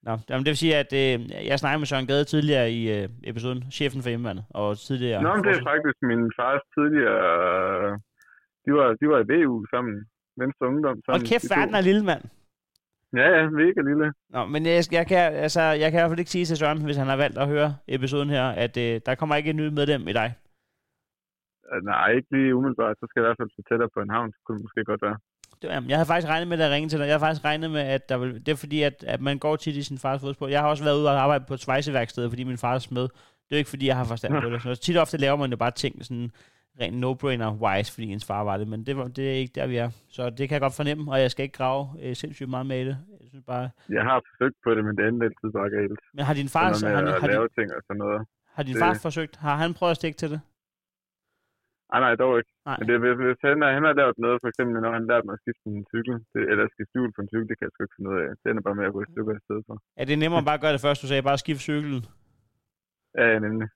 Nå, 0.07 0.13
jamen 0.29 0.43
det 0.45 0.51
vil 0.51 0.63
sige, 0.63 0.75
at 0.83 0.91
øh, 1.01 1.15
jeg 1.49 1.59
snakkede 1.59 1.81
med 1.81 1.89
Søren 1.91 2.07
Gade 2.07 2.25
tidligere 2.33 2.67
i 2.71 2.81
øh, 2.95 3.09
episoden, 3.23 3.61
chefen 3.77 4.01
for 4.01 4.09
hjemmevandet, 4.09 4.45
og 4.49 4.77
tidligere... 4.77 5.21
Nå, 5.23 5.29
men 5.35 5.43
det 5.43 5.51
er 5.51 5.63
faktisk 5.71 5.97
min 6.11 6.23
fars 6.39 6.63
tidligere... 6.77 7.19
De 8.65 8.71
var, 8.77 8.87
de 9.01 9.05
var 9.11 9.19
i 9.23 9.27
VU 9.31 9.65
sammen, 9.73 9.95
Venstre 10.41 10.67
Ungdom 10.67 10.97
sammen. 11.05 11.21
Og 11.21 11.27
kæft, 11.29 11.49
verden 11.55 11.75
er 11.75 11.81
lille 11.89 12.03
mand. 12.11 12.23
Ja, 13.19 13.27
ja, 13.35 13.49
mega 13.49 13.81
lille. 13.89 14.07
Nå, 14.35 14.41
men 14.53 14.61
jeg, 14.65 14.83
jeg, 14.91 15.05
kan, 15.11 15.23
altså, 15.45 15.61
jeg 15.81 15.87
kan 15.89 15.97
i 15.97 16.01
hvert 16.01 16.11
fald 16.11 16.23
ikke 16.23 16.35
sige 16.35 16.45
til 16.45 16.57
Søren, 16.57 16.85
hvis 16.85 17.01
han 17.01 17.07
har 17.07 17.17
valgt 17.23 17.37
at 17.37 17.47
høre 17.47 17.69
episoden 17.87 18.29
her, 18.29 18.45
at 18.65 18.73
øh, 18.85 19.01
der 19.05 19.15
kommer 19.15 19.35
ikke 19.35 19.49
et 19.49 19.55
nyt 19.55 19.73
medlem 19.73 20.07
i 20.07 20.13
dig. 20.13 20.29
Nej, 21.83 22.07
ikke 22.17 22.31
lige 22.35 22.55
umiddelbart. 22.55 22.95
Så 22.99 23.05
skal 23.09 23.19
jeg 23.19 23.25
i 23.25 23.29
hvert 23.29 23.41
fald 23.41 23.51
så 23.57 23.61
tættere 23.69 23.89
på 23.95 23.99
en 24.01 24.09
havn, 24.15 24.31
så 24.31 24.39
kunne 24.43 24.57
det 24.57 24.65
måske 24.65 24.83
godt 24.91 25.01
være. 25.07 25.17
Jamen, 25.63 25.89
jeg 25.89 25.97
havde 25.97 26.07
faktisk 26.07 26.27
regnet 26.29 26.47
med 26.47 26.59
at 26.59 26.71
ringe 26.71 26.89
til 26.89 26.99
dig. 26.99 27.05
Jeg 27.05 27.13
har 27.13 27.19
faktisk 27.19 27.45
regnet 27.45 27.71
med, 27.71 27.81
at 27.81 28.09
der 28.09 28.17
vil, 28.17 28.45
det 28.45 28.51
er 28.51 28.55
fordi, 28.55 28.81
at, 28.81 29.03
at 29.07 29.21
man 29.21 29.37
går 29.39 29.55
tit 29.55 29.75
i 29.75 29.83
sin 29.83 29.97
fars 29.97 30.21
fodspor. 30.21 30.47
Jeg 30.47 30.61
har 30.61 30.67
også 30.67 30.83
været 30.83 30.97
ude 30.97 31.09
og 31.09 31.21
arbejde 31.21 31.45
på 31.47 31.53
et 31.53 31.59
svejseværksted, 31.59 32.29
fordi 32.29 32.43
min 32.43 32.57
far 32.57 32.75
er 32.75 32.79
smed. 32.79 33.01
Det 33.49 33.55
er 33.55 33.57
ikke 33.57 33.69
fordi, 33.69 33.87
jeg 33.87 33.95
har 33.97 34.03
forstand 34.03 34.41
på 34.41 34.49
det. 34.49 34.61
Så 34.61 34.75
tit 34.75 34.97
ofte 34.97 35.17
laver 35.17 35.35
man 35.35 35.49
jo 35.51 35.57
bare 35.57 35.71
ting 35.71 36.05
sådan 36.05 36.31
rent 36.81 36.97
no-brainer-wise, 37.03 37.93
fordi 37.93 38.07
ens 38.11 38.25
far 38.25 38.43
var 38.43 38.57
det. 38.57 38.67
Men 38.67 38.85
det, 38.85 38.97
var, 38.97 39.07
det 39.07 39.29
er 39.29 39.33
ikke 39.33 39.51
der, 39.55 39.67
vi 39.67 39.77
er. 39.77 39.89
Så 40.09 40.29
det 40.29 40.49
kan 40.49 40.51
jeg 40.51 40.61
godt 40.61 40.73
fornemme, 40.75 41.11
og 41.11 41.21
jeg 41.21 41.31
skal 41.31 41.43
ikke 41.43 41.57
grave 41.57 41.89
øh, 42.01 42.15
sindssygt 42.15 42.49
meget 42.49 42.65
med 42.65 42.85
det. 42.85 42.97
Jeg, 43.21 43.27
synes 43.29 43.43
bare... 43.47 43.69
jeg 43.89 44.03
har 44.03 44.21
forsøgt 44.31 44.55
på 44.63 44.75
det, 44.75 44.85
men 44.85 44.97
det 44.97 45.07
endte 45.07 45.25
altid 45.25 45.49
bare 45.53 45.69
galt. 45.69 45.99
Men 46.13 46.25
har 46.25 46.33
din 46.33 46.49
far... 46.49 46.73
Sådan 46.73 46.95
har, 46.95 47.03
med 47.03 47.11
har, 47.19 47.27
lave 47.27 47.41
din, 47.47 47.49
ting 47.63 47.75
og 47.75 47.81
sådan 47.87 47.97
noget. 47.97 48.21
har 48.53 48.63
din 48.63 48.73
det- 48.73 48.79
far 48.81 48.93
forsøgt? 48.93 49.35
Har 49.35 49.55
han 49.55 49.73
prøvet 49.73 49.91
at 49.91 49.97
stikke 49.97 50.17
til 50.17 50.29
det? 50.31 50.41
Nej, 51.91 51.99
nej, 52.05 52.13
dog 52.21 52.33
ikke. 52.39 52.51
Nej. 52.69 52.77
Men 52.79 52.85
det, 52.89 52.95
hvis, 53.21 53.39
han, 53.47 53.57
han 53.75 53.83
har 53.87 53.95
lavet 54.01 54.17
noget, 54.25 54.37
for 54.41 54.49
eksempel 54.51 54.73
når 54.85 54.93
han 54.97 55.05
lærte 55.09 55.25
mig 55.27 55.35
at 55.37 55.41
skifte 55.43 55.63
en 55.69 55.85
cykel, 55.93 56.15
det, 56.33 56.41
eller 56.51 56.63
skifte 56.75 56.93
hjul 56.95 57.11
på 57.15 57.21
en 57.23 57.31
cykel, 57.31 57.47
det 57.49 57.55
kan 57.57 57.65
jeg 57.67 57.73
sgu 57.73 57.79
ikke 57.83 57.97
finde 57.97 58.11
ud 58.13 58.17
af. 58.23 58.27
Det 58.41 58.47
ender 58.49 58.63
bare 58.67 58.77
med 58.79 58.89
at 58.89 58.95
gå 58.95 59.01
et 59.05 59.11
stykke 59.13 59.31
af 59.37 59.41
stedet 59.45 59.63
for. 59.67 59.75
Ja, 59.97 60.01
det 60.07 60.13
er 60.13 60.21
nemmere 60.23 60.43
bare 60.49 60.59
at 60.59 60.63
gøre 60.65 60.75
det 60.75 60.85
først, 60.87 61.01
du 61.03 61.07
sagde. 61.07 61.27
Bare 61.29 61.43
skift 61.43 61.61
cyklen. 61.67 62.01
Ja, 63.21 63.39
nemlig. 63.45 63.67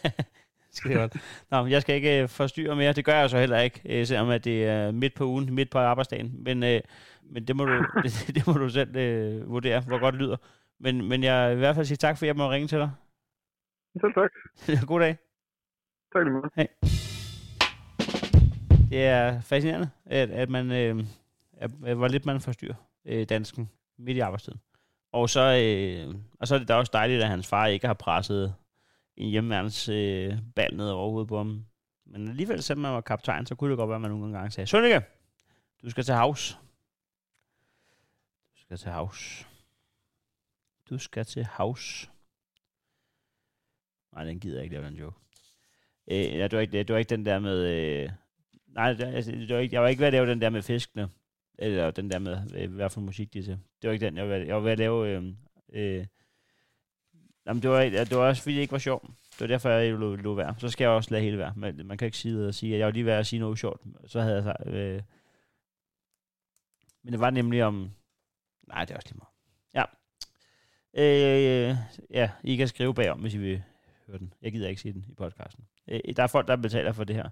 skal 0.76 0.96
godt. 0.96 1.14
Nå, 1.50 1.66
jeg 1.66 1.82
skal 1.82 1.94
ikke 1.94 2.22
øh, 2.22 2.28
forstyrre 2.28 2.76
mere. 2.76 2.92
Det 2.92 3.04
gør 3.04 3.14
jeg 3.14 3.30
så 3.30 3.38
heller 3.38 3.58
ikke, 3.66 3.78
øh, 3.92 4.06
selvom 4.06 4.28
at 4.28 4.44
det 4.44 4.58
er 4.66 4.92
midt 4.92 5.14
på 5.14 5.24
ugen, 5.24 5.54
midt 5.54 5.70
på 5.70 5.78
arbejdsdagen. 5.78 6.28
Men, 6.46 6.62
øh, 6.62 6.80
men 7.22 7.46
det, 7.46 7.56
må 7.56 7.64
du, 7.64 7.72
det, 8.04 8.32
det 8.34 8.42
må 8.46 8.52
du 8.52 8.68
selv 8.68 8.96
øh, 8.96 9.50
vurdere, 9.50 9.80
hvor 9.88 9.98
godt 10.00 10.12
det 10.12 10.22
lyder. 10.22 10.36
Men, 10.80 11.08
men 11.08 11.22
jeg 11.22 11.50
vil 11.50 11.56
i 11.56 11.58
hvert 11.58 11.74
fald 11.74 11.86
sige 11.86 11.96
tak, 11.96 12.18
for 12.18 12.24
at 12.24 12.26
jeg 12.26 12.36
må 12.36 12.50
ringe 12.50 12.68
til 12.68 12.78
dig. 12.78 12.90
Så 14.00 14.12
tak. 14.14 14.30
God 14.90 15.00
dag. 15.00 15.16
Tak 16.12 16.24
lige 16.24 16.32
meget. 16.32 17.01
Det 18.92 19.06
er 19.06 19.40
fascinerende, 19.40 19.90
at, 20.04 20.30
at 20.30 20.48
man, 20.48 20.70
øh, 20.72 21.04
at, 21.52 21.70
hvor 21.70 22.08
lidt 22.08 22.26
man 22.26 22.40
forstyrrer 22.40 22.74
øh, 23.04 23.28
dansken 23.28 23.70
midt 23.98 24.16
i 24.16 24.20
arbejdstiden. 24.20 24.60
Og 25.12 25.30
så, 25.30 25.40
øh, 25.40 26.14
og 26.40 26.48
så 26.48 26.54
er 26.54 26.58
det 26.58 26.68
da 26.68 26.74
også 26.74 26.90
dejligt, 26.92 27.22
at 27.22 27.28
hans 27.28 27.46
far 27.46 27.66
ikke 27.66 27.86
har 27.86 27.94
presset 27.94 28.54
en 29.16 29.30
hjemmeværens 29.30 29.88
øh, 29.88 30.38
bal 30.56 30.76
ned 30.76 30.88
over 30.88 31.10
hovedet 31.10 31.28
på 31.28 31.36
ham. 31.36 31.66
Men 32.06 32.28
alligevel, 32.28 32.62
selvom 32.62 32.82
man 32.82 32.92
var 32.92 33.00
kaptajn, 33.00 33.46
så 33.46 33.54
kunne 33.54 33.70
det 33.70 33.78
godt 33.78 33.88
være, 33.88 33.96
at 33.96 34.00
man 34.00 34.10
nogle 34.10 34.38
gange 34.38 34.50
sagde, 34.50 34.66
Sønneke, 34.66 35.02
du 35.82 35.90
skal 35.90 36.04
til 36.04 36.14
havs. 36.14 36.58
Du 38.56 38.60
skal 38.60 38.76
til 38.76 38.90
havs. 38.90 39.46
Du 40.90 40.98
skal 40.98 41.24
til 41.24 41.44
havs. 41.44 42.10
Nej, 44.12 44.24
den 44.24 44.40
gider 44.40 44.56
jeg 44.56 44.64
ikke 44.64 44.76
lave 44.76 44.86
den 44.86 44.96
joke. 44.96 45.16
Øh, 46.10 46.16
ja, 46.18 46.42
det, 46.42 46.52
var 46.52 46.60
ikke, 46.60 46.78
det 46.78 46.92
var 46.92 46.98
ikke 46.98 47.10
den 47.10 47.26
der 47.26 47.38
med... 47.38 47.58
Øh, 47.58 48.10
nej, 48.74 48.92
det, 48.92 49.04
altså, 49.04 49.32
det 49.32 49.54
var 49.54 49.58
ikke, 49.58 49.74
jeg 49.74 49.82
var 49.82 49.88
ikke 49.88 50.00
ved 50.00 50.06
at 50.06 50.12
lave 50.12 50.30
den 50.30 50.40
der 50.40 50.50
med 50.50 50.62
fiskene. 50.62 51.08
Eller 51.58 51.90
den 51.90 52.10
der 52.10 52.18
med, 52.18 52.38
øh, 52.54 52.74
hvad 52.74 52.90
for 52.90 53.00
musik 53.00 53.32
de 53.32 53.38
er 53.38 53.42
til. 53.42 53.58
Det 53.82 53.88
var 53.88 53.92
ikke 53.92 54.06
den. 54.06 54.16
Jeg 54.16 54.28
var, 54.28 54.34
jeg 54.34 54.54
var 54.54 54.60
ved 54.60 54.72
at 54.72 54.78
lave... 54.78 55.08
Øh, 55.08 55.24
øh, 55.72 56.06
jamen, 57.46 57.62
det 57.62 57.70
var, 57.70 57.80
det 57.80 58.16
var 58.16 58.28
også 58.28 58.42
fordi, 58.42 58.54
det 58.54 58.60
ikke 58.60 58.72
var 58.72 58.78
sjovt. 58.78 59.06
Det 59.06 59.40
var 59.40 59.46
derfor, 59.46 59.70
jeg 59.70 59.92
lå, 59.92 60.16
lå 60.16 60.34
være. 60.34 60.54
Så 60.58 60.68
skal 60.68 60.84
jeg 60.84 60.90
også 60.90 61.10
lade 61.10 61.22
hele 61.22 61.38
være. 61.38 61.52
Men 61.56 61.86
man 61.86 61.98
kan 61.98 62.06
ikke 62.06 62.18
sige 62.18 62.46
og 62.46 62.54
sige, 62.54 62.72
at 62.72 62.78
jeg 62.78 62.86
var 62.86 62.92
lige 62.92 63.06
ved 63.06 63.12
at 63.12 63.26
sige 63.26 63.40
noget 63.40 63.58
sjovt. 63.58 63.80
Så 64.06 64.20
havde 64.20 64.56
jeg. 64.64 64.74
Øh, 64.74 65.02
men 67.02 67.12
det 67.12 67.20
var 67.20 67.30
nemlig 67.30 67.64
om... 67.64 67.90
Nej, 68.68 68.84
det 68.84 68.90
er 68.90 68.96
også 68.96 69.08
lige 69.08 69.18
meget. 69.18 69.32
Ja. 69.74 69.84
Øh, 70.94 71.76
ja, 72.10 72.30
I 72.44 72.56
kan 72.56 72.68
skrive 72.68 72.94
bagom, 72.94 73.20
hvis 73.20 73.34
I 73.34 73.38
vil 73.38 73.62
høre 74.06 74.18
den. 74.18 74.32
Jeg 74.42 74.52
gider 74.52 74.68
ikke 74.68 74.80
sige 74.80 74.92
den 74.92 75.04
i 75.08 75.14
podcasten. 75.14 75.64
Øh, 75.88 76.00
der 76.16 76.22
er 76.22 76.26
folk, 76.26 76.48
der 76.48 76.56
betaler 76.56 76.92
for 76.92 77.04
det 77.04 77.16
her. 77.16 77.28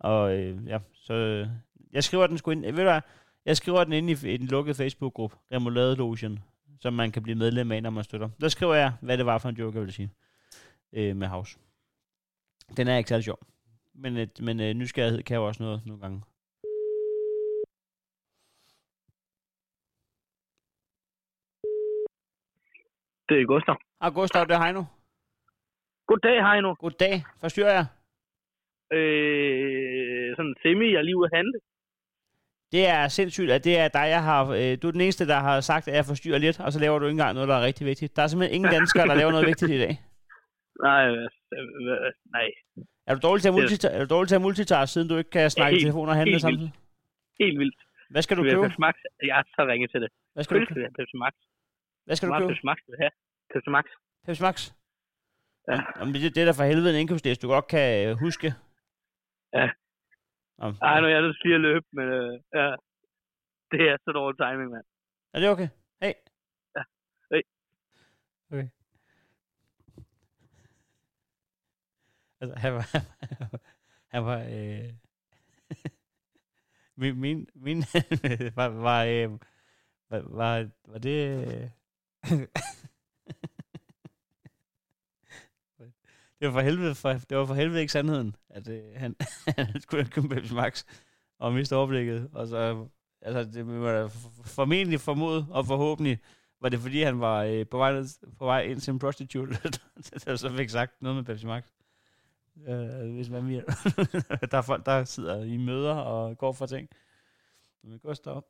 Og 0.00 0.38
øh, 0.38 0.66
ja, 0.66 0.78
så 0.94 1.14
øh, 1.14 1.48
jeg 1.92 2.04
skriver 2.04 2.26
den 2.26 2.38
sgu 2.38 2.50
ind. 2.50 2.64
Ved 2.64 2.72
du 2.72 2.82
hvad? 2.82 3.00
Jeg 3.44 3.56
skriver 3.56 3.84
den 3.84 3.92
ind 3.92 4.10
i, 4.10 4.32
i 4.34 4.36
den 4.36 4.46
lukkede 4.46 4.74
Facebook-gruppe, 4.74 5.36
Remoulade 5.52 5.96
Lotion, 5.96 6.38
som 6.80 6.92
man 6.92 7.12
kan 7.12 7.22
blive 7.22 7.38
medlem 7.38 7.72
af, 7.72 7.82
når 7.82 7.90
man 7.90 8.04
støtter. 8.04 8.28
Der 8.40 8.48
skriver 8.48 8.74
jeg, 8.74 8.92
hvad 9.02 9.18
det 9.18 9.26
var 9.26 9.38
for 9.38 9.48
en 9.48 9.56
joke, 9.56 9.78
jeg 9.78 9.84
vil 9.84 9.92
sige, 9.92 10.10
øh, 10.92 11.16
med 11.16 11.26
House. 11.28 11.58
Den 12.76 12.88
er 12.88 12.96
ikke 12.96 13.08
særlig 13.08 13.24
sjov. 13.24 13.38
Men, 13.94 14.16
øh, 14.16 14.26
men 14.40 14.60
øh, 14.60 14.74
nysgerrighed 14.74 15.22
kan 15.22 15.36
jo 15.36 15.46
også 15.46 15.62
noget 15.62 15.86
nogle 15.86 16.02
gange. 16.02 16.22
Det 23.28 23.40
er 23.40 23.46
Gustav. 23.46 23.76
Ah, 24.00 24.14
Gustav, 24.14 24.44
det 24.44 24.54
er 24.54 24.62
Heino. 24.64 24.84
Goddag, 26.06 26.52
Heino. 26.52 26.74
Goddag. 26.74 27.24
Forstyrrer 27.40 27.72
jeg? 27.72 27.86
Øh, 28.98 30.36
sådan 30.36 30.54
semi, 30.62 30.88
lige 31.02 31.16
ude 31.16 31.28
at 31.32 31.36
handle. 31.38 31.58
Det 32.74 32.82
er 32.96 33.08
sindssygt, 33.08 33.50
at 33.50 33.64
det 33.64 33.74
er 33.78 33.88
dig, 33.88 34.06
jeg 34.16 34.22
har... 34.30 34.40
Øh, 34.60 34.72
du 34.82 34.86
er 34.88 34.92
den 34.96 35.00
eneste, 35.00 35.26
der 35.32 35.38
har 35.48 35.60
sagt, 35.60 35.88
at 35.88 35.94
jeg 35.94 36.04
forstyrrer 36.04 36.38
lidt, 36.38 36.60
og 36.60 36.72
så 36.72 36.78
laver 36.80 36.98
du 36.98 37.04
ikke 37.06 37.12
engang 37.18 37.34
noget, 37.34 37.48
der 37.48 37.56
er 37.56 37.64
rigtig 37.70 37.86
vigtigt. 37.86 38.16
Der 38.16 38.22
er 38.22 38.26
simpelthen 38.26 38.54
ingen 38.56 38.70
danskere, 38.78 39.06
der 39.10 39.14
laver 39.14 39.30
noget 39.30 39.46
vigtigt 39.46 39.70
i 39.70 39.78
dag. 39.84 39.94
Nej, 40.88 41.02
øh, 41.08 41.28
nej. 42.36 42.46
Er 43.06 43.14
du 43.14 43.20
dårlig 43.28 43.42
til 43.42 43.48
at, 43.52 43.54
multita- 43.58 43.94
er 43.96 44.00
du 44.04 44.14
dårlig 44.14 44.28
til 44.28 44.34
at 44.40 44.44
multitaske, 44.48 44.92
siden 44.92 45.08
du 45.08 45.16
ikke 45.16 45.30
kan 45.30 45.50
snakke 45.50 45.72
i 45.72 45.74
Helt- 45.76 45.84
telefon 45.84 46.08
og 46.08 46.14
handle 46.20 46.32
helt 46.32 46.42
samtidig? 46.42 46.72
Helt 47.40 47.58
vildt. 47.58 47.78
Hvad 48.10 48.22
skal 48.22 48.36
du 48.36 48.42
købe? 48.42 48.68
Max? 48.78 48.94
Jeg 49.28 49.34
har 49.34 49.44
så 49.56 49.62
ringet 49.72 49.90
til 49.90 50.00
det. 50.04 50.10
Hvad 50.34 50.44
skal 50.44 50.60
du 50.60 50.64
købe? 50.74 50.90
Pepsi 50.98 51.16
Max. 51.16 51.32
Hvad 52.06 52.16
skal 52.16 52.28
du 52.28 52.34
købe? 52.38 52.48
Pepsi 52.48 52.66
Max 52.70 52.78
have. 53.00 53.10
Pepsi 53.52 53.70
Max. 53.76 53.84
Pepsi 54.26 54.42
Max? 54.42 54.56
Ja. 55.68 55.76
Jamen, 55.98 56.14
det, 56.14 56.34
det 56.34 56.40
er 56.40 56.44
da 56.44 56.52
for 56.58 56.64
helvede 56.64 56.90
en 56.94 57.00
indkøbsliste, 57.00 57.42
du 57.46 57.52
godt 57.56 57.66
kan 57.74 57.86
øh, 58.08 58.16
huske. 58.24 58.48
Ja. 59.52 59.70
Om, 60.58 60.74
Ej, 60.82 61.00
nu 61.00 61.06
er 61.06 61.10
jeg 61.10 61.22
nødt 61.22 61.36
til 61.44 61.52
at 61.52 61.60
løbe, 61.60 61.86
men 61.92 62.08
øh, 62.08 62.40
ja. 62.54 62.74
Det 63.70 63.90
er 63.90 63.96
så 64.04 64.12
dårlig 64.12 64.38
timing, 64.38 64.70
mand. 64.70 64.84
Er 65.32 65.40
det 65.40 65.48
okay? 65.48 65.68
Hey. 66.02 66.12
Ja. 66.76 66.82
Hey. 67.30 67.42
Okay. 68.50 68.68
Altså, 72.40 72.58
han 72.58 72.74
var... 72.74 72.86
han 74.14 74.24
var... 74.24 74.38
Øh, 74.38 74.92
min, 77.00 77.20
min, 77.20 77.46
min 77.54 77.78
var, 78.58 78.68
var, 78.68 79.04
øh, 79.04 79.30
var, 80.10 80.20
var, 80.36 80.70
var 80.84 80.98
det... 80.98 81.46
Øh, 81.48 81.70
det 86.40 86.48
var 86.48 86.52
for 86.52 86.60
helvede, 86.60 86.94
for, 86.94 87.12
det 87.12 87.36
var 87.36 87.46
for 87.46 87.54
helvede 87.54 87.80
ikke 87.80 87.92
sandheden, 87.92 88.36
at 88.48 88.68
øh, 88.68 88.82
han, 89.02 89.16
han 89.58 89.80
skulle 89.80 90.02
have 90.02 90.10
købt 90.10 90.30
Pepsi 90.30 90.54
Max 90.54 90.84
og 91.38 91.52
miste 91.52 91.76
overblikket. 91.76 92.30
Og 92.32 92.46
så, 92.46 92.86
altså, 93.22 93.44
det 93.44 93.66
var 93.66 93.92
da 93.92 94.08
formentlig 94.44 95.00
formodet 95.00 95.46
og 95.50 95.66
forhåbentlig, 95.66 96.18
var 96.60 96.68
det 96.68 96.80
fordi, 96.80 97.02
han 97.02 97.20
var 97.20 97.42
øh, 97.42 97.66
på, 97.66 97.78
vej, 97.78 98.02
på 98.38 98.44
vej 98.44 98.62
ind 98.62 98.80
til 98.80 98.92
en 98.92 98.98
prostitute, 98.98 99.52
der 100.24 100.36
så 100.36 100.56
fik 100.56 100.70
sagt 100.70 101.02
noget 101.02 101.16
med 101.16 101.24
Pepsi 101.24 101.46
Max. 101.46 101.64
Øh, 102.68 103.14
hvis 103.14 103.30
man 103.30 103.48
vil. 103.48 103.64
der 104.50 104.58
er 104.58 104.62
folk, 104.62 104.86
der 104.86 105.04
sidder 105.04 105.44
i 105.44 105.56
møder 105.56 105.94
og 105.94 106.38
går 106.38 106.52
for 106.52 106.66
ting. 106.66 106.88
Men 107.84 107.98
Gustav. 107.98 108.44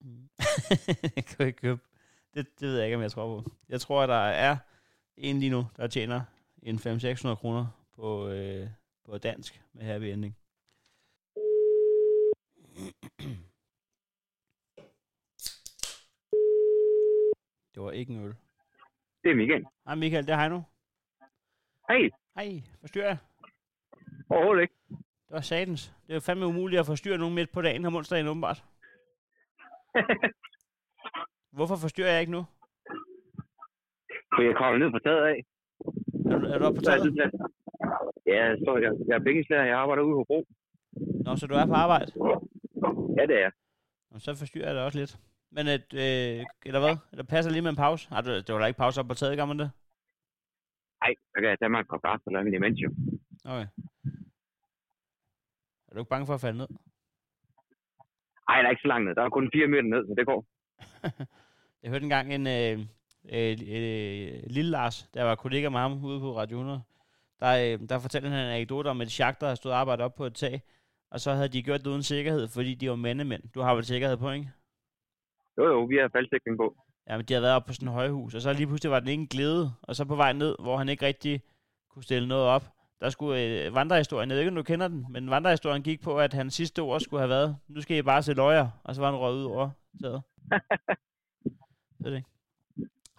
Mm. 0.00 0.28
Jeg 1.16 1.24
kan 1.24 1.46
ikke 1.46 1.58
købe. 1.58 1.80
Det, 2.34 2.60
det 2.60 2.68
ved 2.68 2.76
jeg 2.76 2.86
ikke, 2.86 2.96
om 2.96 3.02
jeg 3.02 3.10
tror 3.10 3.40
på. 3.40 3.50
Jeg 3.68 3.80
tror, 3.80 4.02
at 4.02 4.08
der 4.08 4.14
er 4.14 4.56
en 5.16 5.40
lige 5.40 5.50
nu, 5.50 5.66
der 5.76 5.86
tjener 5.86 6.20
en 6.62 6.76
500-600 6.76 7.34
kroner 7.34 7.66
på, 7.96 8.28
øh, 8.28 8.68
på 9.04 9.18
dansk 9.18 9.62
med 9.72 9.84
happy 9.84 10.04
ending. 10.04 10.36
Det 17.74 17.82
var 17.82 17.90
ikke 17.90 18.12
en 18.12 18.24
øl. 18.24 18.34
Det 19.22 19.30
er 19.30 19.34
Michael. 19.34 19.66
Hej 19.86 19.94
Michael, 19.94 20.26
det 20.26 20.32
er 20.32 20.36
Heino. 20.40 20.60
Hej. 21.88 22.10
Hej, 22.36 22.62
forstyrrer 22.80 23.06
jeg? 23.06 23.18
Overhovedet 24.30 24.62
ikke. 24.62 24.74
Det 24.88 25.34
var 25.34 25.40
satans. 25.40 25.92
Det 26.06 26.16
er 26.16 26.20
fandme 26.20 26.46
umuligt 26.46 26.80
at 26.80 26.86
forstyrre 26.86 27.18
nogen 27.18 27.34
midt 27.34 27.52
på 27.52 27.62
dagen 27.62 27.84
om 27.84 27.96
onsdagen, 27.96 28.26
åbenbart. 28.26 28.64
Hvorfor 31.56 31.76
forstyrrer 31.76 32.10
jeg 32.10 32.20
ikke 32.20 32.32
nu? 32.32 32.44
For 34.34 34.42
jeg 34.42 34.56
kommer 34.56 34.78
ned 34.78 34.90
på 34.90 34.98
taget 34.98 35.26
af. 35.26 35.44
Er 36.30 36.38
du, 36.38 36.46
er 36.46 36.58
du 36.58 36.64
oppe 36.64 36.78
på 36.78 36.82
det 36.82 37.30
Ja, 38.26 38.56
så 38.64 38.70
jeg, 38.84 38.92
jeg 39.08 39.14
er 39.14 39.24
bækkeslærer. 39.24 39.64
Jeg 39.64 39.78
arbejder 39.78 40.02
ude 40.02 40.16
på 40.18 40.24
Bro. 40.24 40.44
Nå, 41.24 41.36
så 41.36 41.46
du 41.46 41.54
er 41.54 41.66
på 41.66 41.72
arbejde? 41.72 42.12
Ja, 43.18 43.22
det 43.26 43.36
er 43.36 43.44
jeg. 43.46 43.52
Nå, 44.10 44.18
så 44.18 44.34
forstyrrer 44.34 44.66
jeg 44.66 44.74
dig 44.74 44.84
også 44.84 44.98
lidt. 44.98 45.18
Men 45.50 45.66
et, 45.66 45.90
øh, 46.04 46.46
eller 46.68 46.80
hvad? 46.84 46.96
Eller 47.12 47.24
passer 47.24 47.50
lige 47.50 47.62
med 47.62 47.70
en 47.70 47.76
pause? 47.76 48.08
Du, 48.26 48.30
det 48.46 48.52
var 48.52 48.60
da 48.60 48.66
ikke 48.66 48.78
pause 48.84 49.00
op 49.00 49.08
på 49.08 49.14
taget, 49.14 49.38
gør 49.38 49.44
man 49.44 49.58
det? 49.58 49.70
Nej, 51.02 51.14
så 51.30 51.36
kan 51.40 51.48
jeg 51.50 51.58
tage 51.58 51.68
mig 51.68 51.80
et 51.80 51.88
par 51.92 51.98
kaffe 51.98 52.24
eller 52.26 52.40
imens 52.40 52.78
jo. 52.84 52.90
Okay. 53.44 53.68
Er 55.86 55.92
du 55.94 55.98
ikke 55.98 56.14
bange 56.14 56.26
for 56.26 56.34
at 56.34 56.40
falde 56.40 56.58
ned? 56.58 56.68
Ej, 58.48 58.56
der 58.60 58.66
er 58.66 58.70
ikke 58.70 58.82
så 58.86 58.88
langt 58.88 59.06
ned. 59.06 59.14
Der 59.14 59.22
er 59.22 59.28
kun 59.28 59.50
fire 59.54 59.66
meter 59.66 59.82
ned, 59.94 60.02
så 60.06 60.14
det 60.18 60.26
går. 60.26 60.40
Jeg 61.82 61.90
hørte 61.90 62.02
engang 62.02 62.34
en 62.34 62.46
øh, 62.46 62.86
øh, 63.32 63.50
øh, 63.50 64.42
lille 64.46 64.70
Lars, 64.70 65.08
der 65.14 65.24
var 65.24 65.34
kollega 65.34 65.68
med 65.68 65.80
ham 65.80 66.04
ude 66.04 66.20
på 66.20 66.36
Radio 66.36 66.56
100, 66.56 66.82
der, 67.40 67.72
øh, 67.72 67.88
der 67.88 67.98
fortalte 67.98 68.28
han 68.28 68.38
en 68.38 68.52
anekdote 68.52 68.88
om 68.88 69.00
et 69.00 69.10
chak, 69.10 69.40
der 69.40 69.54
stod 69.54 69.72
og 69.72 69.78
arbejdet 69.78 70.04
op 70.04 70.14
på 70.14 70.26
et 70.26 70.34
tag, 70.34 70.62
og 71.10 71.20
så 71.20 71.32
havde 71.32 71.48
de 71.48 71.62
gjort 71.62 71.80
det 71.80 71.86
uden 71.86 72.02
sikkerhed, 72.02 72.48
fordi 72.48 72.74
de 72.74 72.90
var 72.90 72.96
mandemænd. 72.96 73.42
Du 73.54 73.60
har 73.60 73.74
vel 73.74 73.84
sikkerhed 73.84 74.16
på, 74.16 74.30
ikke? 74.30 74.50
Jo, 75.58 75.64
jo, 75.64 75.84
vi 75.84 75.96
har 75.96 76.08
faldsikring 76.08 76.56
på. 76.56 76.76
Ja, 77.08 77.16
men 77.16 77.26
de 77.26 77.34
havde 77.34 77.42
været 77.42 77.54
oppe 77.54 77.66
på 77.66 77.72
sådan 77.72 77.88
et 77.88 77.94
højhus, 77.94 78.34
og 78.34 78.40
så 78.40 78.52
lige 78.52 78.66
pludselig 78.66 78.90
var 78.90 79.00
den 79.00 79.08
ene 79.08 79.26
glæde, 79.26 79.72
og 79.82 79.96
så 79.96 80.04
på 80.04 80.16
vej 80.16 80.32
ned, 80.32 80.56
hvor 80.58 80.76
han 80.76 80.88
ikke 80.88 81.06
rigtig 81.06 81.42
kunne 81.90 82.02
stille 82.02 82.28
noget 82.28 82.44
op, 82.44 82.64
der 83.00 83.10
skulle 83.10 83.42
øh, 83.42 83.74
vandrehistorien, 83.74 84.30
jeg 84.30 84.34
ved 84.34 84.40
ikke, 84.40 84.50
om 84.50 84.56
du 84.56 84.62
kender 84.62 84.88
den, 84.88 85.06
men 85.10 85.30
vandrehistorien 85.30 85.82
gik 85.82 86.02
på, 86.02 86.18
at 86.18 86.34
hans 86.34 86.54
sidste 86.54 86.82
ord 86.82 87.00
skulle 87.00 87.20
have 87.20 87.28
været, 87.28 87.56
nu 87.68 87.80
skal 87.80 87.96
I 87.96 88.02
bare 88.02 88.22
se 88.22 88.32
løjer, 88.32 88.68
og 88.84 88.94
så 88.94 89.00
var 89.00 89.10
han 89.10 89.20
røget 89.20 89.38
ud 89.38 89.44
over 89.44 89.70
taget. 90.02 90.22
det 92.04 92.16
er, 92.16 92.20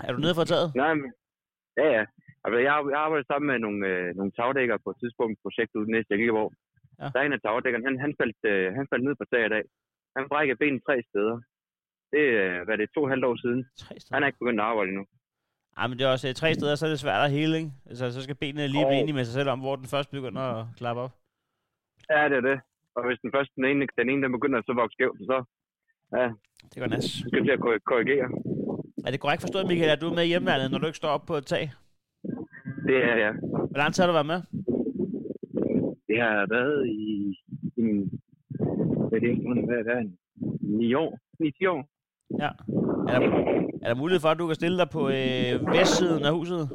er 0.06 0.12
du 0.14 0.20
nede 0.20 0.36
fra 0.38 0.46
taget? 0.52 0.70
Nej, 0.84 0.94
men, 1.00 1.08
ja, 1.82 1.88
ja. 1.98 2.04
Altså, 2.44 2.58
jeg, 2.68 2.74
jeg 2.94 3.00
arbejder 3.06 3.26
sammen 3.28 3.48
med 3.52 3.60
nogle, 3.66 3.82
øh, 3.92 4.08
nogle 4.18 4.32
tagdækker 4.38 4.78
på 4.84 4.90
et 4.94 5.00
tidspunkt 5.02 5.34
i 5.36 5.42
projektet 5.46 5.80
ude 5.80 5.92
næste 5.92 6.32
hvor 6.38 6.50
Ja. 7.02 7.08
Der 7.14 7.20
er 7.20 7.26
en 7.26 7.38
af 7.38 7.42
tagdækkerne, 7.42 7.86
han, 7.88 7.96
han, 8.06 8.14
faldt, 8.20 8.40
øh, 8.52 8.68
han 8.78 8.86
faldt 8.92 9.06
ned 9.08 9.16
på 9.20 9.26
taget 9.32 9.48
i 9.50 9.54
dag. 9.56 9.64
Han 10.18 10.24
brækkede 10.32 10.58
benet 10.62 10.82
tre 10.88 10.96
steder. 11.10 11.36
Det 12.14 12.24
er, 12.44 12.64
hvad 12.66 12.78
det 12.78 12.90
to 12.96 13.02
og 13.04 13.10
halvt 13.14 13.26
år 13.30 13.36
siden. 13.44 13.62
Tre 13.84 13.94
steder. 14.00 14.16
Han 14.16 14.24
er 14.24 14.28
ikke 14.28 14.42
begyndt 14.44 14.62
at 14.62 14.68
arbejde 14.72 14.90
endnu. 14.92 15.06
Ja, 15.78 15.84
men 15.88 15.96
det 15.98 16.04
er 16.06 16.12
også 16.16 16.28
øh, 16.30 16.34
tre 16.42 16.50
steder, 16.58 16.76
så 16.76 16.86
er 16.86 16.92
det 16.94 17.00
svært 17.06 17.26
at 17.26 17.32
hele, 17.38 17.54
ikke? 17.60 17.72
Altså, 17.90 18.06
så 18.16 18.20
skal 18.24 18.42
benene 18.44 18.68
lige 18.74 18.86
blive 18.90 19.02
enige 19.02 19.18
med 19.20 19.26
sig 19.26 19.36
selv 19.40 19.50
om, 19.54 19.60
hvor 19.60 19.76
den 19.80 19.88
først 19.94 20.10
begynder 20.18 20.44
at 20.56 20.62
klappe 20.80 21.02
op. 21.06 21.14
Ja, 22.14 22.22
det 22.32 22.38
er 22.42 22.46
det. 22.52 22.58
Og 22.96 23.02
hvis 23.08 23.20
den 23.24 23.32
første, 23.36 23.54
den 23.58 23.66
ene, 23.72 23.88
den 24.00 24.10
ene 24.10 24.22
den 24.24 24.32
begynder 24.38 24.58
at 24.60 24.66
så 24.66 24.74
vokse 24.82 24.96
skævt, 24.96 25.20
så 25.32 25.38
ja, 26.18 26.26
det 26.70 26.78
går 26.82 26.90
næst. 26.94 27.10
Du 27.24 27.28
skal 27.30 27.44
til 27.46 27.58
at 27.58 27.84
korrigere. 27.92 28.28
Er 29.06 29.12
det 29.12 29.20
korrekt 29.20 29.42
forstået, 29.42 29.68
Michael, 29.68 29.92
at 29.92 30.02
du 30.02 30.10
er 30.10 30.16
med 30.16 30.26
hjemme, 30.26 30.70
når 30.72 30.78
du 30.80 30.86
ikke 30.86 30.98
står 30.98 31.08
op 31.08 31.26
på 31.26 31.36
et 31.36 31.46
tag? 31.46 31.72
Det 32.88 32.98
er 32.98 33.16
ja. 33.18 33.32
Hvor 33.72 33.78
lang 33.78 33.94
tid 33.94 34.04
har 34.04 34.08
du 34.08 34.14
været 34.14 34.26
med? 34.34 34.42
Det 36.08 36.22
har 36.22 36.48
været 36.50 36.88
i, 36.88 37.36
i 37.78 37.84
hvad 39.10 39.20
er 39.20 39.26
det, 39.26 39.66
hvad 39.66 39.78
er 39.78 40.00
det, 40.02 40.12
9 40.62 40.94
år, 40.94 41.20
9-10 41.44 41.70
år. 41.70 41.86
Ja. 42.40 42.50
Er 43.14 43.20
der, 43.20 43.28
er 43.84 43.88
der 43.88 43.96
mulighed 43.96 44.22
for, 44.22 44.30
at 44.30 44.40
du 44.40 44.48
kan 44.48 44.56
stille 44.56 44.78
dig 44.78 44.90
på 44.90 45.02
øh, 45.10 45.52
vestsiden 45.76 46.24
af 46.26 46.34
huset? 46.34 46.60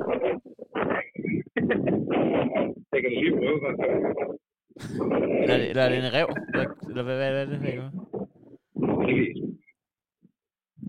det 2.93 2.99
kan 3.03 3.11
du 3.12 3.18
lige 3.22 3.37
prøve, 3.41 3.61
godt. 3.64 3.81
eller, 5.43 5.57
eller 5.70 5.83
er 5.83 5.89
det 5.89 5.99
en 5.99 6.14
rev? 6.18 6.29
Eller, 6.55 6.66
eller 6.89 7.03
hvad, 7.03 7.16
hvad, 7.16 7.31
hvad 7.31 7.43
er 7.43 7.47
det, 7.47 7.64
jeg 7.64 7.77
gør? 7.77 7.91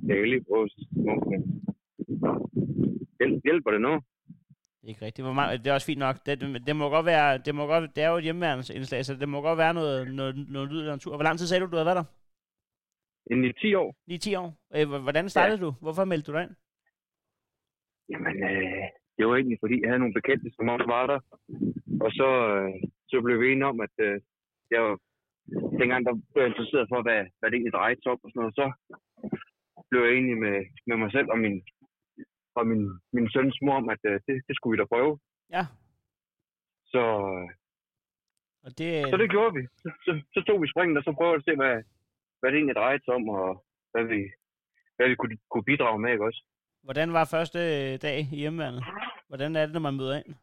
Jeg 0.08 0.16
kan 0.18 0.30
lige 0.30 0.46
prøve. 0.50 0.70
Hjælp, 3.20 3.44
hjælper 3.44 3.72
det 3.72 3.82
nu? 3.82 3.94
Ikke 4.84 5.06
rigtigt. 5.06 5.26
Hvor 5.26 5.34
meget, 5.34 5.60
det 5.60 5.68
er 5.70 5.74
også 5.74 5.90
fint 5.92 6.00
nok. 6.00 6.16
Det, 6.26 6.34
det, 6.68 6.76
må 6.76 6.90
godt 6.90 7.06
være, 7.06 7.38
det, 7.38 7.56
må 7.56 7.66
godt, 7.66 7.96
det 7.96 8.04
er 8.04 8.10
jo 8.10 8.18
et 8.18 8.24
hjemmeværensindslag, 8.24 9.06
så 9.06 9.14
det 9.16 9.30
må 9.30 9.42
godt 9.42 9.58
være 9.58 9.74
noget, 9.74 10.16
noget, 10.20 10.36
noget 10.50 10.70
lyd 10.72 10.80
eller 10.80 10.94
en 10.94 11.00
tur. 11.00 11.16
Hvor 11.16 11.24
lang 11.24 11.38
tid 11.38 11.48
sagde 11.48 11.62
du, 11.62 11.72
du 11.72 11.76
havde 11.76 11.86
været 11.86 12.02
der? 12.02 12.08
I 13.32 13.54
10 13.62 13.74
år. 13.76 13.96
I 14.08 14.18
10 14.18 14.36
år. 14.36 14.50
Øh, 14.76 15.02
hvordan 15.06 15.30
startede 15.30 15.60
ja. 15.60 15.66
du? 15.66 15.72
Hvorfor 15.82 16.06
meldte 16.06 16.32
du 16.32 16.38
dig 16.38 16.44
ind? 16.44 16.56
Jamen, 18.12 18.36
øh, 18.52 18.86
det 19.18 19.24
var 19.28 19.36
egentlig, 19.36 19.60
fordi 19.64 19.76
jeg 19.82 19.90
havde 19.90 20.04
nogle 20.04 20.20
bekendte, 20.20 20.50
som 20.56 20.70
også 20.70 20.88
var 20.96 21.06
der. 21.12 21.20
Og 22.06 22.12
så, 22.20 22.30
øh, 22.54 22.74
så 23.10 23.16
blev 23.26 23.40
vi 23.42 23.52
enige 23.52 23.72
om, 23.74 23.80
at 23.88 23.96
øh, 24.08 24.16
jeg 24.72 24.82
var, 24.86 24.96
dengang 25.80 26.02
der 26.06 26.14
blev 26.32 26.42
jeg 26.44 26.52
interesseret 26.52 26.88
for, 26.92 27.00
hvad, 27.06 27.20
hvad 27.38 27.48
det 27.48 27.56
egentlig 27.56 27.78
drejede 27.78 28.02
sig 28.02 28.12
om 28.12 28.20
og 28.24 28.30
sådan 28.30 28.42
noget. 28.42 28.56
Så 28.60 28.66
blev 29.90 30.02
jeg 30.04 30.14
enig 30.18 30.38
med, 30.38 30.56
med 30.88 30.98
mig 30.98 31.12
selv 31.12 31.28
og 31.34 31.40
min, 31.40 31.56
og 32.56 32.68
min, 32.68 32.84
min 33.14 33.30
søns 33.34 33.58
mor 33.62 33.76
om, 33.82 33.90
at 33.90 34.02
øh, 34.12 34.20
det, 34.28 34.36
det 34.48 34.56
skulle 34.56 34.74
vi 34.74 34.82
da 34.82 34.86
prøve. 34.94 35.20
Ja. 35.56 35.64
Så, 36.94 37.04
og 38.66 38.72
det... 38.78 38.90
så 39.12 39.18
det 39.18 39.30
gjorde 39.30 39.54
vi. 39.58 39.64
Så, 39.82 39.90
så, 40.06 40.12
så 40.34 40.40
tog 40.48 40.62
vi 40.62 40.68
springen, 40.74 40.98
og 40.98 41.04
så 41.04 41.12
prøvede 41.18 41.36
at 41.36 41.46
se, 41.48 41.56
hvad, 41.56 41.76
hvad 42.40 42.50
det 42.50 42.58
egentlig 42.58 42.76
drejede 42.76 43.04
sig 43.06 43.14
om, 43.14 43.30
og 43.30 43.66
hvad 43.92 44.06
vi, 44.14 44.20
hvad 44.96 45.08
vi 45.10 45.16
kunne, 45.16 45.38
kunne 45.52 45.70
bidrage 45.72 46.00
med, 46.00 46.12
ikke 46.12 46.26
også? 46.26 46.42
Hvordan 46.84 47.14
var 47.14 47.34
første 47.36 47.60
dag 47.98 48.18
i 48.34 48.38
hjemmeværnet? 48.42 48.84
Hvordan 49.28 49.56
er 49.56 49.66
det, 49.66 49.74
når 49.74 49.88
man 49.88 49.98
møder 49.98 50.16
ind? 50.18 50.36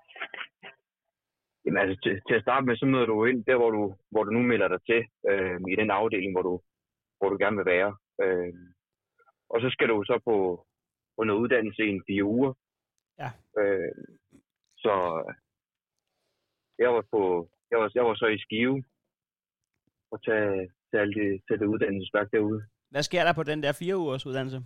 Jamen 1.64 1.80
altså, 1.82 1.97
til, 2.03 2.14
til 2.28 2.34
at 2.34 2.42
starte 2.42 2.66
med, 2.66 2.76
så 2.76 2.86
møder 2.86 3.07
du 3.07 3.24
ind 3.24 3.45
der, 3.45 3.57
hvor 3.57 3.70
du, 3.70 3.82
hvor 4.11 4.24
du 4.24 4.30
nu 4.30 4.42
melder 4.42 4.68
dig 4.68 4.80
til, 4.90 5.01
øh, 5.30 5.61
i 5.72 5.76
den 5.80 5.90
afdeling, 5.90 6.32
hvor 6.34 6.42
du, 6.42 6.55
hvor 7.18 7.28
du 7.28 7.36
gerne 7.42 7.57
vil 7.57 7.66
være. 7.66 7.90
Øh, 8.22 8.53
og 9.51 9.61
så 9.61 9.68
skal 9.70 9.88
du 9.88 10.05
så 10.07 10.20
på, 10.28 10.66
på 11.16 11.24
noget 11.24 11.40
uddannelse 11.40 11.82
i 11.84 11.88
en 11.88 12.05
fire 12.09 12.24
uger. 12.24 12.53
Ja. 13.18 13.30
Øh, 13.61 13.92
så 14.76 14.92
jeg 16.78 16.90
var, 16.95 17.05
på, 17.12 17.49
jeg, 17.70 17.78
var, 17.78 17.90
jeg 17.95 18.05
var 18.05 18.14
så 18.14 18.26
i 18.26 18.38
Skive 18.38 18.84
og 20.12 20.24
tage, 20.24 20.70
tage, 20.90 21.03
alt 21.03 21.16
det, 21.16 21.42
tage 21.49 21.59
det 21.59 21.66
uddannelsesværk 21.66 22.28
derude. 22.32 22.66
Hvad 22.90 23.03
sker 23.03 23.24
der 23.24 23.34
på 23.34 23.42
den 23.42 23.62
der 23.62 23.72
fire 23.80 23.97
ugers 23.97 24.26
uddannelse? 24.26 24.59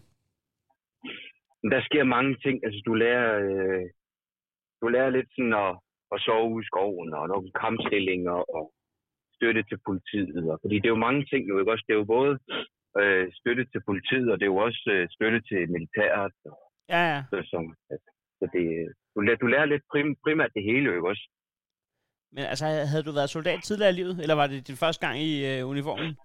Der 1.73 1.81
sker 1.89 2.05
mange 2.05 2.37
ting. 2.45 2.65
Altså, 2.67 2.81
du 2.87 2.95
lærer, 2.95 3.31
øh, 3.45 3.87
du 4.81 4.89
lærer 4.89 5.11
lidt 5.11 5.31
sådan 5.37 5.55
at, 5.65 5.73
at 6.13 6.21
sove 6.21 6.61
i 6.63 6.65
skoven, 6.65 7.15
og 7.15 7.29
nogle 7.29 7.53
kampstillinger, 7.63 8.39
og 8.57 8.73
støtte 9.37 9.63
til 9.63 9.79
politiet. 9.89 10.51
Og, 10.51 10.59
fordi 10.63 10.75
det 10.75 10.87
er 10.87 10.97
jo 10.97 11.07
mange 11.07 11.25
ting, 11.25 11.49
jo 11.49 11.59
ikke 11.59 11.73
også? 11.73 11.85
Det 11.87 11.95
er 11.95 11.99
jo 11.99 12.15
både 12.17 12.33
øh, 13.01 13.33
støtte 13.33 13.65
til 13.73 13.81
politiet, 13.89 14.33
og 14.33 14.37
det 14.39 14.45
er 14.45 14.55
jo 14.55 14.57
også 14.57 14.91
øh, 14.95 15.09
støtte 15.11 15.41
til 15.41 15.71
militæret. 15.75 16.35
Og, 16.45 16.59
ja, 16.89 17.03
ja. 17.13 17.21
Så, 17.31 17.37
så, 17.51 17.59
så 18.39 18.45
det, 18.53 18.65
du, 19.15 19.21
lærer, 19.21 19.37
du 19.37 19.47
lærer 19.47 19.65
lidt 19.65 19.83
prim, 19.91 20.17
primært 20.25 20.55
det 20.55 20.63
hele, 20.63 20.95
jo 20.95 21.07
også? 21.07 21.25
Men 22.33 22.45
altså, 22.45 22.67
havde 22.67 23.03
du 23.03 23.13
været 23.13 23.31
soldat 23.31 23.61
tidligere 23.63 23.91
i 23.93 23.99
livet, 24.01 24.21
eller 24.23 24.35
var 24.35 24.47
det 24.47 24.69
din 24.69 24.77
første 24.77 25.07
gang 25.07 25.19
i 25.19 25.33
øh, 25.51 25.69
uniformen? 25.69 26.17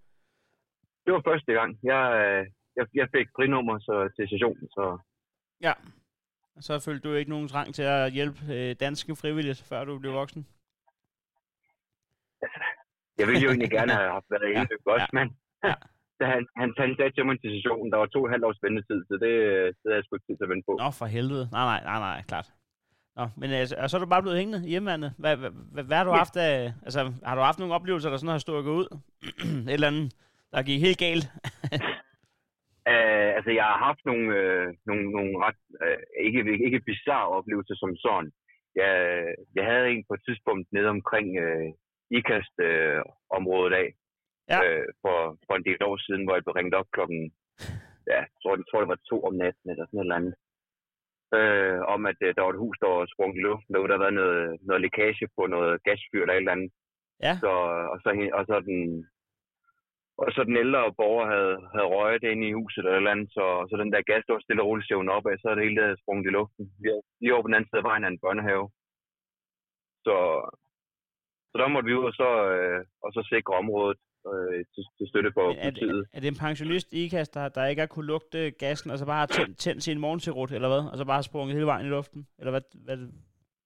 Det 1.05 1.13
var 1.13 1.21
første 1.31 1.51
gang. 1.53 1.79
Jeg, 1.83 2.03
øh, 2.21 2.47
jeg, 2.75 2.85
jeg 2.93 3.07
fik 3.15 3.27
frinummer 3.35 3.79
så, 3.79 4.09
til 4.15 4.29
sessionen, 4.29 4.67
så... 4.69 4.97
Ja. 5.61 5.73
Og 6.55 6.63
så 6.63 6.79
følte 6.85 7.09
du 7.09 7.13
ikke 7.13 7.29
nogen 7.29 7.47
trang 7.47 7.75
til 7.75 7.83
at 7.83 8.11
hjælpe 8.11 8.39
øh, 8.53 8.75
danske 8.79 9.15
frivillige, 9.15 9.63
før 9.69 9.85
du 9.85 9.99
blev 9.99 10.13
voksen? 10.13 10.47
Jeg 13.17 13.27
ville 13.27 13.41
jo 13.41 13.49
egentlig 13.49 13.71
gerne 13.71 13.93
have 13.93 14.11
haft 14.11 14.25
været 14.29 14.49
inde, 14.49 14.67
ja. 14.85 14.91
også, 14.93 15.07
ja. 15.13 15.19
men 15.19 15.37
ja. 15.63 15.73
Da 16.19 16.25
han, 16.33 16.43
han, 16.59 16.69
han 16.83 16.91
sagde 16.97 17.11
til 17.13 17.25
mig 17.25 17.35
til 17.41 17.49
sessionen, 17.55 17.91
der 17.91 17.97
var 18.01 18.09
to 18.11 18.19
og 18.23 18.31
halvt 18.33 18.45
års 18.47 18.63
ventetid, 18.65 18.99
så 19.09 19.13
det, 19.23 19.33
det 19.79 19.87
havde 19.87 19.99
jeg 19.99 20.05
sgu 20.05 20.15
ikke 20.15 20.27
tid 20.27 20.37
til 20.37 20.47
at 20.47 20.53
vente 20.53 20.65
på. 20.67 20.73
Nå, 20.83 20.89
for 20.99 21.07
helvede. 21.17 21.45
Nej, 21.55 21.65
nej, 21.71 21.81
nej, 21.89 21.99
nej, 22.07 22.19
klart. 22.31 22.47
Nå, 23.17 23.25
men 23.39 23.49
altså, 23.61 23.75
og 23.81 23.89
så 23.89 23.95
er 23.97 24.01
du 24.03 24.13
bare 24.13 24.25
blevet 24.25 24.39
hængende 24.41 24.61
i 24.67 24.69
hjemmevandet. 24.73 25.11
Hvad, 25.21 25.35
hvad, 25.41 25.51
hvad, 25.73 25.83
hvad 25.87 25.97
har 25.97 26.07
du 26.07 26.13
ja. 26.13 26.21
haft 26.23 26.35
af, 26.37 26.55
altså, 26.87 27.01
har 27.27 27.35
du 27.35 27.41
haft 27.41 27.59
nogle 27.59 27.75
oplevelser, 27.77 28.09
der 28.09 28.17
sådan 28.17 28.35
har 28.37 28.47
stået 28.47 28.67
ud? 28.79 28.87
Et 29.69 29.73
eller 29.73 29.91
andet, 29.91 30.07
der 30.53 30.67
gik 30.69 30.81
helt 30.87 30.99
galt? 31.05 31.25
uh, 32.91 33.29
altså, 33.37 33.51
jeg 33.59 33.65
har 33.71 33.79
haft 33.87 34.03
nogle, 34.09 34.25
øh, 34.39 34.67
nogle, 34.89 35.03
nogle 35.15 35.33
ret, 35.45 35.61
øh, 35.83 35.97
ikke, 36.27 36.39
ikke 36.65 36.79
bizarre 36.89 37.27
oplevelser 37.37 37.75
som 37.77 37.95
sådan. 38.05 38.31
Jeg, 38.81 38.93
jeg 39.55 39.65
havde 39.69 39.87
en 39.89 40.03
på 40.07 40.13
et 40.13 40.25
tidspunkt 40.27 40.67
nede 40.75 40.89
omkring 40.97 41.27
øh, 41.45 41.69
IKAST-området 42.17 43.73
øh, 43.73 43.79
af, 43.81 43.87
ja. 44.51 44.59
øh, 44.65 44.87
for, 45.01 45.17
for 45.47 45.53
en 45.55 45.65
del 45.69 45.81
år 45.89 45.97
siden, 46.05 46.23
hvor 46.23 46.35
jeg 46.35 46.43
blev 46.43 46.55
ringet 46.55 46.79
op 46.79 46.89
klokken, 46.95 47.21
ja, 48.11 48.19
jeg 48.23 48.39
tror, 48.41 48.55
jeg 48.55 48.67
tror 48.69 48.79
det 48.79 48.93
var 48.93 49.01
to 49.11 49.17
om 49.27 49.35
natten 49.43 49.67
eller 49.69 49.85
sådan 49.85 49.99
et 49.99 50.03
eller 50.03 50.19
andet 50.19 50.35
øh, 51.37 51.79
om, 51.93 52.01
at 52.11 52.19
øh, 52.25 52.29
der 52.35 52.41
var 52.43 52.53
et 52.53 52.63
hus, 52.65 52.77
der 52.81 52.87
var 52.87 53.05
sprunget 53.13 53.39
i 53.39 53.45
luften. 53.47 53.73
Der 53.73 53.79
var 53.81 54.03
været 54.05 54.19
noget, 54.21 54.43
noget 54.67 54.81
lækage 54.81 55.27
på 55.37 55.41
noget 55.55 55.83
gasfyr 55.87 56.21
eller 56.21 56.33
et 56.35 56.43
eller 56.43 56.57
andet. 56.57 56.71
Ja. 57.27 57.33
Så, 57.43 57.51
og, 57.93 57.97
så, 58.03 58.09
og, 58.37 58.43
så 58.49 58.55
den, 58.69 58.79
og 60.21 60.27
så 60.35 60.41
den 60.49 60.57
ældre 60.63 60.93
borger 60.99 61.25
havde, 61.33 61.55
havde 61.73 61.91
røget 61.93 62.23
inde 62.23 62.47
i 62.47 62.57
huset 62.59 62.79
eller 62.79 62.91
et 62.91 62.97
eller 62.97 63.15
andet, 63.15 63.29
så, 63.37 63.45
så 63.69 63.73
den 63.81 63.91
der 63.93 64.09
gas, 64.09 64.23
der 64.25 64.33
var 64.33 64.43
stille 64.43 64.63
og 64.63 64.67
roligt 64.67 64.85
stævnet 64.85 65.15
op 65.17 65.25
af, 65.31 65.35
så 65.37 65.47
er 65.49 65.55
det 65.55 65.65
hele 65.67 65.81
der 65.81 66.01
sprunget 66.01 66.29
i 66.29 66.35
luften. 66.37 66.65
Lige 67.21 67.33
over 67.33 67.43
på 67.43 67.49
den 67.49 67.57
anden 67.57 67.69
side 67.69 67.81
af 67.83 67.89
vejen 67.89 68.03
af 68.05 68.11
en 68.11 68.23
børnehave. 68.23 68.65
Så, 70.05 70.15
så 71.49 71.55
der 71.57 71.67
måtte 71.73 71.87
vi 71.87 71.97
ud 71.99 72.05
og 72.11 72.15
så, 72.21 72.29
øh, 72.55 72.81
og 73.03 73.09
så 73.15 73.21
sikre 73.33 73.59
området 73.61 73.99
øh, 74.31 74.59
til, 74.73 74.83
til 74.97 75.05
støtte 75.11 75.31
for 75.37 75.45
er, 75.51 75.63
politiet. 75.63 76.01
Er, 76.03 76.15
er 76.15 76.19
det 76.21 76.29
en 76.33 76.41
pensionist 76.45 76.89
i 76.93 76.99
IKAS, 77.05 77.29
der, 77.29 77.43
der 77.57 77.65
ikke 77.65 77.81
har 77.85 77.91
kunne 77.95 78.09
lugte 78.13 78.39
gassen, 78.63 78.91
og 78.91 78.97
så 78.97 79.05
bare 79.11 79.21
har 79.25 79.31
tændt, 79.37 79.57
tændt 79.65 79.81
sin 79.83 79.99
morgentilrut, 80.05 80.51
eller 80.51 80.69
hvad? 80.73 80.83
Og 80.91 80.95
så 80.97 81.03
bare 81.05 81.19
har 81.21 81.29
sprunget 81.29 81.55
hele 81.57 81.71
vejen 81.73 81.85
i 81.85 81.93
luften? 81.97 82.21
Eller 82.39 82.51
hvad? 82.53 82.63
hvad? 82.85 82.97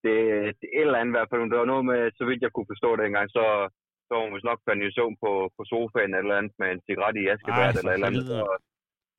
Det, 0.03 0.13
det 0.61 0.67
er 0.73 0.79
et 0.79 0.87
eller 0.87 0.99
andet 0.99 1.13
i 1.13 1.17
hvert 1.17 1.29
fald. 1.29 1.51
Det 1.53 1.59
var 1.63 1.71
noget 1.73 1.85
med, 1.91 2.01
så 2.19 2.23
vidt 2.29 2.41
jeg 2.45 2.53
kunne 2.53 2.71
forstå 2.73 2.89
det 2.95 3.03
engang, 3.05 3.27
så, 3.37 3.43
så 4.07 4.11
var 4.15 4.23
hun 4.23 4.41
nok 4.49 4.59
faldet 4.65 4.87
i 4.87 4.95
søvn 4.97 5.15
på, 5.23 5.31
på 5.57 5.61
sofaen 5.71 6.13
eller 6.13 6.37
andet 6.39 6.53
med 6.59 6.67
en 6.71 6.81
cigaret 6.87 7.15
i 7.21 7.27
askebæret 7.33 7.77
eller 7.79 7.93
eller 7.93 8.09
andet. 8.11 8.27
Og, 8.43 8.55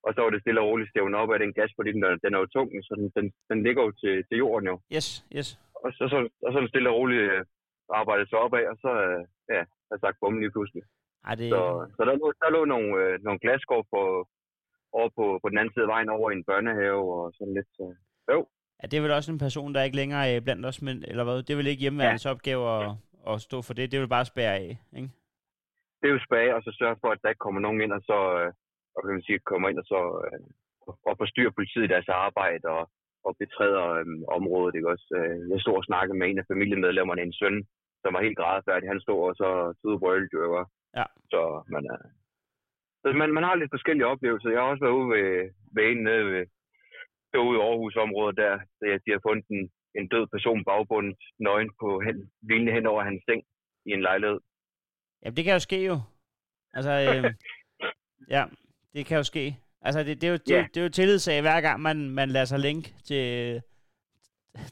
og 0.07 0.11
så 0.15 0.21
var 0.23 0.31
det 0.31 0.41
stille 0.43 0.61
og 0.63 0.69
roligt 0.69 0.91
stævnet 0.91 1.21
op 1.23 1.33
af 1.35 1.39
den 1.45 1.53
gas, 1.59 1.73
fordi 1.79 1.91
den, 1.97 2.03
den 2.25 2.35
er 2.35 2.41
jo 2.43 2.53
tung, 2.57 2.69
så 2.89 2.93
den, 3.01 3.09
den, 3.17 3.27
den 3.51 3.59
ligger 3.67 3.83
jo 3.87 3.93
til, 4.03 4.15
til 4.29 4.37
jorden 4.43 4.67
jo. 4.73 4.77
Yes, 4.97 5.09
yes. 5.37 5.49
Og 5.85 5.91
så, 5.97 6.05
så, 6.13 6.19
og 6.47 6.51
så 6.53 6.59
stille 6.73 6.91
og 6.91 6.97
roligt 6.99 7.25
øh, 7.33 7.45
arbejdet 8.01 8.29
sig 8.29 8.39
op 8.45 8.55
af, 8.61 8.65
og 8.73 8.77
så 8.85 8.91
øh, 9.07 9.21
ja, 9.55 9.63
har 9.91 9.99
sagt 10.01 10.17
bum 10.21 10.39
lige 10.43 10.55
pludselig. 10.55 10.83
Ej, 11.29 11.35
det... 11.41 11.49
Så, 11.55 11.63
så 11.97 12.03
der, 12.09 12.15
lå, 12.21 12.33
der 12.43 12.51
lå 12.57 12.65
nogle, 12.65 12.91
øh, 13.03 13.13
nogle 13.27 13.39
glaskår 13.45 13.83
på, 13.93 14.01
over 14.93 15.09
på, 15.17 15.25
på 15.43 15.49
den 15.49 15.59
anden 15.59 15.75
side 15.75 15.87
af 15.87 15.93
vejen 15.95 16.09
over 16.09 16.31
i 16.31 16.35
en 16.35 16.49
børnehave 16.51 17.05
og 17.19 17.33
sådan 17.37 17.55
lidt. 17.55 17.69
Så, 17.77 17.85
jo. 18.33 18.47
Ja, 18.81 18.87
det 18.87 18.97
er 18.97 19.03
vel 19.03 19.19
også 19.19 19.33
en 19.33 19.45
person, 19.47 19.75
der 19.75 19.83
ikke 19.83 19.97
længere 19.97 20.29
er 20.31 20.41
blandt 20.41 20.67
os, 20.67 20.83
men, 20.83 20.97
eller 21.11 21.25
hvad? 21.25 21.37
Det 21.37 21.51
er 21.51 21.61
vel 21.61 21.73
ikke 21.73 21.85
hjemmeværendets 21.85 22.27
ja. 22.27 22.31
opgave 22.31 22.63
at, 22.77 22.91
at 23.31 23.41
stå 23.41 23.63
for 23.63 23.75
det. 23.75 23.91
Det 23.91 23.97
er 23.97 24.01
vel 24.05 24.15
bare 24.17 24.27
at 24.27 24.33
spære 24.35 24.55
af, 24.55 24.79
ikke? 24.99 25.11
Det 26.01 26.07
er 26.09 26.15
jo 26.17 26.27
spære, 26.29 26.55
og 26.55 26.63
så 26.63 26.71
sørge 26.79 26.97
for, 27.01 27.09
at 27.11 27.19
der 27.23 27.29
ikke 27.29 27.45
kommer 27.47 27.61
nogen 27.61 27.81
ind, 27.81 27.93
og 27.93 28.03
så, 28.11 28.19
øh, 28.39 28.53
og 28.95 29.01
kan 29.03 29.13
man 29.13 29.23
sige, 29.23 29.39
kommer 29.39 29.69
ind 29.69 29.79
og 29.79 29.85
så 29.93 30.01
øh, 30.25 30.41
og 31.09 31.15
forstyrrer 31.23 31.57
politiet 31.59 31.85
i 31.85 31.93
deres 31.95 32.09
arbejde 32.09 32.67
og, 32.77 32.83
og 33.27 33.33
betræder 33.41 33.87
øhm, 33.99 34.25
området. 34.39 34.75
Ikke 34.75 34.91
også? 34.95 35.09
Øh, 35.19 35.51
jeg 35.53 35.61
stod 35.61 35.77
og 35.81 35.85
snakkede 35.85 36.19
med 36.19 36.27
en 36.29 36.39
af 36.39 36.49
familiemedlemmerne, 36.53 37.23
en 37.23 37.39
søn, 37.41 37.57
som 38.03 38.15
var 38.15 38.23
helt 38.27 38.39
grædefærdig. 38.41 38.89
Han 38.89 39.01
stod 39.01 39.21
og 39.29 39.35
så 39.41 39.49
tog 39.83 40.01
brølte 40.01 40.37
jo. 40.37 40.67
Ja. 40.97 41.05
Så 41.33 41.41
man, 41.75 41.85
er, 41.93 41.99
så 43.03 43.07
man, 43.21 43.31
man 43.33 43.45
har 43.45 43.55
lidt 43.55 43.75
forskellige 43.77 44.07
oplevelser. 44.07 44.51
Jeg 44.51 44.61
har 44.61 44.69
også 44.69 44.85
været 44.85 44.99
ude 45.01 45.11
ved, 45.15 45.51
ved 45.75 45.85
en 45.91 46.03
nede 46.05 46.25
ved, 46.33 46.47
derude 47.33 47.59
i 47.59 47.63
Aarhus-området 47.63 48.37
der, 48.37 48.55
så 48.79 48.83
jeg, 48.91 49.01
de 49.07 49.11
har 49.11 49.23
fundet 49.29 49.47
en, 49.57 49.71
en 49.99 50.09
død 50.09 50.27
person 50.35 50.65
bagbundet 50.65 51.19
nøgen 51.39 51.71
på 51.81 52.01
hen, 52.07 52.17
hvilende 52.47 52.73
hen 52.73 52.87
over 52.87 53.03
hans 53.03 53.23
seng 53.29 53.43
i 53.87 53.91
en 53.93 54.03
lejlighed. 54.03 54.39
Jamen, 55.23 55.37
det 55.37 55.45
kan 55.45 55.53
jo 55.53 55.59
ske 55.59 55.85
jo. 55.85 55.97
Altså, 56.77 56.93
øh, 57.09 57.25
ja, 58.37 58.45
det 58.95 59.07
kan 59.07 59.17
jo 59.17 59.23
ske. 59.23 59.57
Altså, 59.81 60.01
det, 60.03 60.21
det, 60.21 60.27
er, 60.27 60.31
jo, 60.31 60.37
det, 60.37 60.53
yeah. 60.53 60.67
det 60.75 60.77
er 60.77 60.83
jo 60.83 60.89
tillidssag, 60.89 61.41
hver 61.41 61.61
gang 61.61 61.81
man, 61.81 62.11
man 62.11 62.29
lader 62.29 62.45
sig 62.45 62.59
link 62.59 62.85
til, 63.05 63.25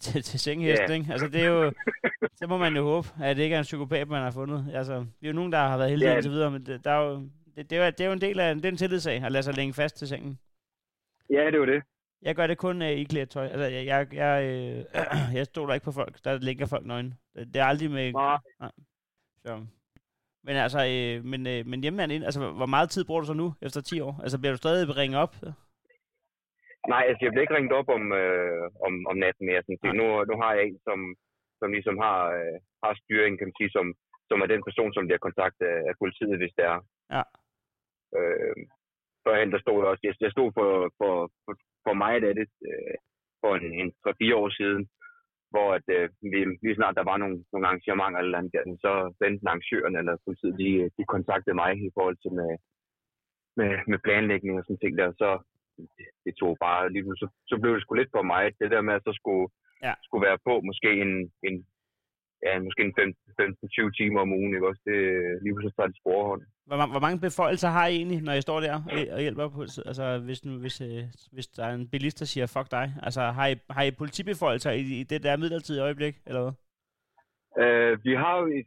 til, 0.00 0.22
til 0.22 0.40
senghest, 0.40 0.82
yeah. 0.82 0.98
ikke? 0.98 1.12
Altså, 1.12 1.28
det 1.28 1.42
er 1.42 1.46
jo... 1.46 1.72
så 2.38 2.46
må 2.46 2.58
man 2.58 2.76
jo 2.76 2.82
håbe, 2.82 3.08
at 3.22 3.36
det 3.36 3.42
ikke 3.42 3.54
er 3.54 3.58
en 3.58 3.62
psykopat, 3.62 4.08
man 4.08 4.22
har 4.22 4.30
fundet. 4.30 4.70
Altså, 4.74 5.00
vi 5.20 5.26
er 5.26 5.30
jo 5.30 5.34
nogen, 5.34 5.52
der 5.52 5.58
har 5.58 5.76
været 5.76 5.90
heldige 5.90 6.08
yeah. 6.08 6.16
indtil 6.16 6.32
videre, 6.32 6.50
men 6.50 6.66
det, 6.66 6.84
der 6.84 6.90
er 6.90 7.10
jo, 7.10 7.28
det, 7.56 7.70
det, 7.70 7.78
er, 7.78 7.90
det 7.90 8.00
er 8.00 8.06
jo 8.06 8.12
en 8.12 8.20
del 8.20 8.40
af 8.40 8.54
det 8.54 8.64
er 8.64 8.68
en 8.68 8.76
tillidssag, 8.76 9.22
at 9.22 9.32
lade 9.32 9.42
sig 9.42 9.54
længe 9.54 9.74
fast 9.74 9.96
til 9.96 10.08
sengen. 10.08 10.38
Ja, 11.30 11.46
det 11.46 11.54
er 11.54 11.58
jo 11.58 11.66
det. 11.66 11.82
Jeg 12.22 12.34
gør 12.34 12.46
det 12.46 12.58
kun 12.58 12.82
uh, 12.82 12.88
i 12.88 13.04
klædt 13.04 13.30
tøj. 13.30 13.46
Altså, 13.46 13.64
jeg, 13.64 13.86
jeg, 13.86 14.14
jeg, 14.14 14.44
øh, 14.44 14.84
jeg 15.38 15.46
stoler 15.46 15.74
ikke 15.74 15.84
på 15.84 15.92
folk, 15.92 16.24
der 16.24 16.38
ligger 16.38 16.66
folk 16.66 16.86
nøgen. 16.86 17.14
Det, 17.34 17.56
er 17.56 17.64
aldrig 17.64 17.90
med... 17.90 18.12
Nej. 18.12 18.38
Nej. 18.60 18.70
Så. 19.46 19.66
Men 20.44 20.56
altså, 20.56 20.86
øh, 20.86 21.24
men, 21.24 21.46
øh, 21.46 21.66
men 21.66 21.80
hjemmeværende 21.80 22.14
ind, 22.14 22.24
altså, 22.24 22.50
hvor 22.50 22.66
meget 22.66 22.90
tid 22.90 23.04
bruger 23.04 23.20
du 23.20 23.26
så 23.26 23.32
nu, 23.32 23.54
efter 23.62 23.80
10 23.80 24.00
år? 24.00 24.20
Altså, 24.22 24.38
bliver 24.38 24.52
du 24.52 24.56
stadig 24.56 24.96
ringet 24.96 25.20
op? 25.20 25.36
Nej, 26.92 27.02
altså, 27.08 27.22
jeg 27.22 27.30
bliver 27.32 27.44
ikke 27.44 27.56
ringet 27.56 27.78
op 27.80 27.88
om, 27.96 28.04
øh, 28.22 28.64
om, 28.86 28.94
om 29.10 29.16
natten 29.24 29.44
mere. 29.46 29.62
Sådan, 29.62 29.96
nu, 30.00 30.06
nu 30.30 30.34
har 30.42 30.50
jeg 30.54 30.62
en, 30.64 30.78
som, 30.88 30.98
som 31.60 31.68
ligesom 31.76 31.96
har, 32.06 32.20
øh, 32.38 32.56
har 32.82 32.92
styring, 33.02 33.32
kan 33.34 33.46
man 33.48 33.58
sige, 33.60 33.70
som, 33.76 33.86
som 34.28 34.38
er 34.40 34.48
den 34.52 34.62
person, 34.68 34.90
som 34.92 35.06
bliver 35.06 35.26
kontaktet 35.26 35.66
af 35.88 35.94
politiet, 36.02 36.36
hvis 36.38 36.54
det 36.58 36.64
er. 36.72 36.78
Ja. 37.14 37.22
Øh, 38.18 38.56
førhen, 39.24 39.52
der 39.52 39.60
stod 39.60 39.90
også, 39.90 40.02
jeg, 40.08 40.14
jeg 40.24 40.32
stod 40.36 40.48
for, 40.58 40.70
for, 40.98 41.14
for, 41.44 41.54
for 41.86 41.94
mig, 42.02 42.12
er 42.16 42.34
det, 42.40 42.48
øh, 42.70 42.96
for 43.42 43.52
en, 43.58 43.66
en 43.80 43.88
3-4 44.08 44.34
år 44.42 44.50
siden, 44.60 44.82
hvor 45.52 45.68
at, 45.78 45.86
øh, 45.96 46.08
vi, 46.32 46.38
lige 46.62 46.78
snart 46.78 46.98
der 46.98 47.10
var 47.10 47.16
nogle, 47.22 47.38
nogle 47.52 47.66
arrangementer 47.66 48.20
eller 48.20 48.38
andet, 48.38 48.80
så 48.84 48.92
enten 49.28 49.48
arrangøren 49.48 49.96
eller 49.96 50.14
politiet, 50.26 50.54
de, 50.62 50.70
de 50.96 51.04
kontaktede 51.14 51.56
mig 51.62 51.72
i 51.88 51.90
forhold 51.96 52.16
til 52.22 52.32
med, 52.40 52.52
med, 53.58 53.70
med 53.90 53.98
planlægning 54.06 54.54
og 54.58 54.64
sådan 54.64 54.82
ting 54.82 54.98
der, 54.98 55.12
så 55.22 55.30
det, 56.24 56.34
tog 56.40 56.52
bare 56.66 56.92
lige 56.92 57.04
så, 57.22 57.28
så 57.50 57.54
blev 57.60 57.72
det 57.74 57.82
sgu 57.82 57.94
lidt 57.94 58.14
for 58.16 58.24
mig, 58.32 58.44
det 58.60 58.70
der 58.74 58.82
med 58.88 58.94
at 58.94 59.06
så 59.06 59.12
skulle, 59.20 59.46
ja. 59.86 59.94
skulle 60.06 60.26
være 60.28 60.38
på 60.46 60.54
måske 60.68 60.90
en, 61.04 61.12
en 61.48 61.56
ja, 62.46 62.52
måske 62.66 62.82
en 62.82 62.94
15-20 62.98 63.96
timer 63.98 64.20
om 64.20 64.32
ugen, 64.32 64.54
ikke 64.54 64.68
også? 64.68 64.82
Det, 64.90 64.98
lige 65.42 65.54
pludselig 65.54 65.74
tager 65.76 65.86
det 65.86 66.00
sporehånd. 66.00 66.42
Hvor, 66.66 66.76
hvor 66.94 67.00
mange 67.06 67.20
beføjelser 67.20 67.68
har 67.68 67.86
I 67.86 67.96
egentlig, 67.96 68.20
når 68.22 68.32
I 68.32 68.40
står 68.40 68.60
der 68.60 68.74
og 69.14 69.20
hjælper 69.20 69.48
på? 69.48 69.60
Altså, 69.62 70.04
hvis, 70.26 70.44
nu, 70.44 70.52
hvis, 70.64 70.80
øh, 70.80 71.04
hvis 71.32 71.46
der 71.46 71.64
er 71.64 71.74
en 71.74 71.88
bilist, 71.88 72.18
der 72.20 72.24
siger, 72.24 72.46
fuck 72.46 72.70
dig. 72.70 72.86
Altså, 73.02 73.20
har 73.20 73.46
I, 73.46 73.54
har 73.70 73.82
I 73.82 73.90
politibeføjelser 73.90 74.70
i, 74.70 74.82
i 75.00 75.02
det 75.02 75.22
der 75.22 75.36
midlertidige 75.36 75.82
øjeblik, 75.82 76.14
eller 76.26 76.42
hvad? 76.42 76.54
Øh, 77.62 78.04
vi 78.04 78.12
har 78.22 78.38
jo 78.40 78.46
et, 78.58 78.66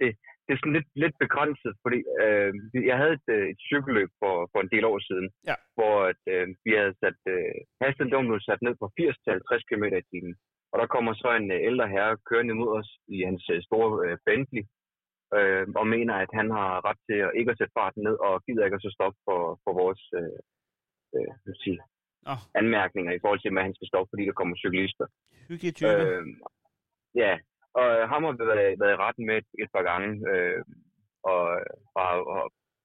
det, 0.00 0.16
det 0.52 0.58
er 0.58 0.64
sådan 0.64 0.78
lidt, 0.78 0.90
lidt 1.04 1.16
begrænset, 1.24 1.72
fordi 1.84 1.98
øh, 2.24 2.52
jeg 2.90 2.96
havde 3.00 3.14
et, 3.20 3.28
øh, 3.36 3.46
et 3.52 3.60
cykelløb 3.68 4.10
for, 4.22 4.34
for 4.52 4.58
en 4.62 4.72
del 4.74 4.84
år 4.90 4.98
siden, 5.08 5.26
ja. 5.50 5.56
hvor 5.76 5.96
at, 6.10 6.22
øh, 6.34 6.46
vi 6.66 6.72
havde 6.80 6.94
sat, 7.02 7.20
øh, 7.34 7.58
hastigheden 7.82 8.28
blev 8.28 8.40
sat 8.48 8.60
ned 8.66 8.74
fra 8.80 8.88
80 8.96 9.16
til 9.22 9.30
50 9.32 9.68
km 9.68 9.84
i 10.00 10.08
timen. 10.10 10.34
Og 10.72 10.76
der 10.80 10.92
kommer 10.94 11.12
så 11.22 11.28
en 11.40 11.48
øh, 11.56 11.60
ældre 11.68 11.86
herre 11.94 12.14
kørende 12.28 12.54
mod 12.60 12.70
os 12.78 12.90
i 13.16 13.18
hans 13.28 13.44
øh, 13.54 13.60
store 13.68 13.90
øh, 14.04 14.16
Bentley, 14.26 14.64
øh, 15.36 15.64
og 15.80 15.86
mener, 15.94 16.14
at 16.24 16.30
han 16.38 16.48
har 16.58 16.70
ret 16.88 17.00
til 17.08 17.18
at 17.26 17.30
ikke 17.38 17.52
at 17.52 17.58
sætte 17.58 17.76
farten 17.78 18.02
ned, 18.08 18.16
og 18.26 18.32
gider 18.44 18.64
ikke 18.64 18.78
at 18.78 18.86
så 18.86 18.92
stoppe 18.98 19.18
for, 19.26 19.40
for 19.64 19.72
vores 19.82 20.02
øh, 20.20 20.38
øh, 21.16 21.54
sige, 21.62 21.80
oh. 22.32 22.40
anmærkninger 22.60 23.12
i 23.14 23.20
forhold 23.22 23.40
til, 23.40 23.50
at 23.58 23.66
han 23.68 23.76
skal 23.78 23.90
stoppe, 23.90 24.08
fordi 24.12 24.24
der 24.28 24.38
kommer 24.40 24.54
cyklister. 24.62 25.06
Hyggelige 25.48 25.76
type. 25.78 26.02
Øh, 26.06 26.24
ja, 27.22 27.32
og 27.78 27.86
ham 28.12 28.22
har 28.24 28.32
vi 28.32 28.44
været, 28.52 28.80
været 28.80 28.94
i 28.94 29.02
retten 29.04 29.24
med 29.28 29.36
et, 29.42 29.48
et 29.62 29.70
par 29.74 29.84
gange, 29.90 30.10
øh, 30.30 30.60
og, 31.30 31.42
og, 32.00 32.08
og, 32.34 32.42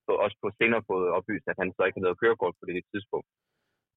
og 0.07 0.15
også 0.23 0.37
på 0.43 0.49
senere 0.59 0.87
fået 0.89 1.07
oplyst, 1.17 1.47
at 1.51 1.59
han 1.61 1.69
så 1.75 1.81
ikke 1.83 1.97
havde 1.97 2.07
noget 2.07 2.21
kørekort 2.23 2.55
på 2.59 2.65
det 2.69 2.75
tidspunkt. 2.93 3.27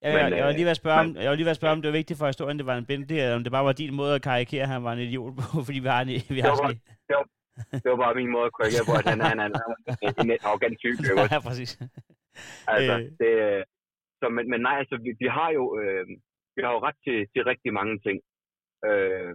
Ja, 0.02 0.08
men, 0.12 0.20
jeg, 0.22 0.38
jeg, 0.38 0.46
var 0.46 0.56
lige 0.58 0.68
ved 0.68 0.76
at 0.76 0.82
spørge, 0.84 1.02
men, 1.02 1.16
om, 1.16 1.22
jeg 1.22 1.30
var 1.30 1.38
lige 1.38 1.48
ved 1.48 1.56
at 1.56 1.60
spørge, 1.60 1.74
om 1.76 1.82
det 1.82 1.90
var 1.90 2.00
vigtigt 2.00 2.18
for 2.18 2.26
historien, 2.32 2.58
det 2.60 2.66
var 2.70 2.76
en 2.76 2.88
Bentley, 2.90 3.16
eller 3.16 3.36
om 3.38 3.44
det 3.44 3.52
bare 3.56 3.68
var 3.70 3.80
din 3.82 3.94
måde 4.00 4.14
at 4.18 4.22
karikere, 4.30 4.62
at 4.66 4.72
han 4.74 4.84
var 4.86 4.92
en 4.92 5.04
idiot 5.06 5.32
på, 5.38 5.44
fordi 5.66 5.78
vi 5.84 5.90
har 5.94 6.00
en, 6.04 6.10
vi 6.36 6.40
har 6.44 6.50
det, 6.50 6.62
var, 6.64 6.72
det, 7.08 7.14
var, 7.18 7.26
det 7.82 7.88
var 7.92 7.98
bare 8.04 8.14
min 8.20 8.32
måde 8.36 8.46
at 8.50 8.54
karikere 8.58 8.84
på, 8.88 8.94
at 9.00 9.06
han, 9.12 9.20
han, 9.28 9.38
han, 9.44 9.52
han 10.18 10.26
er 10.30 10.36
en 10.38 10.46
arrogant 10.48 10.76
type. 10.82 10.98
ja, 11.34 11.38
præcis. 11.48 11.70
Altså, 12.74 12.94
det, 13.20 13.30
så, 14.20 14.26
men, 14.36 14.44
men 14.52 14.60
nej, 14.66 14.76
altså, 14.82 14.96
vi, 15.04 15.10
vi 15.22 15.28
har 15.36 15.50
jo, 15.58 15.64
øh, 15.80 16.04
vi 16.56 16.60
har 16.64 16.72
jo 16.76 16.80
ret 16.86 16.98
til, 17.06 17.18
til 17.32 17.42
rigtig 17.52 17.72
mange 17.78 17.94
ting. 18.06 18.16
Øh, 18.88 19.34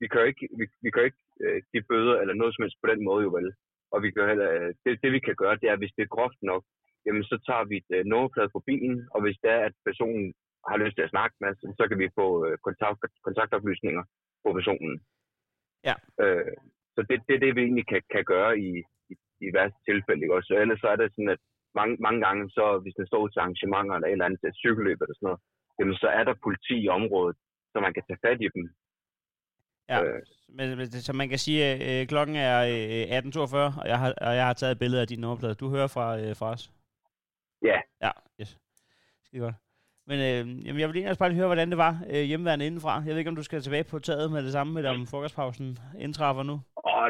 vi 0.00 0.06
kan 0.08 0.20
jo 0.20 0.26
ikke, 0.32 0.48
vi, 0.58 0.64
vi 0.84 0.90
kan 0.90 1.04
ikke 1.08 1.22
øh, 1.44 1.58
give 1.72 1.88
bøder 1.90 2.16
eller 2.20 2.34
noget 2.34 2.52
som 2.54 2.62
helst 2.62 2.82
på 2.82 2.90
den 2.92 3.00
måde 3.08 3.22
jo 3.26 3.30
vel. 3.38 3.48
Og 3.94 3.98
vi 4.04 4.08
kan 4.10 4.28
heller, 4.30 4.50
øh, 4.58 4.70
det, 4.84 4.92
det 5.02 5.10
vi 5.16 5.20
kan 5.26 5.36
gøre, 5.42 5.60
det 5.62 5.68
er, 5.68 5.76
hvis 5.76 5.94
det 5.96 6.02
er 6.02 6.14
groft 6.16 6.40
nok, 6.42 6.62
jamen 7.06 7.24
så 7.30 7.36
tager 7.46 7.64
vi 7.70 7.76
et 7.76 7.90
øh, 7.96 8.04
nummerplade 8.10 8.50
på 8.54 8.60
bilen, 8.68 8.96
og 9.14 9.18
hvis 9.22 9.38
det 9.42 9.50
er, 9.56 9.60
at 9.68 9.74
personen 9.88 10.34
har 10.70 10.76
lyst 10.82 10.96
til 10.96 11.06
at 11.06 11.14
snakke 11.14 11.36
med 11.40 11.48
os, 11.48 11.60
så 11.78 11.84
kan 11.88 11.98
vi 11.98 12.16
få 12.20 12.26
øh, 12.46 12.58
kontakt, 12.66 12.98
kontaktoplysninger 13.26 14.04
på 14.44 14.48
personen. 14.58 14.94
Ja. 15.88 15.94
Øh, 16.22 16.56
så 16.94 17.00
det, 17.08 17.16
det 17.26 17.34
er 17.34 17.42
det, 17.44 17.56
vi 17.56 17.62
egentlig 17.62 17.86
kan, 17.92 18.02
kan 18.14 18.24
gøre 18.24 18.52
i, 18.68 18.70
i, 19.12 19.14
i 19.46 19.48
værste 19.56 19.80
tilfælde. 19.88 20.22
Ikke? 20.22 20.34
Også, 20.38 20.50
ellers 20.62 20.80
så 20.80 20.88
er 20.92 20.96
det 20.96 21.12
sådan, 21.12 21.34
at 21.36 21.42
mange, 21.80 21.96
mange 22.06 22.20
gange, 22.26 22.50
så 22.56 22.64
hvis 22.82 22.98
man 22.98 23.06
står 23.06 23.28
til 23.28 23.40
arrangementer 23.40 23.94
eller 23.94 24.08
et 24.08 24.12
eller 24.12 24.28
andet 24.28 24.40
til 24.40 24.58
cykelløb 24.62 24.98
eller 25.00 25.16
sådan 25.16 25.26
noget, 25.28 25.40
jamen 25.78 25.96
så 26.02 26.08
er 26.18 26.24
der 26.24 26.42
politi 26.44 26.76
i 26.84 26.92
området, 26.98 27.36
så 27.72 27.76
man 27.80 27.94
kan 27.94 28.04
tage 28.06 28.22
fat 28.26 28.40
i 28.46 28.48
dem. 28.56 28.64
Ja, 29.90 30.02
øh. 30.02 30.22
men, 30.48 30.86
så 31.06 31.12
man 31.12 31.28
kan 31.28 31.38
sige, 31.38 31.64
at 31.64 32.02
øh, 32.02 32.06
klokken 32.06 32.36
er 32.36 32.56
øh, 32.60 33.18
18.42, 33.18 33.56
og 33.82 33.88
jeg 33.92 33.98
har, 33.98 34.14
og 34.26 34.32
jeg 34.38 34.46
har 34.46 34.52
taget 34.52 34.72
et 34.72 34.78
billede 34.78 35.00
af 35.02 35.08
din 35.08 35.20
nummerplade. 35.20 35.54
Du 35.54 35.68
hører 35.68 35.86
fra, 35.86 36.06
øh, 36.20 36.36
fra 36.36 36.50
os. 36.54 36.70
Ja. 37.62 37.78
Ja, 38.04 38.10
yes. 38.40 38.58
Skide 39.26 39.42
godt. 39.42 39.54
Men 40.10 40.18
øh, 40.26 40.42
jamen, 40.66 40.80
jeg 40.80 40.88
vil 40.88 40.96
egentlig 40.96 41.12
også 41.12 41.22
bare 41.22 41.30
lige 41.30 41.40
høre, 41.40 41.52
hvordan 41.52 41.70
det 41.72 41.78
var 41.86 41.94
øh, 42.12 42.24
hjemmeværende 42.30 42.66
indenfra. 42.66 42.94
Jeg 43.06 43.10
ved 43.12 43.18
ikke, 43.18 43.32
om 43.34 43.40
du 43.40 43.48
skal 43.48 43.60
tilbage 43.60 43.84
på 43.90 43.98
taget 43.98 44.32
med 44.32 44.42
det 44.46 44.52
samme, 44.52 44.72
med 44.72 44.84
om 44.84 45.06
frokostpausen 45.10 45.78
indtræffer 46.04 46.42
nu. 46.42 46.56
Åh, 46.90 47.08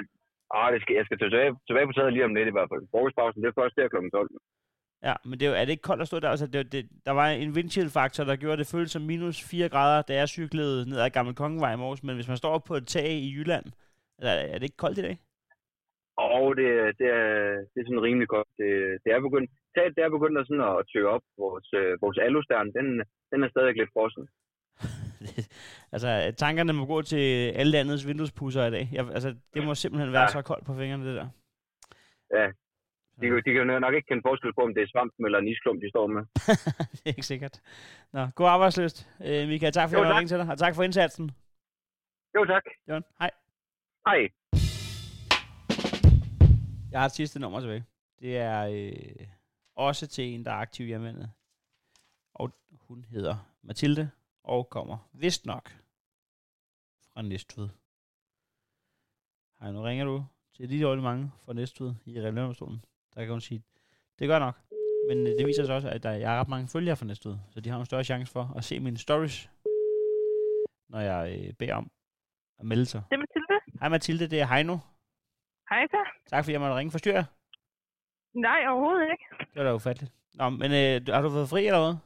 åh 0.56 0.68
det 0.72 0.80
skal, 0.82 0.94
jeg 1.00 1.04
skal 1.06 1.18
tilbage, 1.18 1.50
tilbage 1.68 1.86
på 1.86 1.92
taget 1.92 2.12
lige 2.12 2.24
om 2.28 2.34
lidt 2.34 2.48
i 2.48 2.56
hvert 2.56 2.70
fald. 2.72 2.82
Frokostpausen, 2.92 3.42
det 3.42 3.48
er 3.48 3.60
først 3.60 3.76
der 3.76 3.88
kl. 3.88 3.96
12. 4.12 4.30
Ja, 5.02 5.14
men 5.24 5.40
det 5.40 5.46
er, 5.46 5.50
jo, 5.50 5.56
er 5.56 5.64
det 5.64 5.70
ikke 5.70 5.82
koldt 5.82 6.02
at 6.02 6.08
stå 6.08 6.20
der? 6.20 6.28
Altså, 6.28 6.46
det, 6.46 6.72
det, 6.72 6.88
der 7.06 7.12
var 7.12 7.28
en 7.28 7.50
windchill-faktor, 7.50 8.24
der 8.24 8.36
gjorde 8.36 8.56
det 8.56 8.70
føles 8.74 8.90
som 8.90 9.02
minus 9.02 9.50
4 9.50 9.68
grader, 9.68 10.02
da 10.02 10.14
jeg 10.14 10.28
cyklede 10.28 10.88
ned 10.90 11.00
ad 11.00 11.10
Gamle 11.10 11.34
Kongevej 11.34 11.72
i 11.72 11.76
morges. 11.76 12.02
Men 12.02 12.14
hvis 12.14 12.28
man 12.28 12.36
står 12.36 12.58
på 12.58 12.74
et 12.74 12.86
tag 12.86 13.08
i 13.08 13.34
Jylland, 13.36 13.64
er, 14.18 14.30
er 14.30 14.58
det 14.58 14.62
ikke 14.62 14.76
koldt 14.76 14.98
i 14.98 15.02
dag? 15.02 15.18
Og 16.16 16.56
det, 16.56 16.68
det, 16.98 17.08
er, 17.20 17.28
det 17.72 17.78
er 17.80 17.86
sådan 17.86 18.06
rimelig 18.08 18.28
godt. 18.28 18.48
Det, 18.58 18.70
det 19.04 19.12
er 19.12 19.20
begyndt, 19.20 19.50
taget, 19.74 19.96
det 19.96 20.04
er 20.04 20.16
begyndt 20.16 20.38
at, 20.38 20.46
sådan 20.46 20.68
at 20.70 20.86
tøge 20.92 21.08
op. 21.08 21.22
Vores, 21.38 21.68
øh, 21.80 22.02
vores 22.02 22.18
alustern, 22.18 22.72
den, 22.72 22.86
den 23.30 23.42
er 23.44 23.48
stadig 23.48 23.74
lidt 23.76 23.90
frossen. 23.94 24.24
altså, 25.94 26.08
tankerne 26.36 26.72
må 26.72 26.84
gå 26.86 27.02
til 27.02 27.24
alle 27.58 27.72
landets 27.72 28.06
vinduespusser 28.06 28.66
i 28.66 28.70
dag. 28.70 28.88
Jeg, 28.92 29.04
altså, 29.16 29.34
det 29.54 29.64
må 29.64 29.74
simpelthen 29.74 30.12
være 30.12 30.28
ja. 30.28 30.36
så 30.36 30.42
koldt 30.42 30.66
på 30.66 30.74
fingrene, 30.74 31.06
det 31.08 31.16
der. 31.20 31.28
Ja, 32.38 32.46
de, 33.20 33.26
de 33.46 33.50
kan 33.52 33.70
jo 33.70 33.78
nok 33.78 33.94
ikke 33.94 34.08
kende 34.08 34.22
forskel 34.28 34.52
på, 34.54 34.60
om 34.60 34.74
det 34.74 34.82
er 34.82 34.88
svampen 34.92 35.24
eller 35.26 35.38
en 35.38 35.48
isklump, 35.48 35.82
de 35.82 35.88
står 35.88 36.06
med. 36.06 36.22
det 36.92 37.06
er 37.06 37.14
ikke 37.16 37.30
sikkert. 37.32 37.60
Nå, 38.12 38.26
god 38.34 38.46
arbejdsløst. 38.46 39.08
Øh, 39.26 39.48
Michael, 39.48 39.72
tak 39.72 39.90
for 39.90 39.96
at 39.96 40.22
du 40.22 40.28
til 40.28 40.38
dig, 40.38 40.48
og 40.50 40.58
tak 40.58 40.74
for 40.74 40.82
indsatsen. 40.82 41.30
Jo, 42.34 42.44
tak. 42.44 42.62
John, 42.88 43.04
hej. 43.18 43.30
Hej. 44.06 44.28
Jeg 46.92 47.00
har 47.00 47.06
et 47.06 47.12
sidste 47.12 47.40
nummer 47.40 47.60
tilbage. 47.60 47.84
Det 48.20 48.36
er 48.36 48.60
øh, 48.66 49.26
også 49.74 50.06
til 50.06 50.24
en, 50.24 50.44
der 50.44 50.50
er 50.50 50.54
aktiv 50.54 50.84
i 50.84 50.88
hjemmevandet. 50.88 51.30
Og 52.34 52.52
hun 52.72 53.04
hedder 53.10 53.36
Mathilde 53.62 54.10
og 54.42 54.70
kommer 54.70 55.08
vist 55.12 55.46
nok 55.46 55.70
fra 57.14 57.22
Næstved. 57.22 57.68
Hej, 59.60 59.72
nu 59.72 59.82
ringer 59.82 60.04
du 60.04 60.24
til 60.56 60.70
de 60.70 60.82
dårlige 60.82 61.02
mange 61.02 61.30
fra 61.44 61.52
Næstved 61.52 61.94
i 62.06 62.20
Relevantstolen. 62.20 62.84
Der 63.14 63.24
kan 63.24 63.30
hun 63.30 63.40
sige, 63.40 63.62
det 64.18 64.28
gør 64.28 64.38
nok. 64.38 64.56
Men 65.08 65.26
øh, 65.26 65.32
det 65.38 65.46
viser 65.46 65.64
sig 65.64 65.74
også, 65.74 65.88
at 65.88 66.02
der, 66.02 66.10
jeg 66.10 66.30
har 66.30 66.40
ret 66.40 66.48
mange 66.48 66.68
følgere 66.68 66.96
for 66.96 67.04
næste 67.04 67.28
så 67.50 67.60
de 67.60 67.70
har 67.70 67.78
en 67.78 67.86
større 67.86 68.04
chance 68.04 68.32
for 68.32 68.54
at 68.56 68.64
se 68.64 68.80
mine 68.80 68.98
stories, 68.98 69.50
når 70.88 71.00
jeg 71.00 71.38
øh, 71.38 71.52
beder 71.54 71.74
om 71.74 71.90
at 72.58 72.66
melde 72.66 72.86
sig. 72.86 73.02
Det 73.10 73.14
er 73.14 73.18
Mathilde. 73.18 73.78
Hej 73.80 73.88
Mathilde, 73.88 74.26
det 74.26 74.40
er 74.40 74.46
Heino. 74.54 74.76
Hej 75.70 75.86
så. 75.90 76.00
Tak 76.26 76.44
fordi 76.44 76.52
jeg 76.52 76.60
måtte 76.60 76.76
ringe. 76.76 76.90
Forstyrrer 76.90 77.24
Nej, 78.34 78.60
overhovedet 78.68 79.08
ikke. 79.12 79.24
Det 79.40 79.56
var 79.56 79.62
da 79.62 79.74
ufatteligt. 79.74 80.12
Nå, 80.34 80.48
men 80.48 80.70
øh, 80.80 81.14
har 81.14 81.22
du 81.22 81.30
fået 81.30 81.48
fri 81.48 81.66
eller 81.66 81.80
hvad? 81.84 81.96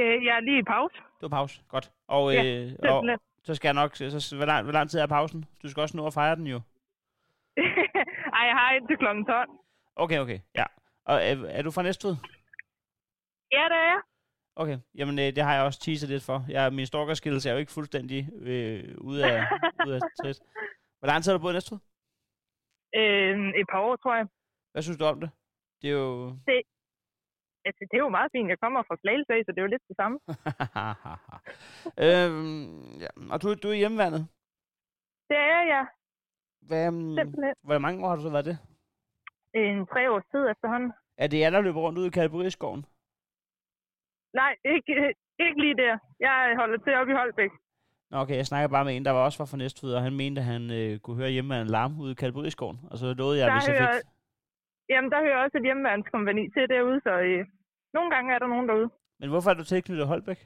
Øh, 0.00 0.24
jeg 0.24 0.36
er 0.36 0.40
lige 0.40 0.58
i 0.58 0.62
pause. 0.62 0.96
Du 1.20 1.26
er 1.26 1.30
pause. 1.30 1.62
Godt. 1.68 1.92
Og, 2.08 2.32
ja, 2.32 2.44
øh, 2.44 2.72
og 2.82 3.18
så 3.42 3.54
skal 3.54 3.68
jeg 3.68 3.74
nok... 3.74 3.96
Så, 3.96 4.20
så, 4.20 4.36
hvor, 4.36 4.46
lang, 4.46 4.62
hvor 4.62 4.72
lang 4.72 4.90
tid 4.90 5.00
er 5.00 5.06
pausen? 5.06 5.44
Du 5.62 5.68
skal 5.68 5.80
også 5.80 5.96
nå 5.96 6.06
at 6.06 6.14
fejre 6.14 6.36
den 6.36 6.46
jo. 6.46 6.60
Ej, 8.38 8.44
jeg 8.50 8.56
har 8.60 8.72
indtil 8.72 8.96
kl. 8.96 9.04
12. 9.04 9.50
Okay, 9.96 10.18
okay. 10.18 10.40
Ja. 10.54 10.64
Og 11.04 11.16
er, 11.28 11.34
er 11.58 11.62
du 11.62 11.70
fra 11.70 11.82
Næstved? 11.82 12.14
Ja, 13.52 13.64
det 13.72 13.78
er 13.84 13.88
jeg. 13.94 14.00
Okay, 14.56 14.78
jamen 14.94 15.18
øh, 15.18 15.24
det 15.36 15.42
har 15.44 15.54
jeg 15.54 15.64
også 15.64 15.80
teaset 15.80 16.08
lidt 16.08 16.22
for. 16.22 16.44
Jeg, 16.48 16.72
min 16.72 16.86
stalkerskills 16.86 17.46
er 17.46 17.52
jo 17.52 17.58
ikke 17.58 17.72
fuldstændig 17.72 18.20
øh, 18.50 18.94
ude 18.98 19.20
af, 19.32 19.38
ude 19.86 19.94
af 19.96 20.00
trit. 20.20 20.38
Hvor 20.98 21.06
lang 21.06 21.18
tid 21.22 21.32
har 21.32 21.38
du 21.38 21.42
boet 21.42 21.52
i 21.52 21.56
Næstved? 21.56 21.78
Øh, 23.00 23.36
et 23.60 23.66
par 23.72 23.80
år, 23.80 23.96
tror 23.96 24.14
jeg. 24.16 24.26
Hvad 24.72 24.82
synes 24.82 24.98
du 24.98 25.04
om 25.04 25.20
det? 25.20 25.30
Det 25.82 25.88
er 25.90 25.94
jo... 25.94 26.28
Det, 26.48 26.62
altså, 27.68 27.82
det 27.90 27.96
er 27.96 28.04
jo 28.06 28.08
meget 28.18 28.30
fint. 28.34 28.48
Jeg 28.48 28.58
kommer 28.58 28.82
fra 28.88 28.96
Slagelse, 29.00 29.44
så 29.46 29.50
det 29.52 29.58
er 29.58 29.66
jo 29.66 29.74
lidt 29.74 29.88
det 29.88 29.96
samme. 30.02 30.16
øhm, 32.06 33.00
ja. 33.04 33.10
Og 33.32 33.42
du, 33.42 33.54
du 33.62 33.68
er 33.68 33.80
hjemmeværnet? 33.82 34.22
Det 35.30 35.36
er 35.36 35.62
jeg. 35.74 35.84
Hvad, 36.68 36.88
um, 36.88 37.18
hvor 37.62 37.78
mange 37.78 38.04
år 38.04 38.08
har 38.08 38.16
du 38.16 38.22
så 38.22 38.30
været 38.30 38.44
det? 38.44 38.58
En 39.54 39.86
tre 39.86 40.02
års 40.12 40.26
tid 40.32 40.42
efterhånden. 40.52 40.92
Er 41.22 41.26
det 41.26 41.40
jer, 41.40 41.50
der 41.50 41.60
løber 41.60 41.80
rundt 41.80 41.98
ude 41.98 42.06
i 42.06 42.16
Kalburiskoven? 42.18 42.82
Nej, 44.40 44.52
ikke, 44.74 45.14
ikke 45.44 45.60
lige 45.64 45.76
der. 45.84 45.98
Jeg 46.20 46.54
holder 46.60 46.78
til 46.78 46.94
op 46.94 47.08
i 47.08 47.12
Holbæk. 47.12 47.52
Nå, 48.10 48.16
okay, 48.22 48.36
jeg 48.36 48.46
snakker 48.46 48.68
bare 48.68 48.84
med 48.84 48.96
en, 48.96 49.04
der 49.04 49.10
var 49.16 49.24
også 49.24 49.38
fra 49.38 49.56
Næstved, 49.56 49.94
og 49.94 50.02
han 50.02 50.16
mente, 50.16 50.40
at 50.40 50.46
han 50.54 50.62
øh, 50.78 50.98
kunne 50.98 51.16
høre 51.20 51.30
hjemme 51.36 51.60
en 51.60 51.66
larm 51.76 52.00
ude 52.00 52.12
i 52.12 52.14
Kalburiskoven. 52.14 52.78
Og 52.90 52.98
så 52.98 53.06
lovede 53.20 53.38
jeg, 53.38 53.46
der 53.46 53.54
hvis 53.54 53.68
jeg 53.68 53.76
fik... 53.80 54.10
Jamen, 54.92 55.10
der 55.12 55.20
hører 55.26 55.42
også 55.44 55.56
et 55.58 55.66
hjemmeværnskompani 55.68 56.44
til 56.54 56.68
derude, 56.68 57.00
så 57.06 57.12
øh, 57.28 57.46
nogle 57.96 58.10
gange 58.14 58.34
er 58.34 58.38
der 58.38 58.46
nogen 58.46 58.68
derude. 58.68 58.90
Men 59.20 59.28
hvorfor 59.30 59.50
er 59.50 59.54
du 59.54 59.64
tilknyttet 59.64 60.06
Holbæk? 60.06 60.40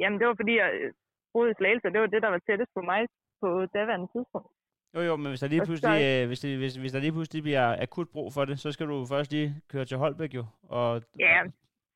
Jamen, 0.00 0.18
det 0.18 0.26
var 0.28 0.36
fordi, 0.40 0.54
jeg 0.62 0.70
øh, 0.80 0.92
boede 1.32 1.50
i 1.50 1.58
Slagelse, 1.58 1.92
det 1.94 2.00
var 2.00 2.06
det, 2.06 2.22
der 2.22 2.28
var 2.34 2.42
tættest 2.46 2.72
på 2.74 2.80
mig 2.90 3.00
på 3.42 3.48
daværende 3.74 4.08
tidspunkt. 4.14 4.50
Jo, 4.94 5.00
jo, 5.00 5.16
men 5.16 5.28
hvis 5.28 5.40
der 5.40 5.48
lige 5.48 5.64
pludselig, 5.64 6.02
øh, 6.04 6.26
hvis, 6.26 6.40
det, 6.40 6.58
hvis, 6.58 6.76
hvis 6.76 6.92
der 6.92 7.00
lige 7.00 7.12
pludselig 7.12 7.42
bliver 7.42 7.82
akut 7.82 8.08
brug 8.08 8.32
for 8.32 8.44
det, 8.44 8.58
så 8.58 8.72
skal 8.72 8.86
du 8.86 9.06
først 9.06 9.30
lige 9.30 9.62
køre 9.68 9.84
til 9.84 9.96
Holbæk 9.96 10.34
jo. 10.34 10.44
Og, 10.62 11.02
ja, 11.18 11.42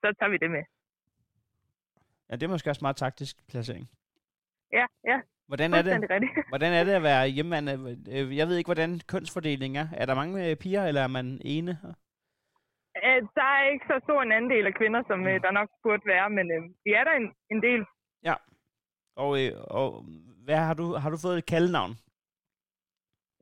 så 0.01 0.15
tager 0.19 0.31
vi 0.31 0.37
det 0.37 0.51
med. 0.51 0.63
Ja, 2.31 2.37
det 2.37 2.43
er 2.43 2.49
måske 2.49 2.71
også 2.71 2.85
meget 2.85 2.97
taktisk 2.97 3.37
placering. 3.49 3.91
Ja, 4.73 4.87
ja. 5.07 5.21
Hvordan 5.47 5.75
er, 5.75 5.83
det, 5.83 5.93
hvordan 6.53 6.73
er 6.73 6.85
det 6.85 6.93
at 6.93 7.03
være 7.03 7.29
hjemmemand? 7.29 7.69
Øh, 8.13 8.37
jeg 8.37 8.47
ved 8.49 8.57
ikke, 8.57 8.69
hvordan 8.69 9.01
kønsfordelingen 9.09 9.77
er. 9.83 9.89
Er 9.97 10.07
der 10.07 10.15
mange 10.15 10.51
øh, 10.51 10.57
piger, 10.57 10.85
eller 10.85 11.03
er 11.03 11.07
man 11.07 11.41
ene? 11.45 11.79
Der 13.37 13.47
er 13.57 13.73
ikke 13.73 13.85
så 13.89 14.01
stor 14.05 14.23
en 14.23 14.33
andel 14.33 14.67
af 14.67 14.75
kvinder, 14.75 15.03
som 15.07 15.19
mm. 15.19 15.25
der 15.25 15.51
nok 15.51 15.69
burde 15.83 16.03
være, 16.07 16.31
men 16.31 16.51
øh, 16.51 16.63
vi 16.85 16.91
er 16.93 17.05
der 17.05 17.13
en, 17.13 17.33
en 17.51 17.63
del. 17.63 17.85
Ja. 18.25 18.35
Og, 19.17 19.31
og 19.79 20.05
hvad 20.45 20.57
har 20.57 20.75
du, 20.75 20.95
har 20.95 21.11
du 21.11 21.17
fået 21.23 21.39
et 21.39 21.47
kaldenavn? 21.47 21.93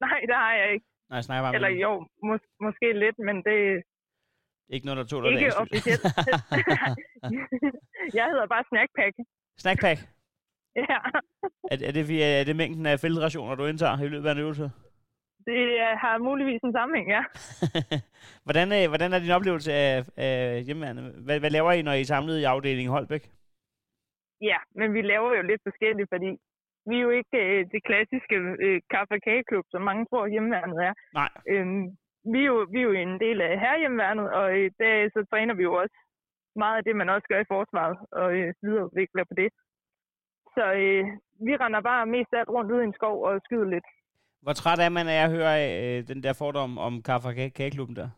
Nej, 0.06 0.20
det 0.28 0.36
har 0.42 0.52
jeg 0.60 0.72
ikke. 0.74 0.86
Nej, 1.10 1.16
jeg 1.16 1.24
snakker 1.24 1.42
bare 1.42 1.54
Eller 1.54 1.68
jo, 1.68 1.92
mås 2.22 2.40
måske 2.60 2.86
lidt, 3.04 3.18
men 3.18 3.36
det... 3.48 3.82
Ikke 4.74 4.86
noget, 4.86 4.98
der 4.98 5.04
tog 5.04 5.22
dig 5.22 5.30
Ikke 5.32 5.56
officielt. 5.62 6.02
jeg 8.18 8.24
hedder 8.32 8.46
bare 8.54 8.64
Snackpack. 8.70 9.14
Snackpack? 9.58 10.00
Ja. 10.76 10.98
er, 11.70 11.76
er, 11.88 11.92
det, 11.92 12.04
er 12.40 12.44
det 12.44 12.56
mængden 12.56 12.86
af 12.86 13.00
feltrationer, 13.00 13.54
du 13.54 13.66
indtager 13.66 14.02
i 14.02 14.08
løbet 14.08 14.28
af 14.28 14.32
en 14.32 14.38
øvelse? 14.38 14.70
Det 15.46 15.62
har 16.02 16.18
muligvis 16.18 16.60
en 16.64 16.72
sammenhæng, 16.72 17.08
ja. 17.16 17.22
hvordan, 18.46 18.72
er, 18.72 18.88
hvordan 18.88 19.12
er 19.12 19.18
din 19.18 19.30
oplevelse 19.30 19.72
af, 19.72 20.04
af 20.16 20.62
hjemmeværende? 20.66 21.02
Hvad, 21.24 21.40
hvad 21.40 21.50
laver 21.50 21.72
I, 21.72 21.82
når 21.82 21.92
I 21.92 22.00
er 22.00 22.04
samlet 22.04 22.38
i 22.38 22.44
afdelingen 22.44 22.92
Holbæk? 22.92 23.30
Ja, 24.40 24.58
men 24.74 24.94
vi 24.94 25.02
laver 25.02 25.36
jo 25.36 25.42
lidt 25.42 25.62
forskelligt, 25.68 26.08
fordi 26.14 26.30
vi 26.88 26.94
er 26.96 27.04
jo 27.06 27.10
ikke 27.20 27.38
øh, 27.44 27.60
det 27.72 27.80
klassiske 27.88 28.36
øh, 28.66 28.80
kaffe- 28.94 29.24
kageklub, 29.26 29.66
som 29.70 29.82
mange 29.82 30.04
tror 30.10 30.26
hjemmeværnet 30.26 30.78
er. 30.88 30.92
Nej. 31.20 31.30
Øhm, 31.52 31.84
vi, 32.32 32.38
er 32.42 32.50
jo, 32.52 32.58
vi 32.72 32.78
er 32.80 32.86
jo 32.90 32.92
en 32.92 33.20
del 33.24 33.40
af 33.40 33.60
herhjemmeværnet, 33.64 34.26
og 34.38 34.46
øh, 34.58 34.70
der, 34.78 35.10
så 35.14 35.20
træner 35.30 35.54
vi 35.54 35.62
jo 35.62 35.74
også 35.82 35.96
meget 36.56 36.76
af 36.76 36.84
det, 36.84 36.96
man 36.96 37.08
også 37.08 37.26
gør 37.28 37.40
i 37.40 37.50
forsvaret, 37.54 37.96
og 38.12 38.28
øh, 38.38 38.54
videreudvikler 38.62 39.24
på 39.30 39.34
det. 39.40 39.48
Så 40.54 40.64
øh, 40.82 41.04
vi 41.46 41.52
render 41.62 41.80
bare 41.80 42.06
mest 42.06 42.30
alt 42.32 42.48
rundt 42.48 42.72
ud 42.72 42.80
i 42.80 42.84
en 42.84 42.98
skov 42.98 43.16
og 43.24 43.40
skyder 43.44 43.68
lidt. 43.74 43.88
Hvor 44.42 44.52
træt 44.52 44.80
er 44.86 44.88
man 44.88 45.08
af 45.08 45.20
at 45.24 45.30
høre 45.36 45.54
øh, 45.68 46.08
den 46.10 46.22
der 46.22 46.32
fordom 46.38 46.78
om 46.78 47.02
kaffe- 47.08 47.28
og 47.28 47.34
kageklubben 47.34 47.96
der? 47.96 48.08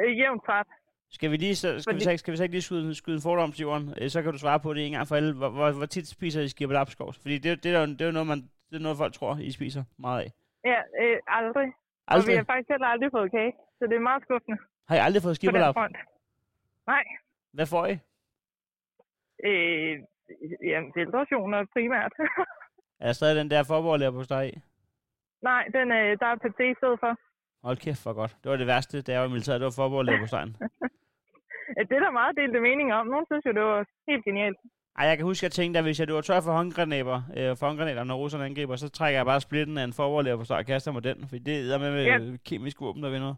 Øh, 0.00 0.18
jævnt 0.18 0.42
træt. 0.46 0.66
Skal 1.10 1.30
vi, 1.30 1.36
lige, 1.36 1.56
så, 1.56 1.68
skal, 1.68 1.82
Fordi... 1.82 1.96
vi 1.96 2.00
så, 2.00 2.16
skal 2.16 2.32
vi 2.32 2.36
så 2.36 2.42
ikke 2.42 2.54
lige 2.54 2.62
skyde, 2.62 2.94
skyde 2.94 3.16
en 3.16 3.22
fordom 3.22 3.52
til 3.52 3.62
jorden? 3.62 3.94
Øh, 4.00 4.10
så 4.10 4.22
kan 4.22 4.32
du 4.32 4.38
svare 4.38 4.60
på 4.60 4.74
det 4.74 4.86
en 4.86 4.92
gang 4.92 5.08
for 5.08 5.16
alle. 5.16 5.34
Hvor, 5.34 5.48
hvor, 5.48 5.70
hvor 5.72 5.86
tit 5.86 6.08
spiser 6.08 6.40
I 6.40 6.48
skibelapskovs? 6.48 7.18
Fordi 7.18 7.38
det, 7.38 7.62
det, 7.62 7.74
er 7.74 7.80
jo, 7.80 7.86
det 7.86 8.00
er 8.00 8.06
jo 8.06 8.12
noget, 8.12 8.26
man, 8.26 8.38
det 8.70 8.76
er 8.76 8.82
noget, 8.82 8.98
folk 8.98 9.12
tror, 9.12 9.36
I 9.36 9.50
spiser 9.50 9.84
meget 9.98 10.20
af. 10.24 10.30
Ja, 10.64 10.80
øh, 11.02 11.18
aldrig. 11.26 11.72
aldrig. 12.08 12.24
Og 12.24 12.28
vi 12.28 12.36
har 12.36 12.44
faktisk 12.44 12.68
heller 12.68 12.86
aldrig 12.86 13.10
fået 13.12 13.30
kage, 13.30 13.52
så 13.78 13.84
det 13.86 13.96
er 13.96 14.00
meget 14.00 14.22
skuffende. 14.22 14.58
Har 14.88 14.96
I 14.96 14.98
aldrig 14.98 15.22
fået 15.22 15.36
skibelap? 15.36 15.76
Nej. 16.86 17.04
Hvad 17.52 17.66
får 17.66 17.86
I? 17.86 17.98
Øh, 19.44 20.02
jamen, 20.70 20.92
filtrationer 20.94 21.64
primært. 21.72 22.12
er 23.00 23.06
der 23.06 23.12
stadig 23.12 23.36
den 23.36 23.50
der 23.50 23.62
forborgerlærer 23.62 24.10
på 24.10 24.22
dig 24.28 24.48
i? 24.48 24.60
Nej, 25.42 25.64
den, 25.76 25.92
øh, 25.92 26.18
der 26.20 26.26
er 26.26 26.36
PT 26.36 26.60
i 26.60 26.74
stedet 26.80 27.00
for. 27.00 27.12
Hold 27.66 27.76
kæft 27.76 28.02
for 28.02 28.12
godt. 28.12 28.36
Det 28.42 28.50
var 28.50 28.56
det 28.56 28.66
værste, 28.66 29.02
da 29.02 29.12
jeg 29.12 29.20
var 29.20 29.26
i 29.26 29.30
militæret. 29.30 29.60
Det 29.60 29.64
var 29.64 29.82
forborgerlærer 29.82 30.20
på 30.20 30.26
stegen. 30.26 30.56
det 31.88 31.96
er 31.96 32.04
der 32.06 32.20
meget 32.20 32.36
delte 32.36 32.60
mening 32.60 32.88
om. 32.98 33.06
Nogle 33.06 33.26
synes 33.30 33.44
jo, 33.46 33.52
det 33.58 33.62
var 33.62 33.80
helt 34.10 34.24
genialt. 34.24 34.58
Ej, 34.98 35.04
jeg 35.10 35.16
kan 35.16 35.26
huske, 35.26 35.40
at 35.40 35.48
jeg 35.48 35.56
tænkte, 35.60 35.78
at 35.78 35.84
hvis 35.84 36.00
jeg 36.00 36.08
var 36.08 36.20
tør 36.20 36.40
for 36.46 36.52
håndgranater, 36.58 37.18
øh, 37.38 37.50
for 37.58 37.66
håndgranater, 37.66 38.04
når 38.04 38.16
russerne 38.22 38.44
angriber, 38.44 38.76
så 38.76 38.88
trækker 38.98 39.18
jeg 39.18 39.26
bare 39.26 39.40
splitten 39.40 39.78
af 39.78 39.84
en 39.84 39.92
forborgerlærer 39.98 40.36
på 40.36 40.44
stegen 40.44 40.64
og 40.64 40.66
kaster 40.66 40.92
mig 40.92 41.04
den. 41.04 41.18
For 41.28 41.36
det 41.48 41.54
er 41.74 41.78
med, 41.78 41.90
med 41.98 42.04
ja. 42.04 42.18
kemisk 42.48 42.76
våben, 42.80 43.02
der 43.02 43.10
vinder. 43.10 43.34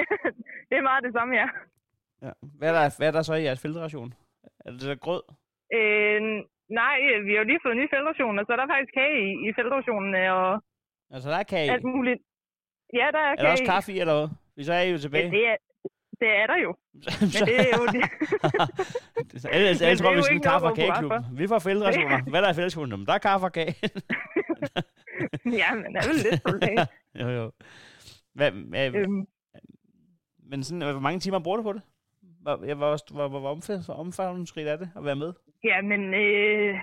det 0.68 0.76
er 0.78 0.88
meget 0.90 1.04
det 1.06 1.12
samme, 1.12 1.32
ja. 1.40 1.46
ja. 2.26 2.32
Hvad, 2.58 2.68
er 2.70 2.74
der, 2.78 2.84
hvad 2.98 3.08
er 3.08 3.14
der 3.16 3.22
så 3.22 3.34
i 3.34 3.42
jeres 3.46 3.62
filtration? 3.62 4.14
Er 4.64 4.70
det 4.70 4.82
så 4.82 4.96
grød? 5.06 5.22
Øh, 5.78 6.20
nej, 6.80 6.96
vi 7.26 7.30
har 7.32 7.40
jo 7.42 7.50
lige 7.50 7.64
fået 7.64 7.76
nye 7.76 7.92
feltrationer, 7.94 8.42
så 8.44 8.52
der 8.56 8.62
er 8.64 8.72
faktisk 8.74 8.94
kage 9.00 9.16
i, 9.26 9.28
i 9.48 9.50
feltrationen. 9.58 10.10
Og 10.38 10.62
altså, 11.14 11.28
der 11.32 11.38
er 11.42 11.48
kage 11.54 11.72
Alt 11.72 11.84
muligt. 11.84 12.20
Ja, 12.98 13.06
der 13.14 13.22
er, 13.26 13.32
er 13.32 13.36
kage 13.36 13.46
der 13.46 13.52
også 13.52 13.70
kaffe 13.74 13.92
i, 13.92 13.96
eller 14.02 14.16
hvad? 14.18 14.28
Vi 14.56 14.62
så 14.68 14.72
er 14.72 14.82
I 14.88 14.90
jo 14.94 14.98
tilbage. 14.98 15.24
Ja, 15.24 15.30
det 15.36 15.44
er, 15.52 15.56
det 16.22 16.30
er 16.40 16.46
der 16.46 16.58
jo. 16.66 16.70
Men 17.32 17.42
det 17.48 17.56
er 17.66 17.74
jo 17.80 17.86
det. 17.96 18.02
alle, 19.54 19.66
alle, 19.68 19.86
alle 19.86 19.98
tror, 19.98 20.16
vi 20.16 20.22
skal 20.22 20.40
kaffe 20.50 20.66
og 20.66 20.76
kageklub. 20.76 21.12
Vi 21.40 21.46
får 21.48 21.58
feltrationer. 21.58 22.18
Hvad 22.30 22.40
er 22.40 22.44
der 22.44 22.52
i 22.52 22.58
fælleskunden? 22.60 23.06
Der 23.06 23.14
er 23.14 23.18
kaffe 23.28 23.46
og 23.46 23.52
kage. 23.52 23.74
ja, 25.60 25.68
men 25.80 25.88
det 25.92 25.98
er 26.02 26.08
vel 26.10 26.18
lidt 26.26 26.64
af. 26.70 26.86
jo, 27.20 27.28
jo. 27.38 27.52
Hvad, 28.34 28.50
hvad, 28.50 28.94
øhm. 28.94 29.26
Men 30.50 30.64
sådan, 30.64 30.92
hvor 30.92 31.06
mange 31.06 31.20
timer 31.20 31.38
bruger 31.38 31.56
du 31.56 31.62
på 31.62 31.72
det? 31.72 31.82
Hvor, 32.42 32.56
hvor, 32.56 33.28
hvor, 33.28 33.40
hvor, 33.40 33.94
omfangsrigt 33.94 34.68
er 34.68 34.76
det 34.76 34.90
at 34.96 35.04
være 35.04 35.16
med? 35.16 35.32
Ja, 35.64 35.82
men 35.82 36.14
øh, 36.14 36.74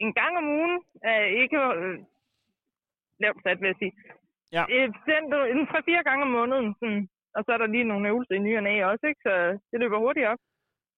en 0.00 0.12
gang 0.20 0.36
om 0.36 0.46
ugen 0.58 0.82
er 1.02 1.20
ikke 1.42 1.58
øh, 1.58 1.98
lavt 3.20 3.42
sat, 3.42 3.60
vil 3.60 3.66
jeg 3.66 3.78
sige. 3.82 3.92
Ja. 4.52 4.64
Øh, 4.74 4.88
den, 5.08 5.22
en 5.54 5.66
3-4 5.68 6.02
gange 6.08 6.22
om 6.22 6.30
måneden, 6.30 6.74
sådan, 6.80 7.08
og 7.36 7.40
så 7.44 7.50
er 7.54 7.58
der 7.58 7.66
lige 7.66 7.90
nogle 7.90 8.08
øvelser 8.08 8.34
i 8.34 8.38
ny 8.46 8.56
og 8.56 8.62
næ 8.62 8.84
også, 8.92 9.06
ikke? 9.06 9.20
så 9.26 9.34
det 9.70 9.80
løber 9.80 9.98
hurtigt 9.98 10.26
op. 10.26 10.38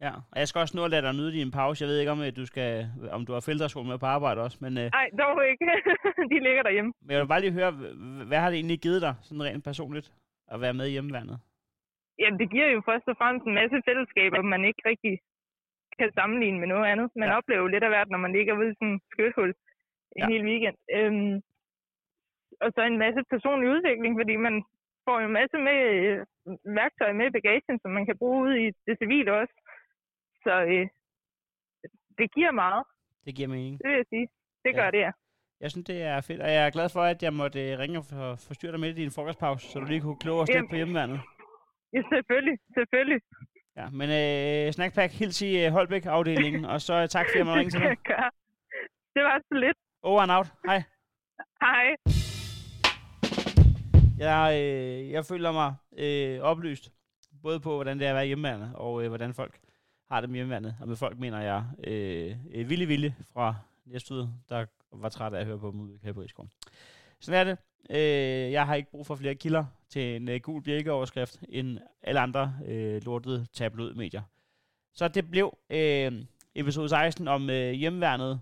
Ja, 0.00 0.12
og 0.32 0.36
jeg 0.40 0.48
skal 0.48 0.60
også 0.64 0.76
nå 0.76 0.82
at 0.84 0.90
lade 0.90 1.06
dig 1.06 1.14
nyde 1.14 1.32
din 1.38 1.56
pause. 1.58 1.82
Jeg 1.82 1.88
ved 1.90 1.98
ikke, 2.00 2.14
om 2.16 2.20
at 2.20 2.36
du 2.40 2.46
skal, 2.46 2.68
om 3.16 3.22
du 3.26 3.32
har 3.32 3.40
filterskole 3.48 3.88
med 3.88 3.98
på 3.98 4.06
arbejde 4.16 4.40
også, 4.46 4.58
men... 4.64 4.72
Øh, 4.82 4.88
Nej, 4.98 5.08
dog 5.22 5.36
ikke. 5.50 5.64
De 6.32 6.38
ligger 6.46 6.62
derhjemme. 6.62 6.92
Men 7.02 7.10
jeg 7.12 7.20
vil 7.20 7.32
bare 7.32 7.44
lige 7.44 7.58
høre, 7.58 7.72
hvad 8.28 8.38
har 8.42 8.48
det 8.50 8.58
egentlig 8.58 8.80
givet 8.86 9.02
dig, 9.06 9.14
sådan 9.26 9.44
rent 9.44 9.64
personligt, 9.64 10.06
at 10.52 10.60
være 10.60 10.78
med 10.78 10.86
i 10.86 10.94
hjemmeværnet? 10.96 11.38
Jamen, 12.18 12.38
det 12.40 12.48
giver 12.54 12.68
jo 12.76 12.80
først 12.88 13.06
og 13.08 13.16
fremmest 13.20 13.46
en 13.46 13.58
masse 13.60 13.76
fællesskaber, 13.88 14.42
man 14.42 14.64
ikke 14.64 14.82
rigtig 14.90 15.14
kan 15.98 16.10
sammenligne 16.18 16.58
med 16.60 16.68
noget 16.72 16.86
andet. 16.92 17.08
Man 17.16 17.28
ja. 17.28 17.36
oplever 17.36 17.68
lidt 17.68 17.84
af 17.84 17.90
hvert, 17.90 18.10
når 18.10 18.18
man 18.24 18.32
ligger 18.32 18.54
ved 18.60 18.68
sådan 18.74 18.88
en 18.88 19.00
skøthul 19.12 19.52
en 20.16 20.22
ja. 20.22 20.28
hel 20.32 20.42
weekend. 20.50 20.78
Øhm, 20.96 21.34
og 22.64 22.68
så 22.74 22.80
en 22.82 22.98
masse 23.04 23.20
personlig 23.32 23.68
udvikling, 23.74 24.12
fordi 24.20 24.34
man 24.36 24.54
får 25.06 25.16
en 25.20 25.32
masse 25.38 25.56
med 25.68 25.80
øh, 25.98 26.16
værktøj 26.80 27.12
med 27.12 27.26
i 27.26 27.36
bagagen, 27.38 27.76
som 27.82 27.90
man 27.98 28.06
kan 28.06 28.18
bruge 28.18 28.38
ude 28.44 28.56
i 28.64 28.66
det 28.86 28.94
civile 29.02 29.30
også. 29.40 29.54
Så 30.44 30.54
øh, 30.72 30.86
det 32.18 32.26
giver 32.36 32.52
meget. 32.64 32.84
Det 33.24 33.34
giver 33.36 33.48
mening. 33.48 33.74
Det 33.80 33.88
vil 33.88 33.96
jeg 33.96 34.08
sige. 34.14 34.26
Det 34.64 34.72
ja. 34.72 34.78
gør 34.80 34.90
det, 34.90 35.00
ja. 35.06 35.12
Jeg 35.60 35.70
synes, 35.70 35.86
det 35.86 36.02
er 36.02 36.20
fedt, 36.20 36.40
og 36.40 36.50
jeg 36.56 36.66
er 36.66 36.70
glad 36.70 36.88
for, 36.88 37.02
at 37.02 37.22
jeg 37.22 37.32
måtte 37.32 37.60
øh, 37.70 37.78
ringe 37.78 37.98
og 37.98 38.38
forstyrre 38.48 38.72
dig 38.72 38.80
med 38.80 38.88
i 38.88 39.00
din 39.02 39.10
frokostpause, 39.10 39.68
så 39.70 39.78
du 39.78 39.86
lige 39.86 40.00
kunne 40.00 40.20
kloge 40.24 40.42
os 40.42 40.48
lidt 40.48 40.70
på 40.70 40.76
hjemmeværnet. 40.76 41.20
Ja, 41.94 42.02
selvfølgelig. 42.12 42.58
Selvfølgelig. 42.74 43.20
Ja, 43.76 43.86
men 43.90 44.08
øh, 44.20 44.72
Snackpack, 44.72 45.12
hils 45.18 45.42
i 45.42 45.64
øh, 45.64 45.72
Holbæk-afdelingen, 45.72 46.64
og 46.64 46.80
så 46.80 46.94
øh, 47.02 47.08
tak 47.08 47.26
for, 47.32 47.40
at 47.40 47.46
man 47.46 47.54
ringede 47.54 47.74
til 47.74 47.80
mig. 47.80 47.96
Det 49.14 49.24
var 49.24 49.38
så 49.48 49.54
lidt. 49.54 49.76
Over 50.02 50.20
and 50.20 50.32
out. 50.32 50.46
Hej. 50.66 50.82
Hej. 51.60 52.25
Jeg, 54.18 54.60
øh, 54.62 55.10
jeg 55.10 55.24
føler 55.24 55.52
mig 55.52 55.74
øh, 55.96 56.40
oplyst, 56.40 56.92
både 57.42 57.60
på, 57.60 57.74
hvordan 57.74 57.98
det 57.98 58.06
er 58.06 58.10
at 58.10 58.16
være 58.16 58.26
hjemmeværende, 58.26 58.72
og 58.74 59.02
øh, 59.02 59.08
hvordan 59.08 59.34
folk 59.34 59.58
har 60.10 60.20
det 60.20 60.30
med 60.30 60.36
hjemmeværende. 60.36 60.76
Og 60.80 60.88
med 60.88 60.96
folk 60.96 61.18
mener 61.18 61.40
jeg 61.40 61.64
øh, 61.84 62.36
øh 62.50 62.70
Ville 62.70 62.86
Ville 62.86 63.14
fra 63.32 63.54
Næstved, 63.84 64.28
der 64.48 64.66
var 64.92 65.08
træt 65.08 65.34
af 65.34 65.40
at 65.40 65.46
høre 65.46 65.58
på 65.58 65.70
dem 65.70 65.80
ude 65.80 65.94
i 65.94 65.98
Kalberigsgården. 65.98 66.52
Sådan 67.20 67.40
er 67.40 67.54
det. 67.54 67.58
Øh, 67.90 68.52
jeg 68.52 68.66
har 68.66 68.74
ikke 68.74 68.90
brug 68.90 69.06
for 69.06 69.14
flere 69.14 69.34
kilder 69.34 69.64
til 69.88 70.16
en 70.16 70.28
øh, 70.28 70.40
gul 70.40 70.62
bjælkeoverskrift 70.62 71.42
end 71.48 71.78
alle 72.02 72.20
andre 72.20 72.54
øh, 72.66 73.04
lortede 73.04 73.46
tabloidmedier. 73.52 74.22
Så 74.94 75.08
det 75.08 75.30
blev 75.30 75.58
øh, 75.70 76.24
episode 76.54 76.88
16 76.88 77.28
om 77.28 77.50
øh, 77.50 77.72
hjemmeværnet. 77.72 78.40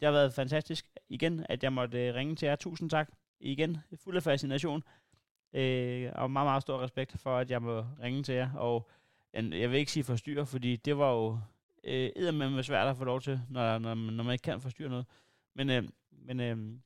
Det 0.00 0.06
har 0.06 0.12
været 0.12 0.34
fantastisk 0.34 0.86
igen, 1.08 1.46
at 1.48 1.62
jeg 1.62 1.72
måtte 1.72 2.06
øh, 2.06 2.14
ringe 2.14 2.36
til 2.36 2.46
jer. 2.46 2.56
Tusind 2.56 2.90
tak 2.90 3.10
igen. 3.42 3.78
Fuld 3.94 4.16
af 4.16 4.22
fascination. 4.22 4.82
Øh, 5.54 6.12
og 6.14 6.30
meget, 6.30 6.46
meget 6.46 6.62
stor 6.62 6.82
respekt 6.82 7.20
for, 7.20 7.36
at 7.36 7.50
jeg 7.50 7.62
må 7.62 7.86
ringe 8.02 8.22
til 8.22 8.34
jer. 8.34 8.52
Og 8.54 8.90
jeg 9.34 9.70
vil 9.70 9.78
ikke 9.78 9.92
sige 9.92 10.04
forstyrre, 10.04 10.46
fordi 10.46 10.76
det 10.76 10.98
var 10.98 11.12
jo 11.12 11.38
øh, 11.84 12.34
med 12.34 12.62
svært 12.62 12.88
at 12.88 12.96
få 12.96 13.04
lov 13.04 13.20
til, 13.20 13.40
når, 13.50 13.78
når, 13.78 13.94
når 13.94 14.24
man 14.24 14.32
ikke 14.32 14.42
kan 14.42 14.60
forstyrre 14.60 14.90
noget. 14.90 15.06
Men, 15.54 15.70
øh, 15.70 15.88
men 16.10 16.40
øh, 16.40 16.78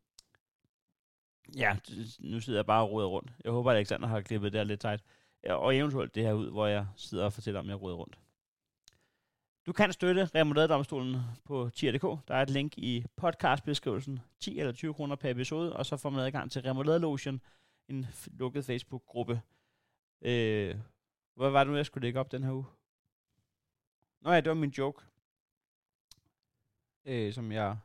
ja, 1.56 1.76
nu 2.18 2.40
sidder 2.40 2.58
jeg 2.58 2.66
bare 2.66 2.82
og 2.82 2.90
roder 2.90 3.06
rundt. 3.06 3.32
Jeg 3.44 3.52
håber, 3.52 3.70
at 3.70 3.76
Alexander 3.76 4.08
har 4.08 4.20
klippet 4.20 4.52
det 4.52 4.66
lidt 4.66 4.80
tight. 4.80 5.02
Og 5.48 5.76
eventuelt 5.76 6.14
det 6.14 6.22
her 6.22 6.32
ud, 6.32 6.50
hvor 6.50 6.66
jeg 6.66 6.86
sidder 6.96 7.24
og 7.24 7.32
fortæller 7.32 7.60
om, 7.60 7.66
at 7.66 7.70
jeg 7.70 7.82
roder 7.82 7.96
rundt. 7.96 8.18
Du 9.66 9.72
kan 9.72 9.92
støtte 9.92 10.24
Remouladedomstolen 10.24 11.16
på 11.44 11.70
tier.dk. 11.70 12.28
Der 12.28 12.34
er 12.34 12.42
et 12.42 12.50
link 12.50 12.78
i 12.78 13.04
podcastbeskrivelsen. 13.16 14.20
10 14.40 14.58
eller 14.58 14.72
20 14.72 14.94
kroner 14.94 15.16
per 15.16 15.30
episode, 15.30 15.76
og 15.76 15.86
så 15.86 15.96
får 15.96 16.10
man 16.10 16.20
adgang 16.20 16.50
til 16.50 16.62
Remoulade 16.62 16.98
Lotion, 16.98 17.40
en 17.88 18.06
lukket 18.26 18.64
Facebook-gruppe. 18.64 19.42
Øh, 20.22 20.76
hvad 21.36 21.50
var 21.50 21.64
det 21.64 21.70
nu, 21.70 21.76
jeg 21.76 21.86
skulle 21.86 22.06
lægge 22.06 22.20
op 22.20 22.32
den 22.32 22.44
her 22.44 22.52
uge? 22.52 22.64
Nå 24.20 24.30
ja, 24.32 24.40
det 24.40 24.48
var 24.48 24.54
min 24.54 24.70
joke. 24.70 25.04
Øh, 27.04 27.32
som 27.32 27.52
jeg... 27.52 27.78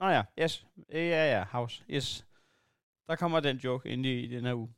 Nå 0.00 0.06
ja, 0.06 0.24
yes. 0.40 0.66
Ja, 0.88 1.36
ja, 1.36 1.44
house. 1.44 1.84
Yes. 1.90 2.26
Der 3.06 3.16
kommer 3.16 3.40
den 3.40 3.56
joke 3.56 3.88
ind 3.88 4.06
i, 4.06 4.20
i 4.20 4.26
den 4.26 4.44
her 4.44 4.54
uge. 4.54 4.74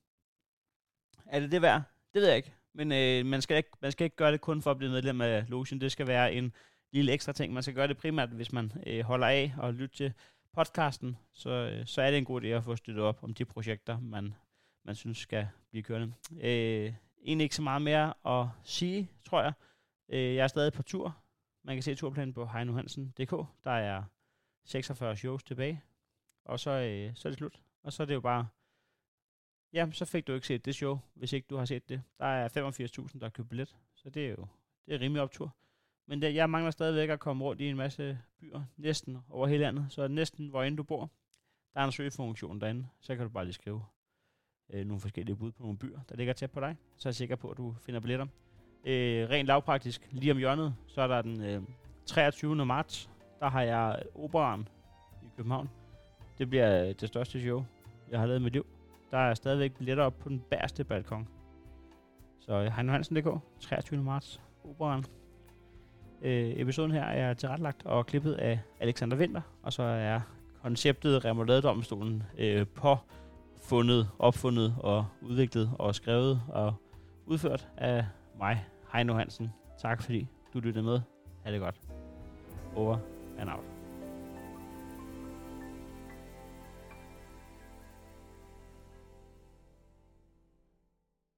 Er 1.26 1.40
det 1.40 1.52
det 1.52 1.62
værd? 1.62 1.82
Det 2.14 2.20
ved 2.20 2.28
jeg 2.28 2.36
ikke. 2.36 2.59
Men 2.74 2.92
øh, 2.92 3.26
man, 3.26 3.42
skal 3.42 3.56
ikke, 3.56 3.70
man 3.82 3.92
skal 3.92 4.04
ikke 4.04 4.16
gøre 4.16 4.32
det 4.32 4.40
kun 4.40 4.62
for 4.62 4.70
at 4.70 4.78
blive 4.78 4.90
medlem 4.90 5.20
af 5.20 5.44
Lotion. 5.48 5.80
Det 5.80 5.92
skal 5.92 6.06
være 6.06 6.32
en 6.32 6.52
lille 6.92 7.12
ekstra 7.12 7.32
ting. 7.32 7.52
Man 7.52 7.62
skal 7.62 7.74
gøre 7.74 7.88
det 7.88 7.96
primært, 7.96 8.28
hvis 8.28 8.52
man 8.52 8.72
øh, 8.86 9.04
holder 9.04 9.26
af 9.26 9.54
og 9.58 9.74
lytter 9.74 9.96
til 9.96 10.12
podcasten. 10.52 11.16
Så, 11.32 11.50
øh, 11.50 11.86
så 11.86 12.02
er 12.02 12.10
det 12.10 12.18
en 12.18 12.24
god 12.24 12.42
idé 12.42 12.46
at 12.46 12.64
få 12.64 12.76
støttet 12.76 13.04
op 13.04 13.18
om 13.22 13.34
de 13.34 13.44
projekter, 13.44 14.00
man, 14.00 14.34
man 14.84 14.94
synes 14.94 15.18
skal 15.18 15.48
blive 15.70 15.82
kørende. 15.82 16.14
Øh, 16.40 16.92
egentlig 17.24 17.44
ikke 17.44 17.54
så 17.54 17.62
meget 17.62 17.82
mere 17.82 18.14
at 18.26 18.46
sige, 18.64 19.10
tror 19.24 19.42
jeg. 19.42 19.52
Øh, 20.08 20.34
jeg 20.34 20.44
er 20.44 20.48
stadig 20.48 20.72
på 20.72 20.82
tur. 20.82 21.16
Man 21.64 21.76
kan 21.76 21.82
se 21.82 21.94
turplanen 21.94 22.34
på 22.34 22.46
heinohansen.dk. 22.46 23.30
Der 23.64 23.70
er 23.70 24.02
46 24.64 25.16
shows 25.16 25.42
tilbage. 25.42 25.82
Og 26.44 26.60
så, 26.60 26.70
øh, 26.70 27.12
så 27.14 27.28
er 27.28 27.30
det 27.30 27.38
slut. 27.38 27.60
Og 27.82 27.92
så 27.92 28.02
er 28.02 28.06
det 28.06 28.14
jo 28.14 28.20
bare... 28.20 28.46
Ja, 29.72 29.90
så 29.92 30.04
fik 30.04 30.26
du 30.26 30.34
ikke 30.34 30.46
set 30.46 30.64
det 30.64 30.74
show, 30.74 30.98
hvis 31.14 31.32
ikke 31.32 31.46
du 31.50 31.56
har 31.56 31.64
set 31.64 31.88
det. 31.88 32.02
Der 32.18 32.24
er 32.24 32.48
85.000, 32.48 33.18
der 33.18 33.24
har 33.24 33.30
købt 33.30 33.48
billet. 33.48 33.76
Så 33.94 34.10
det 34.10 34.26
er 34.26 34.30
jo 34.30 34.46
det 34.86 34.94
er 34.94 35.00
rimelig 35.00 35.22
optur. 35.22 35.54
Men 36.06 36.22
det, 36.22 36.34
jeg 36.34 36.50
mangler 36.50 36.70
stadigvæk 36.70 37.10
at 37.10 37.20
komme 37.20 37.44
rundt 37.44 37.60
i 37.60 37.68
en 37.68 37.76
masse 37.76 38.18
byer, 38.40 38.62
næsten 38.76 39.18
over 39.28 39.46
hele 39.46 39.64
landet. 39.64 39.86
Så 39.88 40.08
næsten 40.08 40.48
hvor 40.48 40.62
end 40.62 40.76
du 40.76 40.82
bor, 40.82 41.10
der 41.74 41.80
er 41.80 41.84
en 41.84 41.92
søgefunktion 41.92 42.60
derinde. 42.60 42.86
Så 43.00 43.16
kan 43.16 43.24
du 43.24 43.30
bare 43.30 43.44
lige 43.44 43.54
skrive 43.54 43.82
øh, 44.72 44.86
nogle 44.86 45.00
forskellige 45.00 45.36
bud 45.36 45.52
på 45.52 45.62
nogle 45.62 45.78
byer, 45.78 46.00
der 46.08 46.16
ligger 46.16 46.32
tæt 46.32 46.50
på 46.50 46.60
dig. 46.60 46.76
Så 46.96 47.08
er 47.08 47.10
jeg 47.10 47.14
sikker 47.14 47.36
på, 47.36 47.50
at 47.50 47.56
du 47.56 47.74
finder 47.80 48.00
billetter. 48.00 48.26
Øh, 48.84 49.28
rent 49.30 49.46
lavpraktisk, 49.46 50.08
lige 50.10 50.32
om 50.32 50.38
hjørnet, 50.38 50.74
så 50.86 51.00
er 51.00 51.06
der 51.06 51.22
den 51.22 51.40
øh, 51.42 51.62
23. 52.06 52.66
marts. 52.66 53.10
Der 53.40 53.48
har 53.48 53.62
jeg 53.62 54.02
operan 54.14 54.68
i 55.22 55.26
København. 55.36 55.70
Det 56.38 56.50
bliver 56.50 56.88
øh, 56.88 56.94
det 57.00 57.08
største 57.08 57.40
show, 57.40 57.64
jeg 58.10 58.20
har 58.20 58.26
lavet 58.26 58.40
i 58.40 58.42
mit 58.42 58.52
liv. 58.52 58.79
Der 59.10 59.18
er 59.18 59.34
stadigvæk 59.34 59.72
billetter 59.72 60.04
op 60.04 60.18
på 60.18 60.28
den 60.28 60.40
bærste 60.50 60.84
balkon. 60.84 61.28
Så 62.40 62.52
øh, 62.52 62.72
Hansen.dk, 62.72 63.40
23. 63.60 64.02
marts, 64.02 64.40
operan. 64.64 65.04
Øh, 66.22 66.52
episoden 66.56 66.90
her 66.90 67.04
er 67.04 67.34
tilrettelagt 67.34 67.86
og 67.86 68.06
klippet 68.06 68.32
af 68.32 68.60
Alexander 68.80 69.16
Winter, 69.16 69.40
og 69.62 69.72
så 69.72 69.82
er 69.82 70.20
konceptet 70.62 71.24
Remoladedomstolen 71.24 72.22
øh, 72.38 72.66
på 72.66 72.96
fundet, 73.62 74.08
opfundet 74.18 74.74
og 74.78 75.06
udviklet 75.22 75.70
og 75.78 75.94
skrevet 75.94 76.42
og 76.48 76.74
udført 77.26 77.68
af 77.76 78.06
mig, 78.38 78.64
Heino 78.92 79.14
Hansen. 79.14 79.52
Tak 79.78 80.02
fordi 80.02 80.28
du 80.54 80.60
lyttede 80.60 80.84
med. 80.84 81.00
Ha' 81.44 81.52
det 81.52 81.60
godt. 81.60 81.80
Over 82.76 82.98
and 83.38 83.50
out. 83.50 83.79